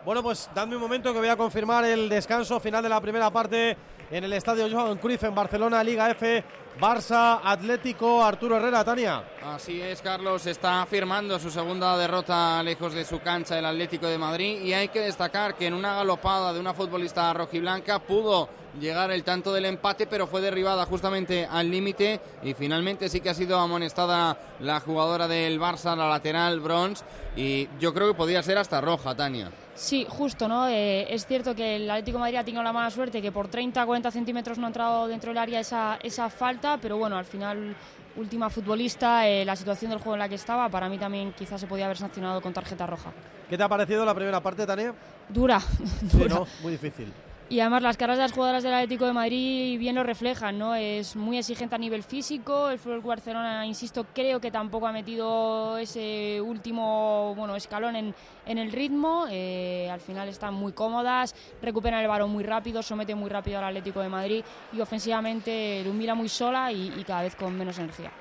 Bueno, 0.05 0.23
pues 0.23 0.49
dadme 0.55 0.75
un 0.75 0.81
momento 0.81 1.11
que 1.11 1.19
voy 1.19 1.27
a 1.27 1.35
confirmar 1.35 1.83
el 1.83 2.07
descanso 2.07 2.59
final 2.59 2.81
de 2.81 2.89
la 2.89 3.01
primera 3.01 3.29
parte 3.29 3.75
en 4.09 4.23
el 4.23 4.31
estadio 4.31 4.69
Johan 4.71 4.97
Cruyff 4.97 5.23
en 5.23 5.35
Barcelona, 5.35 5.83
Liga 5.83 6.09
F, 6.11 6.43
Barça, 6.79 7.41
Atlético, 7.43 8.23
Arturo 8.23 8.55
Herrera, 8.55 8.83
Tania. 8.83 9.23
Así 9.43 9.81
es, 9.81 10.01
Carlos, 10.01 10.45
está 10.45 10.85
firmando 10.85 11.37
su 11.37 11.51
segunda 11.51 11.97
derrota 11.97 12.63
lejos 12.63 12.93
de 12.93 13.03
su 13.03 13.19
cancha 13.19 13.59
el 13.59 13.65
Atlético 13.65 14.07
de 14.07 14.17
Madrid 14.17 14.61
y 14.61 14.73
hay 14.73 14.87
que 14.87 15.01
destacar 15.01 15.55
que 15.55 15.67
en 15.67 15.73
una 15.73 15.95
galopada 15.95 16.53
de 16.53 16.61
una 16.61 16.73
futbolista 16.73 17.33
rojiblanca 17.33 17.99
pudo 17.99 18.47
llegar 18.79 19.11
el 19.11 19.23
tanto 19.23 19.51
del 19.51 19.65
empate, 19.65 20.07
pero 20.07 20.27
fue 20.27 20.39
derribada 20.39 20.85
justamente 20.85 21.45
al 21.45 21.69
límite 21.69 22.21
y 22.41 22.53
finalmente 22.53 23.09
sí 23.09 23.19
que 23.19 23.31
ha 23.31 23.33
sido 23.33 23.59
amonestada 23.59 24.37
la 24.61 24.79
jugadora 24.79 25.27
del 25.27 25.59
Barça, 25.59 25.95
la 25.95 26.07
lateral 26.07 26.61
Bronze, 26.61 27.03
y 27.35 27.67
yo 27.79 27.93
creo 27.93 28.07
que 28.07 28.13
podía 28.13 28.41
ser 28.41 28.57
hasta 28.57 28.79
roja, 28.79 29.13
Tania. 29.13 29.51
Sí, 29.79 30.05
justo, 30.09 30.49
¿no? 30.49 30.67
Eh, 30.67 31.07
es 31.13 31.25
cierto 31.25 31.55
que 31.55 31.77
el 31.77 31.89
Atlético 31.89 32.17
de 32.17 32.19
Madrid 32.19 32.37
ha 32.37 32.43
tenido 32.43 32.61
la 32.61 32.73
mala 32.73 32.91
suerte 32.91 33.21
que 33.21 33.31
por 33.31 33.49
30-40 33.49 34.11
centímetros 34.11 34.57
no 34.57 34.65
ha 34.65 34.67
entrado 34.67 35.07
dentro 35.07 35.29
del 35.29 35.37
área 35.37 35.61
esa, 35.61 35.97
esa 36.03 36.29
falta, 36.29 36.77
pero 36.81 36.97
bueno, 36.97 37.17
al 37.17 37.23
final, 37.23 37.73
última 38.17 38.49
futbolista, 38.49 39.25
eh, 39.25 39.45
la 39.45 39.55
situación 39.55 39.91
del 39.91 39.99
juego 39.99 40.15
en 40.15 40.19
la 40.19 40.27
que 40.27 40.35
estaba, 40.35 40.67
para 40.67 40.89
mí 40.89 40.97
también 40.97 41.31
quizás 41.31 41.61
se 41.61 41.67
podía 41.67 41.85
haber 41.85 41.95
sancionado 41.95 42.41
con 42.41 42.51
tarjeta 42.51 42.85
roja. 42.85 43.13
¿Qué 43.49 43.57
te 43.57 43.63
ha 43.63 43.69
parecido 43.69 44.03
la 44.03 44.13
primera 44.13 44.41
parte, 44.43 44.67
Tania? 44.67 44.93
Dura, 45.29 45.61
Sí, 46.11 46.17
dura. 46.17 46.35
¿no? 46.35 46.47
Muy 46.61 46.73
difícil. 46.73 47.13
Y 47.51 47.59
además 47.61 47.81
las 47.81 47.97
caras 47.97 48.17
de 48.17 48.23
las 48.23 48.31
jugadoras 48.31 48.61
del 48.61 48.75
Atlético 48.75 49.07
de 49.07 49.13
Madrid 49.13 49.79
bien 49.79 49.95
lo 49.95 50.03
reflejan, 50.03 50.59
¿no? 50.59 50.75
Es 50.75 51.15
muy 51.15 51.39
exigente 51.39 51.73
a 51.73 51.79
nivel 51.79 52.03
físico. 52.03 52.69
El 52.69 52.77
Fútbol 52.77 53.01
Barcelona, 53.01 53.65
insisto, 53.65 54.05
creo 54.13 54.39
que 54.39 54.51
tampoco 54.51 54.85
ha 54.85 54.91
metido 54.91 55.75
ese 55.79 56.39
último, 56.39 57.33
bueno, 57.35 57.55
escalón 57.55 57.95
en, 57.95 58.13
en 58.45 58.57
el 58.59 58.71
ritmo. 58.71 59.25
Eh, 59.31 59.89
al 59.91 59.99
final 59.99 60.29
están 60.29 60.53
muy 60.53 60.73
cómodas, 60.73 61.33
recuperan 61.59 62.01
el 62.01 62.07
balón 62.07 62.29
muy 62.29 62.43
rápido, 62.43 62.83
someten 62.83 63.17
muy 63.17 63.31
rápido 63.31 63.57
al 63.57 63.63
Atlético 63.63 64.01
de 64.01 64.09
Madrid 64.09 64.43
y 64.71 64.79
ofensivamente 64.79 65.81
lo 65.83 65.91
mira 65.91 66.13
muy 66.13 66.29
sola 66.29 66.71
y, 66.71 66.93
y 66.99 67.03
cada 67.03 67.23
vez 67.23 67.35
con 67.35 67.57
menos 67.57 67.79
energía. 67.79 68.11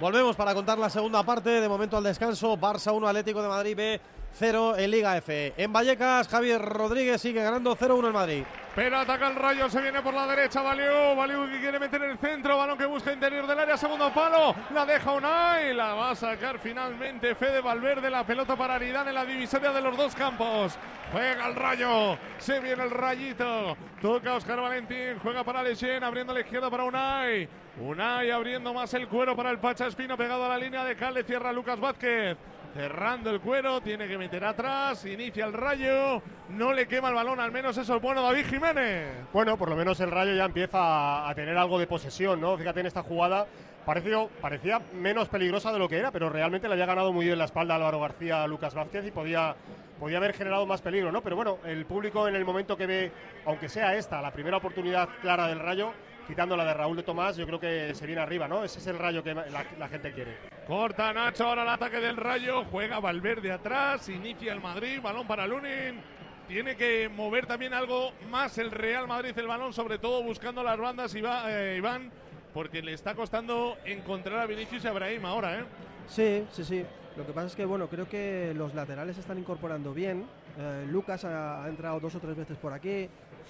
Volvemos 0.00 0.34
para 0.34 0.54
contar 0.54 0.78
la 0.78 0.88
segunda 0.88 1.22
parte. 1.22 1.60
De 1.60 1.68
momento 1.68 1.98
al 1.98 2.04
descanso. 2.04 2.56
Barça 2.56 2.94
1, 2.94 3.06
Atlético 3.06 3.42
de 3.42 3.48
Madrid 3.48 3.76
B 3.76 4.00
0 4.32 4.78
en 4.78 4.90
Liga 4.90 5.18
F. 5.18 5.52
En 5.58 5.70
Vallecas, 5.70 6.28
Javier 6.28 6.62
Rodríguez 6.62 7.20
sigue 7.20 7.42
ganando 7.42 7.76
0-1 7.76 8.06
el 8.06 8.12
Madrid. 8.14 8.44
Pero 8.74 8.98
ataca 8.98 9.28
el 9.28 9.34
rayo, 9.34 9.68
se 9.68 9.80
viene 9.80 10.00
por 10.00 10.14
la 10.14 10.28
derecha, 10.28 10.62
Valiu, 10.62 11.16
Valiu 11.16 11.50
que 11.50 11.58
quiere 11.58 11.80
meter 11.80 12.02
el 12.02 12.16
centro, 12.18 12.56
balón 12.56 12.78
que 12.78 12.86
busca 12.86 13.12
interior 13.12 13.44
del 13.46 13.58
área, 13.58 13.76
segundo 13.76 14.12
palo, 14.14 14.54
la 14.72 14.86
deja 14.86 15.10
Unai, 15.10 15.74
la 15.74 15.94
va 15.94 16.10
a 16.10 16.14
sacar 16.14 16.60
finalmente 16.60 17.34
Fede 17.34 17.60
Valverde, 17.60 18.08
la 18.08 18.24
pelota 18.24 18.54
para 18.54 18.76
Aridán 18.76 19.08
en 19.08 19.14
la 19.14 19.24
divisoria 19.24 19.72
de 19.72 19.80
los 19.80 19.96
dos 19.96 20.14
campos. 20.14 20.78
Juega 21.10 21.48
el 21.48 21.56
rayo, 21.56 22.16
se 22.38 22.60
viene 22.60 22.84
el 22.84 22.90
rayito, 22.90 23.76
toca 24.00 24.34
Oscar 24.34 24.60
Valentín, 24.60 25.18
juega 25.20 25.42
para 25.42 25.64
Lechen, 25.64 26.04
abriendo 26.04 26.32
la 26.32 26.40
izquierda 26.40 26.70
para 26.70 26.84
Unai. 26.84 27.48
Unai 27.80 28.30
abriendo 28.30 28.72
más 28.72 28.94
el 28.94 29.08
cuero 29.08 29.34
para 29.34 29.50
el 29.50 29.58
Pacha 29.58 29.88
Espino, 29.88 30.16
pegado 30.16 30.44
a 30.44 30.48
la 30.48 30.58
línea 30.58 30.84
de 30.84 30.94
Cal, 30.94 31.14
le 31.14 31.24
cierra 31.24 31.52
Lucas 31.52 31.80
Vázquez. 31.80 32.36
Cerrando 32.74 33.30
el 33.30 33.40
cuero, 33.40 33.80
tiene 33.80 34.06
que 34.06 34.16
meter 34.16 34.44
atrás, 34.44 35.04
inicia 35.04 35.44
el 35.44 35.52
rayo, 35.52 36.22
no 36.50 36.72
le 36.72 36.86
quema 36.86 37.08
el 37.08 37.14
balón, 37.14 37.40
al 37.40 37.50
menos 37.50 37.76
eso 37.76 37.96
es 37.96 38.02
bueno 38.02 38.22
David 38.22 38.46
Jiménez. 38.46 39.08
Bueno, 39.32 39.56
por 39.56 39.68
lo 39.68 39.74
menos 39.74 39.98
el 39.98 40.10
Rayo 40.10 40.34
ya 40.34 40.44
empieza 40.44 41.28
a, 41.28 41.34
tener 41.34 41.56
algo 41.58 41.80
de 41.80 41.88
posesión, 41.88 42.40
¿no? 42.40 42.56
Fíjate 42.56 42.80
en 42.80 42.86
esta 42.86 43.02
jugada, 43.02 43.46
parecía 43.84 44.80
menos 44.94 45.28
peligrosa 45.28 45.72
de 45.72 45.80
lo 45.80 45.88
que 45.88 45.98
era, 45.98 46.12
pero 46.12 46.28
realmente 46.30 46.68
le 46.68 46.74
había 46.74 46.86
ganado 46.86 47.12
muy 47.12 47.26
bien 47.26 47.38
la 47.38 47.46
espalda 47.46 47.74
Álvaro 47.74 48.00
García 48.00 48.44
a 48.44 48.46
Lucas 48.46 48.74
Vázquez 48.74 49.04
y 49.04 49.10
podía, 49.10 49.56
podía 49.98 50.18
haber 50.18 50.32
generado 50.32 50.64
más 50.64 50.80
peligro, 50.80 51.10
¿no? 51.10 51.22
Pero 51.22 51.34
bueno, 51.34 51.58
el 51.64 51.86
público 51.86 52.28
en 52.28 52.36
el 52.36 52.44
momento 52.44 52.76
que 52.76 52.86
ve, 52.86 53.12
aunque 53.46 53.68
sea 53.68 53.96
esta, 53.96 54.22
la 54.22 54.30
primera 54.30 54.58
oportunidad 54.58 55.08
clara 55.20 55.48
del 55.48 55.58
Rayo, 55.58 55.92
quitando 56.30 56.56
la 56.56 56.64
de 56.64 56.74
Raúl 56.74 56.96
de 56.96 57.02
Tomás, 57.02 57.36
yo 57.36 57.44
creo 57.44 57.58
que 57.58 57.92
se 57.92 58.06
viene 58.06 58.22
arriba, 58.22 58.46
¿no? 58.46 58.62
Ese 58.62 58.78
es 58.78 58.86
el 58.86 58.98
Rayo 58.98 59.22
que 59.22 59.34
la, 59.34 59.66
la 59.78 59.88
gente 59.88 60.12
quiere. 60.12 60.36
Corta 60.66 61.12
Nacho, 61.12 61.46
ahora 61.46 61.62
el 61.62 61.68
ataque 61.68 61.98
del 61.98 62.16
Rayo, 62.16 62.64
juega 62.70 63.00
Valverde 63.00 63.50
atrás, 63.50 64.08
inicia 64.08 64.52
el 64.52 64.60
Madrid, 64.60 65.00
balón 65.02 65.26
para 65.26 65.46
Lunin. 65.46 66.00
Tiene 66.46 66.76
que 66.76 67.08
mover 67.08 67.46
también 67.46 67.74
algo 67.74 68.12
más 68.30 68.58
el 68.58 68.70
Real 68.70 69.08
Madrid 69.08 69.36
el 69.36 69.48
balón, 69.48 69.72
sobre 69.72 69.98
todo 69.98 70.22
buscando 70.22 70.62
las 70.62 70.78
bandas 70.78 71.14
Iván, 71.14 71.44
eh, 71.48 71.74
Iván 71.78 72.10
porque 72.54 72.80
le 72.80 72.92
está 72.92 73.14
costando 73.14 73.76
encontrar 73.84 74.38
a 74.38 74.46
Vinicius 74.46 74.84
y 74.84 74.88
a 74.88 74.92
Brahim 74.92 75.24
ahora, 75.24 75.58
¿eh? 75.58 75.64
Sí, 76.06 76.44
sí, 76.52 76.64
sí. 76.64 76.84
Lo 77.16 77.26
que 77.26 77.32
pasa 77.32 77.48
es 77.48 77.56
que, 77.56 77.64
bueno, 77.64 77.88
creo 77.88 78.08
que 78.08 78.52
los 78.56 78.72
laterales 78.74 79.16
se 79.16 79.20
están 79.20 79.38
incorporando 79.38 79.92
bien. 79.92 80.24
Eh, 80.58 80.86
Lucas 80.88 81.24
ha, 81.24 81.64
ha 81.64 81.68
entrado 81.68 81.98
dos 81.98 82.14
o 82.14 82.20
tres 82.20 82.36
veces 82.36 82.56
por 82.56 82.72
aquí. 82.72 83.08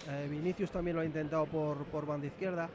Eh, 0.08 0.28
Vinicius 0.30 0.70
también 0.70 0.96
lo 0.96 1.02
ha 1.02 1.04
intentado 1.04 1.46
por, 1.46 1.84
por 1.86 2.06
banda 2.06 2.26
izquierda. 2.26 2.68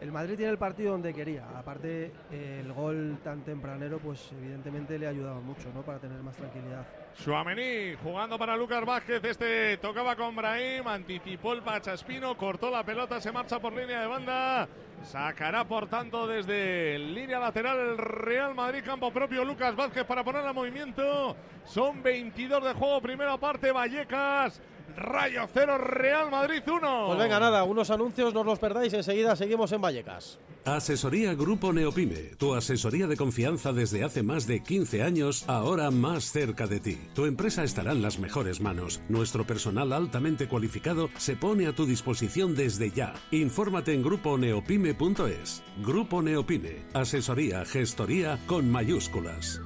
El 0.00 0.12
Madrid 0.12 0.36
tiene 0.36 0.52
el 0.52 0.58
partido 0.58 0.92
donde 0.92 1.12
quería. 1.12 1.44
Aparte, 1.56 2.12
el 2.30 2.72
gol 2.72 3.18
tan 3.24 3.42
tempranero, 3.42 3.98
pues 3.98 4.30
evidentemente 4.32 4.96
le 4.96 5.06
ha 5.06 5.10
ayudado 5.10 5.40
mucho, 5.40 5.72
¿no? 5.74 5.82
Para 5.82 5.98
tener 5.98 6.22
más 6.22 6.36
tranquilidad. 6.36 6.86
Suamení 7.14 7.96
jugando 8.00 8.38
para 8.38 8.56
Lucas 8.56 8.84
Vázquez. 8.84 9.24
Este 9.24 9.76
tocaba 9.78 10.14
con 10.14 10.36
Brahim, 10.36 10.86
anticipó 10.86 11.52
el 11.52 11.62
Pachaspino, 11.62 12.36
cortó 12.36 12.70
la 12.70 12.84
pelota, 12.84 13.20
se 13.20 13.32
marcha 13.32 13.58
por 13.58 13.72
línea 13.72 14.02
de 14.02 14.06
banda. 14.06 14.68
Sacará 15.02 15.64
por 15.64 15.88
tanto 15.88 16.28
desde 16.28 16.96
línea 16.98 17.40
lateral 17.40 17.78
el 17.78 17.98
Real 17.98 18.54
Madrid, 18.54 18.82
campo 18.84 19.12
propio 19.12 19.44
Lucas 19.44 19.74
Vázquez 19.74 20.04
para 20.04 20.22
poner 20.22 20.44
en 20.44 20.54
movimiento. 20.54 21.36
Son 21.64 22.02
22 22.04 22.64
de 22.64 22.72
juego, 22.74 23.00
primera 23.00 23.36
parte, 23.36 23.72
Vallecas. 23.72 24.62
Rayo 24.98 25.48
0, 25.52 25.78
Real 25.78 26.30
Madrid 26.30 26.62
1. 26.66 27.04
Pues 27.06 27.18
venga, 27.18 27.38
nada, 27.40 27.64
unos 27.64 27.90
anuncios, 27.90 28.34
no 28.34 28.40
os 28.40 28.46
los 28.46 28.58
perdáis. 28.58 28.92
Enseguida 28.92 29.36
seguimos 29.36 29.72
en 29.72 29.80
Vallecas. 29.80 30.38
Asesoría 30.64 31.34
Grupo 31.34 31.72
Neopime, 31.72 32.34
tu 32.36 32.54
asesoría 32.54 33.06
de 33.06 33.16
confianza 33.16 33.72
desde 33.72 34.04
hace 34.04 34.22
más 34.22 34.46
de 34.46 34.62
15 34.62 35.02
años, 35.02 35.44
ahora 35.48 35.90
más 35.90 36.30
cerca 36.30 36.66
de 36.66 36.80
ti. 36.80 36.98
Tu 37.14 37.24
empresa 37.24 37.64
estará 37.64 37.92
en 37.92 38.02
las 38.02 38.18
mejores 38.18 38.60
manos. 38.60 39.00
Nuestro 39.08 39.46
personal 39.46 39.92
altamente 39.92 40.48
cualificado 40.48 41.08
se 41.16 41.36
pone 41.36 41.66
a 41.68 41.74
tu 41.74 41.86
disposición 41.86 42.54
desde 42.54 42.90
ya. 42.90 43.14
Infórmate 43.30 43.94
en 43.94 44.02
gruponeopime.es. 44.02 45.62
Grupo 45.82 46.22
Neopime, 46.22 46.84
asesoría, 46.92 47.64
gestoría 47.64 48.38
con 48.46 48.70
mayúsculas. 48.70 49.62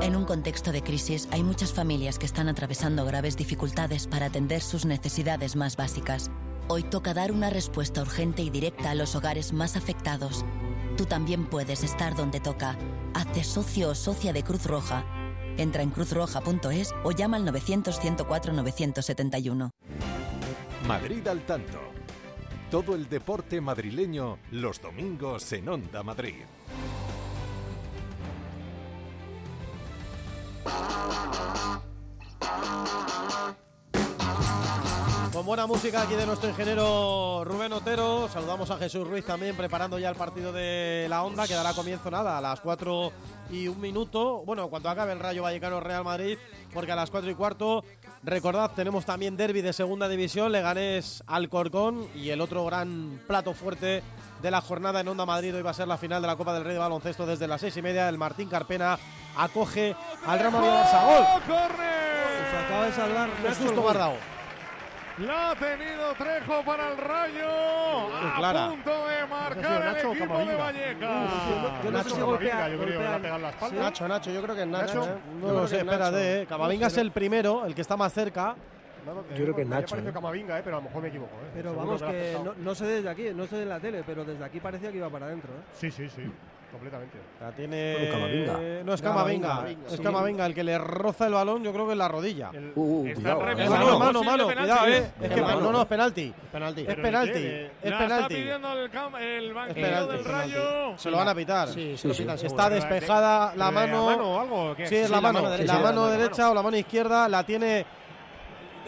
En 0.00 0.16
un 0.16 0.24
contexto 0.24 0.72
de 0.72 0.82
crisis 0.82 1.28
hay 1.32 1.42
muchas 1.42 1.72
familias 1.72 2.18
que 2.18 2.26
están 2.26 2.48
atravesando 2.48 3.04
graves 3.04 3.36
dificultades 3.36 4.06
para 4.06 4.26
atender 4.26 4.60
sus 4.60 4.84
necesidades 4.84 5.56
más 5.56 5.76
básicas. 5.76 6.30
Hoy 6.68 6.82
toca 6.82 7.14
dar 7.14 7.32
una 7.32 7.50
respuesta 7.50 8.02
urgente 8.02 8.42
y 8.42 8.50
directa 8.50 8.90
a 8.90 8.94
los 8.94 9.16
hogares 9.16 9.52
más 9.52 9.76
afectados. 9.76 10.44
Tú 10.96 11.06
también 11.06 11.46
puedes 11.46 11.82
estar 11.82 12.14
donde 12.14 12.38
toca. 12.40 12.78
Hazte 13.14 13.42
socio 13.42 13.90
o 13.90 13.94
socia 13.94 14.32
de 14.32 14.44
Cruz 14.44 14.64
Roja. 14.64 15.04
Entra 15.56 15.82
en 15.82 15.90
cruzroja.es 15.90 16.94
o 17.02 17.10
llama 17.10 17.36
al 17.36 17.44
900-104-971. 17.46 19.70
Madrid 20.86 21.26
al 21.26 21.44
tanto. 21.46 21.80
Todo 22.70 22.94
el 22.94 23.08
deporte 23.08 23.60
madrileño 23.60 24.38
los 24.50 24.80
domingos 24.80 25.52
en 25.52 25.68
Onda 25.68 26.02
Madrid. 26.02 26.44
Con 35.34 35.46
buena 35.46 35.66
música 35.66 36.02
aquí 36.02 36.14
de 36.14 36.26
nuestro 36.26 36.48
ingeniero 36.48 37.42
Rubén 37.44 37.72
Otero. 37.72 38.28
Saludamos 38.28 38.70
a 38.70 38.78
Jesús 38.78 39.04
Ruiz 39.04 39.24
también 39.24 39.56
preparando 39.56 39.98
ya 39.98 40.08
el 40.08 40.14
partido 40.14 40.52
de 40.52 41.06
la 41.10 41.24
Onda 41.24 41.48
que 41.48 41.54
dará 41.54 41.74
comienzo 41.74 42.08
nada 42.08 42.38
a 42.38 42.40
las 42.40 42.60
4 42.60 43.10
y 43.50 43.66
un 43.66 43.80
minuto. 43.80 44.44
Bueno, 44.46 44.70
cuando 44.70 44.88
acabe 44.88 45.12
el 45.12 45.18
Rayo 45.18 45.42
Vallecano 45.42 45.80
Real 45.80 46.04
Madrid, 46.04 46.38
porque 46.72 46.92
a 46.92 46.96
las 46.96 47.10
4 47.10 47.28
y 47.28 47.34
cuarto, 47.34 47.82
recordad, 48.22 48.70
tenemos 48.76 49.04
también 49.04 49.36
derby 49.36 49.60
de 49.60 49.72
segunda 49.72 50.08
división, 50.08 50.52
Leganés 50.52 51.24
Alcorcón 51.26 52.06
y 52.14 52.30
el 52.30 52.40
otro 52.40 52.64
gran 52.64 53.20
plato 53.26 53.54
fuerte 53.54 54.04
de 54.42 54.50
la 54.50 54.60
jornada 54.60 55.00
en 55.00 55.08
Onda 55.08 55.24
Madrid. 55.26 55.54
Hoy 55.54 55.62
va 55.62 55.70
a 55.70 55.74
ser 55.74 55.88
la 55.88 55.96
final 55.96 56.20
de 56.20 56.28
la 56.28 56.36
Copa 56.36 56.52
del 56.54 56.64
Rey 56.64 56.74
de 56.74 56.78
Baloncesto 56.78 57.24
desde 57.26 57.46
las 57.48 57.60
6 57.60 57.76
y 57.78 57.82
media. 57.82 58.08
El 58.08 58.18
Martín 58.18 58.48
Carpena 58.48 58.98
acoge 59.36 59.94
al 60.26 60.38
Real 60.38 60.52
Madrid 60.52 60.68
Barça. 60.70 61.04
¡Gol! 61.06 61.42
¡Corre! 61.46 61.94
Se 62.50 62.58
acaba 62.58 62.84
de 62.86 62.92
salvar 62.92 63.28
Justo 63.58 63.82
Bardao. 63.82 64.14
La 65.18 65.50
ha 65.50 65.54
tenido 65.54 66.12
Trejo 66.18 66.64
para 66.64 66.88
el 66.90 66.96
Rayo. 66.98 68.16
A 68.16 68.34
clara. 68.36 68.68
punto 68.70 68.90
de 69.06 69.26
marcar 69.28 69.82
el 69.96 70.06
equipo 70.12 70.38
de? 70.38 70.54
Vallecas. 70.56 71.30
Yo 71.84 71.90
no 71.92 72.02
sé 72.02 72.10
si 72.10 72.20
golpea, 72.20 72.68
yo 72.68 72.78
creo 72.78 72.88
que 72.88 72.96
golpea- 72.98 73.16
pegado 73.20 73.36
en 73.36 73.42
la 73.42 73.50
espalda. 73.50 73.82
Nacho, 73.82 74.08
Nacho, 74.08 74.30
yo 74.32 74.42
creo 74.42 74.54
que 74.56 74.62
es 74.62 74.66
Nacho. 74.68 75.04
¿eh? 75.04 75.18
no 75.40 75.52
lo 75.52 75.68
sé, 75.68 75.78
espérate, 75.78 76.42
eh. 76.42 76.46
Camavinga 76.46 76.88
es 76.88 76.96
el 76.98 77.12
primero, 77.12 77.64
el 77.64 77.76
que 77.76 77.82
está 77.82 77.96
más 77.96 78.12
cerca. 78.12 78.56
Yo 79.04 79.42
creo 79.44 79.54
que 79.56 79.62
es 79.62 79.68
Nacho, 79.68 79.90
parece 79.90 80.08
¿eh? 80.08 80.12
Camavinga, 80.12 80.58
eh, 80.58 80.62
pero 80.64 80.76
a 80.76 80.80
lo 80.80 80.84
mejor 80.86 81.02
me 81.02 81.08
equivoco. 81.08 81.32
Eh. 81.36 81.50
Pero 81.54 81.70
Seguro 81.70 81.86
vamos, 81.98 82.02
que 82.02 82.36
no, 82.44 82.54
no 82.56 82.74
sé 82.74 82.86
desde 82.86 83.08
aquí, 83.08 83.24
no 83.34 83.46
sé 83.46 83.56
de 83.56 83.66
la 83.66 83.80
tele, 83.80 84.02
pero 84.06 84.24
desde 84.24 84.44
aquí 84.44 84.60
parecía 84.60 84.90
que 84.90 84.98
iba 84.98 85.10
para 85.10 85.26
adentro. 85.26 85.50
¿eh? 85.52 85.62
Sí, 85.72 85.90
sí, 85.90 86.08
sí, 86.08 86.22
completamente. 86.72 87.18
La 87.40 87.52
tiene. 87.52 88.08
Camavinga. 88.10 88.58
No 88.84 88.94
es 88.94 89.02
Camavinga, 89.02 89.48
Camavinga. 89.48 89.86
Es 89.88 89.96
sí. 89.96 90.02
Camavinga 90.02 90.46
el 90.46 90.54
que 90.54 90.64
le 90.64 90.78
roza 90.78 91.26
el 91.26 91.34
balón, 91.34 91.62
yo 91.62 91.72
creo 91.72 91.86
que 91.86 91.92
en 91.92 91.98
la 91.98 92.08
rodilla. 92.08 92.50
Uh, 92.74 93.06
Está 93.06 93.34
cuidado. 93.34 93.40
Es 93.40 93.46
revisando 93.46 93.98
mano, 93.98 93.98
mano, 93.98 94.22
mano, 94.24 94.46
penalti. 94.48 94.70
cuidado, 94.72 94.86
eh. 94.88 95.10
Es 95.22 95.30
que 95.30 95.40
mano. 95.42 95.60
no, 95.60 95.72
no, 95.72 95.80
es 95.82 95.86
penalti. 95.86 96.34
Penalti. 96.52 96.84
Es 96.88 96.94
penalti. 96.96 97.32
¿de 97.32 97.40
qué? 97.40 97.64
Es 97.66 97.72
La 97.90 97.96
está 97.96 97.98
penalti. 97.98 98.34
pidiendo 98.34 98.72
el, 98.72 98.90
cam- 98.90 99.20
el 99.20 99.52
banquillo 99.54 99.86
penalti, 99.86 100.10
del 100.10 100.20
es 100.20 100.26
penalti. 100.26 100.54
Rayo. 100.54 100.98
Se 100.98 101.10
lo 101.10 101.16
van 101.18 101.28
a 101.28 101.34
pitar. 101.34 101.68
Sí, 101.68 101.96
se 101.96 102.08
lo 102.08 102.14
pitan 102.14 102.38
seguro. 102.38 102.62
Está 102.62 102.70
despejada 102.74 103.54
la 103.56 103.68
¿Pero 103.70 103.80
de 103.80 103.86
mano. 103.92 104.06
mano 104.06 104.30
o 104.34 104.40
algo? 104.40 104.70
o 104.70 104.74
qué? 104.76 104.86
Sí, 104.86 104.96
es 104.96 105.06
Sí, 105.06 105.12
la 105.12 105.18
Sí, 105.18 105.22
mano 105.22 105.42
la 105.42 105.74
mano. 105.84 106.06
derecha 106.08 106.50
o 106.50 106.54
la 106.54 106.62
mano 106.62 106.76
izquierda 106.76 107.28
la 107.28 107.44
tiene. 107.44 107.86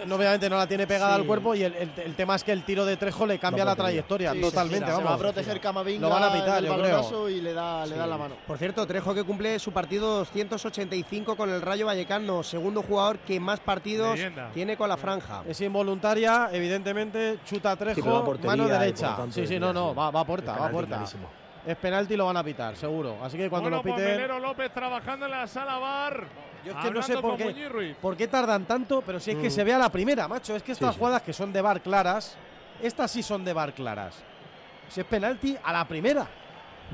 No, 0.04 0.16
Obviamente 0.16 0.50
no 0.50 0.56
la 0.56 0.66
tiene 0.66 0.86
pegada 0.86 1.14
Sí. 1.14 1.20
al 1.20 1.26
cuerpo 1.26 1.54
y 1.54 1.62
el, 1.62 1.74
el- 1.74 1.92
el 2.04 2.14
tema 2.14 2.34
es 2.34 2.44
que 2.44 2.52
el 2.52 2.64
tiro 2.64 2.84
de 2.84 2.96
Trejo 2.96 3.26
le 3.26 3.38
cambia 3.38 3.64
No 3.64 3.70
la 3.70 3.76
trayectoria 3.76 4.32
Sí, 4.32 4.40
totalmente. 4.40 4.86
se, 4.86 4.92
se 4.92 4.96
va 4.96 4.98
a 5.00 5.04
vamos. 5.04 5.20
proteger 5.20 5.60
Camavinga 5.60 6.08
Lo 6.08 6.14
van 6.14 6.22
a 6.24 6.32
pitar, 6.32 6.62
yo 6.64 6.74
creo. 6.74 6.82
balonazo 6.82 7.28
y 7.30 7.40
le 7.40 7.52
da, 7.54 7.86
le 7.86 7.96
da 7.96 8.06
la 8.06 8.18
mano. 8.18 8.34
Por 8.46 8.58
cierto, 8.58 8.86
Trejo 8.86 9.14
que 9.14 9.24
cumple 9.24 9.58
su 9.58 9.72
partido 9.72 10.18
285 10.18 11.36
con 11.36 11.50
el 11.50 11.62
Rayo 11.62 11.86
Vallecano, 11.86 12.42
segundo 12.42 12.82
jugador 12.82 13.18
que 13.20 13.38
más 13.40 13.60
partidos 13.60 14.14
Leyenda. 14.16 14.50
tiene 14.52 14.76
con 14.76 14.88
la 14.88 14.96
franja. 14.96 15.42
Es 15.48 15.60
involuntaria, 15.60 16.48
evidentemente, 16.52 17.38
chuta 17.46 17.76
Trejo, 17.76 18.24
portería 18.24 18.50
mano 18.56 18.68
derecha. 18.68 19.16
tanto 19.16 19.32
Sí, 19.32 19.46
sí, 19.46 19.58
no, 19.58 19.72
no, 19.72 19.94
va, 19.94 20.10
va 20.10 20.20
a 20.20 20.24
puerta, 20.24 20.52
va 20.56 20.66
a 20.66 20.70
puerta. 20.70 20.96
clarísimo. 20.96 21.28
Es 21.66 21.76
penalti 21.76 22.14
y 22.14 22.16
lo 22.16 22.26
van 22.26 22.36
a 22.36 22.44
pitar, 22.44 22.76
seguro. 22.76 23.16
Así 23.24 23.36
que 23.36 23.50
cuando 23.50 23.68
bueno, 23.70 23.76
lo 23.78 23.82
piten. 23.82 24.04
Melero 24.12 24.38
López 24.38 24.70
trabajando 24.72 25.26
en 25.26 25.32
la 25.32 25.46
sala 25.48 25.78
bar. 25.78 26.28
Yo 26.66 26.72
es 26.72 26.78
que 26.84 26.90
no 26.90 27.02
sé 27.02 27.18
por 27.18 27.36
qué, 27.36 27.94
por 28.02 28.16
qué 28.16 28.26
tardan 28.28 28.64
tanto, 28.66 29.02
pero 29.02 29.20
si 29.20 29.30
es 29.30 29.36
que 29.38 29.48
Mm. 29.48 29.50
se 29.52 29.64
ve 29.64 29.72
a 29.72 29.78
la 29.78 29.88
primera, 29.88 30.26
macho. 30.26 30.54
Es 30.56 30.62
que 30.62 30.72
estas 30.72 30.94
sí. 30.94 30.98
jugadas 30.98 31.22
que 31.22 31.32
son 31.32 31.52
de 31.52 31.60
bar 31.60 31.80
claras, 31.80 32.36
estas 32.82 33.10
sí 33.10 33.22
son 33.22 33.44
de 33.44 33.52
bar 33.52 33.72
claras. 33.72 34.16
Si 34.88 35.00
es 35.00 35.06
penalti, 35.06 35.56
a 35.62 35.72
la 35.72 35.84
primera. 35.86 36.26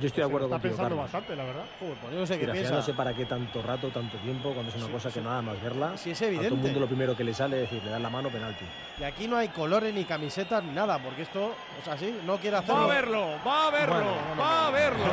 Yo 0.00 0.06
estoy 0.06 0.22
de 0.22 0.26
acuerdo 0.28 0.46
Está 0.46 0.54
contigo, 0.56 0.70
pensando 0.76 0.96
Carlos. 0.96 1.12
bastante, 1.12 1.36
la 1.36 1.44
verdad. 1.44 1.64
Joder, 1.78 1.94
pues 2.00 2.12
yo 2.14 2.20
no 2.20 2.26
sé 2.26 2.38
qué 2.38 2.48
piensa. 2.48 2.74
no 2.74 2.82
sé 2.82 2.94
para 2.94 3.12
qué 3.12 3.26
tanto 3.26 3.60
rato, 3.62 3.88
tanto 3.90 4.16
tiempo, 4.18 4.52
cuando 4.54 4.70
es 4.70 4.82
una 4.82 4.88
cosa 4.90 5.10
que 5.10 5.20
nada 5.20 5.42
más 5.42 5.62
verla. 5.62 5.96
Sí, 5.98 6.10
es 6.12 6.16
A 6.16 6.20
todo 6.24 6.28
evidente. 6.28 6.54
el 6.54 6.60
mundo 6.62 6.80
lo 6.80 6.86
primero 6.86 7.14
que 7.16 7.24
le 7.24 7.34
sale 7.34 7.56
es 7.62 7.70
decir, 7.70 7.84
le 7.84 7.90
das 7.90 8.00
la 8.00 8.08
mano, 8.08 8.30
penalti. 8.30 8.64
Y 8.98 9.04
aquí 9.04 9.28
no 9.28 9.36
hay 9.36 9.48
colores 9.48 9.92
ni 9.92 10.04
camisetas 10.04 10.64
ni 10.64 10.72
nada, 10.72 10.98
porque 10.98 11.22
esto, 11.22 11.44
o 11.80 11.84
sea, 11.84 11.98
sí, 11.98 12.18
no 12.24 12.38
quiere 12.38 12.56
hacerlo. 12.56 12.74
Va 12.74 12.84
a 12.84 12.94
verlo, 12.94 13.26
va 13.46 13.66
a 13.66 13.70
verlo, 13.70 13.94
Bueno, 13.94 14.10
va 14.40 14.66
a 14.68 14.70
verlo. 14.70 15.04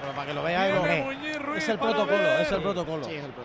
Pero 0.00 0.12
para 0.14 0.26
que 0.26 0.34
lo 0.34 0.42
Ruiz 1.38 1.62
es 1.64 1.68
el 1.68 1.78
protocolo, 1.78 2.28
es 2.38 2.52
el 2.52 2.62
protocolo. 2.62 3.04
Sí, 3.04 3.14
es 3.14 3.24
el 3.24 3.30
pro- 3.32 3.44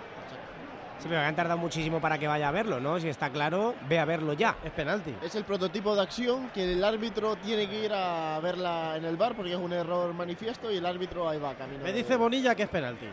Sí, 1.04 1.10
pero 1.10 1.20
han 1.20 1.36
tardado 1.36 1.58
muchísimo 1.58 2.00
para 2.00 2.18
que 2.18 2.28
vaya 2.30 2.48
a 2.48 2.52
verlo, 2.52 2.80
¿no? 2.80 2.98
Si 2.98 3.10
está 3.10 3.30
claro, 3.30 3.76
ve 3.90 4.00
a 4.00 4.06
verlo 4.06 4.32
ya. 4.32 4.56
Es 4.64 4.72
penalti. 4.72 5.14
Es 5.22 5.36
el 5.36 5.44
prototipo 5.44 5.94
de 5.96 6.02
acción 6.02 6.50
que 6.54 6.72
el 6.72 6.82
árbitro 6.84 7.36
tiene 7.36 7.68
que 7.70 7.84
ir 7.86 7.92
a 7.94 8.40
verla 8.42 8.96
en 8.96 9.04
el 9.04 9.18
bar 9.18 9.36
porque 9.36 9.52
es 9.52 9.58
un 9.60 9.74
error 9.74 10.14
manifiesto 10.14 10.72
y 10.72 10.78
el 10.78 10.86
árbitro 10.86 11.28
ahí 11.28 11.40
va 11.40 11.54
camino. 11.56 11.84
Me 11.84 11.92
dice 11.92 12.16
Bonilla 12.16 12.56
que 12.56 12.64
es 12.64 12.70
penalti. 12.70 13.08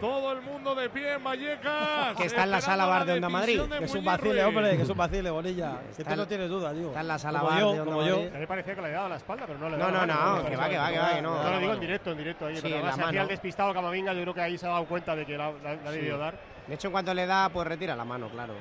Todo 0.00 0.30
el 0.30 0.40
mundo 0.42 0.72
de 0.76 0.88
pie 0.88 1.14
en 1.14 1.24
Vallecas. 1.24 2.14
Que 2.16 2.26
está 2.26 2.44
en 2.44 2.52
la 2.52 2.60
sala 2.60 2.86
bar 2.86 3.04
de 3.04 3.14
Onda 3.14 3.28
Madrid. 3.28 3.60
de 3.60 3.78
Que 3.80 3.84
es 3.86 3.94
un 3.96 4.04
vacile, 4.04 4.44
hombre, 4.44 4.76
que 4.76 4.82
es 4.84 4.88
un 4.88 4.96
vacile, 4.96 5.30
Bonilla. 5.30 5.80
Que 5.80 5.90
Está 5.90 6.04
tú 6.04 6.10
en- 6.12 6.16
no 6.18 6.26
tienes 6.28 6.48
duda, 6.48 6.72
digo. 6.72 6.88
está 6.90 7.00
en 7.00 7.08
la 7.08 7.18
sala 7.18 7.40
como 7.40 7.50
bar 7.50 7.60
yo, 7.60 7.72
de 7.72 7.80
Onda 7.80 7.92
como 7.92 8.06
yo. 8.06 8.14
A 8.14 8.18
mí 8.20 8.30
me 8.38 8.46
parecía 8.46 8.74
que 8.76 8.82
le 8.82 8.90
daba 8.92 9.08
la 9.08 9.16
espalda, 9.16 9.44
pero 9.48 9.58
no 9.58 9.68
le 9.68 9.76
No, 9.78 9.90
no, 9.90 10.06
no, 10.06 10.14
mano. 10.14 10.46
que 10.48 10.54
va, 10.56 10.68
que 10.68 10.78
va, 10.78 10.90
que 10.92 10.98
va, 11.00 11.14
que 11.16 11.22
no. 11.22 11.42
No, 11.42 11.50
lo 11.50 11.58
digo 11.58 11.72
en 11.72 11.80
directo, 11.80 12.12
en 12.12 12.18
directo 12.18 12.46
ahí. 12.46 12.54
Sí, 12.54 12.60
pero 12.62 12.76
en 12.78 12.86
la 12.86 12.96
mano. 12.96 13.20
el 13.22 13.26
despistado 13.26 13.74
Camavinga, 13.74 14.12
yo 14.12 14.22
creo 14.22 14.34
que 14.34 14.40
ahí 14.42 14.56
se 14.56 14.66
ha 14.66 14.68
dado 14.70 14.84
cuenta 14.84 15.16
de 15.16 15.26
que 15.26 15.36
la, 15.36 15.50
la- 15.50 15.74
la 15.74 15.88
ha 15.88 15.92
debido 15.92 16.18
dar. 16.18 16.53
De 16.66 16.74
hecho, 16.74 16.88
en 16.88 16.92
cuanto 16.92 17.12
le 17.12 17.26
da, 17.26 17.48
pues 17.50 17.66
retira 17.66 17.94
la 17.94 18.04
mano, 18.04 18.28
claro. 18.28 18.54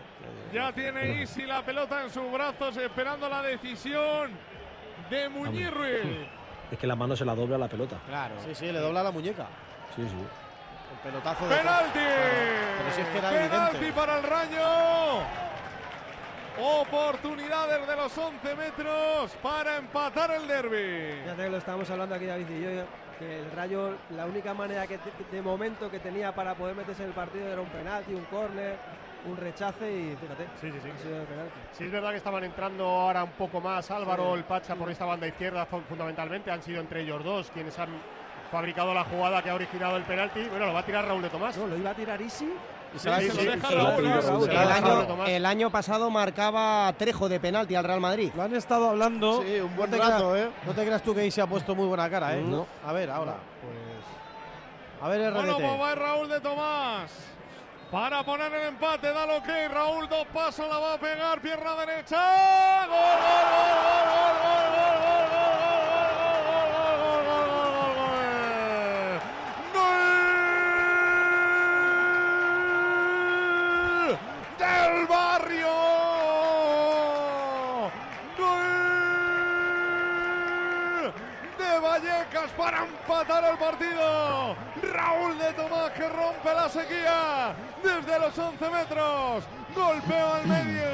Ya 0.53 0.71
tiene 0.73 1.21
Isi 1.21 1.43
la 1.43 1.61
pelota 1.63 2.03
en 2.03 2.09
sus 2.09 2.29
brazos 2.31 2.75
esperando 2.77 3.29
la 3.29 3.41
decisión 3.41 4.31
de 5.09 5.29
Muñiz 5.29 5.71
Ruiz. 5.71 6.27
Es 6.71 6.79
que 6.79 6.87
la 6.87 6.95
mano 6.95 7.15
se 7.15 7.23
la 7.23 7.35
dobla 7.35 7.55
a 7.57 7.59
la 7.59 7.67
pelota. 7.67 7.97
Claro. 8.07 8.33
Sí, 8.43 8.55
sí, 8.55 8.71
le 8.71 8.79
dobla 8.79 9.03
la 9.03 9.11
muñeca. 9.11 9.45
Sí, 9.95 10.01
sí. 10.09 10.15
El 10.15 10.97
pelotazo 11.11 11.47
de. 11.47 11.55
¡Penalti! 11.55 11.99
Pero 11.99 12.95
si 12.95 13.01
es 13.01 13.07
que 13.09 13.17
era 13.19 13.29
¡Penalti 13.29 13.77
evidente. 13.77 13.93
para 14.01 14.17
el 14.17 14.23
Rayo! 14.23 15.21
Oportunidades 16.59 17.87
de 17.87 17.95
los 17.95 18.17
11 18.17 18.55
metros 18.55 19.31
para 19.43 19.77
empatar 19.77 20.31
el 20.31 20.47
derby. 20.47 21.21
Fíjate 21.23 21.43
que 21.43 21.49
lo 21.49 21.57
estábamos 21.57 21.89
hablando 21.91 22.15
aquí 22.15 22.25
David 22.25 22.49
y 22.49 22.61
yo, 22.63 22.69
que 23.23 23.39
el 23.39 23.51
Rayo, 23.51 23.91
la 24.15 24.25
única 24.25 24.53
manera 24.53 24.85
que 24.87 24.99
de 25.31 25.41
momento 25.41 25.89
que 25.89 25.99
tenía 25.99 26.33
para 26.33 26.55
poder 26.55 26.75
meterse 26.75 27.03
en 27.03 27.09
el 27.09 27.15
partido 27.15 27.47
era 27.47 27.61
un 27.61 27.69
penalti, 27.69 28.13
un 28.13 28.25
córner, 28.25 28.75
un 29.25 29.37
rechace 29.37 29.89
y 29.89 30.15
fíjate, 30.17 30.45
Sí, 30.59 30.69
sí, 30.71 30.79
sí. 30.83 30.89
ha 30.93 30.97
sido 31.03 31.19
de 31.19 31.25
penalti. 31.25 31.53
Sí, 31.71 31.83
es 31.85 31.91
verdad 31.91 32.11
que 32.11 32.17
estaban 32.17 32.43
entrando 32.43 32.85
ahora 32.85 33.23
un 33.23 33.31
poco 33.31 33.61
más 33.61 33.89
Álvaro, 33.91 34.35
el 34.35 34.43
Pacha 34.43 34.75
por 34.75 34.89
esta 34.89 35.05
banda 35.05 35.27
izquierda 35.27 35.65
fun- 35.65 35.83
fundamentalmente. 35.87 36.51
Han 36.51 36.61
sido 36.61 36.81
entre 36.81 37.01
ellos 37.01 37.23
dos 37.23 37.49
quienes 37.51 37.77
han 37.79 37.89
fabricado 38.51 38.93
la 38.93 39.03
jugada 39.05 39.41
que 39.41 39.49
ha 39.49 39.55
originado 39.55 39.95
el 39.97 40.03
penalti. 40.03 40.43
Bueno, 40.49 40.65
lo 40.67 40.73
va 40.73 40.81
a 40.81 40.85
tirar 40.85 41.05
Raúl 41.05 41.21
de 41.21 41.29
Tomás. 41.29 41.57
No, 41.57 41.67
lo 41.67 41.77
iba 41.77 41.91
a 41.91 41.95
tirar 41.95 42.21
Isi. 42.21 42.53
El 45.27 45.45
año, 45.45 45.69
pasado 45.69 46.09
marcaba 46.09 46.93
Trejo 46.97 47.27
de 47.27 47.39
penalti 47.39 47.75
al 47.75 47.83
Real 47.83 47.99
Madrid. 47.99 48.31
Lo 48.35 48.43
han 48.43 48.53
estado 48.55 48.89
hablando. 48.89 49.41
Sí, 49.43 49.59
un 49.59 49.75
buen 49.75 49.89
no 49.89 49.97
te 49.97 50.03
rato, 50.03 50.31
creas, 50.31 50.47
¿eh? 50.47 50.51
No 50.65 50.73
te 50.73 50.85
creas 50.85 51.01
tú 51.01 51.15
que 51.15 51.21
ahí 51.21 51.31
se 51.31 51.41
ha 51.41 51.47
puesto 51.47 51.75
muy 51.75 51.87
buena 51.87 52.09
cara, 52.09 52.35
¿eh? 52.35 52.41
No. 52.41 52.67
A 52.85 52.93
ver, 52.93 53.09
ahora. 53.09 53.35
Pues 53.61 53.75
A 55.01 55.09
ver, 55.09 55.33
RDT. 55.33 55.53
Bueno, 55.53 55.77
va 55.79 55.95
Raúl 55.95 56.29
de 56.29 56.39
Tomás. 56.39 57.11
Para 57.91 58.23
poner 58.23 58.51
el 58.51 58.69
empate, 58.69 59.13
da 59.13 59.25
lo 59.25 59.43
que 59.43 59.67
Raúl 59.67 60.09
dos 60.09 60.25
pasos 60.33 60.67
la 60.67 60.79
va 60.79 60.93
a 60.95 60.97
pegar, 60.97 61.39
pierna 61.41 61.75
derecha. 61.75 62.87
¡Gol, 62.87 62.97
gol, 62.97 63.07
gol, 63.21 63.45
gol, 63.53 64.05
gol, 64.09 64.33
gol, 64.33 64.37
gol, 64.43 64.52
Para 82.51 82.83
empatar 82.83 83.43
el 83.45 83.57
partido. 83.57 84.55
Raúl 84.81 85.37
de 85.39 85.53
Tomás 85.53 85.91
que 85.91 86.09
rompe 86.09 86.53
la 86.53 86.67
sequía 86.67 87.55
desde 87.81 88.19
los 88.19 88.37
11 88.37 88.69
metros. 88.69 89.43
Golpeo 89.73 90.33
al 90.33 90.45
medio. 90.45 90.91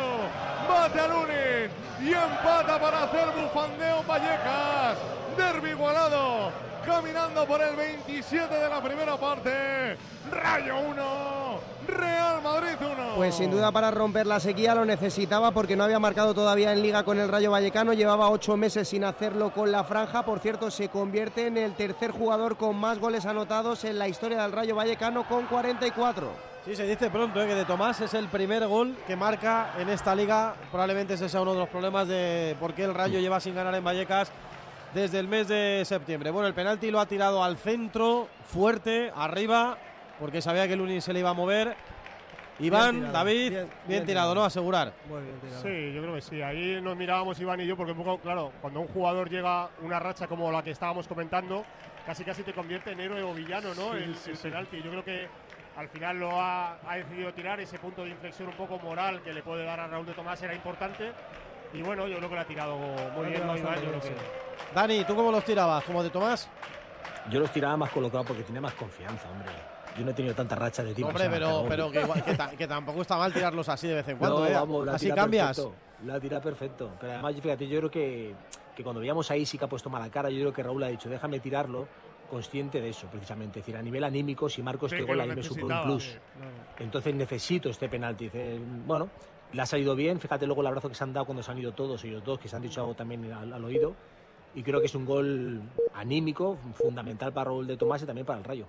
Bate 0.70 1.00
a 1.00 1.08
Lunin 1.08 1.72
y 2.02 2.14
empata 2.14 2.80
para 2.80 3.04
hacer 3.04 3.26
bufandeo 3.32 4.04
Vallecas. 4.04 4.98
Derby 5.36 5.72
igualado. 5.72 6.69
Caminando 6.86 7.46
por 7.46 7.62
el 7.62 7.76
27 7.76 8.54
de 8.54 8.70
la 8.70 8.82
primera 8.82 9.18
parte. 9.18 9.98
Rayo 10.32 10.80
1, 10.80 11.60
Real 11.88 12.42
Madrid 12.42 12.76
1. 12.80 13.16
Pues 13.16 13.36
sin 13.36 13.52
duda 13.52 13.72
para 13.72 13.92
romper 13.92 14.28
la 14.28 14.40
sequía 14.40 14.76
lo 14.76 14.86
necesitaba 14.86 15.52
porque 15.52 15.76
no 15.76 15.84
había 15.84 16.00
marcado 16.00 16.34
todavía 16.34 16.72
en 16.72 16.82
liga 16.82 17.04
con 17.04 17.20
el 17.20 17.28
Rayo 17.30 17.52
Vallecano, 17.52 17.94
llevaba 17.94 18.30
ocho 18.30 18.58
meses 18.58 18.88
sin 18.88 19.04
hacerlo 19.04 19.52
con 19.52 19.72
la 19.72 19.84
franja, 19.84 20.24
por 20.24 20.40
cierto 20.40 20.70
se 20.70 20.90
convierte 20.90 21.48
en 21.48 21.58
el 21.58 21.74
tercer 21.74 22.12
jugador 22.12 22.58
con 22.58 22.76
más 22.76 23.00
goles 23.00 23.26
anotados 23.26 23.84
en 23.86 23.98
la 23.98 24.08
historia 24.08 24.44
del 24.44 24.52
Rayo 24.52 24.76
Vallecano 24.76 25.28
con 25.28 25.46
44. 25.46 26.50
Sí, 26.66 26.76
se 26.76 26.86
dice 26.86 27.10
pronto 27.10 27.42
¿eh? 27.42 27.48
que 27.48 27.56
de 27.56 27.66
Tomás 27.66 28.02
es 28.02 28.14
el 28.14 28.28
primer 28.28 28.68
gol 28.68 28.96
que 29.08 29.16
marca 29.16 29.74
en 29.80 29.90
esta 29.90 30.14
liga. 30.14 30.54
Probablemente 30.70 31.14
ese 31.14 31.30
sea 31.30 31.42
uno 31.42 31.54
de 31.54 31.60
los 31.60 31.70
problemas 31.70 32.08
de 32.08 32.56
por 32.60 32.74
qué 32.74 32.84
el 32.84 32.94
Rayo 32.94 33.20
lleva 33.20 33.40
sin 33.40 33.56
ganar 33.56 33.74
en 33.74 33.84
Vallecas 33.84 34.32
desde 34.94 35.20
el 35.20 35.28
mes 35.28 35.48
de 35.48 35.84
septiembre. 35.86 36.32
Bueno, 36.32 36.48
el 36.48 36.54
penalti 36.54 36.92
lo 36.92 37.00
ha 37.00 37.06
tirado 37.06 37.44
al 37.44 37.58
centro, 37.58 38.28
fuerte, 38.46 39.12
arriba, 39.16 39.78
porque 40.20 40.42
sabía 40.42 40.68
que 40.68 40.74
el 40.74 40.82
Uni 40.82 41.02
se 41.02 41.14
le 41.14 41.20
iba 41.20 41.30
a 41.30 41.34
mover. 41.34 41.76
Iván, 42.60 43.14
David, 43.14 43.54
bien, 43.88 44.06
tirado, 44.06 44.36
¿no? 44.36 44.44
Asegurar. 44.44 44.92
Sí, 45.62 45.94
yo 45.94 46.02
creo 46.02 46.16
que 46.16 46.22
sí. 46.22 46.42
Ahí 46.42 46.82
nos 46.82 46.98
mirábamos 46.98 47.40
Iván 47.40 47.62
y 47.62 47.66
yo, 47.66 47.78
porque 47.78 47.94
un 47.94 48.00
poco, 48.00 48.18
claro, 48.18 48.52
cuando 48.60 48.82
un 48.82 48.88
jugador 48.88 49.30
llega 49.30 49.70
una 49.82 49.98
racha 49.98 50.28
como 50.28 50.52
la 50.52 50.62
que 50.62 50.72
estábamos 50.72 51.08
comentando, 51.08 51.64
casi 52.06 52.26
casi 52.26 52.44
te 52.44 52.52
convierte 52.52 52.92
en 52.92 53.00
héroe 53.00 53.24
o 53.24 53.34
villano, 53.34 53.74
¿no? 53.76 53.94
el, 53.94 54.14
el 54.14 54.38
penalti. 54.38 54.82
Yo 54.82 54.92
creo 54.92 55.06
que 55.06 55.28
al 55.78 55.88
final 55.88 56.20
lo 56.20 56.32
ha, 56.32 56.78
ha, 56.86 56.98
decidido 56.98 57.34
tirar, 57.34 57.62
ese 57.62 57.80
punto 57.80 58.04
de 58.04 58.10
inflexión 58.10 58.50
un 58.50 58.56
poco 58.56 58.78
moral 58.80 59.22
que 59.22 59.32
le 59.32 59.42
puede 59.42 59.64
dar 59.64 59.80
a 59.80 59.88
Raúl 59.88 60.06
de 60.06 60.12
Tomás 60.12 60.42
era 60.44 60.54
importante. 60.54 61.14
Y 61.74 61.82
bueno, 61.82 62.08
yo 62.08 62.18
creo 62.18 62.30
que 62.30 62.36
lo 62.36 62.42
ha 62.42 62.46
tirado 62.46 62.78
muy 62.78 63.28
bien. 63.28 63.46
Muy 63.46 63.62
bien 63.62 63.76
yo 63.76 63.90
creo 63.90 64.02
que... 64.02 64.16
Dani, 64.74 65.04
¿tú 65.04 65.16
cómo 65.16 65.32
los 65.32 65.44
tirabas? 65.44 65.84
¿Como 65.84 66.04
de 66.04 66.10
Tomás? 66.10 66.50
Yo 67.30 67.40
los 67.40 67.52
tiraba 67.52 67.78
más 67.78 67.92
colocado 67.92 68.24
porque 68.24 68.44
tenía 68.44 68.62
más 68.62 68.74
confianza, 68.74 69.30
hombre. 69.30 69.52
Yo 69.98 70.06
no 70.06 70.12
he 70.12 70.14
tenido 70.14 70.34
tanta 70.34 70.56
racha 70.56 70.84
de 70.84 70.94
tiempo. 70.94 71.10
Hombre, 71.10 71.30
pero, 71.30 71.66
pero 71.68 71.92
que, 71.92 72.02
igual, 72.02 72.24
que, 72.24 72.34
ta, 72.36 72.52
que, 72.52 72.68
tampoco 72.68 73.02
está 73.02 73.18
mal 73.18 73.34
tirarlos 73.34 73.68
así 73.70 73.88
de 73.88 73.96
vez 73.96 74.08
en 74.08 74.18
cuando. 74.18 74.40
No, 74.40 74.46
¿eh? 74.48 74.54
vamos, 74.54 74.88
así 74.88 75.12
cambias. 75.12 75.58
Perfecto, 75.58 75.76
la 76.06 76.20
tira 76.20 76.42
perfecto. 76.42 76.92
Pero 77.00 77.14
además, 77.14 77.36
fíjate, 77.42 77.68
yo 77.68 77.80
creo 77.80 77.92
que, 77.92 78.36
que 78.76 78.84
cuando 78.84 79.02
veíamos 79.02 79.30
ahí 79.32 79.46
sí 79.46 79.58
que 79.58 79.66
ha 79.66 79.70
puesto 79.70 79.90
mala 79.90 80.10
cara. 80.10 80.30
Yo 80.30 80.40
creo 80.40 80.54
que 80.54 80.64
Raúl 80.64 80.84
ha 80.84 80.88
dicho, 80.88 81.10
déjame 81.10 81.40
tirarlo 81.40 81.88
consciente 82.30 82.80
de 82.80 82.90
eso, 82.90 83.08
precisamente. 83.08 83.60
Es 83.60 83.66
decir, 83.66 83.78
a 83.78 83.82
nivel 83.82 84.04
anímico, 84.04 84.48
si 84.48 84.62
marco 84.62 84.86
este 84.86 85.00
sí, 85.00 85.04
gol, 85.04 85.20
ahí 85.20 85.30
me 85.30 85.44
supone 85.44 85.74
un 85.74 85.84
plus. 85.84 86.04
Sí, 86.04 86.18
claro. 86.38 86.52
Entonces 86.80 87.16
necesito 87.16 87.70
este 87.70 87.90
penalti. 87.90 88.32
Bueno, 88.86 89.10
le 89.52 89.62
ha 89.62 89.66
salido 89.66 89.96
bien. 89.96 90.20
Fíjate 90.20 90.46
luego 90.46 90.62
el 90.62 90.68
abrazo 90.68 90.90
que 90.90 90.96
se 90.96 91.04
han 91.04 91.14
dado 91.14 91.26
cuando 91.26 91.44
se 91.44 91.52
han 91.52 91.58
ido 91.58 91.72
todos, 91.74 92.04
ellos 92.04 92.24
dos, 92.24 92.40
que 92.40 92.48
se 92.48 92.56
han 92.56 92.62
dicho 92.62 92.82
algo 92.82 92.94
también 92.94 93.32
al, 93.32 93.54
al 93.54 93.64
oído. 93.64 93.96
Y 94.56 94.64
creo 94.64 94.80
que 94.80 94.88
es 94.88 94.96
un 94.96 95.06
gol 95.06 95.62
anímico, 95.94 96.58
fundamental 96.74 97.32
para 97.34 97.46
Raúl 97.46 97.68
de 97.68 97.78
Tomás 97.78 98.02
y 98.02 98.06
también 98.06 98.26
para 98.26 98.40
el 98.40 98.46
Rayo. 98.46 98.68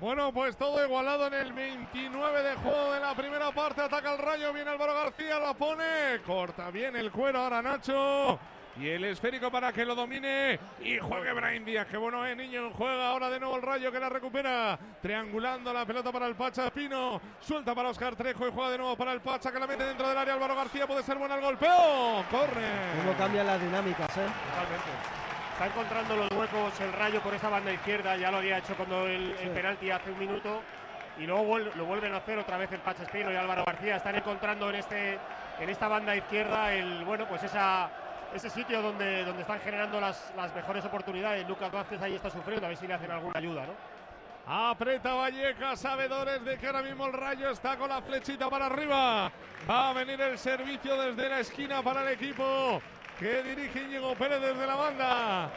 Bueno, 0.00 0.32
pues 0.32 0.56
todo 0.56 0.84
igualado 0.84 1.26
en 1.26 1.34
el 1.34 1.52
29 1.52 2.42
de 2.42 2.54
juego 2.54 2.92
de 2.92 3.00
la 3.00 3.16
primera 3.16 3.50
parte. 3.50 3.80
Ataca 3.82 4.14
el 4.14 4.18
Rayo, 4.18 4.52
viene 4.52 4.70
Álvaro 4.70 4.94
García, 4.94 5.40
la 5.40 5.54
pone, 5.54 6.22
corta 6.24 6.70
bien 6.70 6.94
el 6.94 7.10
cuero 7.10 7.40
ahora 7.40 7.60
Nacho. 7.60 8.38
Y 8.78 8.88
el 8.90 9.04
esférico 9.04 9.50
para 9.50 9.72
que 9.72 9.84
lo 9.84 9.96
domine 9.96 10.58
y 10.80 10.98
juegue 10.98 11.32
Brian 11.32 11.64
Díaz. 11.64 11.88
Qué 11.90 11.96
bueno 11.96 12.24
es, 12.24 12.36
niño. 12.36 12.70
Juega 12.70 13.08
ahora 13.08 13.28
de 13.28 13.40
nuevo 13.40 13.56
el 13.56 13.62
rayo 13.62 13.90
que 13.90 13.98
la 13.98 14.08
recupera. 14.08 14.78
Triangulando 15.02 15.72
la 15.72 15.84
pelota 15.84 16.12
para 16.12 16.26
el 16.26 16.36
Pacha 16.36 16.66
Espino. 16.66 17.20
Suelta 17.40 17.74
para 17.74 17.88
Oscar 17.88 18.14
Trejo 18.14 18.46
y 18.46 18.52
juega 18.52 18.70
de 18.70 18.78
nuevo 18.78 18.96
para 18.96 19.12
el 19.12 19.20
Pacha 19.20 19.50
que 19.50 19.58
la 19.58 19.66
mete 19.66 19.82
dentro 19.82 20.08
del 20.08 20.16
área. 20.16 20.34
Álvaro 20.34 20.54
García 20.54 20.86
puede 20.86 21.02
ser 21.02 21.18
bueno 21.18 21.34
el 21.34 21.40
golpeo. 21.40 22.24
Corre. 22.30 22.68
Cómo 23.02 23.18
cambian 23.18 23.46
las 23.46 23.60
dinámicas, 23.60 24.16
¿eh? 24.16 24.26
Totalmente. 24.50 24.90
Está 25.52 25.66
encontrando 25.66 26.16
los 26.16 26.30
huecos 26.30 26.80
el 26.80 26.92
rayo 26.92 27.20
por 27.20 27.34
esa 27.34 27.48
banda 27.48 27.72
izquierda. 27.72 28.16
Ya 28.16 28.30
lo 28.30 28.36
había 28.36 28.58
hecho 28.58 28.76
cuando 28.76 29.08
el, 29.08 29.34
el 29.40 29.50
penalti 29.50 29.90
hace 29.90 30.12
un 30.12 30.20
minuto. 30.20 30.62
Y 31.18 31.26
luego 31.26 31.58
lo 31.58 31.84
vuelven 31.84 32.14
a 32.14 32.18
hacer 32.18 32.38
otra 32.38 32.56
vez 32.56 32.70
el 32.70 32.78
Pacha 32.78 33.02
Espino 33.02 33.32
y 33.32 33.34
Álvaro 33.34 33.64
García. 33.64 33.96
Están 33.96 34.14
encontrando 34.14 34.70
en, 34.70 34.76
este, 34.76 35.18
en 35.58 35.68
esta 35.68 35.88
banda 35.88 36.14
izquierda 36.14 36.72
el, 36.72 37.04
bueno, 37.04 37.26
pues 37.26 37.42
esa 37.42 37.90
ese 38.34 38.50
sitio 38.50 38.82
donde, 38.82 39.24
donde 39.24 39.42
están 39.42 39.60
generando 39.60 40.00
las, 40.00 40.32
las 40.36 40.54
mejores 40.54 40.84
oportunidades. 40.84 41.46
Lucas 41.48 41.70
Vázquez 41.70 42.00
ahí 42.02 42.14
está 42.14 42.30
sufriendo, 42.30 42.66
a 42.66 42.68
ver 42.68 42.78
si 42.78 42.86
le 42.86 42.94
hacen 42.94 43.10
alguna 43.10 43.38
ayuda, 43.38 43.66
¿no? 43.66 43.98
Aprieta 44.50 45.12
Vallecas, 45.12 45.80
sabedores 45.80 46.42
de 46.42 46.56
que 46.56 46.66
ahora 46.66 46.82
mismo 46.82 47.04
el 47.04 47.12
rayo 47.12 47.50
está 47.50 47.76
con 47.76 47.90
la 47.90 48.00
flechita 48.00 48.48
para 48.48 48.66
arriba. 48.66 49.30
Va 49.68 49.90
a 49.90 49.92
venir 49.92 50.18
el 50.22 50.38
servicio 50.38 50.96
desde 50.96 51.28
la 51.28 51.40
esquina 51.40 51.82
para 51.82 52.00
el 52.00 52.08
equipo 52.08 52.80
que 53.18 53.42
dirige 53.42 53.82
Íñigo 53.82 54.14
Pérez 54.14 54.40
desde 54.40 54.66
la 54.66 54.74
banda. 54.74 55.50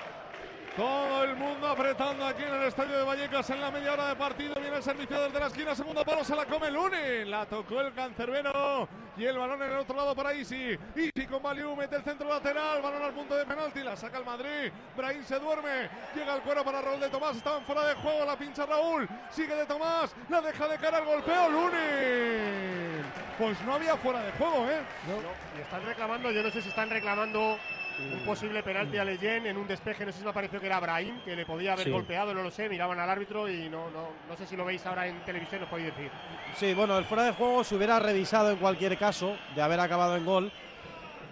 Todo 0.75 1.25
el 1.25 1.35
mundo 1.35 1.67
apretando 1.67 2.25
aquí 2.25 2.43
en 2.43 2.53
el 2.53 2.63
estadio 2.63 2.97
de 2.97 3.03
Vallecas 3.03 3.49
en 3.49 3.59
la 3.59 3.71
media 3.71 3.91
hora 3.91 4.07
de 4.07 4.15
partido. 4.15 4.55
Viene 4.55 4.77
el 4.77 4.83
servicio 4.83 5.21
desde 5.21 5.37
la 5.37 5.47
esquina. 5.47 5.75
Segundo 5.75 6.05
palo 6.05 6.23
se 6.23 6.33
la 6.33 6.45
come 6.45 6.71
Luni. 6.71 7.25
La 7.25 7.45
tocó 7.45 7.81
el 7.81 7.93
cancerbero. 7.93 8.87
Y 9.17 9.25
el 9.25 9.37
balón 9.37 9.61
en 9.61 9.69
el 9.69 9.79
otro 9.79 9.97
lado 9.97 10.15
para 10.15 10.33
Isi. 10.33 10.77
Isi 10.95 11.27
con 11.27 11.43
Valiu. 11.43 11.75
Mete 11.75 11.97
el 11.97 12.03
centro 12.03 12.29
lateral. 12.29 12.81
Balón 12.81 13.03
al 13.03 13.11
punto 13.11 13.35
de 13.35 13.45
penalti. 13.45 13.81
La 13.81 13.97
saca 13.97 14.17
el 14.17 14.23
Madrid. 14.23 14.71
Brahim 14.95 15.23
se 15.25 15.39
duerme. 15.39 15.89
Llega 16.15 16.35
el 16.35 16.41
cuero 16.41 16.63
para 16.63 16.81
Raúl 16.81 17.01
de 17.01 17.09
Tomás. 17.09 17.35
Estaban 17.35 17.65
fuera 17.65 17.87
de 17.87 17.95
juego. 17.95 18.23
La 18.23 18.37
pincha 18.37 18.65
Raúl. 18.65 19.09
Sigue 19.29 19.53
de 19.53 19.65
Tomás. 19.65 20.15
La 20.29 20.39
deja 20.39 20.69
de 20.69 20.77
cara 20.77 20.99
al 20.99 21.05
golpeo. 21.05 21.49
Luni. 21.49 23.03
Pues 23.37 23.59
no 23.63 23.73
había 23.73 23.97
fuera 23.97 24.21
de 24.21 24.31
juego, 24.31 24.69
¿eh? 24.69 24.79
No. 25.05 25.61
están 25.61 25.85
reclamando. 25.85 26.31
Yo 26.31 26.41
no 26.43 26.49
sé 26.49 26.61
si 26.61 26.69
están 26.69 26.89
reclamando 26.89 27.57
un 27.99 28.25
posible 28.25 28.63
penalti 28.63 28.97
a 28.97 29.03
Leyen 29.03 29.45
en 29.45 29.57
un 29.57 29.67
despeje, 29.67 30.05
no 30.05 30.11
sé 30.11 30.19
si 30.19 30.25
me 30.25 30.33
pareció 30.33 30.59
que 30.59 30.65
era 30.65 30.79
Brahim, 30.79 31.21
que 31.23 31.35
le 31.35 31.45
podía 31.45 31.73
haber 31.73 31.85
sí. 31.85 31.91
golpeado, 31.91 32.33
no 32.33 32.41
lo 32.41 32.51
sé, 32.51 32.69
miraban 32.69 32.99
al 32.99 33.09
árbitro 33.09 33.49
y 33.49 33.69
no, 33.69 33.89
no, 33.91 34.09
no 34.27 34.35
sé 34.37 34.45
si 34.45 34.55
lo 34.55 34.65
veis 34.65 34.85
ahora 34.85 35.07
en 35.07 35.19
televisión, 35.23 35.63
os 35.63 35.69
podéis 35.69 35.95
decir. 35.95 36.11
Sí, 36.55 36.73
bueno, 36.73 36.97
el 36.97 37.05
fuera 37.05 37.23
de 37.23 37.31
juego 37.33 37.63
se 37.63 37.75
hubiera 37.75 37.99
revisado 37.99 38.51
en 38.51 38.57
cualquier 38.57 38.97
caso 38.97 39.35
de 39.55 39.61
haber 39.61 39.79
acabado 39.79 40.15
en 40.17 40.25
gol. 40.25 40.51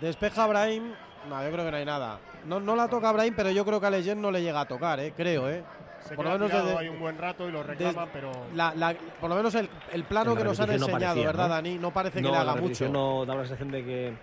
Despeja 0.02 0.48
Brahim, 0.48 0.94
no, 1.28 1.44
yo 1.44 1.52
creo 1.52 1.66
que 1.66 1.72
no 1.72 1.78
hay 1.78 1.86
nada. 1.86 2.20
No, 2.46 2.60
no 2.60 2.76
la 2.76 2.88
toca 2.88 3.12
Brahim, 3.12 3.34
pero 3.36 3.52
yo 3.52 3.66
creo 3.66 3.82
que 3.82 3.88
a 3.88 3.90
Leyen 3.90 4.22
no 4.22 4.32
le 4.32 4.42
llega 4.42 4.62
a 4.62 4.68
tocar, 4.68 5.00
eh, 5.00 5.14
creo, 5.16 5.50
¿eh? 5.50 5.64
Se 6.02 6.16
por 6.16 6.24
lo 6.24 6.32
menos 6.32 6.50
desde, 6.50 6.78
hay 6.78 6.88
un 6.88 6.98
buen 6.98 7.18
rato 7.18 7.48
y 7.48 7.52
lo 7.52 7.62
reclaman, 7.62 8.06
de, 8.06 8.12
pero 8.14 8.32
la, 8.56 8.74
la, 8.74 8.96
por 9.20 9.30
lo 9.30 9.36
menos 9.36 9.54
el, 9.56 9.70
el 9.92 10.06
plano 10.06 10.34
que 10.34 10.46
nos 10.46 10.58
han 10.60 10.72
enseñado, 10.72 10.88
no 10.88 11.00
parecía, 11.00 11.24
¿no? 11.24 11.28
¿verdad, 11.28 11.50
Dani? 11.50 11.78
No 11.78 11.92
parece 11.92 12.22
no, 12.22 12.30
que 12.30 12.32
le 12.32 12.38
haga 12.38 12.56
la 12.56 12.62
mucho. 12.62 12.88
No 12.88 13.26
da 13.26 13.36
la 13.36 13.42
sensación 13.42 13.72
de 13.72 13.84
que 13.84 14.14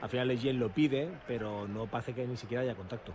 al 0.00 0.08
final 0.08 0.28
Leyen 0.28 0.58
lo 0.58 0.68
pide, 0.70 1.08
pero 1.26 1.66
no 1.66 1.86
parece 1.86 2.14
que 2.14 2.26
ni 2.26 2.36
siquiera 2.36 2.62
haya 2.62 2.74
contacto. 2.74 3.12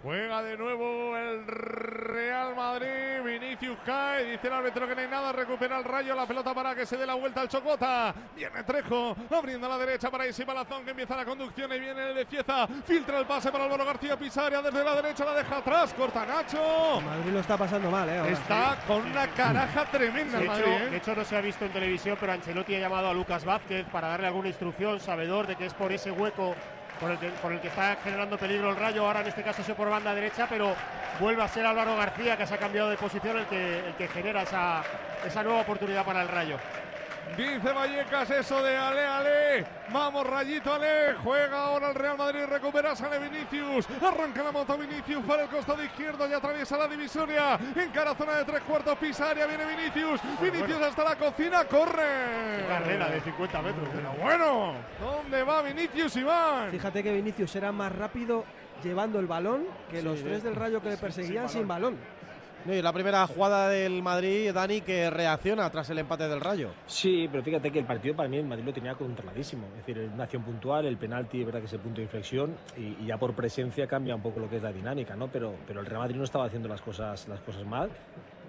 Juega 0.00 0.42
de 0.44 0.56
nuevo 0.56 1.16
el 1.16 1.44
Real 1.44 2.54
Madrid. 2.54 3.20
Vinicius 3.24 3.78
cae. 3.84 4.30
Dice 4.30 4.46
el 4.46 4.52
árbitro 4.52 4.86
que 4.86 4.94
no 4.94 5.00
hay 5.00 5.08
nada. 5.08 5.32
Recupera 5.32 5.78
el 5.78 5.84
rayo. 5.84 6.14
La 6.14 6.24
pelota 6.24 6.54
para 6.54 6.72
que 6.74 6.86
se 6.86 6.96
dé 6.96 7.04
la 7.04 7.14
vuelta 7.14 7.40
al 7.40 7.48
Chocota. 7.48 8.14
Viene 8.36 8.62
Trejo. 8.62 9.16
Abriendo 9.28 9.66
a 9.66 9.70
la 9.70 9.78
derecha 9.78 10.08
para 10.08 10.24
Isi 10.26 10.44
Palazón 10.44 10.84
que 10.84 10.92
empieza 10.92 11.16
la 11.16 11.24
conducción. 11.24 11.72
Y 11.72 11.80
viene 11.80 12.10
el 12.10 12.14
de 12.14 12.26
Cieza. 12.26 12.68
Filtra 12.86 13.18
el 13.18 13.26
pase 13.26 13.50
para 13.50 13.64
Álvaro 13.64 13.84
García 13.84 14.16
Pisaria. 14.16 14.62
Desde 14.62 14.84
la 14.84 14.94
derecha 14.94 15.24
la 15.24 15.34
deja 15.34 15.56
atrás. 15.56 15.92
Corta 15.94 16.24
Nacho. 16.24 17.00
Madrid 17.00 17.32
lo 17.32 17.40
está 17.40 17.56
pasando 17.56 17.90
mal, 17.90 18.08
¿eh? 18.08 18.18
Ahora. 18.18 18.30
Está 18.30 18.78
con 18.86 19.04
una 19.04 19.26
caraja 19.28 19.84
tremenda. 19.86 20.38
De 20.38 20.44
hecho, 20.44 20.52
Madrid, 20.52 20.72
¿eh? 20.72 20.90
de 20.90 20.96
hecho, 20.96 21.14
no 21.16 21.24
se 21.24 21.36
ha 21.36 21.40
visto 21.40 21.64
en 21.64 21.72
televisión, 21.72 22.16
pero 22.20 22.32
Ancelotti 22.32 22.76
ha 22.76 22.78
llamado 22.78 23.08
a 23.08 23.14
Lucas 23.14 23.44
Vázquez 23.44 23.84
para 23.86 24.08
darle 24.08 24.28
alguna 24.28 24.46
instrucción, 24.46 25.00
sabedor 25.00 25.48
de 25.48 25.56
que 25.56 25.66
es 25.66 25.74
por 25.74 25.90
ese 25.90 26.12
hueco 26.12 26.54
por 26.98 27.10
el, 27.52 27.60
que, 27.60 27.68
está 27.68 27.96
generando 28.02 28.36
peligro 28.36 28.70
el 28.70 28.76
Rayo, 28.76 29.06
ahora 29.06 29.20
en 29.20 29.28
este 29.28 29.42
caso 29.42 29.62
es 29.62 29.68
por 29.70 29.88
banda 29.88 30.14
derecha, 30.14 30.46
pero 30.48 30.74
vuelve 31.20 31.42
a 31.42 31.48
ser 31.48 31.64
Álvaro 31.64 31.96
García 31.96 32.36
que 32.36 32.46
se 32.46 32.54
ha 32.54 32.58
cambiado 32.58 32.90
de 32.90 32.96
posición 32.96 33.38
el 33.38 33.46
que, 33.46 33.86
el 33.86 33.94
que 33.94 34.08
genera 34.08 34.42
esa, 34.42 34.82
esa 35.26 35.42
nueva 35.42 35.60
oportunidad 35.60 36.04
para 36.04 36.22
el 36.22 36.28
Rayo. 36.28 36.56
Dice 37.36 37.72
Vallecas 37.72 38.30
eso 38.30 38.62
de 38.62 38.76
Ale, 38.76 39.06
Ale. 39.06 39.66
Vamos, 39.92 40.26
Rayito, 40.26 40.72
Ale. 40.72 41.14
Juega 41.22 41.64
ahora 41.64 41.90
el 41.90 41.94
Real 41.94 42.16
Madrid. 42.18 42.44
Recupera, 42.48 42.96
sale 42.96 43.18
Vinicius. 43.18 43.86
Arranca 44.02 44.42
la 44.42 44.52
moto 44.52 44.76
Vinicius 44.76 45.24
para 45.24 45.44
el 45.44 45.48
costado 45.48 45.82
izquierdo 45.82 46.28
y 46.28 46.32
atraviesa 46.32 46.76
la 46.76 46.88
divisoria. 46.88 47.58
En 47.76 47.90
cara 47.90 48.14
zona 48.14 48.38
de 48.38 48.44
tres 48.44 48.62
cuartos, 48.62 48.98
pisa 48.98 49.30
área. 49.30 49.46
Viene 49.46 49.64
Vinicius. 49.66 50.20
Vinicius 50.40 50.82
hasta 50.82 51.04
la 51.04 51.16
cocina. 51.16 51.64
Corre. 51.64 52.66
Carrera 52.68 53.08
de 53.08 53.20
50 53.20 53.62
metros. 53.62 53.88
Pero 53.94 54.12
bueno, 54.20 54.74
¿dónde 55.00 55.42
va 55.42 55.62
Vinicius, 55.62 56.16
Iván? 56.16 56.70
Fíjate 56.70 57.02
que 57.02 57.12
Vinicius 57.12 57.54
era 57.56 57.72
más 57.72 57.92
rápido 57.92 58.44
llevando 58.82 59.18
el 59.18 59.26
balón 59.26 59.64
que 59.90 60.00
sí, 60.00 60.04
los 60.04 60.22
tres 60.22 60.42
del 60.42 60.54
Rayo 60.54 60.80
que 60.80 60.90
le 60.90 60.96
perseguían 60.96 61.48
sin 61.48 61.66
balón. 61.66 61.94
Sin 61.94 62.00
balón. 62.00 62.17
Sí, 62.68 62.82
la 62.82 62.92
primera 62.92 63.26
jugada 63.26 63.70
del 63.70 64.02
Madrid, 64.02 64.52
Dani, 64.52 64.82
que 64.82 65.08
reacciona 65.08 65.70
tras 65.70 65.88
el 65.88 66.00
empate 66.00 66.28
del 66.28 66.38
Rayo. 66.38 66.68
Sí, 66.84 67.26
pero 67.32 67.42
fíjate 67.42 67.70
que 67.70 67.78
el 67.78 67.86
partido 67.86 68.14
para 68.14 68.28
mí 68.28 68.36
el 68.36 68.44
Madrid 68.44 68.66
lo 68.66 68.74
tenía 68.74 68.94
controladísimo. 68.94 69.68
Es 69.68 69.86
decir, 69.86 70.10
una 70.12 70.24
acción 70.24 70.42
puntual, 70.42 70.84
el 70.84 70.98
penalti, 70.98 71.40
es 71.40 71.46
verdad 71.46 71.60
que 71.60 71.64
es 71.64 71.72
el 71.72 71.80
punto 71.80 71.96
de 71.96 72.02
inflexión 72.02 72.54
y, 72.76 73.02
y, 73.02 73.06
ya 73.06 73.16
por 73.16 73.32
presencia 73.32 73.86
cambia 73.86 74.14
un 74.14 74.20
poco 74.20 74.38
lo 74.38 74.50
que 74.50 74.56
es 74.56 74.62
la 74.62 74.70
dinámica, 74.70 75.16
¿no? 75.16 75.28
Pero, 75.28 75.54
pero 75.66 75.80
el 75.80 75.86
Real 75.86 76.00
Madrid 76.00 76.16
no 76.16 76.24
estaba 76.24 76.44
haciendo 76.44 76.68
las 76.68 76.82
cosas, 76.82 77.26
las 77.26 77.40
cosas 77.40 77.64
mal. 77.64 77.88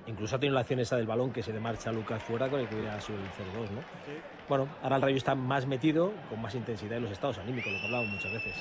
Incluso 0.05 0.35
ha 0.35 0.39
tenido 0.39 0.55
la 0.55 0.61
acción 0.61 0.81
esa 0.81 0.97
del 0.97 1.07
balón 1.07 1.31
que 1.31 1.41
se 1.41 1.53
le 1.53 1.61
marcha 1.61 1.89
a 1.89 1.93
Lucas 1.93 2.21
fuera 2.21 2.49
con 2.49 2.59
el 2.59 2.67
que 2.67 2.75
hubiera 2.75 2.99
sido 2.99 3.19
el 3.19 3.23
0-2, 3.23 3.71
¿no? 3.71 3.79
Sí. 4.05 4.19
Bueno, 4.49 4.67
ahora 4.83 4.97
el 4.97 5.01
Rayo 5.01 5.15
está 5.15 5.33
más 5.33 5.65
metido, 5.65 6.11
con 6.29 6.41
más 6.41 6.53
intensidad 6.55 6.97
en 6.97 7.03
los 7.03 7.11
estados 7.13 7.37
anímicos, 7.37 7.71
lo 7.71 7.79
que 7.79 7.85
hablamos 7.85 8.09
muchas 8.09 8.33
veces. 8.33 8.53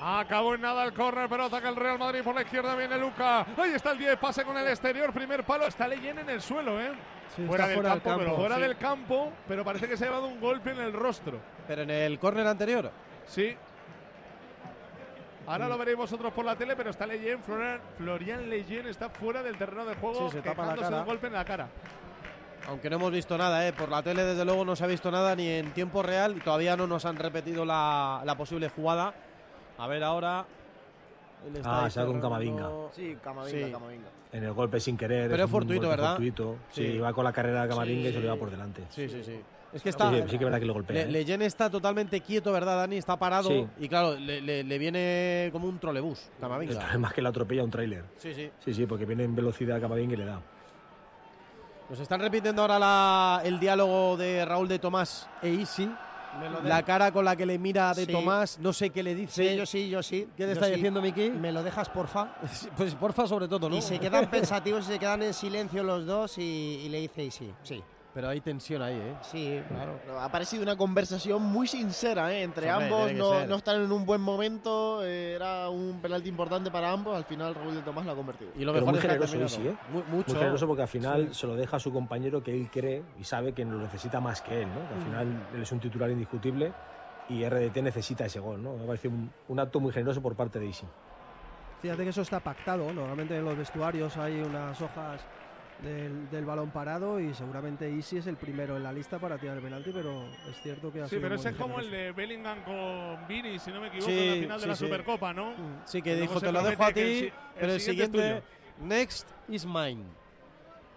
Acabó 0.00 0.54
en 0.54 0.60
nada 0.60 0.84
el 0.84 0.92
córner, 0.92 1.28
pero 1.28 1.44
ataca 1.44 1.68
el 1.68 1.76
Real 1.76 1.98
Madrid 1.98 2.20
por 2.22 2.34
la 2.34 2.42
izquierda. 2.42 2.74
Viene 2.76 2.98
Luca. 2.98 3.46
Ahí 3.56 3.72
está 3.74 3.92
el 3.92 3.98
10, 3.98 4.18
pase 4.18 4.44
con 4.44 4.56
el 4.56 4.66
exterior. 4.68 5.12
Primer 5.12 5.44
palo. 5.44 5.66
Está 5.66 5.88
Leyen 5.88 6.18
en 6.18 6.30
el 6.30 6.40
suelo, 6.42 6.80
¿eh? 6.80 6.92
Sí, 7.34 7.44
fuera, 7.46 7.66
del, 7.66 7.76
fuera 7.76 7.90
campo, 8.00 8.18
pero 8.18 8.36
fuera 8.36 8.54
sí. 8.56 8.60
del 8.62 8.76
campo, 8.76 9.32
pero 9.48 9.64
parece 9.64 9.88
que 9.88 9.96
se 9.96 10.04
ha 10.04 10.08
llevado 10.08 10.26
un 10.28 10.40
golpe 10.40 10.70
en 10.70 10.80
el 10.80 10.92
rostro. 10.92 11.40
Pero 11.66 11.82
en 11.82 11.90
el 11.90 12.18
córner 12.18 12.46
anterior. 12.46 12.90
Sí. 13.26 13.56
Ahora 15.46 15.68
lo 15.68 15.78
veréis 15.78 15.96
vosotros 15.96 16.32
por 16.32 16.44
la 16.44 16.56
tele, 16.56 16.74
pero 16.76 16.90
está 16.90 17.06
Leyen, 17.06 17.42
Florian, 17.42 17.80
Florian 17.98 18.50
Leyen 18.50 18.86
está 18.88 19.08
fuera 19.08 19.42
del 19.42 19.56
terreno 19.56 19.84
de 19.84 19.94
juego, 19.94 20.28
Sí, 20.28 20.36
se 20.36 20.42
tapa 20.42 20.66
la 20.66 20.74
cara. 20.74 21.00
un 21.00 21.06
golpe 21.06 21.28
en 21.28 21.32
la 21.34 21.44
cara. 21.44 21.68
Aunque 22.68 22.90
no 22.90 22.96
hemos 22.96 23.12
visto 23.12 23.38
nada, 23.38 23.66
¿eh? 23.66 23.72
por 23.72 23.88
la 23.88 24.02
tele 24.02 24.24
desde 24.24 24.44
luego 24.44 24.64
no 24.64 24.74
se 24.74 24.82
ha 24.82 24.88
visto 24.88 25.08
nada 25.10 25.36
ni 25.36 25.48
en 25.48 25.72
tiempo 25.72 26.02
real 26.02 26.36
y 26.36 26.40
todavía 26.40 26.76
no 26.76 26.88
nos 26.88 27.04
han 27.04 27.14
repetido 27.16 27.64
la, 27.64 28.22
la 28.24 28.34
posible 28.36 28.68
jugada. 28.70 29.14
A 29.78 29.86
ver 29.86 30.02
ahora. 30.04 30.44
él 31.46 31.56
está 31.56 31.84
Ah, 31.84 31.90
se 31.90 32.04
con. 32.04 32.20
Camavinga. 32.20 32.68
Sí, 32.92 33.16
Camavinga, 33.22 33.66
Sí. 33.66 33.72
Camavinga. 33.72 34.08
En 34.32 34.44
el 34.44 34.52
golpe 34.52 34.80
sin 34.80 34.96
querer. 34.96 35.30
Pero 35.30 35.44
es 35.44 35.50
fortuito, 35.50 35.88
¿verdad? 35.88 36.10
fortuito. 36.12 36.56
Sí, 36.70 36.92
Sí. 36.92 36.98
va 36.98 37.12
con 37.12 37.24
la 37.24 37.32
carrera 37.32 37.62
de 37.62 37.68
Camavinga 37.68 38.08
y 38.08 38.12
se 38.12 38.18
lo 38.18 38.20
lleva 38.22 38.36
por 38.36 38.50
delante. 38.50 38.82
Sí, 38.90 39.08
sí, 39.08 39.22
sí. 39.22 39.40
Es 39.72 39.82
que 39.82 39.90
Sí, 39.92 39.96
está. 39.96 40.10
sí, 40.10 40.16
sí 40.22 40.28
que 40.30 40.36
es 40.36 40.40
verdad 40.44 40.58
que 40.58 40.64
lo 40.64 40.72
golpea, 40.72 40.94
Le- 40.96 41.02
¿eh? 41.02 41.12
Leyen 41.12 41.42
está 41.42 41.68
totalmente 41.68 42.20
quieto, 42.22 42.50
¿verdad, 42.52 42.76
Dani? 42.78 42.96
Está 42.96 43.16
parado 43.18 43.48
Sí. 43.50 43.66
y 43.78 43.88
claro, 43.88 44.14
le, 44.18 44.40
le- 44.40 44.64
le 44.64 44.78
viene 44.78 45.50
como 45.52 45.68
un 45.68 45.78
trolebús, 45.78 46.30
El 46.36 46.40
Camavinga. 46.40 46.78
problema 46.80 47.08
es 47.08 47.14
que 47.14 47.22
le 47.22 47.28
atropella 47.28 47.62
un 47.64 47.70
tráiler. 47.70 48.04
Sí, 48.16 48.34
sí. 48.34 48.50
Sí, 48.64 48.74
sí, 48.74 48.86
porque 48.86 49.04
viene 49.04 49.24
en 49.24 49.34
velocidad 49.36 49.80
Camavinga 49.80 50.14
y 50.14 50.16
le 50.16 50.24
da. 50.24 50.40
Nos 51.90 52.00
están 52.00 52.20
repitiendo 52.20 52.62
ahora 52.62 52.78
la- 52.78 53.42
el 53.44 53.60
diálogo 53.60 54.16
de 54.16 54.44
Raúl 54.44 54.66
de 54.68 54.78
Tomás 54.78 55.28
e 55.42 55.50
Isi. 55.50 55.88
De- 56.36 56.68
La 56.68 56.82
cara 56.84 57.10
con 57.12 57.24
la 57.24 57.34
que 57.36 57.46
le 57.46 57.58
mira 57.58 57.92
de 57.94 58.06
Sí. 58.06 58.12
Tomás, 58.12 58.58
no 58.58 58.72
sé 58.72 58.90
qué 58.90 59.02
le 59.02 59.14
dice. 59.14 59.50
Sí, 59.50 59.56
yo 59.56 59.66
sí, 59.66 59.88
yo 59.88 60.02
sí. 60.02 60.28
¿Qué 60.36 60.44
te 60.44 60.46
Yo 60.46 60.52
está 60.52 60.66
sí. 60.66 60.72
diciendo, 60.74 61.00
Miki? 61.02 61.30
¿Me 61.30 61.52
lo 61.52 61.62
dejas, 61.62 61.88
porfa? 61.88 62.34
Pues 62.76 62.94
porfa, 62.94 63.26
sobre 63.26 63.48
todo, 63.48 63.68
¿no? 63.68 63.76
Y 63.76 63.82
se 63.82 63.98
quedan 63.98 64.28
pensativos 64.30 64.84
y 64.88 64.92
se 64.92 64.98
quedan 64.98 65.22
en 65.22 65.34
silencio 65.34 65.82
los 65.82 66.04
dos 66.06 66.38
y, 66.38 66.42
y 66.42 66.88
le 66.88 67.00
dice 67.00 67.24
y 67.24 67.30
sí, 67.30 67.52
sí. 67.62 67.82
Pero 68.16 68.30
hay 68.30 68.40
tensión 68.40 68.80
ahí, 68.80 68.94
¿eh? 68.96 69.14
Sí, 69.20 69.60
claro. 69.68 70.00
Pero 70.02 70.18
Ha 70.18 70.30
parecido 70.30 70.62
una 70.62 70.74
conversación 70.74 71.42
muy 71.42 71.66
sincera 71.68 72.32
¿eh? 72.32 72.44
entre 72.44 72.72
Hombre, 72.72 72.86
ambos. 72.86 73.12
No, 73.12 73.44
no 73.46 73.56
están 73.56 73.82
en 73.82 73.92
un 73.92 74.06
buen 74.06 74.22
momento. 74.22 75.04
eh, 75.04 75.34
era 75.34 75.68
un 75.68 76.00
penalti 76.00 76.30
importante 76.30 76.70
para 76.70 76.90
ambos. 76.90 77.14
Al 77.14 77.26
final, 77.26 77.54
Raúl 77.54 77.74
de 77.74 77.82
Tomás 77.82 78.06
lo 78.06 78.12
ha 78.12 78.16
convertido. 78.16 78.52
Y 78.56 78.64
lo 78.64 78.72
Pero 78.72 78.86
mejor 78.86 78.94
muy 78.94 78.98
es 79.00 79.00
que 79.04 79.06
ha 79.24 79.28
generoso. 79.28 79.60
Isi, 79.60 79.68
¿eh? 79.68 79.76
Mu- 79.92 80.02
mucho. 80.16 80.30
Muy 80.32 80.38
generoso 80.38 80.66
porque 80.66 80.80
al 80.82 80.88
final 80.88 81.34
se 81.34 81.46
lo 81.46 81.56
deja 81.56 81.76
a 81.76 81.78
su 81.80 81.92
compañero 81.92 82.42
que 82.42 82.54
él 82.54 82.70
cree 82.72 83.02
y 83.20 83.24
sabe 83.24 83.52
que 83.52 83.66
lo 83.66 83.76
necesita 83.76 84.18
más 84.18 84.40
que 84.40 84.62
él, 84.62 84.68
¿no? 84.68 84.80
Que 84.88 84.94
al 84.94 85.00
Mm. 85.00 85.04
final 85.04 85.46
él 85.54 85.62
es 85.62 85.72
un 85.72 85.80
titular 85.80 86.10
indiscutible 86.10 86.72
y 87.28 87.44
RDT 87.44 87.82
necesita 87.82 88.24
ese 88.24 88.40
gol, 88.40 88.62
¿no? 88.62 88.78
Me 88.78 88.86
parece 88.86 89.08
un, 89.08 89.30
un 89.48 89.60
acto 89.60 89.78
muy 89.78 89.92
generoso 89.92 90.22
por 90.22 90.34
parte 90.34 90.58
de 90.58 90.64
Isi. 90.68 90.86
Fíjate 91.82 92.02
que 92.04 92.08
eso 92.08 92.22
está 92.22 92.40
pactado. 92.40 92.90
Normalmente 92.94 93.36
en 93.36 93.44
los 93.44 93.58
vestuarios 93.58 94.16
hay 94.16 94.40
unas 94.40 94.80
hojas 94.80 95.20
del, 95.82 96.30
del 96.30 96.44
balón 96.44 96.70
parado 96.70 97.20
y 97.20 97.34
seguramente 97.34 97.90
Isi 97.90 98.16
es 98.18 98.26
el 98.26 98.36
primero 98.36 98.76
en 98.76 98.82
la 98.82 98.92
lista 98.92 99.18
para 99.18 99.36
tirar 99.38 99.56
el 99.58 99.62
penalti, 99.62 99.90
pero 99.92 100.24
es 100.50 100.60
cierto 100.62 100.92
que 100.92 101.00
ha 101.02 101.04
Sí, 101.04 101.10
sido 101.10 101.22
pero 101.22 101.34
ese 101.34 101.50
es 101.50 101.56
como 101.56 101.78
el 101.80 101.90
de 101.90 102.12
Bellingham 102.12 102.62
con 102.64 103.26
Vini, 103.28 103.58
si 103.58 103.70
no 103.70 103.80
me 103.80 103.88
equivoco, 103.88 104.10
Sí, 104.10 104.18
en 104.18 104.28
la 104.28 104.34
final 104.34 104.58
de 104.58 104.62
sí, 104.64 104.68
la 104.68 104.76
sí. 104.76 104.84
Supercopa, 104.84 105.32
¿no? 105.34 105.52
Sí, 105.84 106.00
que 106.02 106.16
dijo, 106.16 106.40
te 106.40 106.50
lo 106.52 106.62
dejo 106.62 106.82
a 106.84 106.88
el 106.88 106.94
ti, 106.94 107.00
si- 107.20 107.32
pero 107.54 107.72
el 107.72 107.76
es 107.76 107.84
siguiente, 107.84 108.18
tuyo. 108.18 108.42
next 108.86 109.28
is 109.48 109.66
mine. 109.66 110.04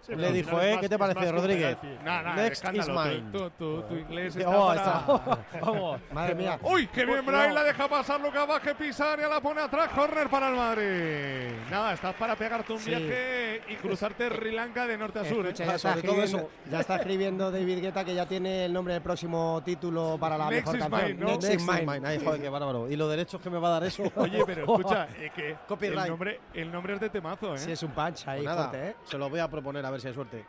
Sí, 0.02 0.14
Le 0.14 0.32
dijo, 0.32 0.60
¿eh? 0.60 0.72
más- 0.72 0.80
¿Qué 0.80 0.88
te 0.88 0.94
un 0.96 1.32
Rodríguez? 1.32 1.76
penalti. 1.76 2.04
Nah, 2.04 2.22
nah, 2.22 2.34
Next 2.34 2.64
is 2.72 2.88
mine. 2.88 3.30
Tu, 3.32 3.50
tu- 3.50 3.82
tu- 3.82 3.96
inglés 3.96 4.32
Sí, 4.34 4.38
está 4.40 4.50
oh, 4.58 4.66
para- 4.68 4.80
está- 5.52 5.60
vamos. 5.60 6.00
Madre 6.12 6.34
mía. 6.34 6.58
¡Uy, 6.62 6.86
qué 6.88 7.04
bien. 7.04 7.24
Bray! 7.26 7.52
La 7.52 7.62
deja 7.64 7.88
pasar 7.88 8.20
Lucas 8.20 8.46
Vázquez, 8.46 8.74
Pisaria 8.76 9.28
la 9.28 9.40
pone 9.40 9.60
atrás, 9.60 9.88
corner 9.90 10.28
para 10.28 10.48
el 10.48 10.56
Madrid. 10.56 11.52
Nada, 11.70 11.92
estás 11.92 12.14
para 12.14 12.34
pegarte 12.36 12.72
un 12.72 12.78
Sí. 12.78 12.90
viaje 12.90 13.62
y 13.68 13.74
cruzarte 13.76 14.28
Sri 14.28 14.52
Lanka 14.52 14.86
de 14.86 14.96
norte 14.96 15.18
a 15.20 15.24
sur. 15.24 15.44
¿eh? 15.46 15.50
Escucha, 15.50 15.64
ya, 15.66 15.74
está 15.76 15.92
todo 15.94 16.22
escribiendo, 16.22 16.50
ya 16.70 16.80
está 16.80 16.96
escribiendo 16.96 17.50
David 17.52 17.80
Guetta 17.80 18.04
que 18.04 18.14
ya 18.14 18.26
tiene 18.26 18.64
el 18.64 18.72
nombre 18.72 18.94
del 18.94 19.02
próximo 19.02 19.60
título 19.64 20.16
para 20.18 20.38
la 20.38 20.48
Next 20.50 20.66
mejor 20.72 20.76
is 20.76 20.82
canción. 20.82 21.10
mine, 21.10 21.20
¿no? 21.20 21.26
Next, 21.32 21.42
Next 21.48 21.60
is 21.60 21.66
mine. 21.68 21.86
mine. 21.86 22.08
Ay, 22.08 22.20
joder, 22.24 22.40
qué 22.40 22.48
bárbaro. 22.48 22.88
¿Y 22.90 22.96
los 22.96 23.10
derechos 23.10 23.40
que 23.40 23.50
me 23.50 23.58
va 23.58 23.68
a 23.68 23.70
dar 23.72 23.84
eso? 23.84 24.02
Oye, 24.16 24.42
pero 24.46 24.60
escucha, 24.62 25.08
eh, 25.18 25.30
que 25.34 25.56
Copyright. 25.68 26.04
el 26.04 26.10
nombre, 26.10 26.40
el 26.54 26.72
nombre 26.72 26.94
es 26.94 27.00
de 27.00 27.10
temazo, 27.10 27.54
¿eh? 27.54 27.58
Sí, 27.58 27.72
es 27.72 27.82
un 27.82 27.90
punch 27.90 28.26
ahí 28.26 28.42
Pues 28.42 28.56
nada, 28.56 28.70
¿eh? 28.74 28.96
se 29.04 29.18
lo 29.18 29.28
voy 29.28 29.40
a 29.40 29.48
proponer 29.48 29.84
a 29.84 29.89
ver 29.90 30.00
si 30.00 30.08
hay 30.08 30.14
suerte. 30.14 30.44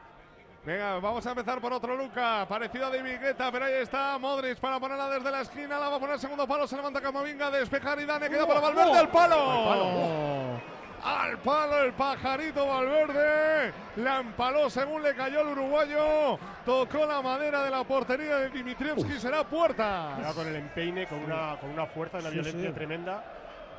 Venga, 0.64 1.00
vamos 1.00 1.26
a 1.26 1.30
empezar 1.32 1.60
por 1.60 1.74
otro 1.74 1.96
Luca, 1.98 2.46
parecido 2.48 2.86
a 2.86 2.90
David 2.92 3.20
Guetta, 3.20 3.52
pero 3.52 3.66
ahí 3.66 3.74
está 3.82 4.18
Modric 4.20 4.60
para 4.60 4.80
ponerla 4.80 5.10
desde 5.10 5.32
la 5.32 5.42
esquina, 5.42 5.80
la 5.80 5.90
va 5.90 5.96
a 5.96 6.00
poner 6.00 6.20
segundo 6.20 6.48
palo, 6.48 6.68
se 6.68 6.76
levanta 6.76 7.02
Camavinga, 7.02 7.50
despejar 7.50 8.00
y 8.00 8.06
Dane, 8.06 8.30
queda 8.30 8.46
para 8.46 8.60
Valverde, 8.60 9.00
al 9.00 9.10
palo. 9.10 10.62
Al 11.04 11.40
palo 11.40 11.80
el 11.82 11.94
pajarito 11.94 12.68
Valverde, 12.68 13.74
la 13.96 14.20
empaló 14.20 14.70
según 14.70 15.02
le 15.02 15.16
cayó 15.16 15.42
el 15.42 15.48
uruguayo, 15.48 16.38
tocó 16.64 17.08
la 17.08 17.24
madera 17.24 17.64
de 17.64 17.72
la 17.72 17.84
portería 17.84 18.36
de 18.38 18.50
Dimitrievski, 18.52 19.14
será 19.20 19.44
puerta. 19.44 20.16
Era 20.20 20.32
con 20.34 20.46
el 20.48 20.58
empeine, 20.58 21.08
con 21.08 21.24
una, 21.24 21.58
con 21.60 21.72
una 21.72 21.88
fuerza 21.88 22.18
y 22.18 22.22
una 22.22 22.30
Sí, 22.30 22.36
violencia 22.36 22.70
sí. 22.70 22.76
tremenda. 22.76 23.24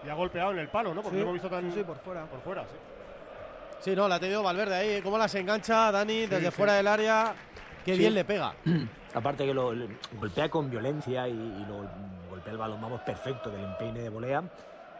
Y 0.05 0.09
ha 0.09 0.15
golpeado 0.15 0.51
en 0.51 0.59
el 0.59 0.69
palo, 0.69 0.93
¿no? 0.93 1.01
Porque 1.01 1.19
Sí, 1.19 1.23
lo 1.23 1.23
hemos 1.31 1.35
visto 1.35 1.49
tan 1.49 1.63
sí, 1.71 1.79
sí, 1.79 1.85
por 1.85 1.97
fuera. 1.99 2.25
por 2.25 2.41
fuera, 2.41 2.63
sí. 2.65 2.75
Sí, 3.83 3.95
no, 3.97 4.07
la 4.09 4.15
ha 4.17 4.21
tenido 4.21 4.43
Valverde 4.43 4.75
ahí. 4.75 5.03
¿Cómo 5.03 5.19
las 5.19 5.35
engancha 5.35 5.91
Dani 5.91 6.27
desde 6.27 6.47
sí. 6.47 6.51
fuera 6.53 6.75
del 6.75 6.87
área? 6.87 7.35
Qué 7.85 7.95
Sí. 7.95 7.99
bien 7.99 8.15
le 8.15 8.25
pega. 8.25 8.55
Aparte 9.15 9.45
que 9.45 9.53
lo, 9.53 9.73
lo 9.75 9.87
golpea 10.19 10.49
con 10.49 10.71
violencia 10.71 11.29
y, 11.29 11.33
y 11.33 11.65
lo 11.69 11.85
golpea 12.31 12.53
el 12.53 12.59
balón, 12.59 12.81
vamos, 12.81 13.01
perfecto 13.03 13.51
del 13.51 13.65
empeine 13.65 14.01
de 14.01 14.09
volea 14.09 14.43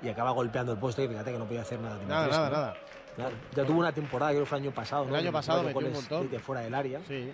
y 0.03 0.09
acaba 0.09 0.33
golpeando 0.33 0.73
el 0.73 0.79
poste 0.79 1.05
y 1.05 1.09
fíjate 1.09 1.33
que 1.33 1.39
no 1.39 1.45
podía 1.45 1.63
hacer 1.63 1.79
nada. 1.81 1.97
Nada, 2.09 2.27
nada, 2.29 2.51
¿no? 2.51 2.57
nada. 2.57 2.75
Claro, 3.15 3.35
Ya 3.55 3.65
tuvo 3.65 3.79
una 3.81 3.93
temporada, 3.93 4.33
creo 4.33 4.43
que 4.43 4.49
fue 4.49 4.59
el 4.59 4.65
año 4.65 4.73
pasado. 4.75 5.05
El 5.05 5.11
¿no? 5.11 5.17
año 5.17 5.33
pasado 5.33 5.63
metió 5.63 5.87
un 5.87 5.93
montón. 5.93 6.31
De 6.31 6.39
fuera 6.41 6.63
del 6.63 6.75
área. 6.75 7.01
Sí. 7.07 7.33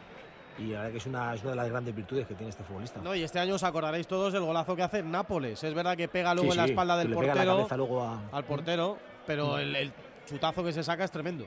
Y 0.59 0.67
la 0.73 0.79
verdad 0.81 0.91
que 0.93 0.99
es 0.99 1.07
una, 1.07 1.35
es 1.35 1.43
una 1.43 1.51
de 1.53 1.57
las 1.57 1.69
grandes 1.71 1.95
virtudes 1.95 2.27
que 2.27 2.35
tiene 2.35 2.51
este 2.51 2.65
futbolista. 2.65 3.01
No, 3.01 3.15
y 3.15 3.23
este 3.23 3.39
año 3.39 3.55
os 3.55 3.63
acordaréis 3.63 4.07
todos 4.09 4.33
del 4.33 4.43
golazo 4.43 4.75
que 4.77 4.83
hace 4.83 4.99
en 4.99 5.11
Nápoles. 5.11 5.63
Es 5.65 5.73
verdad 5.73 5.97
que 5.97 6.09
pega 6.09 6.35
luego 6.35 6.51
Sí, 6.53 6.59
en 6.59 6.65
la 6.65 6.69
espalda 6.71 6.97
del 6.97 7.11
la 7.11 7.15
portero. 7.15 7.37
cabeza 7.57 7.77
luego 7.77 8.03
a- 8.03 8.21
Al 8.33 8.45
portero, 8.45 8.99
pero 9.25 9.59
el, 9.59 9.75
el 9.77 9.93
chutazo 10.29 10.63
que 10.63 10.73
se 10.73 10.85
saca 10.85 11.05
es 11.05 11.11
tremendo. 11.11 11.47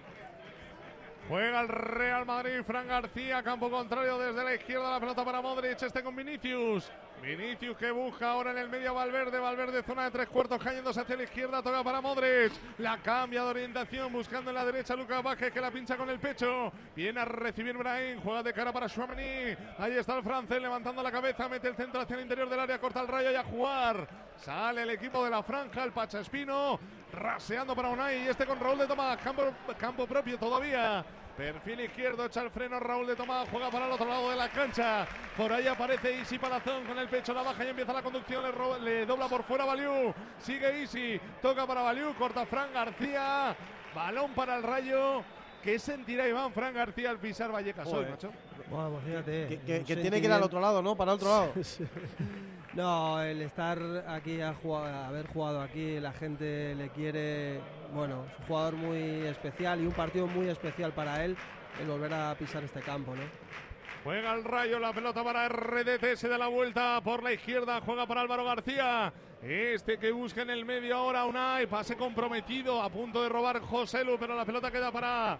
Juega 1.29 1.61
el 1.61 1.67
Real 1.67 2.25
Madrid, 2.25 2.63
Fran 2.65 2.87
García, 2.87 3.43
campo 3.43 3.69
contrario 3.69 4.17
desde 4.17 4.43
la 4.43 4.55
izquierda, 4.55 4.91
la 4.91 4.99
pelota 4.99 5.23
para 5.23 5.41
Modric, 5.41 5.81
este 5.81 6.03
con 6.03 6.15
Vinicius. 6.15 6.91
Vinicius 7.21 7.77
que 7.77 7.91
busca 7.91 8.31
ahora 8.31 8.49
en 8.49 8.57
el 8.57 8.67
medio 8.67 8.95
Valverde, 8.95 9.37
Valverde 9.37 9.83
zona 9.83 10.05
de 10.05 10.11
tres 10.11 10.27
cuartos 10.27 10.61
cayéndose 10.61 11.01
hacia 11.01 11.15
la 11.15 11.23
izquierda, 11.23 11.61
toca 11.61 11.83
para 11.83 12.01
Modric. 12.01 12.51
La 12.79 12.97
cambia 12.97 13.43
de 13.43 13.49
orientación, 13.49 14.11
buscando 14.11 14.49
en 14.49 14.55
la 14.55 14.65
derecha 14.65 14.95
Lucas 14.95 15.21
Vázquez 15.21 15.53
que 15.53 15.61
la 15.61 15.69
pincha 15.69 15.95
con 15.95 16.09
el 16.09 16.19
pecho. 16.19 16.73
Viene 16.95 17.19
a 17.19 17.25
recibir 17.25 17.77
Brahim, 17.77 18.19
juega 18.23 18.41
de 18.41 18.53
cara 18.53 18.73
para 18.73 18.89
Chouameni. 18.89 19.55
Ahí 19.77 19.97
está 19.97 20.17
el 20.17 20.23
francés 20.23 20.59
levantando 20.59 21.03
la 21.03 21.11
cabeza, 21.11 21.47
mete 21.47 21.67
el 21.67 21.75
centro 21.75 22.01
hacia 22.01 22.15
el 22.15 22.23
interior 22.23 22.49
del 22.49 22.59
área, 22.59 22.79
corta 22.79 23.01
el 23.01 23.07
rayo 23.07 23.31
y 23.31 23.35
a 23.35 23.43
jugar. 23.43 24.07
Sale 24.37 24.81
el 24.81 24.89
equipo 24.89 25.23
de 25.23 25.29
la 25.29 25.43
franja, 25.43 25.83
el 25.83 25.91
Pacha 25.91 26.21
Espino, 26.21 26.79
raseando 27.13 27.75
para 27.75 27.89
Unai 27.89 28.23
y 28.23 28.27
este 28.29 28.47
con 28.47 28.59
Raúl 28.59 28.79
de 28.79 28.87
Tomás, 28.87 29.17
campo, 29.17 29.43
campo 29.77 30.07
propio 30.07 30.39
todavía. 30.39 31.05
Perfil 31.35 31.79
izquierdo, 31.81 32.25
echa 32.25 32.41
el 32.41 32.51
freno 32.51 32.79
Raúl 32.79 33.07
de 33.07 33.15
Tomás, 33.15 33.47
juega 33.49 33.69
para 33.71 33.87
el 33.87 33.91
otro 33.93 34.05
lado 34.07 34.29
de 34.29 34.35
la 34.35 34.49
cancha. 34.49 35.07
Por 35.35 35.51
ahí 35.51 35.65
aparece 35.67 36.19
Isi 36.21 36.37
Palazón 36.37 36.85
con 36.85 36.97
el 36.99 37.07
pecho, 37.07 37.33
la 37.33 37.41
baja 37.41 37.63
y 37.65 37.69
empieza 37.69 37.93
la 37.93 38.01
conducción. 38.03 38.43
Le, 38.43 38.79
le 38.81 39.05
dobla 39.05 39.27
por 39.27 39.43
fuera 39.43 39.65
Valiu. 39.65 40.13
Sigue 40.39 40.83
Isi, 40.83 41.19
toca 41.41 41.65
para 41.65 41.81
Valiu, 41.81 42.13
corta 42.15 42.45
Fran 42.45 42.71
García. 42.73 43.55
Balón 43.95 44.33
para 44.33 44.57
el 44.57 44.63
rayo. 44.63 45.23
¿Qué 45.63 45.77
sentirá 45.79 46.27
Iván 46.27 46.51
Fran 46.53 46.73
García 46.73 47.09
al 47.11 47.19
pisar 47.19 47.51
Vallecas 47.51 47.87
hoy, 47.87 48.05
macho? 48.05 48.31
Bueno, 48.69 48.89
pues 48.91 49.03
fíjate. 49.05 49.59
Que, 49.65 49.83
que- 49.83 49.95
tiene 49.97 50.19
que 50.19 50.27
ir 50.27 50.31
al 50.33 50.43
otro 50.43 50.59
lado, 50.59 50.81
¿no? 50.81 50.95
Para 50.95 51.11
el 51.11 51.15
otro 51.15 51.29
lado. 51.29 51.53
No, 52.73 53.21
el 53.21 53.41
estar 53.41 53.79
aquí, 54.07 54.39
a 54.39 54.55
haber 55.07 55.27
jugado 55.27 55.61
aquí, 55.61 55.99
la 55.99 56.13
gente 56.13 56.73
le 56.75 56.89
quiere. 56.89 57.59
Bueno, 57.93 58.25
es 58.31 58.39
un 58.39 58.45
jugador 58.45 58.75
muy 58.75 59.25
especial 59.25 59.81
y 59.81 59.87
un 59.87 59.91
partido 59.91 60.25
muy 60.25 60.47
especial 60.47 60.93
para 60.93 61.25
él 61.25 61.35
el 61.81 61.87
volver 61.87 62.13
a 62.13 62.33
pisar 62.35 62.63
este 62.63 62.79
campo, 62.79 63.13
¿no? 63.13 63.23
Juega 64.05 64.33
el 64.33 64.43
rayo, 64.43 64.79
la 64.79 64.93
pelota 64.93 65.23
para 65.23 65.47
RDT, 65.49 66.15
se 66.15 66.29
da 66.29 66.37
la 66.37 66.47
vuelta 66.47 67.01
por 67.03 67.21
la 67.21 67.33
izquierda, 67.33 67.81
juega 67.81 68.07
para 68.07 68.21
Álvaro 68.21 68.45
García. 68.45 69.13
Este 69.41 69.97
que 69.97 70.11
busca 70.11 70.41
en 70.41 70.49
el 70.49 70.65
medio 70.65 70.95
ahora 70.95 71.25
Unai, 71.25 71.67
pase 71.67 71.97
comprometido, 71.97 72.81
a 72.81 72.89
punto 72.89 73.21
de 73.21 73.29
robar 73.29 73.59
José 73.59 74.03
Lu, 74.03 74.17
pero 74.17 74.35
la 74.35 74.45
pelota 74.45 74.71
queda 74.71 74.91
para 74.91 75.37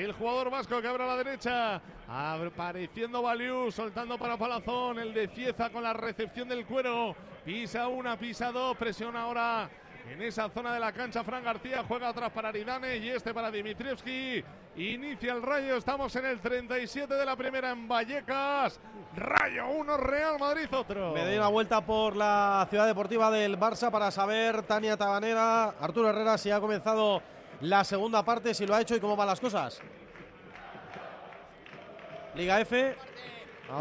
el 0.00 0.12
jugador 0.12 0.50
vasco 0.50 0.80
que 0.80 0.88
abre 0.88 1.04
a 1.04 1.06
la 1.06 1.16
derecha. 1.16 1.80
Apareciendo 2.08 3.22
Valiu, 3.22 3.70
soltando 3.70 4.18
para 4.18 4.36
Palazón, 4.36 4.98
el 4.98 5.12
de 5.12 5.28
Cieza 5.28 5.70
con 5.70 5.82
la 5.82 5.92
recepción 5.92 6.48
del 6.48 6.64
cuero. 6.64 7.14
Pisa 7.44 7.88
una, 7.88 8.16
pisa 8.16 8.52
dos, 8.52 8.76
presiona 8.76 9.22
ahora 9.22 9.68
En 10.10 10.20
esa 10.22 10.48
zona 10.48 10.74
de 10.74 10.80
la 10.80 10.92
cancha, 10.92 11.22
Fran 11.22 11.44
García 11.44 11.84
juega 11.86 12.08
atrás 12.08 12.30
para 12.32 12.48
Aridane 12.48 12.96
y 12.96 13.10
este 13.10 13.32
para 13.32 13.50
Dimitrievski. 13.50 14.42
Inicia 14.76 15.32
el 15.32 15.42
rayo, 15.42 15.76
estamos 15.76 16.14
en 16.16 16.26
el 16.26 16.40
37 16.40 17.14
de 17.14 17.24
la 17.24 17.36
primera 17.36 17.70
en 17.70 17.86
Vallecas. 17.86 18.80
Rayo 19.14 19.68
1, 19.68 19.96
Real 19.98 20.38
Madrid 20.38 20.66
otro. 20.72 21.12
Me 21.12 21.24
doy 21.24 21.36
una 21.36 21.48
vuelta 21.48 21.84
por 21.84 22.16
la 22.16 22.66
ciudad 22.68 22.86
deportiva 22.86 23.30
del 23.30 23.58
Barça 23.58 23.90
para 23.90 24.10
saber, 24.10 24.62
Tania 24.62 24.96
Tabanera, 24.96 25.74
Arturo 25.80 26.08
Herrera, 26.08 26.38
si 26.38 26.50
ha 26.50 26.60
comenzado 26.60 27.22
la 27.62 27.84
segunda 27.84 28.24
parte, 28.24 28.54
si 28.54 28.66
lo 28.66 28.74
ha 28.74 28.80
hecho 28.80 28.96
y 28.96 29.00
cómo 29.00 29.16
van 29.16 29.28
las 29.28 29.40
cosas. 29.40 29.78
Liga 32.34 32.60
F. 32.60 32.96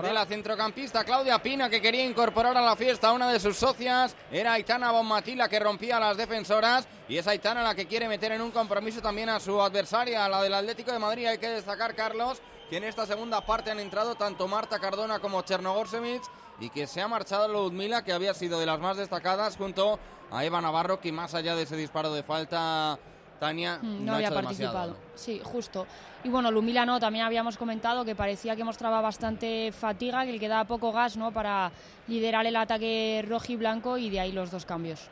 De 0.04 0.14
la 0.14 0.26
centrocampista 0.26 1.04
Claudia 1.04 1.40
Pina, 1.40 1.70
que 1.70 1.82
quería 1.82 2.06
incorporar 2.06 2.56
a 2.56 2.62
la 2.62 2.78
fiesta 2.78 3.10
a 3.10 3.12
una 3.12 3.30
de 3.30 3.40
sus 3.40 3.58
socias. 3.58 4.16
Era 4.32 4.54
Aitana 4.54 4.92
Bonmatila 4.92 5.50
que 5.50 5.60
rompía 5.60 6.00
las 6.00 6.16
defensoras. 6.16 6.88
Y 7.10 7.18
es 7.18 7.28
Aitana 7.28 7.62
la 7.64 7.76
que 7.76 7.88
quiere 7.88 8.08
meter 8.08 8.32
en 8.32 8.42
un 8.42 8.52
compromiso 8.52 9.02
también 9.02 9.28
a 9.30 9.40
su 9.40 9.60
adversaria, 9.62 10.30
la 10.30 10.44
del 10.44 10.54
Atlético 10.54 10.94
de 10.94 11.00
Madrid. 11.00 11.26
Hay 11.26 11.40
que 11.40 11.50
destacar, 11.50 11.94
Carlos, 11.96 12.42
que 12.70 12.78
en 12.78 12.86
esta 12.86 13.06
segunda 13.06 13.42
parte 13.42 13.72
han 13.72 13.80
entrado 13.80 14.16
tanto 14.16 14.48
Marta 14.48 14.80
Cardona 14.80 15.20
como 15.20 15.42
Chernogorsevic. 15.42 16.22
Y 16.60 16.70
que 16.70 16.88
se 16.88 17.02
ha 17.02 17.08
marchado 17.08 17.48
Ludmila, 17.48 18.04
que 18.04 18.14
había 18.14 18.34
sido 18.34 18.60
de 18.60 18.68
las 18.68 18.80
más 18.80 18.96
destacadas, 18.96 19.58
junto 19.58 20.00
a 20.30 20.46
Eva 20.46 20.62
Navarro, 20.62 21.02
que 21.02 21.12
más 21.12 21.34
allá 21.34 21.56
de 21.56 21.64
ese 21.64 21.76
disparo 21.76 22.14
de 22.14 22.24
falta 22.24 22.98
Tania 23.42 23.80
Mm, 23.82 24.06
no, 24.06 24.06
no 24.06 24.12
ha 24.12 24.16
había 24.18 24.28
hecho 24.28 24.36
participado. 24.36 24.86
demasiado. 24.94 25.12
Sí, 25.16 25.42
justo. 25.44 25.88
Y 26.24 26.30
bueno, 26.30 26.52
Lumila 26.52 26.86
no, 26.86 27.00
también 27.00 27.26
habíamos 27.26 27.58
comentado 27.58 28.06
que 28.06 28.14
parecía 28.14 28.56
que 28.56 28.64
mostraba 28.64 29.02
bastante 29.02 29.72
fatiga, 29.72 30.24
que 30.26 30.34
le 30.34 30.40
quedaba 30.40 30.66
poco 30.66 30.92
gas 30.92 31.18
¿no? 31.18 31.32
para 31.32 31.72
liderar 32.08 32.46
el 32.46 32.56
ataque 32.56 33.26
rojo 33.28 33.52
y 33.52 33.56
blanco 33.56 33.98
y 33.98 34.12
de 34.12 34.20
ahí 34.20 34.32
los 34.32 34.52
dos 34.52 34.64
cambios. 34.66 35.10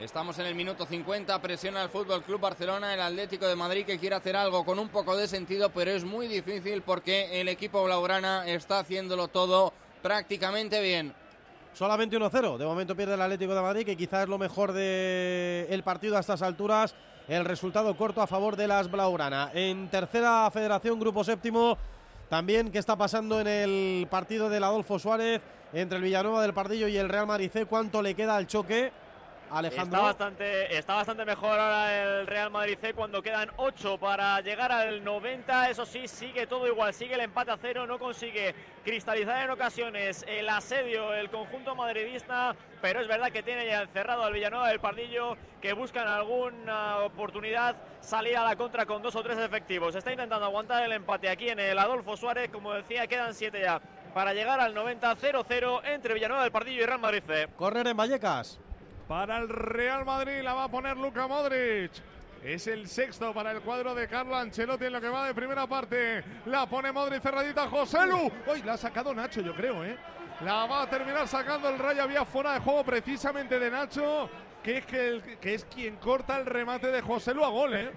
Estamos 0.00 0.38
en 0.38 0.46
el 0.46 0.54
minuto 0.54 0.86
50, 0.86 1.42
presiona 1.42 1.82
el 1.82 1.88
Fútbol 1.88 2.22
Club 2.22 2.40
Barcelona, 2.40 2.94
el 2.94 3.00
Atlético 3.00 3.48
de 3.48 3.56
Madrid 3.56 3.84
que 3.84 3.98
quiere 3.98 4.14
hacer 4.14 4.36
algo 4.36 4.64
con 4.64 4.78
un 4.78 4.88
poco 4.88 5.16
de 5.16 5.26
sentido, 5.26 5.70
pero 5.70 5.90
es 5.90 6.04
muy 6.04 6.28
difícil 6.28 6.82
porque 6.82 7.40
el 7.40 7.48
equipo 7.48 7.82
blaugrana 7.82 8.46
está 8.46 8.78
haciéndolo 8.78 9.26
todo 9.26 9.72
prácticamente 10.02 10.80
bien. 10.80 11.12
Solamente 11.74 12.18
1-0. 12.18 12.56
De 12.56 12.64
momento 12.64 12.96
pierde 12.96 13.14
el 13.14 13.22
Atlético 13.22 13.54
de 13.54 13.62
Madrid, 13.62 13.86
que 13.86 13.96
quizás 13.96 14.24
es 14.24 14.28
lo 14.28 14.38
mejor 14.38 14.72
del 14.72 15.82
partido 15.82 16.16
a 16.16 16.20
estas 16.20 16.42
alturas. 16.42 16.94
El 17.28 17.44
resultado 17.44 17.96
corto 17.96 18.22
a 18.22 18.26
favor 18.26 18.56
de 18.56 18.66
las 18.66 18.90
Blaugrana. 18.90 19.50
En 19.54 19.88
tercera 19.88 20.50
federación, 20.50 20.98
grupo 20.98 21.22
séptimo, 21.22 21.76
también 22.28 22.70
qué 22.70 22.78
está 22.78 22.96
pasando 22.96 23.40
en 23.40 23.46
el 23.46 24.06
partido 24.10 24.48
del 24.48 24.64
Adolfo 24.64 24.98
Suárez 24.98 25.40
entre 25.72 25.98
el 25.98 26.04
Villanueva 26.04 26.42
del 26.42 26.54
Pardillo 26.54 26.88
y 26.88 26.96
el 26.96 27.08
Real 27.08 27.26
Madrid 27.26 27.50
C. 27.52 27.66
¿Cuánto 27.66 28.02
le 28.02 28.14
queda 28.14 28.36
al 28.36 28.46
choque? 28.46 28.90
Alejandro. 29.50 29.98
Está 29.98 30.00
bastante, 30.00 30.76
está 30.76 30.94
bastante 30.94 31.24
mejor 31.24 31.58
ahora 31.58 32.02
el 32.02 32.26
Real 32.26 32.50
Madrid 32.50 32.78
C 32.80 32.94
cuando 32.94 33.22
quedan 33.22 33.50
8 33.56 33.98
para 33.98 34.40
llegar 34.40 34.72
al 34.72 35.02
90. 35.02 35.70
Eso 35.70 35.86
sí, 35.86 36.08
sigue 36.08 36.46
todo 36.46 36.66
igual, 36.66 36.94
sigue 36.94 37.14
el 37.14 37.20
empate 37.20 37.50
a 37.50 37.56
cero, 37.56 37.86
no 37.86 37.98
consigue 37.98 38.54
cristalizar 38.84 39.44
en 39.44 39.50
ocasiones 39.50 40.24
el 40.28 40.48
asedio, 40.48 41.12
el 41.14 41.30
conjunto 41.30 41.74
madridista, 41.74 42.54
pero 42.80 43.00
es 43.00 43.08
verdad 43.08 43.30
que 43.30 43.42
tiene 43.42 43.66
ya 43.66 43.82
encerrado 43.82 44.24
al 44.24 44.32
Villanueva 44.32 44.68
del 44.68 44.80
Pardillo 44.80 45.36
que 45.60 45.72
buscan 45.72 46.06
alguna 46.06 46.98
oportunidad 46.98 47.76
salir 48.00 48.36
a 48.36 48.44
la 48.44 48.56
contra 48.56 48.86
con 48.86 49.02
dos 49.02 49.16
o 49.16 49.22
tres 49.22 49.38
efectivos. 49.38 49.94
Está 49.94 50.12
intentando 50.12 50.46
aguantar 50.46 50.82
el 50.84 50.92
empate 50.92 51.28
aquí 51.28 51.48
en 51.48 51.58
el 51.58 51.78
Adolfo 51.78 52.16
Suárez, 52.16 52.50
como 52.50 52.72
decía, 52.72 53.06
quedan 53.06 53.34
7 53.34 53.60
ya 53.60 53.80
para 54.14 54.32
llegar 54.32 54.58
al 54.60 54.74
90 54.74 55.16
0-0 55.16 55.80
entre 55.84 56.14
Villanueva 56.14 56.42
del 56.42 56.52
Pardillo 56.52 56.82
y 56.82 56.86
Real 56.86 57.00
Madrid 57.00 57.22
C. 57.26 57.48
Correr 57.56 57.86
en 57.86 57.96
Vallecas. 57.96 58.60
Para 59.08 59.38
el 59.38 59.48
Real 59.48 60.04
Madrid 60.04 60.42
la 60.42 60.54
va 60.54 60.64
a 60.64 60.68
poner 60.68 60.96
Luka 60.96 61.26
Modric. 61.26 61.90
Es 62.44 62.66
el 62.68 62.86
sexto 62.86 63.32
para 63.34 63.50
el 63.50 63.60
cuadro 63.62 63.94
de 63.94 64.06
Carlo 64.06 64.36
Ancelotti 64.36 64.84
en 64.84 64.92
lo 64.92 65.00
que 65.00 65.08
va 65.08 65.26
de 65.26 65.34
primera 65.34 65.66
parte. 65.66 66.22
La 66.46 66.66
pone 66.66 66.92
Modric 66.92 67.20
cerradita 67.22 67.68
José 67.68 68.06
Lu. 68.06 68.30
Hoy 68.46 68.62
la 68.62 68.74
ha 68.74 68.76
sacado 68.76 69.14
Nacho, 69.14 69.40
yo 69.40 69.54
creo, 69.54 69.84
¿eh? 69.84 69.96
La 70.44 70.66
va 70.66 70.82
a 70.82 70.90
terminar 70.90 71.26
sacando 71.26 71.68
el 71.68 71.78
Rayo. 71.78 72.02
Había 72.02 72.24
fuera 72.24 72.52
de 72.52 72.60
juego 72.60 72.84
precisamente 72.84 73.58
de 73.58 73.70
Nacho, 73.70 74.30
que 74.62 74.78
es, 74.78 74.86
que, 74.86 75.08
el- 75.08 75.22
que 75.40 75.54
es 75.54 75.64
quien 75.64 75.96
corta 75.96 76.38
el 76.38 76.46
remate 76.46 76.88
de 76.92 77.00
José 77.00 77.34
Lu 77.34 77.44
a 77.44 77.48
gol, 77.48 77.74
¿eh? 77.74 77.90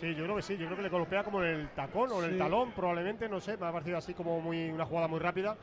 Sí, 0.00 0.14
yo 0.14 0.24
creo 0.24 0.36
que 0.36 0.42
sí, 0.42 0.56
yo 0.56 0.64
creo 0.66 0.76
que 0.76 0.82
le 0.84 0.88
golpea 0.88 1.22
como 1.22 1.42
en 1.42 1.48
el 1.60 1.68
tacón 1.70 2.10
o 2.12 2.22
en 2.24 2.30
el 2.32 2.38
talón, 2.38 2.72
probablemente, 2.72 3.28
no 3.28 3.40
sé, 3.40 3.56
me 3.56 3.66
ha 3.66 3.72
parecido 3.72 3.98
así 3.98 4.14
como 4.14 4.40
muy 4.40 4.70
una 4.70 4.84
jugada 4.86 5.06
muy 5.06 5.20
rápida. 5.20 5.56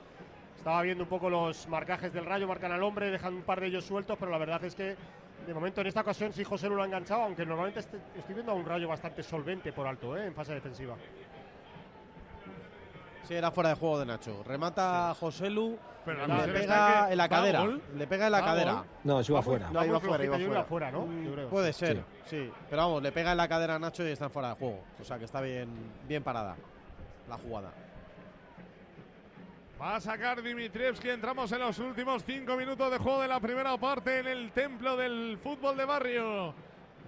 Estaba 0.60 0.82
viendo 0.82 1.04
un 1.06 1.10
poco 1.10 1.30
los 1.30 1.68
marcajes 1.70 2.12
del 2.14 2.26
Rayo, 2.26 2.46
marcan 2.48 2.72
al 2.74 2.84
hombre, 2.84 3.10
dejan 3.10 3.34
un 3.34 3.42
par 3.44 3.60
de 3.62 3.68
ellos 3.68 3.86
sueltos, 3.86 4.18
pero 4.20 4.30
la 4.30 4.38
verdad 4.38 4.62
es 4.66 4.76
que 4.76 4.96
de 5.48 5.54
momento 5.54 5.80
en 5.82 5.88
esta 5.88 6.02
ocasión 6.02 6.34
sí 6.34 6.44
José 6.44 6.68
Lu 6.68 6.76
lo 6.76 6.84
ha 6.84 6.86
enganchado, 6.86 7.22
aunque 7.24 7.46
normalmente 7.46 7.80
este- 7.80 7.98
estoy 8.18 8.36
viendo 8.36 8.52
a 8.52 8.56
un 8.56 8.66
Rayo 8.66 8.88
bastante 8.88 9.24
solvente 9.24 9.72
por 9.72 9.88
alto, 9.88 10.18
¿eh? 10.18 10.26
en 10.28 10.34
fase 10.36 10.54
defensiva. 10.54 10.96
Sí, 13.28 13.36
era 13.36 13.52
fuera 13.52 13.70
de 13.70 13.76
juego 13.76 14.00
de 14.00 14.06
Nacho. 14.08 14.44
Remata 14.44 15.16
José 15.20 15.50
Lu. 15.50 15.78
Pero 16.04 16.26
le 16.28 16.48
pega 16.54 17.06
que 17.08 17.12
en 17.14 17.18
la 17.18 17.30
cadera. 17.30 17.60
gol. 17.62 17.82
Le 17.96 18.08
pega 18.08 18.26
en 18.26 18.32
la 18.32 18.44
cadera. 18.44 18.74
gol. 18.74 18.86
No, 19.04 19.24
se 19.24 19.32
iba 19.32 19.40
Va 19.40 19.46
muy- 19.46 19.52
fuera. 19.58 19.66
va 19.68 19.80
muy 19.82 19.90
iba 19.90 20.00
fuera, 20.00 20.26
iba 20.26 20.64
fuera. 20.64 20.92
¿no? 20.92 21.08
Creo. 21.34 21.50
Puede 21.50 21.72
ser, 21.74 22.04
sí. 22.26 22.52
Pero 22.70 22.82
vamos, 22.82 23.04
le 23.04 23.12
pega 23.12 23.32
en 23.32 23.38
la 23.38 23.48
cadera 23.48 23.76
a 23.76 23.80
Nacho 23.80 24.06
y 24.08 24.12
está 24.12 24.30
fuera 24.30 24.50
de 24.50 24.56
juego. 24.56 24.80
O 25.00 25.04
sea 25.04 25.18
que 25.20 25.26
está 25.26 25.40
bien, 25.42 25.70
bien 26.08 26.24
parada 26.24 26.56
la 27.30 27.38
jugada. 27.38 27.72
Va 29.82 29.96
a 29.96 30.02
sacar 30.02 30.42
Dimitrievski. 30.42 31.10
Entramos 31.10 31.50
en 31.54 31.60
los 31.60 31.80
últimos 31.80 32.26
cinco 32.26 32.58
minutos 32.58 32.92
de 32.92 32.98
juego 32.98 33.22
de 33.22 33.30
la 33.30 33.40
primera 33.40 33.78
parte 33.78 34.20
en 34.20 34.28
el 34.28 34.52
templo 34.52 34.98
del 34.98 35.40
fútbol 35.42 35.78
de 35.78 35.86
barrio. 35.86 36.54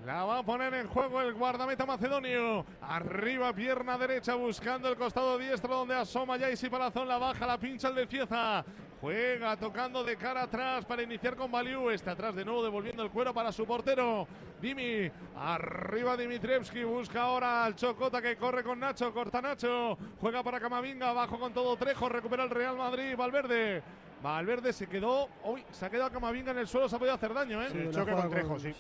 La 0.06 0.24
va 0.24 0.40
a 0.40 0.44
poner 0.44 0.74
en 0.76 0.88
juego 0.88 1.22
el 1.22 1.34
guardameta 1.34 1.86
macedonio. 1.86 2.66
Arriba, 2.82 3.52
pierna 3.52 3.98
derecha, 3.98 4.36
buscando 4.36 4.88
el 4.88 4.96
costado 4.96 5.38
diestro 5.38 5.76
donde 5.76 5.96
asoma 5.96 6.38
Yaisi 6.38 6.70
Palazón. 6.70 7.10
La 7.10 7.18
baja, 7.18 7.46
la 7.46 7.58
pincha 7.58 7.90
el 7.90 7.96
de 7.96 8.08
Cieza. 8.08 8.64
Juega 9.02 9.58
tocando 9.58 10.04
de 10.04 10.16
cara 10.16 10.44
atrás 10.44 10.86
para 10.86 11.02
iniciar 11.02 11.36
con 11.36 11.52
Baliu. 11.52 11.90
Está 11.90 12.12
atrás 12.12 12.36
de 12.36 12.46
nuevo, 12.46 12.64
devolviendo 12.64 13.02
el 13.02 13.10
cuero 13.10 13.34
para 13.34 13.52
su 13.52 13.66
portero. 13.66 14.28
Dimi. 14.62 15.12
Arriba 15.36 16.16
Dimitrievski. 16.16 16.84
Busca 16.84 17.24
ahora 17.24 17.66
al 17.66 17.76
Chocota 17.76 18.22
que 18.22 18.36
corre 18.36 18.64
con 18.64 18.80
Nacho. 18.80 19.12
Corta 19.12 19.42
Nacho. 19.42 19.98
Juega 20.20 20.44
para 20.44 20.60
Camavinga. 20.60 21.10
Abajo 21.10 21.40
con 21.40 21.52
todo 21.52 21.76
Trejo. 21.78 22.10
Recupera 22.10 22.44
el 22.44 22.52
Real 22.52 22.78
Madrid. 22.78 23.16
Valverde. 23.18 23.82
Valverde 24.22 24.72
se 24.72 24.86
quedó. 24.86 25.30
Uy, 25.46 25.66
se 25.72 25.84
ha 25.84 25.90
quedado 25.90 26.12
Camavinga 26.12 26.52
en 26.52 26.60
el 26.60 26.68
suelo. 26.68 26.88
Se 26.88 26.96
ha 26.96 27.00
podido 27.00 27.16
hacer 27.16 27.34
daño, 27.34 27.60
¿eh? 27.60 27.70
Sí, 27.72 27.80
el 27.80 27.92
choque 27.92 28.12
con 28.12 28.30
Trejo, 28.30 28.60
sí. 28.60 28.72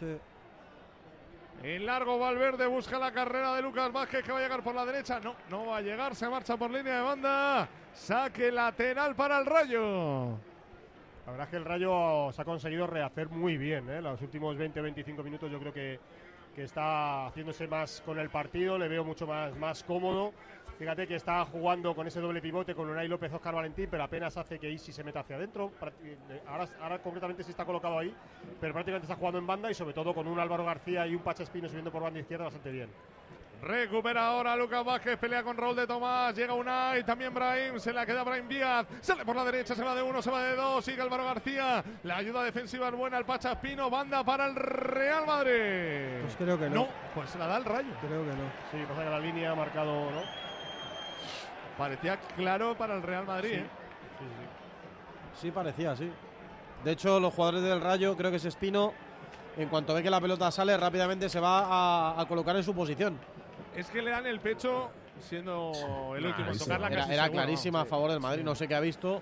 En 1.63 1.85
largo 1.85 2.17
Valverde 2.17 2.65
busca 2.65 2.97
la 2.97 3.11
carrera 3.11 3.53
de 3.53 3.61
Lucas 3.61 3.91
Vázquez 3.91 4.23
que 4.23 4.31
va 4.31 4.39
a 4.39 4.41
llegar 4.41 4.63
por 4.63 4.73
la 4.73 4.83
derecha. 4.83 5.19
No, 5.19 5.35
no 5.49 5.67
va 5.67 5.77
a 5.77 5.81
llegar, 5.81 6.15
se 6.15 6.27
marcha 6.27 6.57
por 6.57 6.71
línea 6.71 6.97
de 6.97 7.01
banda. 7.03 7.69
Saque 7.93 8.51
lateral 8.51 9.15
para 9.15 9.38
el 9.38 9.45
Rayo. 9.45 10.29
La 11.25 11.31
verdad 11.31 11.43
es 11.43 11.49
que 11.51 11.57
el 11.57 11.65
Rayo 11.65 12.31
se 12.31 12.41
ha 12.41 12.45
conseguido 12.45 12.88
rehacer 12.88 13.29
muy 13.29 13.57
bien. 13.57 13.88
¿eh? 13.91 14.01
Los 14.01 14.19
últimos 14.21 14.57
20-25 14.57 15.23
minutos 15.23 15.51
yo 15.51 15.59
creo 15.59 15.71
que, 15.71 15.99
que 16.55 16.63
está 16.63 17.27
haciéndose 17.27 17.67
más 17.67 18.01
con 18.03 18.17
el 18.17 18.29
partido, 18.31 18.79
le 18.79 18.88
veo 18.88 19.03
mucho 19.03 19.27
más, 19.27 19.55
más 19.55 19.83
cómodo. 19.83 20.33
Fíjate 20.81 21.05
que 21.05 21.13
está 21.13 21.45
jugando 21.45 21.93
con 21.93 22.07
ese 22.07 22.19
doble 22.19 22.41
pivote 22.41 22.73
con 22.73 22.89
Unai 22.89 23.07
López, 23.07 23.31
Oscar 23.31 23.53
Valentín, 23.53 23.87
pero 23.91 24.01
apenas 24.03 24.35
hace 24.35 24.57
que 24.57 24.67
Isi 24.67 24.91
se 24.91 25.03
meta 25.03 25.19
hacia 25.19 25.35
adentro. 25.35 25.71
Prácti- 25.79 26.17
eh, 26.31 26.41
Ahora, 26.47 26.67
ahora 26.81 26.97
concretamente 26.97 27.43
sí 27.43 27.51
está 27.51 27.65
colocado 27.65 27.99
ahí, 27.99 28.11
pero 28.59 28.73
prácticamente 28.73 29.05
está 29.05 29.15
jugando 29.15 29.37
en 29.37 29.45
banda 29.45 29.69
y 29.69 29.75
sobre 29.75 29.93
todo 29.93 30.11
con 30.11 30.25
un 30.25 30.39
Álvaro 30.39 30.65
García 30.65 31.05
y 31.05 31.13
un 31.13 31.21
Pacha 31.21 31.43
Espino 31.43 31.67
subiendo 31.69 31.91
por 31.91 32.01
banda 32.01 32.19
izquierda 32.19 32.45
bastante 32.45 32.71
bien. 32.71 32.89
Recupera 33.61 34.25
ahora 34.25 34.55
Lucas 34.55 34.83
Vázquez, 34.83 35.19
pelea 35.19 35.43
con 35.43 35.55
Raúl 35.55 35.75
de 35.75 35.85
Tomás, 35.85 36.35
llega 36.35 36.55
Unai, 36.55 37.03
también 37.03 37.31
Brahim, 37.31 37.77
se 37.79 37.93
la 37.93 38.03
queda 38.03 38.23
Brahim 38.23 38.47
Díaz, 38.47 38.87
sale 39.01 39.23
por 39.23 39.35
la 39.35 39.43
derecha, 39.45 39.75
se 39.75 39.83
va 39.83 39.93
de 39.93 40.01
uno, 40.01 40.19
se 40.19 40.31
va 40.31 40.41
de 40.45 40.55
dos, 40.55 40.83
sigue 40.83 40.99
Álvaro 40.99 41.25
García, 41.25 41.83
la 42.01 42.17
ayuda 42.17 42.41
defensiva 42.41 42.87
es 42.87 42.95
buena, 42.95 43.19
el 43.19 43.25
Pacha 43.25 43.51
Espino, 43.51 43.87
banda 43.91 44.23
para 44.23 44.47
el 44.47 44.55
Real 44.55 45.27
Madrid. 45.27 46.21
Pues 46.23 46.35
creo 46.37 46.57
que 46.57 46.69
no. 46.71 46.75
No, 46.75 46.87
pues 47.13 47.29
se 47.29 47.37
la 47.37 47.45
da 47.45 47.57
el 47.57 47.65
Rayo. 47.65 47.91
Creo 48.01 48.23
que 48.23 48.31
no. 48.31 48.49
Sí, 48.71 48.77
pasa 48.89 49.03
que 49.03 49.09
la 49.11 49.19
línea 49.19 49.51
ha 49.51 49.55
marcado, 49.55 50.09
¿no? 50.09 50.50
Parecía 51.77 52.18
claro 52.35 52.76
para 52.77 52.95
el 52.95 53.02
Real 53.03 53.26
Madrid, 53.26 53.53
¿eh? 53.53 53.65
Sí, 55.39 55.52
parecía, 55.52 55.95
sí. 55.95 56.11
De 56.84 56.91
hecho, 56.91 57.19
los 57.19 57.34
jugadores 57.34 57.64
del 57.64 57.81
Rayo, 57.81 58.15
creo 58.18 58.30
que 58.31 58.38
es 58.38 58.45
Espino, 58.45 58.93
en 59.57 59.69
cuanto 59.69 59.93
ve 59.93 60.03
que 60.03 60.10
la 60.10 60.22
pelota 60.22 60.52
sale, 60.52 60.76
rápidamente 60.77 61.30
se 61.30 61.39
va 61.39 61.65
a, 62.15 62.22
a 62.22 62.26
colocar 62.27 62.56
en 62.56 62.64
su 62.64 62.73
posición. 62.76 63.18
Es 63.76 63.89
que 63.89 64.02
le 64.02 64.11
dan 64.11 64.26
el 64.27 64.39
pecho 64.39 64.89
siendo 65.19 65.72
el 66.15 66.26
último 66.26 66.52
en 66.52 66.57
tocarla 66.57 66.88
Era, 66.88 66.98
casi 67.02 67.14
era 67.14 67.23
seguro. 67.23 67.41
clarísima 67.43 67.81
a 67.81 67.85
favor 67.85 68.11
del 68.11 68.19
Madrid, 68.19 68.43
no 68.43 68.56
sé 68.56 68.68
qué 68.68 68.76
ha 68.76 68.80
visto. 68.80 69.22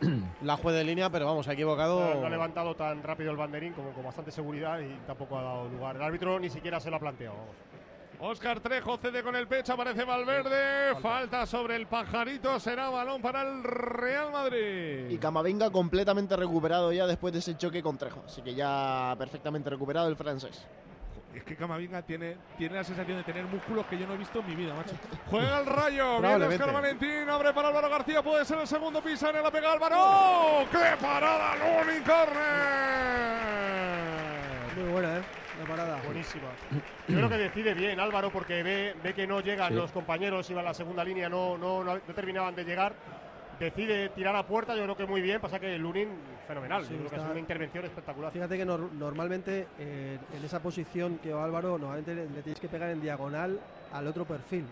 La 0.42 0.56
juez 0.56 0.74
de 0.74 0.84
línea, 0.84 1.10
pero 1.10 1.26
vamos, 1.26 1.46
ha 1.48 1.52
equivocado. 1.52 2.14
No, 2.14 2.20
no 2.20 2.26
ha 2.26 2.30
levantado 2.30 2.74
tan 2.74 3.02
rápido 3.02 3.30
el 3.30 3.36
banderín 3.36 3.72
como 3.72 3.92
con 3.92 4.04
bastante 4.04 4.30
seguridad 4.32 4.80
y 4.80 4.88
tampoco 5.06 5.38
ha 5.38 5.42
dado 5.42 5.68
lugar. 5.68 5.96
El 5.96 6.02
árbitro 6.02 6.38
ni 6.40 6.50
siquiera 6.50 6.80
se 6.80 6.90
lo 6.90 6.96
ha 6.96 7.00
planteado. 7.00 7.36
vamos. 7.36 7.54
Oscar 8.24 8.60
Trejo 8.60 8.98
cede 8.98 9.20
con 9.20 9.34
el 9.34 9.48
pecho, 9.48 9.72
aparece 9.72 10.04
Valverde. 10.04 10.94
Falta 11.00 11.44
sobre 11.44 11.74
el 11.74 11.88
pajarito, 11.88 12.60
será 12.60 12.88
balón 12.88 13.20
para 13.20 13.42
el 13.42 13.64
Real 13.64 14.30
Madrid. 14.30 15.10
Y 15.10 15.18
Camavinga 15.18 15.70
completamente 15.70 16.36
recuperado 16.36 16.92
ya 16.92 17.04
después 17.08 17.32
de 17.32 17.40
ese 17.40 17.56
choque 17.56 17.82
con 17.82 17.98
Trejo. 17.98 18.22
Así 18.24 18.40
que 18.40 18.54
ya 18.54 19.16
perfectamente 19.18 19.68
recuperado 19.70 20.06
el 20.06 20.14
francés. 20.14 20.64
Es 21.34 21.42
que 21.42 21.56
Camavinga 21.56 22.02
tiene, 22.02 22.36
tiene 22.56 22.76
la 22.76 22.84
sensación 22.84 23.16
de 23.16 23.24
tener 23.24 23.44
músculos 23.46 23.86
que 23.86 23.98
yo 23.98 24.06
no 24.06 24.14
he 24.14 24.18
visto 24.18 24.38
en 24.38 24.46
mi 24.46 24.54
vida, 24.54 24.72
macho. 24.72 24.94
Juega 25.28 25.58
el 25.58 25.66
rayo, 25.66 26.20
viene. 26.20 26.46
Oscar 26.46 26.72
Valentín, 26.74 27.28
abre 27.28 27.52
para 27.52 27.68
Álvaro 27.70 27.90
García, 27.90 28.22
puede 28.22 28.44
ser 28.44 28.60
el 28.60 28.68
segundo 28.68 29.02
pisa 29.02 29.30
en 29.30 29.42
la 29.42 29.50
pega 29.50 29.72
Álvaro. 29.72 30.64
¡Qué 30.70 30.96
parada, 31.00 31.56
Luni 31.56 32.00
Corner! 32.02 33.32
Muy 34.76 34.92
buena, 34.92 35.18
¿eh? 35.18 35.41
La 35.62 35.68
parada. 35.68 36.00
Buenísima. 36.04 36.48
Yo 37.06 37.16
creo 37.16 37.28
que 37.28 37.36
decide 37.38 37.72
bien 37.74 38.00
Álvaro 38.00 38.30
porque 38.32 38.64
ve, 38.64 38.96
ve 39.00 39.14
que 39.14 39.28
no 39.28 39.40
llegan 39.40 39.68
Sí. 39.68 39.74
los 39.76 39.92
compañeros, 39.92 40.50
iba 40.50 40.60
a 40.60 40.64
la 40.64 40.74
segunda 40.74 41.04
línea, 41.04 41.28
no, 41.28 41.56
no, 41.56 41.84
no, 41.84 41.94
no 41.94 42.14
terminaban 42.14 42.54
de 42.56 42.64
llegar. 42.64 42.94
Decide 43.60 44.08
tirar 44.08 44.34
a 44.34 44.44
puerta, 44.44 44.74
yo 44.74 44.82
creo 44.82 44.96
que 44.96 45.06
muy 45.06 45.20
bien, 45.22 45.40
pasa 45.40 45.60
que 45.60 45.78
Lunin 45.78 46.08
fenomenal, 46.48 46.84
Sí, 46.84 46.94
yo 46.94 46.98
creo 46.98 47.10
que 47.10 47.16
es 47.16 47.22
una 47.22 47.38
intervención 47.38 47.84
espectacular. 47.84 48.32
Fíjate 48.32 48.56
que 48.56 48.66
nor- 48.66 48.90
normalmente 48.90 49.68
eh, 49.78 50.18
en 50.36 50.44
esa 50.44 50.58
posición 50.60 51.18
que 51.18 51.32
va 51.32 51.44
Álvaro, 51.44 51.78
normalmente 51.78 52.12
le, 52.16 52.28
le 52.28 52.42
tienes 52.42 52.58
que 52.58 52.68
pegar 52.68 52.90
en 52.90 53.00
diagonal 53.00 53.60
al 53.92 54.06
otro 54.08 54.24
perfil. 54.24 54.64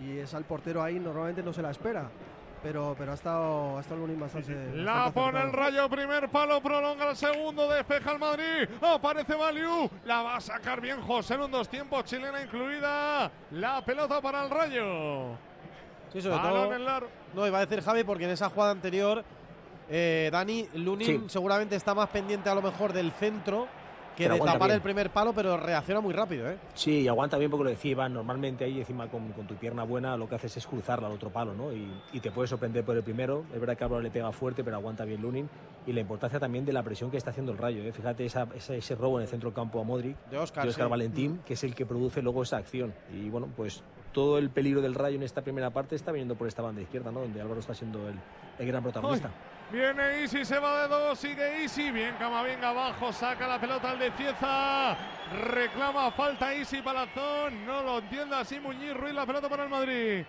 Y 0.00 0.18
es 0.18 0.32
al 0.32 0.44
portero 0.44 0.80
ahí, 0.80 1.00
normalmente 1.00 1.42
no 1.42 1.52
se 1.52 1.60
la 1.60 1.72
espera. 1.72 2.08
Pero, 2.62 2.94
pero 2.98 3.12
ha 3.12 3.14
estado, 3.14 3.78
ha 3.78 3.80
estado 3.80 4.00
Lunin 4.00 4.20
bastante. 4.20 4.52
La 4.74 4.92
bastante 4.92 5.12
pone 5.20 5.40
el 5.42 5.52
rayo, 5.52 5.88
primer 5.88 6.28
palo, 6.28 6.60
prolonga 6.60 7.08
el 7.10 7.16
segundo, 7.16 7.66
despeja 7.70 8.12
el 8.12 8.18
Madrid. 8.18 8.68
Aparece 8.82 9.34
Valiu, 9.34 9.88
la 10.04 10.22
va 10.22 10.36
a 10.36 10.40
sacar 10.42 10.78
bien 10.80 11.00
José 11.00 11.34
en 11.34 11.40
un 11.42 11.50
dos 11.50 11.68
tiempos, 11.70 12.04
chilena 12.04 12.42
incluida. 12.42 13.30
La 13.52 13.82
pelota 13.82 14.20
para 14.20 14.44
el 14.44 14.50
rayo. 14.50 15.36
Sí, 16.12 16.20
sobre 16.20 16.36
Balón 16.36 16.64
todo. 16.64 16.74
en. 16.74 17.04
No, 17.34 17.46
iba 17.46 17.58
a 17.58 17.64
decir 17.66 17.82
Javi, 17.82 18.04
porque 18.04 18.24
en 18.24 18.30
esa 18.30 18.50
jugada 18.50 18.72
anterior, 18.72 19.24
eh, 19.88 20.28
Dani 20.30 20.68
Lunin 20.74 21.06
Sí. 21.06 21.24
seguramente 21.28 21.76
está 21.76 21.94
más 21.94 22.10
pendiente 22.10 22.50
a 22.50 22.54
lo 22.54 22.60
mejor 22.60 22.92
del 22.92 23.10
centro 23.12 23.68
que 24.28 24.34
de 24.34 24.40
tapar 24.40 24.68
bien. 24.68 24.76
el 24.76 24.80
primer 24.82 25.10
palo, 25.10 25.32
pero 25.32 25.56
reacciona 25.56 26.00
muy 26.00 26.12
rápido, 26.12 26.48
¿eh? 26.50 26.56
Sí, 26.74 27.00
y 27.02 27.08
aguanta 27.08 27.36
bien 27.38 27.50
porque 27.50 27.64
lo 27.64 27.70
decía 27.70 27.90
Iván, 27.92 28.12
normalmente 28.14 28.64
ahí 28.64 28.78
encima 28.78 29.08
con, 29.08 29.32
con 29.32 29.46
tu 29.46 29.54
pierna 29.56 29.82
buena 29.84 30.16
lo 30.16 30.28
que 30.28 30.34
haces 30.36 30.56
es 30.56 30.66
cruzarla 30.66 31.06
al 31.08 31.12
otro 31.14 31.30
palo, 31.30 31.54
¿no? 31.54 31.72
Y, 31.72 31.90
y 32.12 32.20
te 32.20 32.30
puede 32.30 32.48
sorprender 32.48 32.84
por 32.84 32.96
el 32.96 33.02
primero, 33.02 33.44
es 33.54 33.60
verdad 33.60 33.76
que 33.76 33.84
Álvaro 33.84 34.02
le 34.02 34.10
pega 34.10 34.30
fuerte, 34.32 34.62
pero 34.64 34.76
aguanta 34.76 35.04
bien 35.04 35.20
Lunin. 35.22 35.48
Y 35.86 35.92
la 35.92 36.00
importancia 36.00 36.38
también 36.38 36.64
de 36.64 36.72
la 36.72 36.82
presión 36.82 37.10
que 37.10 37.16
está 37.16 37.30
haciendo 37.30 37.52
el 37.52 37.58
Rayo, 37.58 37.82
¿eh? 37.82 37.92
Fíjate 37.92 38.26
esa- 38.26 38.46
esa- 38.54 38.74
ese 38.74 38.94
robo 38.94 39.18
en 39.18 39.22
el 39.22 39.28
centro 39.28 39.52
campo 39.54 39.80
a 39.80 39.84
Modric, 39.84 40.16
De 40.30 40.36
Óscar, 40.38 40.70
sí. 40.70 40.80
Valentín, 40.82 41.40
que 41.46 41.54
es 41.54 41.64
el 41.64 41.74
que 41.74 41.86
produce 41.86 42.20
luego 42.22 42.42
esa 42.42 42.58
acción. 42.58 42.92
Y 43.14 43.30
bueno, 43.30 43.48
pues 43.56 43.82
todo 44.12 44.38
el 44.38 44.50
peligro 44.50 44.80
del 44.82 44.94
Rayo 44.94 45.16
en 45.16 45.22
esta 45.22 45.40
primera 45.42 45.70
parte 45.70 45.94
está 45.96 46.12
viniendo 46.12 46.34
por 46.34 46.48
esta 46.48 46.62
banda 46.62 46.82
izquierda, 46.82 47.10
¿no? 47.12 47.20
Donde 47.20 47.40
Álvaro 47.40 47.60
está 47.60 47.74
siendo 47.74 48.08
el, 48.08 48.14
el 48.58 48.66
gran 48.66 48.82
protagonista. 48.82 49.30
Viene 49.72 50.22
Isi, 50.22 50.44
se 50.44 50.58
va 50.58 50.82
de 50.82 50.88
dos, 50.88 51.18
sigue 51.18 51.62
Isi. 51.62 51.90
Bien, 51.92 52.14
Camavinga 52.16 52.70
abajo, 52.70 53.12
saca 53.12 53.46
la 53.46 53.60
pelota 53.60 53.90
al 53.90 53.98
de 54.00 54.10
Cieza. 54.12 54.96
Reclama 55.44 56.10
falta 56.10 56.52
Isi 56.54 56.82
Palazón. 56.82 57.64
No 57.64 57.82
lo 57.82 57.98
entiende 57.98 58.34
así 58.36 58.58
Muñiz 58.58 58.94
Ruiz, 58.94 59.14
la 59.14 59.26
pelota 59.26 59.48
para 59.48 59.64
el 59.64 59.68
Madrid. 59.70 60.24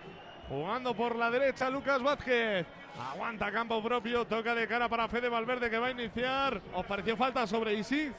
Jugando 0.48 0.94
por 0.94 1.16
la 1.16 1.30
derecha 1.30 1.68
Lucas 1.70 2.00
Vázquez. 2.02 2.66
Aguanta 3.12 3.50
campo 3.50 3.82
propio, 3.82 4.24
toca 4.26 4.54
de 4.54 4.68
cara 4.68 4.88
para 4.88 5.08
Fede 5.08 5.28
Valverde 5.28 5.70
que 5.70 5.78
va 5.78 5.88
a 5.88 5.90
iniciar. 5.92 6.60
¿Os 6.74 6.86
pareció 6.86 7.16
falta 7.16 7.44
sobre 7.46 7.74
Isi? 7.74 8.12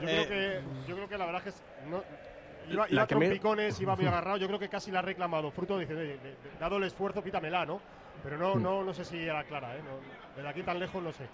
Yo, 0.00 0.08
Eh, 0.08 0.26
creo 0.26 0.28
que, 0.28 0.60
yo 0.88 0.94
creo 0.96 1.08
que 1.08 1.18
la 1.18 1.26
verdad 1.26 1.42
es 1.46 1.54
que 1.54 1.60
es- 1.60 1.62
no, 1.88 2.02
iba, 2.68 2.86
iba 2.90 3.06
que 3.06 3.14
me- 3.16 3.26
trompicones, 3.26 3.80
iba 3.80 3.96
muy 3.96 4.06
agarrado. 4.06 4.36
Yo 4.36 4.46
creo 4.46 4.58
que 4.58 4.68
casi 4.68 4.90
la 4.90 4.98
ha 4.98 5.02
reclamado. 5.02 5.50
Fruto 5.50 5.78
dice, 5.78 5.94
"Oye, 5.94 6.02
de- 6.04 6.18
de- 6.18 6.36
dado 6.58 6.76
el 6.76 6.84
esfuerzo, 6.84 7.22
pítamela, 7.22 7.64
¿no? 7.64 7.80
Pero 8.22 8.36
no, 8.36 8.54
Hmm. 8.56 8.62
no, 8.62 8.84
no 8.84 8.92
sé 8.92 9.04
si 9.04 9.16
era 9.18 9.44
clara, 9.44 9.74
¿eh? 9.76 9.80
No, 9.82 9.98
desde 10.36 10.48
aquí 10.48 10.62
tan 10.62 10.78
lejos 10.78 11.02
no 11.02 11.12
sé. 11.12 11.26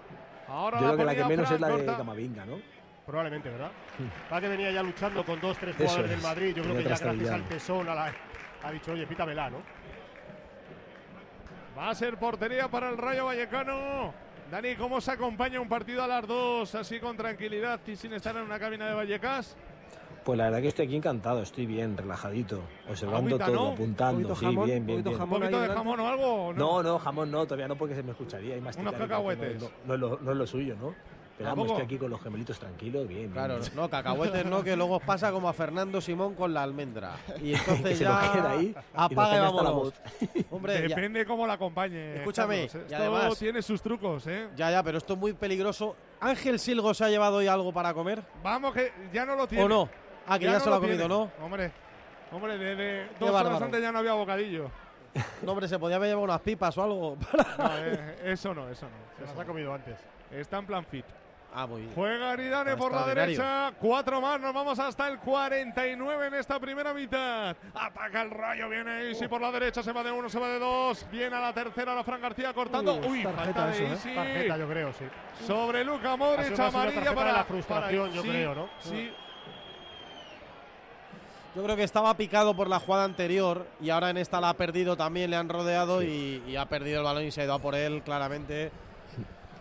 Ahora 0.48 0.78
Yo 0.80 0.86
creo 0.86 0.96
que 0.98 1.04
la 1.04 1.14
que 1.14 1.24
menos 1.24 1.46
Fran 1.48 1.54
es 1.56 1.60
la 1.60 1.76
de. 1.76 1.86
Camavinga, 1.98 2.46
¿no? 2.46 2.58
Probablemente, 3.04 3.48
¿verdad? 3.50 3.70
Para 4.28 4.40
que 4.40 4.48
venía 4.48 4.70
ya 4.70 4.82
luchando 4.82 5.24
con 5.24 5.40
dos, 5.40 5.56
tres 5.58 5.76
jugadores 5.76 6.10
del 6.10 6.18
es. 6.18 6.24
Madrid. 6.24 6.54
Yo 6.56 6.62
creo 6.62 6.76
que 6.76 6.82
ya 6.82 6.88
gracias 6.88 7.30
al 7.30 7.42
tesón 7.44 7.88
a 7.88 7.94
la- 7.94 8.12
ha 8.62 8.72
dicho, 8.72 8.92
oye, 8.92 9.06
pítamela, 9.06 9.50
¿no? 9.50 9.58
Va 11.78 11.90
a 11.90 11.94
ser 11.94 12.16
portería 12.16 12.68
para 12.68 12.88
el 12.88 12.96
Rayo 12.96 13.26
Vallecano. 13.26 14.12
Dani, 14.50 14.76
¿cómo 14.76 15.00
se 15.00 15.10
acompaña 15.10 15.60
un 15.60 15.68
partido 15.68 16.02
a 16.02 16.06
las 16.06 16.26
dos 16.26 16.74
así 16.74 17.00
con 17.00 17.16
tranquilidad 17.16 17.80
y 17.86 17.96
sin 17.96 18.12
estar 18.12 18.34
en 18.36 18.42
una 18.42 18.58
cabina 18.58 18.86
de 18.86 18.94
Vallecas? 18.94 19.56
Pues 20.26 20.36
la 20.38 20.44
verdad 20.46 20.60
que 20.60 20.66
estoy 20.68 20.86
aquí 20.86 20.96
encantado, 20.96 21.40
estoy 21.40 21.66
bien, 21.66 21.96
relajadito, 21.96 22.60
observando 22.90 23.38
todo, 23.38 23.52
¿no? 23.52 23.68
apuntando, 23.74 24.34
sí, 24.34 24.44
jamón, 24.44 24.66
bien, 24.66 24.84
bien, 24.84 25.04
bien. 25.04 25.16
jamón 25.16 25.34
¿Un 25.34 25.40
poquito 25.40 25.62
ahí 25.62 25.68
de 25.68 25.74
jamón 25.74 26.00
o 26.00 26.08
algo, 26.08 26.52
no? 26.52 26.58
No, 26.58 26.82
no, 26.82 26.98
jamón 26.98 27.30
no, 27.30 27.44
todavía 27.44 27.68
no 27.68 27.76
porque 27.76 27.94
se 27.94 28.02
me 28.02 28.10
escucharía 28.10 28.56
y 28.56 28.60
más 28.60 28.76
Unos 28.76 28.94
cacahuetes. 28.94 29.62
No, 29.62 29.68
no 29.86 29.94
es 29.94 30.00
lo- 30.00 30.18
no 30.20 30.32
es 30.32 30.36
lo 30.36 30.46
suyo, 30.48 30.74
¿no? 30.80 30.94
Pero 31.38 31.50
vamos, 31.50 31.66
estoy 31.68 31.84
aquí 31.84 31.96
con 31.98 32.10
los 32.10 32.20
gemelitos 32.20 32.58
tranquilos, 32.58 33.06
bien. 33.06 33.20
bien, 33.20 33.32
Claro, 33.32 33.58
bien. 33.60 33.70
no, 33.76 33.88
cacahuetes 33.88 34.46
no, 34.46 34.64
que 34.64 34.74
luego 34.74 34.96
os 34.96 35.02
pasa 35.04 35.30
como 35.30 35.48
a 35.48 35.52
Fernando 35.52 36.00
Simón 36.00 36.34
con 36.34 36.52
la 36.52 36.64
almendra. 36.64 37.12
Y 37.40 37.52
Que 37.52 37.54
entonces 37.58 37.98
se 37.98 38.04
lo 38.04 38.10
ya 38.10 38.32
queda 38.32 38.50
ahí 38.50 38.74
apaga 38.94 39.10
y 39.36 39.38
hasta 39.44 39.62
la 39.62 39.70
vámonos. 39.70 39.94
Hombre, 40.50 40.74
ya- 40.88 40.96
Depende 40.96 41.24
cómo 41.24 41.46
la 41.46 41.52
acompañe. 41.52 42.16
Escúchame, 42.16 42.66
Carlos, 42.66 42.74
y 42.74 42.92
esto 42.94 42.96
además- 42.96 43.38
tiene 43.38 43.62
sus 43.62 43.80
trucos, 43.80 44.26
¿eh? 44.26 44.48
ya, 44.56 44.72
ya, 44.72 44.82
pero 44.82 44.98
esto 44.98 45.12
es 45.12 45.18
muy 45.20 45.34
peligroso. 45.34 45.94
¿Ángel 46.18 46.58
Silgo 46.58 46.92
se 46.94 47.04
ha 47.04 47.10
llevado 47.10 47.36
hoy 47.36 47.46
algo 47.46 47.72
para 47.72 47.94
comer? 47.94 48.22
Vamos, 48.42 48.72
que 48.74 48.90
ya 49.12 49.24
no 49.24 49.36
lo 49.36 49.46
tiene. 49.46 49.62
¿O 49.64 49.68
no? 49.68 49.88
Ah, 50.28 50.38
que 50.38 50.44
ya, 50.46 50.60
se 50.60 50.68
lo 50.68 50.76
ha 50.76 50.80
comido, 50.80 50.96
tiene. 50.98 51.08
¿no? 51.14 51.30
Hombre, 51.44 51.70
hombre, 52.32 52.58
de, 52.58 52.76
de 52.76 53.08
dos 53.20 53.30
bárbaro. 53.32 53.48
horas 53.56 53.62
antes 53.62 53.80
ya 53.82 53.92
no 53.92 53.98
había 53.98 54.12
bocadillo. 54.14 54.70
No, 55.42 55.52
hombre, 55.52 55.66
se 55.66 55.78
podía 55.78 55.96
haber 55.96 56.08
llevado 56.10 56.24
unas 56.24 56.40
pipas 56.40 56.76
o 56.76 56.82
algo. 56.82 57.16
No, 57.58 57.70
eh, 57.78 58.16
eso 58.24 58.52
no, 58.54 58.68
eso 58.68 58.86
no. 58.86 58.96
Se 59.16 59.24
eso 59.24 59.32
las 59.34 59.38
ha 59.42 59.44
comido 59.46 59.72
antes. 59.72 59.96
Está 60.30 60.58
en 60.58 60.66
plan 60.66 60.84
fit. 60.84 61.04
Ah, 61.54 61.66
muy 61.66 61.80
bien. 61.82 61.94
Juega 61.94 62.32
Aridane 62.32 62.76
por 62.76 62.92
la 62.92 63.06
derecha. 63.06 63.72
Cuatro 63.80 64.20
más. 64.20 64.38
Nos 64.38 64.52
vamos 64.52 64.78
hasta 64.78 65.08
el 65.08 65.18
49 65.20 66.26
en 66.26 66.34
esta 66.34 66.60
primera 66.60 66.92
mitad. 66.92 67.56
Ataca 67.74 68.20
el 68.22 68.30
rayo. 68.30 68.68
Viene 68.68 69.10
Isi 69.10 69.26
por 69.26 69.40
la 69.40 69.50
derecha. 69.50 69.82
Se 69.82 69.90
va 69.92 70.02
de 70.02 70.10
uno, 70.10 70.28
se 70.28 70.38
va 70.38 70.48
de 70.48 70.58
dos. 70.58 71.06
Viene 71.10 71.34
a 71.34 71.40
la 71.40 71.54
tercera 71.54 71.94
la 71.94 72.04
Fran 72.04 72.20
García 72.20 72.52
cortando. 72.52 72.96
Uh, 72.96 73.06
Uy, 73.08 73.22
tarjeta 73.22 73.44
falta 73.44 73.66
de 73.68 73.72
eso, 73.72 73.84
¿eh? 73.84 73.94
Isi. 73.96 74.14
Tarjeta, 74.14 74.56
yo 74.58 74.68
creo, 74.68 74.92
sí. 74.92 75.04
Sobre 75.46 75.82
Luca 75.82 76.14
Modric. 76.16 76.58
Amarilla 76.58 77.14
para 77.14 77.28
de 77.28 77.32
la 77.38 77.44
frustración, 77.44 78.02
para- 78.02 78.14
yo 78.14 78.22
sí, 78.22 78.28
creo, 78.28 78.54
¿no? 78.54 78.68
Sí. 78.80 79.14
Yo 81.56 81.62
creo 81.64 81.74
que 81.74 81.84
estaba 81.84 82.12
picado 82.14 82.54
por 82.54 82.68
la 82.68 82.78
jugada 82.78 83.04
anterior 83.04 83.66
y 83.80 83.88
ahora 83.88 84.10
en 84.10 84.18
esta 84.18 84.40
la 84.42 84.50
ha 84.50 84.54
perdido 84.54 84.94
también, 84.94 85.30
le 85.30 85.36
han 85.36 85.48
rodeado 85.48 86.02
y, 86.02 86.42
y 86.46 86.54
ha 86.56 86.66
perdido 86.66 86.98
el 86.98 87.04
balón 87.04 87.24
y 87.24 87.30
se 87.30 87.40
ha 87.40 87.44
ido 87.44 87.54
a 87.54 87.58
por 87.58 87.74
él 87.74 88.02
claramente. 88.02 88.70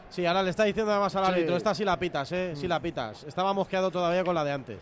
Sí, 0.10 0.26
ahora 0.26 0.44
le 0.44 0.50
está 0.50 0.66
diciendo 0.66 0.92
además 0.92 1.16
al 1.16 1.26
Sí. 1.26 1.32
árbitro, 1.32 1.56
esta 1.56 1.74
sí 1.74 1.86
la 1.86 1.98
pitas, 1.98 2.30
eh, 2.34 2.54
sí 2.56 2.68
la 2.68 2.82
pitas. 2.82 3.24
Estaba 3.24 3.54
mosqueado 3.54 3.92
todavía 3.92 4.26
con 4.26 4.36
la 4.36 4.44
de 4.44 4.52
antes 4.52 4.80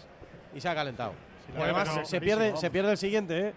y 0.56 0.60
se 0.60 0.68
ha 0.68 0.74
calentado. 0.74 1.14
y 1.56 1.62
además 1.62 2.00
se, 2.04 2.20
pierde, 2.20 2.48
vamos. 2.48 2.60
se 2.62 2.72
pierde 2.72 2.92
el 2.92 2.98
siguiente, 2.98 3.48
eh. 3.50 3.54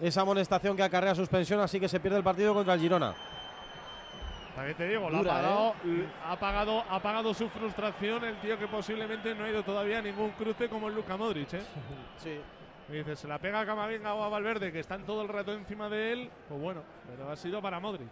Esa 0.00 0.22
amonestación 0.22 0.74
que 0.76 0.82
acarrea 0.82 1.14
suspensión, 1.14 1.60
así 1.60 1.78
que 1.78 1.88
se 1.88 2.00
pierde 2.00 2.16
el 2.18 2.24
partido 2.24 2.54
contra 2.54 2.72
el 2.72 2.80
Girona. 2.80 3.14
También 4.54 4.76
te 4.76 4.88
digo, 4.88 5.10
lo 5.10 5.16
ha, 5.16 5.18
Dura, 5.20 5.32
pagado, 5.34 5.68
¿eh? 5.70 5.74
l- 5.84 6.04
ha, 6.26 6.36
pagado, 6.36 6.84
ha 6.88 7.00
pagado 7.02 7.34
su 7.34 7.48
frustración 7.50 8.24
el 8.24 8.40
tío 8.40 8.58
que 8.58 8.66
posiblemente 8.66 9.34
no 9.34 9.44
ha 9.44 9.50
ido 9.50 9.62
todavía 9.62 9.98
a 9.98 10.02
ningún 10.02 10.30
cruce 10.30 10.68
como 10.70 10.88
el 10.88 10.94
Luca 10.94 11.16
Modric. 11.18 11.52
¿eh? 11.54 11.60
Sí. 12.22 12.38
Dice, 12.88 13.16
se 13.16 13.28
la 13.28 13.38
pega 13.38 13.60
a 13.60 13.66
Camavinga 13.66 14.14
o 14.14 14.22
a 14.22 14.28
Valverde, 14.30 14.72
que 14.72 14.80
están 14.80 15.04
todo 15.04 15.20
el 15.22 15.28
rato 15.28 15.52
encima 15.52 15.90
de 15.90 16.12
él. 16.12 16.30
Pues 16.48 16.60
bueno, 16.60 16.82
pero 17.06 17.30
ha 17.30 17.36
sido 17.36 17.60
para 17.60 17.78
Modric. 17.78 18.08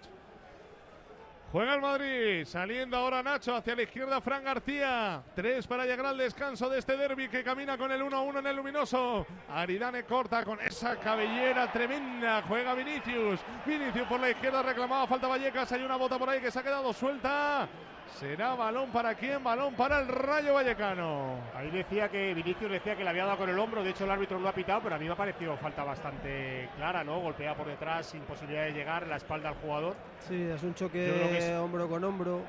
Juega 1.52 1.74
el 1.74 1.80
Madrid, 1.80 2.44
saliendo 2.44 2.96
ahora 2.96 3.22
Nacho 3.22 3.54
hacia 3.54 3.76
la 3.76 3.82
izquierda 3.82 4.20
Fran 4.20 4.44
García. 4.44 5.22
Tres 5.34 5.66
para 5.66 5.86
llegar 5.86 6.04
al 6.04 6.18
descanso 6.18 6.68
de 6.68 6.80
este 6.80 6.96
derby 6.96 7.28
que 7.28 7.44
camina 7.44 7.78
con 7.78 7.90
el 7.90 8.02
1-1 8.02 8.40
en 8.40 8.46
el 8.48 8.56
luminoso. 8.56 9.24
Aridane 9.48 10.04
corta 10.04 10.44
con 10.44 10.60
esa 10.60 10.96
cabellera 10.96 11.72
tremenda. 11.72 12.42
Juega 12.42 12.74
Vinicius. 12.74 13.40
Vinicius 13.64 14.06
por 14.08 14.20
la 14.20 14.30
izquierda 14.30 14.62
reclamaba 14.62 15.06
falta 15.06 15.28
Vallecas. 15.28 15.72
Hay 15.72 15.82
una 15.82 15.96
bota 15.96 16.18
por 16.18 16.28
ahí 16.28 16.40
que 16.40 16.50
se 16.50 16.58
ha 16.58 16.62
quedado 16.62 16.92
suelta. 16.92 17.68
Será 18.14 18.54
balón 18.54 18.90
para 18.92 19.14
quién? 19.14 19.42
Balón 19.44 19.74
para 19.74 20.00
el 20.00 20.08
Rayo 20.08 20.54
Vallecano. 20.54 21.38
Ahí 21.54 21.70
decía 21.70 22.08
que 22.08 22.32
Vinicius 22.32 22.70
decía 22.70 22.96
que 22.96 23.04
le 23.04 23.10
había 23.10 23.26
dado 23.26 23.36
con 23.38 23.50
el 23.50 23.58
hombro, 23.58 23.84
de 23.84 23.90
hecho 23.90 24.04
el 24.04 24.10
árbitro 24.10 24.38
no 24.38 24.44
lo 24.44 24.48
ha 24.48 24.54
pitado, 24.54 24.80
pero 24.82 24.94
a 24.94 24.98
mí 24.98 25.04
me 25.04 25.12
ha 25.12 25.16
parecido 25.16 25.56
falta 25.58 25.84
bastante 25.84 26.68
clara, 26.76 27.04
¿no? 27.04 27.20
Golpea 27.20 27.54
por 27.54 27.66
detrás 27.66 28.06
sin 28.06 28.20
posibilidad 28.22 28.64
de 28.64 28.72
llegar, 28.72 29.06
la 29.06 29.16
espalda 29.16 29.50
al 29.50 29.56
jugador. 29.56 29.96
Sí, 30.20 30.40
es 30.50 30.62
un 30.62 30.74
choque 30.74 31.36
es- 31.36 31.52
hombro 31.58 31.88
con 31.88 32.02
hombro. 32.04 32.40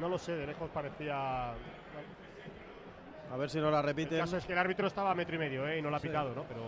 No 0.00 0.08
lo 0.08 0.18
sé, 0.18 0.32
de 0.32 0.46
lejos 0.46 0.68
parecía. 0.70 1.50
A 3.30 3.36
ver 3.36 3.50
si 3.50 3.60
no 3.60 3.70
la 3.70 3.80
El 3.80 3.86
repiten. 3.86 4.18
caso 4.18 4.36
es 4.38 4.44
que 4.46 4.52
el 4.52 4.58
árbitro 4.58 4.86
estaba 4.88 5.10
a 5.10 5.14
metro 5.14 5.36
y 5.36 5.38
medio, 5.38 5.68
¿eh? 5.68 5.78
Y 5.78 5.82
no 5.82 5.90
lo 5.90 5.96
ha 5.96 6.00
Sí. 6.00 6.08
pitado, 6.08 6.34
¿no? 6.34 6.42
Pero 6.44 6.62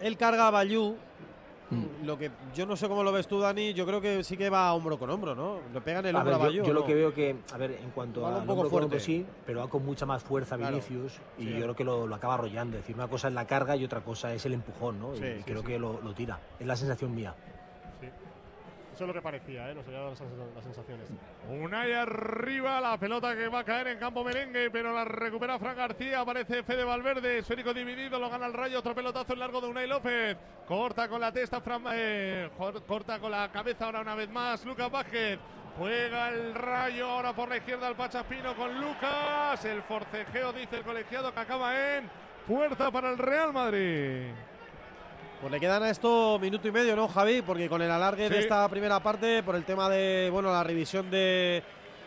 Él 0.00 0.16
carga 0.16 0.48
a 0.48 0.50
Bayú 0.50 0.96
Mm. 1.72 2.06
Lo 2.06 2.18
que 2.18 2.30
yo 2.54 2.66
no 2.66 2.76
sé 2.76 2.88
cómo 2.88 3.02
lo 3.02 3.12
ves 3.12 3.26
tú, 3.26 3.40
Dani, 3.40 3.72
yo 3.72 3.86
creo 3.86 4.00
que 4.00 4.22
sí 4.24 4.36
que 4.36 4.50
va 4.50 4.72
hombro 4.74 4.98
con 4.98 5.08
hombro, 5.10 5.34
¿no? 5.34 5.58
Le 5.72 5.80
pegan 5.80 6.04
el 6.06 6.14
A 6.16 6.18
hombro 6.20 6.38
ver, 6.38 6.48
a 6.48 6.50
yo, 6.52 6.72
lo 6.72 6.84
que 6.84 6.94
veo 6.94 7.14
que, 7.14 7.36
a 7.52 7.56
ver, 7.56 7.72
en 7.82 7.90
cuanto 7.90 8.22
Va 8.22 8.36
a 8.36 8.38
un 8.38 8.46
poco 8.46 8.62
hombro, 8.62 8.70
fuerte. 8.70 9.00
sí, 9.00 9.24
pero 9.46 9.60
va 9.60 9.68
con 9.68 9.84
mucha 9.84 10.04
más 10.06 10.22
fuerza 10.22 10.56
Claro. 10.56 10.76
Vinicius 10.76 11.14
y 11.38 11.44
Sí. 11.44 11.50
yo 11.54 11.60
creo 11.62 11.76
que 11.76 11.84
lo, 11.84 12.06
lo 12.06 12.14
acaba 12.14 12.34
arrollando. 12.34 12.76
Es 12.76 12.82
decir, 12.82 12.94
una 12.96 13.08
cosa 13.08 13.28
es 13.28 13.34
la 13.34 13.46
carga 13.46 13.74
y 13.76 13.84
otra 13.84 14.00
cosa 14.02 14.34
es 14.34 14.44
el 14.46 14.54
empujón, 14.54 15.00
¿no? 15.00 15.14
Sí, 15.14 15.22
y 15.24 15.38
sí, 15.38 15.42
creo 15.44 15.62
que 15.62 15.78
lo, 15.78 16.00
lo 16.02 16.12
tira. 16.14 16.38
Es 16.60 16.66
la 16.66 16.76
sensación 16.76 17.14
mía. 17.14 17.34
Lo 19.06 19.12
que 19.12 19.22
parecía, 19.22 19.68
¿eh? 19.68 19.74
nos 19.74 19.84
había 19.86 19.98
dado 19.98 20.10
las, 20.10 20.64
sensaciones. 20.64 21.08
Unai 21.48 21.92
arriba, 21.92 22.80
la 22.80 22.96
pelota 22.98 23.34
que 23.34 23.48
va 23.48 23.60
a 23.60 23.64
caer 23.64 23.88
en 23.88 23.98
campo 23.98 24.22
merengue, 24.22 24.70
pero 24.70 24.92
la 24.92 25.04
recupera 25.04 25.58
Fran 25.58 25.76
García, 25.76 26.20
aparece 26.20 26.62
Fede 26.62 26.84
Valverde, 26.84 27.38
esférico 27.38 27.74
dividido, 27.74 28.20
lo 28.20 28.30
gana 28.30 28.46
el 28.46 28.52
rayo, 28.52 28.78
otro 28.78 28.94
pelotazo 28.94 29.32
en 29.32 29.40
largo 29.40 29.60
de 29.60 29.66
Unai 29.66 29.88
López, 29.88 30.36
corta 30.66 31.08
con 31.08 31.20
la 31.20 31.32
testa, 31.32 31.60
Fran, 31.60 31.82
eh, 31.92 32.50
corta 32.86 33.18
con 33.18 33.32
la 33.32 33.50
cabeza 33.50 33.86
ahora 33.86 34.02
una 34.02 34.14
vez 34.14 34.30
más, 34.30 34.64
Lucas 34.64 34.90
Vázquez, 34.90 35.38
juega 35.76 36.28
el 36.28 36.54
rayo 36.54 37.08
ahora 37.08 37.32
por 37.32 37.48
la 37.48 37.56
izquierda 37.56 37.88
el 37.88 37.96
Pachaspino 37.96 38.54
con 38.54 38.80
Lucas, 38.80 39.64
el 39.64 39.82
forcejeo 39.82 40.52
dice 40.52 40.76
el 40.76 40.84
colegiado 40.84 41.34
que 41.34 41.40
acaba 41.40 41.96
en 41.96 42.08
puerta 42.46 42.90
para 42.92 43.10
el 43.10 43.18
Real 43.18 43.52
Madrid. 43.52 44.30
Pues 45.42 45.50
le 45.50 45.58
quedan 45.58 45.82
a 45.82 45.90
esto 45.90 46.38
minuto 46.38 46.68
y 46.68 46.70
medio, 46.70 46.94
¿no, 46.94 47.08
Javi? 47.08 47.42
Porque 47.42 47.68
con 47.68 47.82
el 47.82 47.90
alargue 47.90 48.30
de 48.30 48.38
esta 48.38 48.68
primera 48.68 49.00
parte, 49.00 49.42
por 49.42 49.56
el 49.56 49.64
tema 49.64 49.88
de, 49.88 50.28
bueno, 50.30 50.52
la 50.52 50.62
revisión 50.62 51.10
de, 51.10 51.64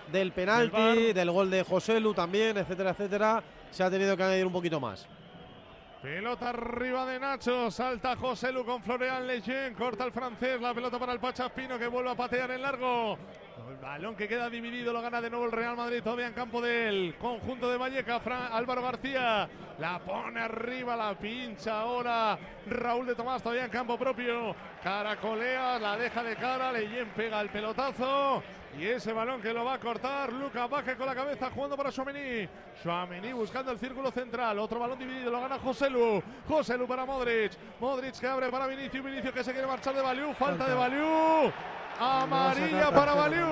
del 0.10 0.32
penalti, 0.32 1.12
del, 1.12 1.32
gol 1.32 1.52
de 1.52 1.62
José 1.64 2.00
Lu 2.00 2.14
también, 2.14 2.56
etcétera, 2.56 2.92
etcétera, 2.92 3.44
se 3.72 3.84
ha 3.84 3.92
tenido 3.92 4.16
que 4.16 4.24
añadir 4.24 4.46
un 4.46 4.54
poquito 4.54 4.80
más. 4.80 5.06
Pelota 6.02 6.52
arriba 6.52 7.06
de 7.06 7.20
Nacho, 7.20 7.70
salta 7.70 8.16
José 8.16 8.54
Lu 8.54 8.64
con 8.64 8.82
Florian 8.82 9.28
Lejeune, 9.28 9.74
corta 9.74 10.06
el 10.06 10.14
francés, 10.14 10.62
la 10.62 10.74
pelota 10.74 10.98
para 10.98 11.12
el 11.12 11.20
Pachaspino 11.20 11.78
que 11.78 11.88
vuelve 11.88 12.12
a 12.12 12.16
patear 12.16 12.52
en 12.52 12.62
largo. 12.62 13.18
El 13.68 13.78
balón 13.78 14.16
que 14.16 14.28
queda 14.28 14.50
dividido 14.50 14.94
lo 14.94 15.02
gana 15.02 15.20
de 15.20 15.30
nuevo 15.30 15.46
el 15.46 15.52
Real 15.52 15.76
Madrid, 15.76 16.02
todavía 16.04 16.28
en 16.28 16.34
campo 16.34 16.62
del 16.62 17.16
conjunto 17.20 17.70
de 17.70 17.78
Valleca. 17.78 18.20
Fra- 18.20 18.48
Álvaro 18.48 18.82
García 18.84 19.50
la 19.80 20.00
pone 20.00 20.40
arriba, 20.40 20.96
la 20.96 21.16
pincha 21.16 21.82
ahora. 21.82 22.38
Raúl 22.68 23.08
de 23.08 23.16
Tomás 23.16 23.42
todavía 23.42 23.66
en 23.66 23.72
campo 23.72 23.98
propio. 23.98 24.56
Caracolea, 24.84 25.80
la 25.80 25.98
deja 25.98 26.22
de 26.22 26.36
cara, 26.36 26.72
Leyen 26.72 27.10
pega 27.16 27.42
el 27.42 27.50
pelotazo. 27.50 28.44
Y 28.78 28.86
ese 28.86 29.14
balón 29.14 29.42
que 29.42 29.54
lo 29.54 29.64
va 29.64 29.76
a 29.76 29.80
cortar 29.80 30.32
Lucas 30.34 30.70
Vázquez 30.70 30.98
con 30.98 31.08
la 31.08 31.16
cabeza 31.16 31.50
jugando 31.50 31.76
para 31.78 31.92
Suamení. 31.92 32.48
Suamení 32.84 33.32
buscando 33.34 33.72
el 33.72 33.80
círculo 33.80 34.12
central. 34.12 34.60
Otro 34.60 34.80
balón 34.80 35.00
dividido, 35.00 35.32
lo 35.32 35.42
gana 35.42 35.58
José 35.58 35.90
Lu. 35.90 36.22
José 36.48 36.78
Lu 36.78 36.86
para 36.86 37.06
Modric. 37.06 37.54
Modric 37.80 38.20
que 38.20 38.28
abre 38.28 38.50
para 38.52 38.68
Vinicius. 38.68 39.04
Vinicius 39.04 39.34
que 39.34 39.44
se 39.44 39.54
quiere 39.54 39.66
marchar 39.68 39.96
de 39.96 40.02
Valiu. 40.02 40.34
Falta 40.34 40.68
de 40.68 40.76
Valiu. 40.76 41.52
Amarilla 42.00 42.92
para 42.92 43.14
Valiu. 43.14 43.48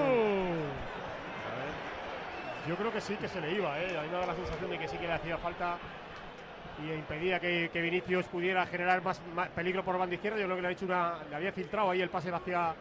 Yo 2.68 2.76
creo 2.76 2.92
que 2.92 3.02
sí 3.02 3.16
que 3.16 3.28
se 3.28 3.42
le 3.42 3.54
iba, 3.54 3.78
¿eh? 3.80 3.98
a 3.98 4.04
mí 4.04 4.08
me 4.08 4.18
da 4.18 4.26
la 4.26 4.36
sensación 4.36 4.70
de 4.70 4.80
que 4.80 4.88
sí 4.88 4.98
que 4.98 5.08
le 5.08 5.14
hacía 5.14 5.38
falta 5.38 5.78
y 6.82 6.92
impedía 6.92 7.40
que, 7.40 7.70
que 7.72 7.82
Vinicius 7.82 8.26
pudiera 8.28 8.66
generar 8.66 9.04
más, 9.04 9.22
más 9.36 9.50
peligro 9.50 9.84
por 9.84 9.98
banda 9.98 10.16
izquierda. 10.16 10.40
Yo 10.40 10.46
creo 10.46 10.56
que 10.56 10.62
le, 10.62 10.68
ha 10.70 10.72
hecho 10.72 10.86
una, 10.86 11.18
le 11.30 11.36
había 11.36 11.52
filtrado 11.52 11.90
ahí 11.90 12.02
el 12.02 12.10
pase 12.10 12.32
hacia 12.32 12.74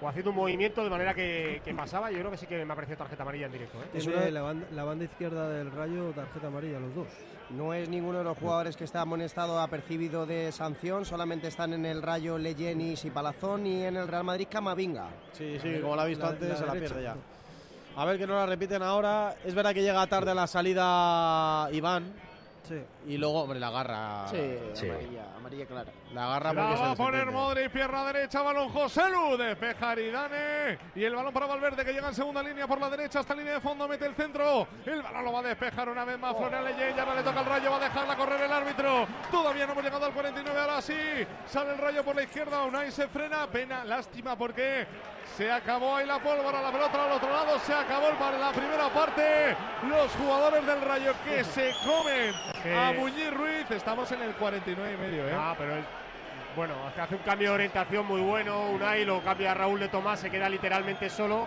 o 0.00 0.08
haciendo 0.08 0.30
un 0.30 0.36
movimiento 0.36 0.82
de 0.82 0.90
manera 0.90 1.14
que, 1.14 1.60
que 1.64 1.74
pasaba. 1.74 2.10
Yo 2.10 2.18
creo 2.18 2.30
que 2.30 2.36
sí 2.36 2.46
que 2.46 2.64
me 2.64 2.72
ha 2.72 2.76
parecido 2.76 2.98
tarjeta 2.98 3.22
amarilla 3.22 3.46
en 3.46 3.52
directo. 3.52 3.78
¿eh? 3.78 3.98
Tiene 3.98 4.30
la, 4.30 4.42
banda, 4.42 4.66
la 4.72 4.84
banda 4.84 5.04
izquierda 5.04 5.48
del 5.48 5.70
Rayo 5.70 6.10
tarjeta 6.10 6.48
amarilla, 6.48 6.80
los 6.80 6.94
dos. 6.94 7.08
No 7.50 7.72
es 7.72 7.88
ninguno 7.88 8.18
de 8.18 8.24
los 8.24 8.36
jugadores 8.36 8.76
que 8.76 8.84
está 8.84 9.00
amonestado 9.00 9.58
apercibido 9.58 10.26
de 10.26 10.52
sanción, 10.52 11.04
solamente 11.06 11.48
están 11.48 11.72
en 11.72 11.86
el 11.86 12.02
Rayo 12.02 12.36
Leyenis 12.36 13.04
y 13.06 13.10
Palazón 13.10 13.66
y 13.66 13.82
en 13.84 13.96
el 13.96 14.06
Real 14.06 14.24
Madrid 14.24 14.46
Camavinga. 14.50 15.08
Sí, 15.32 15.58
sí, 15.62 15.78
como 15.80 15.96
la 15.96 16.02
ha 16.02 16.06
visto 16.06 16.24
La- 16.24 16.30
antes, 16.32 16.48
la 16.50 16.56
se 16.56 16.66
la 16.66 16.72
derecha. 16.74 16.94
pierde 16.94 17.08
ya. 17.08 17.16
A 17.96 18.04
ver 18.04 18.18
que 18.18 18.26
no 18.26 18.34
la 18.34 18.46
repiten 18.46 18.82
ahora. 18.82 19.34
Es 19.44 19.54
verdad 19.54 19.72
que 19.72 19.82
llega 19.82 20.06
tarde 20.06 20.30
a 20.30 20.34
la 20.34 20.46
salida 20.46 21.68
Iván. 21.72 22.12
Sí. 22.68 22.84
Y 23.06 23.16
luego, 23.16 23.42
hombre, 23.42 23.58
la 23.58 23.68
agarra. 23.68 24.28
Sí, 24.28 24.86
amarilla, 24.86 25.36
amarilla 25.36 25.66
clara. 25.66 25.92
La 26.12 26.26
agarra 26.26 26.52
La 26.52 26.62
va 26.62 26.90
a 26.90 26.96
poner. 26.96 27.30
Modric, 27.30 27.70
pierna 27.70 28.04
derecha, 28.12 28.42
balón 28.42 28.68
José 28.70 29.02
Lu, 29.10 29.36
despeja 29.36 29.90
Aridane 29.90 30.78
y 30.94 31.04
el 31.04 31.14
balón 31.14 31.32
para 31.32 31.46
Valverde 31.46 31.84
que 31.84 31.92
llega 31.92 32.08
en 32.08 32.14
segunda 32.14 32.42
línea 32.42 32.66
por 32.66 32.80
la 32.80 32.90
derecha 32.90 33.20
hasta 33.20 33.34
línea 33.34 33.54
de 33.54 33.60
fondo, 33.60 33.88
mete 33.88 34.06
el 34.06 34.14
centro, 34.14 34.66
el 34.84 35.02
balón 35.02 35.24
lo 35.24 35.32
va 35.32 35.40
a 35.40 35.42
despejar 35.42 35.88
una 35.88 36.04
vez 36.04 36.18
más 36.18 36.36
Florian 36.36 36.64
Leyen, 36.64 36.96
ya 36.96 37.04
no 37.04 37.14
le 37.14 37.22
toca 37.22 37.40
el 37.40 37.46
rayo, 37.46 37.70
va 37.70 37.76
a 37.76 37.80
dejarla 37.80 38.16
correr 38.16 38.40
el 38.42 38.52
árbitro, 38.52 39.06
todavía 39.30 39.66
no 39.66 39.72
hemos 39.72 39.84
llegado 39.84 40.06
al 40.06 40.12
49, 40.12 40.60
ahora 40.60 40.82
sí, 40.82 40.94
sale 41.46 41.72
el 41.72 41.78
rayo 41.78 42.04
por 42.04 42.16
la 42.16 42.22
izquierda, 42.22 42.64
Unai 42.64 42.90
se 42.90 43.08
frena, 43.08 43.46
pena, 43.46 43.84
lástima 43.84 44.36
porque 44.36 44.86
se 45.36 45.50
acabó 45.50 45.96
ahí 45.96 46.06
la 46.06 46.18
pólvora, 46.18 46.60
la 46.60 46.72
pelota 46.72 47.04
al 47.04 47.12
otro 47.12 47.30
lado, 47.30 47.58
se 47.60 47.72
acabó 47.72 48.08
el 48.08 48.40
la 48.40 48.50
primera 48.52 48.88
parte, 48.88 49.56
los 49.88 50.10
jugadores 50.16 50.66
del 50.66 50.80
rayo 50.82 51.12
que 51.24 51.44
se 51.44 51.72
comen 51.84 52.34
a 52.76 52.92
Muñiz 52.92 53.32
Ruiz, 53.32 53.70
estamos 53.70 54.10
en 54.12 54.22
el 54.22 54.34
49 54.34 54.94
y 54.94 54.96
medio, 54.96 55.28
¿eh? 55.28 55.32
Ah, 55.36 55.54
pero 55.56 55.76
el- 55.76 55.84
bueno, 56.56 56.74
hace, 56.88 57.00
hace 57.00 57.14
un 57.14 57.22
cambio 57.22 57.50
de 57.50 57.54
orientación 57.54 58.04
muy 58.06 58.20
bueno. 58.20 58.70
Unai 58.70 59.04
lo 59.04 59.20
cambia 59.22 59.52
a 59.52 59.54
Raúl 59.54 59.78
de 59.78 59.88
Tomás, 59.88 60.18
se 60.18 60.28
queda 60.30 60.48
literalmente 60.48 61.08
solo 61.08 61.46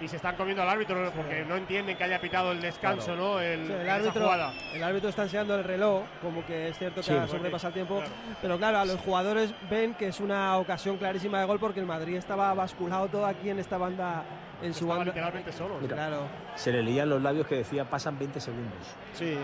y 0.00 0.08
se 0.08 0.16
están 0.16 0.36
comiendo 0.36 0.62
al 0.62 0.68
árbitro 0.68 1.10
porque 1.16 1.44
no 1.48 1.56
entienden 1.56 1.96
que 1.96 2.04
haya 2.04 2.20
pitado 2.20 2.52
el 2.52 2.60
descanso, 2.60 3.06
Claro. 3.06 3.20
¿no? 3.34 3.40
El, 3.40 3.66
Sí, 3.66 3.72
el, 3.72 3.88
árbitro, 3.88 4.22
jugada. 4.22 4.52
el 4.74 4.82
árbitro 4.84 5.08
está 5.08 5.22
enseñando 5.22 5.54
el 5.54 5.64
reloj, 5.64 6.02
como 6.20 6.44
que 6.44 6.68
es 6.68 6.78
cierto 6.78 6.96
que 7.00 7.06
Sí, 7.06 7.12
ha 7.14 7.26
sobrepasado 7.26 7.68
el 7.68 7.74
tiempo, 7.74 7.96
claro. 7.96 8.10
pero 8.42 8.58
claro, 8.58 8.78
a 8.78 8.84
los 8.84 9.00
jugadores 9.00 9.54
ven 9.70 9.94
que 9.94 10.08
es 10.08 10.20
una 10.20 10.58
ocasión 10.58 10.96
clarísima 10.98 11.40
de 11.40 11.46
gol 11.46 11.58
porque 11.58 11.80
el 11.80 11.86
Madrid 11.86 12.16
estaba 12.16 12.52
basculado 12.54 13.08
todo 13.08 13.24
aquí 13.26 13.48
en 13.48 13.58
esta 13.58 13.78
banda, 13.78 14.22
en 14.62 14.74
su 14.74 14.80
Estaba 14.84 14.96
banda. 14.98 15.12
literalmente 15.12 15.52
solo. 15.52 15.78
Mira, 15.80 15.94
Claro. 15.96 16.22
Se 16.56 16.70
le 16.72 16.82
leían 16.82 17.08
los 17.08 17.22
labios 17.22 17.46
que 17.46 17.56
decía 17.56 17.84
pasan 17.84 18.18
20 18.18 18.38
segundos. 18.40 18.86
Sí. 19.14 19.36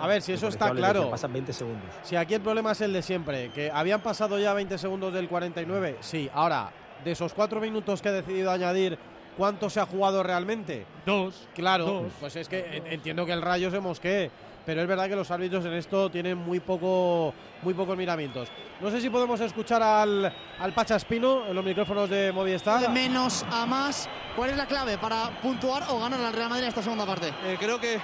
A 0.00 0.06
ver, 0.06 0.22
si 0.22 0.32
eso 0.32 0.48
está 0.48 0.70
claro. 0.70 1.10
pasan 1.10 1.32
20 1.34 1.52
segundos. 1.52 1.90
Si 2.02 2.16
aquí 2.16 2.34
el 2.34 2.40
problema 2.40 2.72
es 2.72 2.80
el 2.80 2.92
de 2.94 3.02
siempre, 3.02 3.50
que 3.50 3.70
habían 3.70 4.00
pasado 4.00 4.38
ya 4.38 4.54
20 4.54 4.78
segundos 4.78 5.12
del 5.12 5.28
49, 5.28 5.98
sí. 6.00 6.30
Ahora, 6.32 6.70
de 7.04 7.12
esos 7.12 7.34
cuatro 7.34 7.60
minutos 7.60 8.00
que 8.00 8.08
ha 8.08 8.12
decidido 8.12 8.50
añadir, 8.50 8.98
¿cuánto 9.36 9.68
se 9.70 9.80
ha 9.80 9.86
jugado 9.86 10.22
realmente? 10.22 10.84
Dos. 11.06 11.48
Claro, 11.54 11.84
Dos. 11.86 12.12
pues 12.20 12.36
es 12.36 12.48
que 12.48 12.76
en- 12.76 12.86
entiendo 12.86 13.24
que 13.26 13.32
el 13.32 13.42
Rayo 13.42 13.70
se 13.70 13.80
mosquee, 13.80 14.30
pero 14.64 14.80
es 14.82 14.86
verdad 14.86 15.08
que 15.08 15.16
los 15.16 15.30
árbitros 15.30 15.64
en 15.64 15.72
esto 15.74 16.10
tienen 16.10 16.38
muy 16.38 16.60
poco 16.60 17.34
muy 17.62 17.74
pocos 17.74 17.96
miramientos. 17.96 18.48
No 18.80 18.90
sé 18.90 19.00
si 19.00 19.08
podemos 19.10 19.40
escuchar 19.40 19.82
al, 19.82 20.32
al 20.58 20.72
Pacha 20.72 20.96
Espino 20.96 21.46
en 21.46 21.54
los 21.54 21.64
micrófonos 21.64 22.10
de 22.10 22.32
Movistar. 22.32 22.80
de 22.80 22.88
menos 22.88 23.44
a 23.50 23.66
más. 23.66 24.08
¿Cuál 24.34 24.50
es 24.50 24.56
la 24.56 24.66
clave 24.66 24.98
para 24.98 25.30
puntuar 25.40 25.84
o 25.90 26.00
ganar 26.00 26.20
al 26.20 26.32
Real 26.32 26.48
Madrid 26.48 26.64
en 26.64 26.68
esta 26.70 26.82
segunda 26.82 27.06
parte? 27.06 27.28
Eh, 27.44 27.56
creo 27.60 27.78
que 27.78 28.00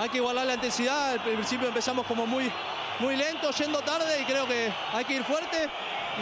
hay 0.00 0.08
que 0.08 0.16
igualar 0.18 0.46
la 0.46 0.54
intensidad. 0.54 1.12
Al 1.12 1.20
principio 1.20 1.68
empezamos 1.68 2.04
como 2.06 2.26
muy, 2.26 2.50
muy 2.98 3.14
lento, 3.16 3.50
yendo 3.52 3.78
tarde 3.82 4.20
y 4.20 4.24
creo 4.24 4.46
que 4.46 4.72
hay 4.92 5.04
que 5.04 5.14
ir 5.14 5.22
fuerte 5.24 5.68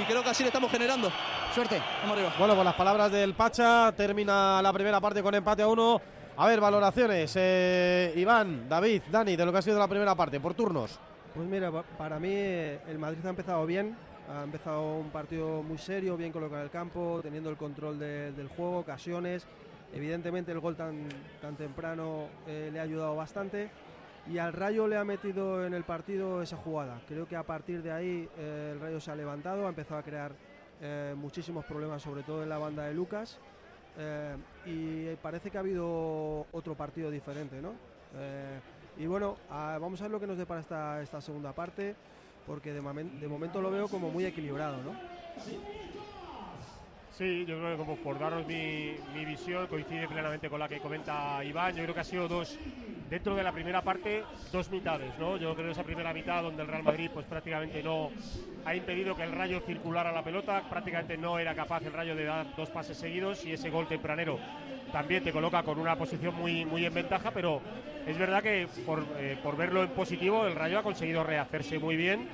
y 0.01 0.05
creo 0.05 0.23
que 0.23 0.29
así 0.31 0.43
le 0.43 0.49
estamos 0.49 0.71
generando. 0.71 1.11
Suerte, 1.55 1.81
vamos 2.03 2.17
arriba. 2.17 2.33
Bueno, 2.39 2.57
con 2.57 2.65
las 2.65 2.75
palabras 2.75 3.13
del 3.13 3.35
Pacha, 3.35 3.93
termina 3.97 4.61
la 4.61 4.73
primera 4.73 5.01
parte 5.01 5.23
con 5.23 5.35
empate 5.35 5.63
a 5.63 5.69
uno. 5.69 6.01
A 6.37 6.49
ver, 6.49 6.61
valoraciones. 6.61 7.33
eh, 7.37 8.13
Iván, 8.17 8.69
David, 8.69 9.03
Dani, 9.11 9.37
de 9.37 9.47
lo 9.47 9.53
que 9.53 9.59
ha 9.59 9.63
sido 9.63 9.79
la 9.79 9.87
primera 9.87 10.17
parte, 10.17 10.41
por 10.41 10.55
turnos. 10.55 10.99
Pues 11.33 11.47
mira, 11.47 11.71
pa- 11.71 11.85
para 11.97 12.19
mí 12.19 12.31
eh, 12.33 12.81
el 12.89 12.99
Madrid 12.99 13.25
ha 13.25 13.29
empezado 13.31 13.65
bien, 13.67 13.97
ha 14.29 14.43
empezado 14.43 14.95
un 14.97 15.11
partido 15.11 15.63
muy 15.63 15.79
serio, 15.79 16.17
bien 16.17 16.33
colocado 16.33 16.61
en 16.61 16.65
el 16.65 16.71
campo, 16.71 17.21
teniendo 17.23 17.51
el 17.51 17.57
control 17.57 18.01
de- 18.01 18.33
del 18.33 18.49
juego, 18.49 18.79
ocasiones. 18.79 19.47
Evidentemente 19.93 20.51
el 20.51 20.59
gol 20.59 20.75
tan, 20.75 21.07
tan 21.41 21.55
temprano 21.55 22.27
eh, 22.49 22.71
le 22.73 22.81
ha 22.81 22.83
ayudado 22.83 23.15
bastante 23.15 23.71
y 24.29 24.39
al 24.39 24.53
Rayo 24.53 24.89
le 24.89 24.97
ha 24.97 25.05
metido 25.05 25.65
en 25.65 25.73
el 25.75 25.85
partido 25.85 26.43
esa 26.43 26.57
jugada. 26.57 27.01
Creo 27.07 27.29
que 27.29 27.37
a 27.37 27.45
partir 27.45 27.81
de 27.81 27.93
ahí 27.93 28.29
eh, 28.39 28.71
el 28.73 28.81
Rayo 28.81 28.99
se 29.01 29.13
ha 29.13 29.15
levantado, 29.15 29.67
ha 29.67 29.69
empezado 29.69 30.01
a 30.01 30.03
crear 30.03 30.33
eh, 30.85 31.15
muchísimos 31.17 31.65
problemas, 31.65 32.03
sobre 32.03 32.23
todo 32.23 32.43
en 32.43 32.49
la 32.51 32.59
banda 32.59 32.85
de 32.85 32.95
Lucas. 32.95 33.39
eh, 33.97 34.37
y 34.67 35.17
parece 35.17 35.51
que 35.51 35.57
ha 35.57 35.61
habido 35.61 36.47
otro 36.53 36.75
partido 36.75 37.11
diferente, 37.11 37.63
¿no? 37.63 37.73
Eh, 38.17 38.61
y 38.99 39.07
bueno, 39.07 39.37
ah, 39.51 39.79
vamos 39.81 40.01
a 40.01 40.05
ver 40.05 40.11
lo 40.13 40.21
que 40.21 40.27
nos 40.27 40.37
depara 40.37 40.61
esta, 40.61 41.01
esta 41.01 41.21
segunda 41.21 41.53
parte, 41.53 41.97
porque 42.47 42.73
de, 42.73 42.81
de 42.81 43.29
momento 43.29 43.63
lo 43.63 43.71
veo 43.71 43.89
como 43.89 44.11
muy 44.11 44.25
equilibrado, 44.27 44.83
¿no? 44.83 44.93
Sí, 47.17 47.45
yo 47.47 47.59
creo 47.59 47.71
que 47.73 47.77
como 47.77 47.97
por 47.97 48.19
daros 48.19 48.45
mi, 48.45 48.97
mi 49.15 49.25
visión 49.25 49.69
coincide 49.69 50.09
plenamente 50.09 50.51
con 50.51 50.59
la 50.59 50.69
que 50.69 50.81
comenta 50.81 51.45
Iván. 51.45 51.77
Yo 51.77 51.85
creo 51.85 51.95
que 51.95 52.01
ha 52.01 52.05
sido 52.05 52.27
dos, 52.27 52.59
dentro 53.09 53.37
de 53.37 53.45
la 53.45 53.53
primera 53.53 53.83
parte, 53.83 54.25
dos 54.51 54.69
mitades, 54.69 55.17
¿no? 55.21 55.37
Yo 55.37 55.55
creo 55.55 55.67
que 55.67 55.73
esa 55.73 55.85
primera 55.85 56.13
mitad 56.13 56.43
donde 56.43 56.63
el 56.63 56.69
Real 56.69 56.83
Madrid 56.83 57.11
pues 57.15 57.25
prácticamente 57.27 57.85
no 57.85 58.11
ha 58.65 58.75
impedido 58.75 59.15
que 59.15 59.23
el 59.23 59.31
Rayo 59.31 59.61
circulara 59.61 60.11
la 60.11 60.25
pelota, 60.25 60.63
prácticamente 60.69 61.17
no 61.17 61.39
era 61.39 61.55
capaz 61.55 61.85
el 61.87 61.93
Rayo 61.93 62.17
de 62.17 62.25
dar 62.25 62.47
dos 62.57 62.71
pases 62.71 62.97
seguidos 62.97 63.47
y 63.47 63.53
ese 63.53 63.71
gol 63.71 63.87
tempranero 63.87 64.41
también 64.91 65.23
te 65.23 65.33
coloca 65.33 65.63
con 65.63 65.79
una 65.79 65.97
posición 65.97 66.35
muy, 66.35 66.65
muy 66.65 66.85
en 66.85 66.95
ventaja, 66.95 67.31
pero 67.31 67.61
es 68.07 68.19
verdad 68.19 68.43
que 68.43 68.67
por, 68.85 69.05
eh, 69.19 69.37
por 69.41 69.57
verlo 69.57 69.85
en 69.85 69.91
positivo 69.91 70.47
el 70.47 70.57
Rayo 70.57 70.81
ha 70.81 70.83
conseguido 70.83 71.23
rehacerse 71.23 71.79
muy 71.79 71.95
bien, 71.97 72.27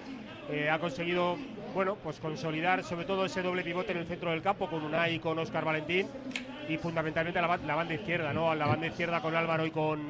eh, 0.51 0.70
ha 0.70 0.78
conseguido 0.78 1.36
bueno, 1.75 1.97
pues 2.03 2.19
consolidar 2.19 2.85
sobre 2.85 3.05
todo 3.05 3.25
ese 3.25 3.43
doble 3.43 3.63
pivote 3.63 3.93
en 3.93 3.99
el 3.99 4.07
centro 4.07 4.31
del 4.31 4.43
campo 4.43 4.69
con 4.69 4.85
Unai 4.85 5.15
y 5.15 5.19
con 5.19 5.39
Oscar 5.39 5.65
Valentín 5.65 6.07
y 6.69 6.77
fundamentalmente 6.77 7.41
la, 7.41 7.57
la 7.57 7.75
banda 7.75 7.95
izquierda, 7.95 8.33
¿no? 8.33 8.55
La 8.55 8.67
banda 8.67 8.87
izquierda 8.87 9.21
con 9.21 9.35
Álvaro 9.35 9.67
y 9.67 9.71
con, 9.71 10.01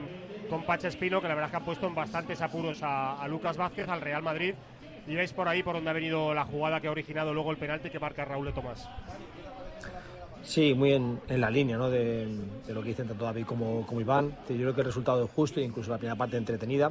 con 0.50 0.64
Pacha 0.64 0.88
Espino, 0.88 1.22
que 1.22 1.28
la 1.28 1.34
verdad 1.34 1.48
es 1.48 1.50
que 1.52 1.56
han 1.56 1.64
puesto 1.64 1.86
en 1.86 1.94
bastantes 1.94 2.42
apuros 2.42 2.80
a, 2.82 3.26
Lucas 3.28 3.56
Vázquez, 3.56 3.88
al 3.88 4.00
Real 4.00 4.22
Madrid. 4.22 4.54
Y 5.06 5.14
veis 5.14 5.32
por 5.32 5.48
ahí 5.48 5.62
por 5.62 5.74
donde 5.74 5.90
ha 5.90 5.94
venido 5.94 6.34
la 6.34 6.44
jugada 6.44 6.80
que 6.80 6.88
ha 6.88 6.90
originado 6.90 7.32
luego 7.32 7.50
el 7.50 7.56
penalti 7.56 7.88
que 7.88 7.98
marca 7.98 8.24
Raúl 8.24 8.52
Tomás. 8.52 8.86
Sí, 10.42 10.74
muy 10.74 10.92
en, 10.92 11.20
la 11.28 11.50
línea 11.50 11.76
¿no? 11.76 11.88
de, 11.88 12.28
lo 12.68 12.82
que 12.82 12.88
dicen 12.88 13.08
tanto 13.08 13.24
David 13.24 13.46
como, 13.46 13.86
como 13.86 14.00
Iván. 14.00 14.30
Yo 14.48 14.56
creo 14.56 14.74
que 14.74 14.80
el 14.80 14.86
resultado 14.86 15.24
es 15.24 15.30
justo, 15.30 15.60
incluso 15.60 15.90
la 15.90 15.98
primera 15.98 16.16
parte 16.16 16.36
entretenida. 16.36 16.90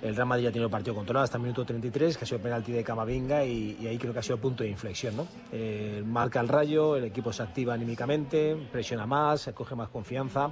El 0.00 0.14
Real 0.14 0.28
Madrid 0.28 0.44
ya 0.44 0.52
tiene 0.52 0.64
el 0.64 0.70
partido 0.70 0.94
controlado 0.94 1.24
hasta 1.24 1.38
el 1.38 1.42
minuto 1.42 1.64
33, 1.64 2.16
que 2.16 2.24
ha 2.24 2.26
sido 2.26 2.40
penalti 2.40 2.70
de 2.70 2.84
Camavinga 2.84 3.44
y, 3.44 3.86
ahí 3.86 3.98
creo 3.98 4.12
que 4.12 4.20
ha 4.20 4.22
sido 4.22 4.36
el 4.36 4.40
punto 4.40 4.62
de 4.62 4.70
inflexión. 4.70 5.16
¿no? 5.16 5.26
Eh, 5.52 6.02
marca 6.06 6.40
el 6.40 6.48
rayo, 6.48 6.96
el 6.96 7.04
equipo 7.04 7.32
se 7.32 7.42
activa 7.42 7.74
anímicamente, 7.74 8.56
presiona 8.70 9.06
más, 9.06 9.50
coge 9.54 9.74
más 9.74 9.88
confianza 9.88 10.50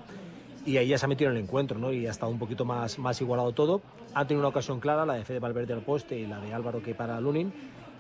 y 0.65 0.79
ahí 0.79 0.89
ya 0.89 0.99
se 0.99 1.05
ha 1.05 1.09
metido 1.09 1.31
en 1.31 1.37
el 1.37 1.45
encuentro 1.45 1.79
¿no? 1.79 1.93
y 1.93 2.09
ha 2.09 2.11
estado 2.11 2.33
un 2.33 2.41
poquito 2.41 2.65
más, 2.65 2.99
más 2.99 3.21
igualado 3.21 3.53
todo. 3.53 3.83
Han 4.15 4.27
tenido 4.27 4.41
una 4.41 4.49
ocasión 4.49 4.81
clara, 4.81 5.07
la 5.07 5.15
de 5.15 5.25
Fede 5.25 5.39
Valverde 5.39 5.75
al 5.75 5.83
poste 5.83 6.19
y 6.19 6.27
la 6.27 6.41
de 6.41 6.53
Álvaro 6.53 6.83
que 6.83 6.95
para 6.95 7.21
Lunin 7.21 7.53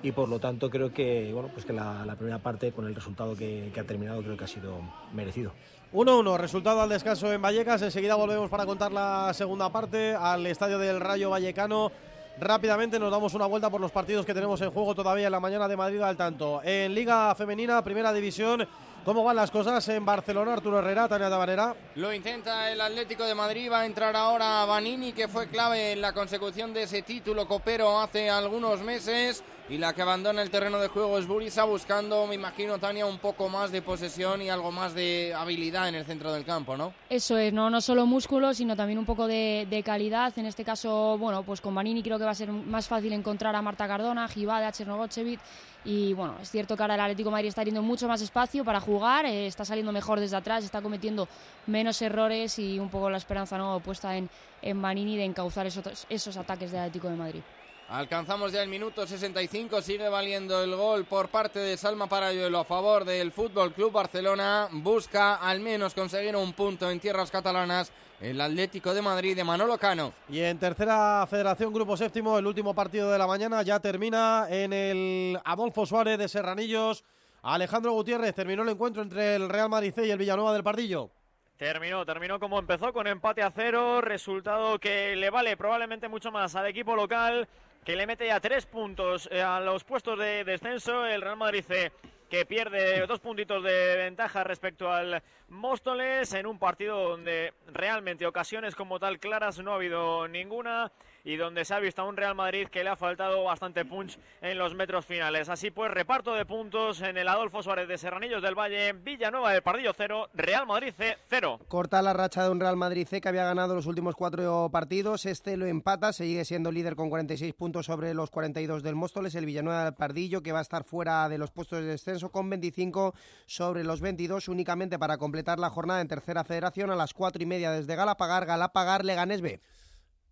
y 0.02 0.12
por 0.12 0.28
lo 0.28 0.38
tanto 0.38 0.68
creo 0.68 0.92
que 0.92 1.30
bueno 1.32 1.48
pues 1.52 1.64
que 1.64 1.72
la, 1.72 2.14
primera 2.18 2.38
parte 2.38 2.72
con 2.72 2.86
el 2.86 2.94
resultado 2.94 3.34
que 3.34 3.72
ha 3.78 3.84
terminado 3.84 4.20
creo 4.22 4.36
que 4.36 4.44
ha 4.44 4.48
sido 4.48 4.80
merecido. 5.14 5.52
1-1, 5.96 6.36
resultado 6.36 6.82
al 6.82 6.90
descanso 6.90 7.32
en 7.32 7.40
Vallecas. 7.40 7.80
Enseguida 7.80 8.16
volvemos 8.16 8.50
para 8.50 8.66
contar 8.66 8.92
la 8.92 9.32
segunda 9.32 9.70
parte 9.70 10.14
al 10.14 10.46
estadio 10.46 10.78
del 10.78 11.00
Rayo 11.00 11.30
Vallecano. 11.30 11.90
Rápidamente 12.38 12.98
nos 12.98 13.10
damos 13.10 13.32
una 13.32 13.46
vuelta 13.46 13.70
por 13.70 13.80
los 13.80 13.90
partidos 13.90 14.26
que 14.26 14.34
tenemos 14.34 14.60
en 14.60 14.70
juego 14.70 14.94
todavía 14.94 15.24
en 15.24 15.32
la 15.32 15.40
mañana 15.40 15.66
de 15.66 15.74
Madrid 15.74 16.02
al 16.02 16.14
tanto. 16.14 16.60
En 16.62 16.94
Liga 16.94 17.34
Femenina, 17.34 17.82
Primera 17.82 18.12
División, 18.12 18.68
¿cómo 19.06 19.24
van 19.24 19.36
las 19.36 19.50
cosas 19.50 19.88
en 19.88 20.04
Barcelona? 20.04 20.52
Arturo 20.52 20.80
Herrera, 20.80 21.08
Tania 21.08 21.30
Tabanera. 21.30 21.74
Lo 21.94 22.12
intenta 22.12 22.70
el 22.70 22.78
Atlético 22.82 23.24
de 23.24 23.34
Madrid, 23.34 23.72
va 23.72 23.80
a 23.80 23.86
entrar 23.86 24.14
ahora 24.16 24.66
Vanini, 24.66 25.14
que 25.14 25.28
fue 25.28 25.48
clave 25.48 25.92
en 25.92 26.02
la 26.02 26.12
consecución 26.12 26.74
de 26.74 26.82
ese 26.82 27.00
título 27.00 27.48
copero 27.48 27.98
hace 27.98 28.28
algunos 28.28 28.82
meses. 28.82 29.42
Y 29.68 29.78
la 29.78 29.92
que 29.94 30.02
abandona 30.02 30.42
el 30.42 30.50
terreno 30.50 30.78
de 30.78 30.86
juego 30.86 31.18
es 31.18 31.26
Burisa, 31.26 31.64
buscando, 31.64 32.24
me 32.28 32.36
imagino, 32.36 32.78
Tania, 32.78 33.04
un 33.04 33.18
poco 33.18 33.48
más 33.48 33.72
de 33.72 33.82
posesión 33.82 34.40
y 34.40 34.48
algo 34.48 34.70
más 34.70 34.94
de 34.94 35.34
habilidad 35.34 35.88
en 35.88 35.96
el 35.96 36.04
centro 36.04 36.32
del 36.32 36.44
campo, 36.44 36.76
¿no? 36.76 36.92
Eso 37.10 37.36
es, 37.36 37.52
no, 37.52 37.68
no 37.68 37.80
solo 37.80 38.06
músculo, 38.06 38.54
sino 38.54 38.76
también 38.76 38.96
un 38.96 39.04
poco 39.04 39.26
de, 39.26 39.82
calidad. 39.84 40.32
En 40.38 40.46
este 40.46 40.64
caso, 40.64 41.18
bueno, 41.18 41.42
pues 41.42 41.60
con 41.60 41.74
Vanini 41.74 42.00
creo 42.00 42.16
que 42.16 42.24
va 42.24 42.30
a 42.30 42.36
ser 42.36 42.52
más 42.52 42.86
fácil 42.86 43.12
encontrar 43.12 43.56
a 43.56 43.62
Marta 43.62 43.88
Cardona, 43.88 44.28
Gibada, 44.28 44.70
Chernogochevich. 44.70 45.40
Y 45.84 46.12
bueno, 46.14 46.36
es 46.40 46.48
cierto 46.48 46.76
que 46.76 46.82
ahora 46.84 46.94
el 46.94 47.00
Atlético 47.00 47.30
de 47.30 47.32
Madrid 47.32 47.48
está 47.48 47.62
teniendo 47.62 47.82
mucho 47.82 48.06
más 48.06 48.22
espacio 48.22 48.64
para 48.64 48.80
jugar, 48.80 49.26
eh, 49.26 49.48
está 49.48 49.64
saliendo 49.64 49.90
mejor 49.90 50.20
desde 50.20 50.36
atrás, 50.36 50.64
está 50.64 50.80
cometiendo 50.80 51.28
menos 51.66 52.00
errores 52.02 52.58
y 52.60 52.78
un 52.78 52.88
poco 52.88 53.10
la 53.10 53.18
esperanza 53.18 53.58
no 53.58 53.80
puesta 53.80 54.16
en, 54.16 54.30
en 54.62 54.80
Vanini 54.80 55.16
de 55.16 55.24
encauzar 55.24 55.66
esos, 55.66 56.06
esos 56.08 56.36
ataques 56.36 56.70
del 56.70 56.80
Atlético 56.80 57.08
de 57.08 57.16
Madrid. 57.16 57.42
Alcanzamos 57.88 58.50
ya 58.50 58.64
el 58.64 58.68
minuto 58.68 59.06
65, 59.06 59.80
sigue 59.80 60.08
valiendo 60.08 60.60
el 60.64 60.74
gol 60.74 61.04
por 61.04 61.28
parte 61.28 61.60
de 61.60 61.76
Salma 61.76 62.08
Parayuelo 62.08 62.58
a 62.58 62.64
favor 62.64 63.04
del 63.04 63.30
Fútbol 63.30 63.72
Club 63.72 63.92
Barcelona. 63.92 64.68
Busca 64.72 65.36
al 65.36 65.60
menos 65.60 65.94
conseguir 65.94 66.34
un 66.34 66.52
punto 66.52 66.90
en 66.90 66.98
tierras 66.98 67.30
catalanas 67.30 67.92
el 68.20 68.40
Atlético 68.40 68.92
de 68.92 69.02
Madrid 69.02 69.36
de 69.36 69.44
Manolo 69.44 69.78
Cano. 69.78 70.12
Y 70.28 70.40
en 70.40 70.58
tercera 70.58 71.24
federación, 71.30 71.72
grupo 71.72 71.96
séptimo, 71.96 72.36
el 72.38 72.46
último 72.48 72.74
partido 72.74 73.12
de 73.12 73.18
la 73.18 73.26
mañana 73.28 73.62
ya 73.62 73.78
termina 73.78 74.46
en 74.50 74.72
el 74.72 75.38
Adolfo 75.44 75.86
Suárez 75.86 76.18
de 76.18 76.26
Serranillos. 76.26 77.04
Alejandro 77.42 77.92
Gutiérrez 77.92 78.34
terminó 78.34 78.64
el 78.64 78.70
encuentro 78.70 79.00
entre 79.00 79.36
el 79.36 79.48
Real 79.48 79.68
Madrid 79.68 79.92
C 79.94 80.08
y 80.08 80.10
el 80.10 80.18
Villanueva 80.18 80.52
del 80.52 80.64
Pardillo. 80.64 81.10
Terminó, 81.56 82.04
terminó 82.04 82.38
como 82.38 82.58
empezó, 82.58 82.92
con 82.92 83.06
empate 83.06 83.42
a 83.42 83.50
cero, 83.50 84.02
resultado 84.02 84.78
que 84.78 85.16
le 85.16 85.30
vale 85.30 85.56
probablemente 85.56 86.06
mucho 86.06 86.30
más 86.30 86.54
al 86.54 86.66
equipo 86.66 86.94
local, 86.94 87.48
que 87.86 87.94
le 87.94 88.04
mete 88.04 88.26
ya 88.26 88.40
tres 88.40 88.66
puntos 88.66 89.28
eh, 89.30 89.40
a 89.40 89.60
los 89.60 89.84
puestos 89.84 90.18
de 90.18 90.42
descenso, 90.42 91.06
el 91.06 91.22
Real 91.22 91.36
Madrid 91.36 91.62
C, 91.64 91.92
que 92.28 92.44
pierde 92.44 93.06
dos 93.06 93.20
puntitos 93.20 93.62
de 93.62 93.96
ventaja 93.96 94.42
respecto 94.42 94.92
al 94.92 95.22
Móstoles 95.48 96.34
en 96.34 96.46
un 96.46 96.58
partido 96.58 97.10
donde 97.10 97.54
realmente 97.68 98.26
ocasiones 98.26 98.74
como 98.74 98.98
tal 98.98 99.20
claras 99.20 99.60
no 99.60 99.70
ha 99.70 99.76
habido 99.76 100.26
ninguna 100.26 100.90
y 101.26 101.36
donde 101.36 101.64
se 101.64 101.74
ha 101.74 101.80
visto 101.80 102.02
a 102.02 102.04
un 102.04 102.16
Real 102.16 102.36
Madrid 102.36 102.68
que 102.68 102.84
le 102.84 102.90
ha 102.90 102.96
faltado 102.96 103.42
bastante 103.42 103.84
punch 103.84 104.16
en 104.40 104.56
los 104.56 104.74
metros 104.74 105.04
finales. 105.04 105.48
Así 105.48 105.72
pues, 105.72 105.90
reparto 105.90 106.32
de 106.34 106.46
puntos 106.46 107.02
en 107.02 107.16
el 107.16 107.26
Adolfo 107.26 107.64
Suárez 107.64 107.88
de 107.88 107.98
Serranillos 107.98 108.42
del 108.42 108.54
Valle, 108.54 108.92
Villanueva 108.92 109.50
del 109.50 109.62
Pardillo 109.62 109.92
0, 109.94 110.28
Real 110.34 110.68
Madrid 110.68 110.94
C 110.96 111.18
0. 111.28 111.58
Corta 111.66 112.00
la 112.00 112.12
racha 112.12 112.44
de 112.44 112.50
un 112.50 112.60
Real 112.60 112.76
Madrid 112.76 113.08
C 113.08 113.20
que 113.20 113.28
había 113.28 113.44
ganado 113.44 113.74
los 113.74 113.86
últimos 113.86 114.14
cuatro 114.14 114.70
partidos. 114.70 115.26
Este 115.26 115.56
lo 115.56 115.66
empata, 115.66 116.12
sigue 116.12 116.44
siendo 116.44 116.70
líder 116.70 116.94
con 116.94 117.10
46 117.10 117.54
puntos 117.54 117.86
sobre 117.86 118.14
los 118.14 118.30
42 118.30 118.84
del 118.84 118.94
Móstoles. 118.94 119.34
El 119.34 119.46
Villanueva 119.46 119.82
del 119.82 119.94
Pardillo 119.94 120.44
que 120.44 120.52
va 120.52 120.60
a 120.60 120.62
estar 120.62 120.84
fuera 120.84 121.28
de 121.28 121.38
los 121.38 121.50
puestos 121.50 121.80
de 121.80 121.86
descenso 121.86 122.30
con 122.30 122.48
25 122.48 123.14
sobre 123.46 123.82
los 123.82 124.00
22 124.00 124.46
únicamente 124.46 124.96
para 124.96 125.18
completar 125.18 125.58
la 125.58 125.70
jornada 125.70 126.00
en 126.00 126.06
tercera 126.06 126.44
federación 126.44 126.92
a 126.92 126.94
las 126.94 127.12
cuatro 127.14 127.42
y 127.42 127.46
media 127.46 127.72
desde 127.72 127.96
Galapagar. 127.96 128.46
Galapagar 128.46 129.04
Leganés 129.04 129.40
B. 129.40 129.60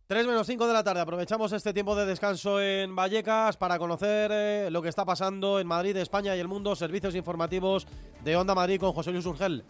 3 0.07 0.27
menos 0.27 0.47
5 0.47 0.67
de 0.67 0.73
la 0.75 0.85
tarde. 0.85 1.01
Aprovechamos 1.01 1.51
este 1.53 1.73
tiempo 1.73 1.97
de 1.97 2.05
descanso 2.05 2.61
en 2.61 2.95
Vallecas 2.95 3.57
para 3.57 3.79
conocer 3.79 4.31
eh, 4.35 4.69
lo 4.71 4.83
que 4.83 4.91
está 4.91 5.07
pasando 5.07 5.59
en 5.59 5.67
Madrid, 5.67 5.97
España 5.97 6.37
y 6.37 6.41
el 6.41 6.49
mundo. 6.49 6.77
Servicios 6.77 7.15
informativos 7.15 7.87
de 8.23 8.37
Onda 8.37 8.55
Madrid 8.55 8.79
con 8.79 8.93
José 8.93 9.13
Luis 9.13 9.25
Urgel. 9.25 9.65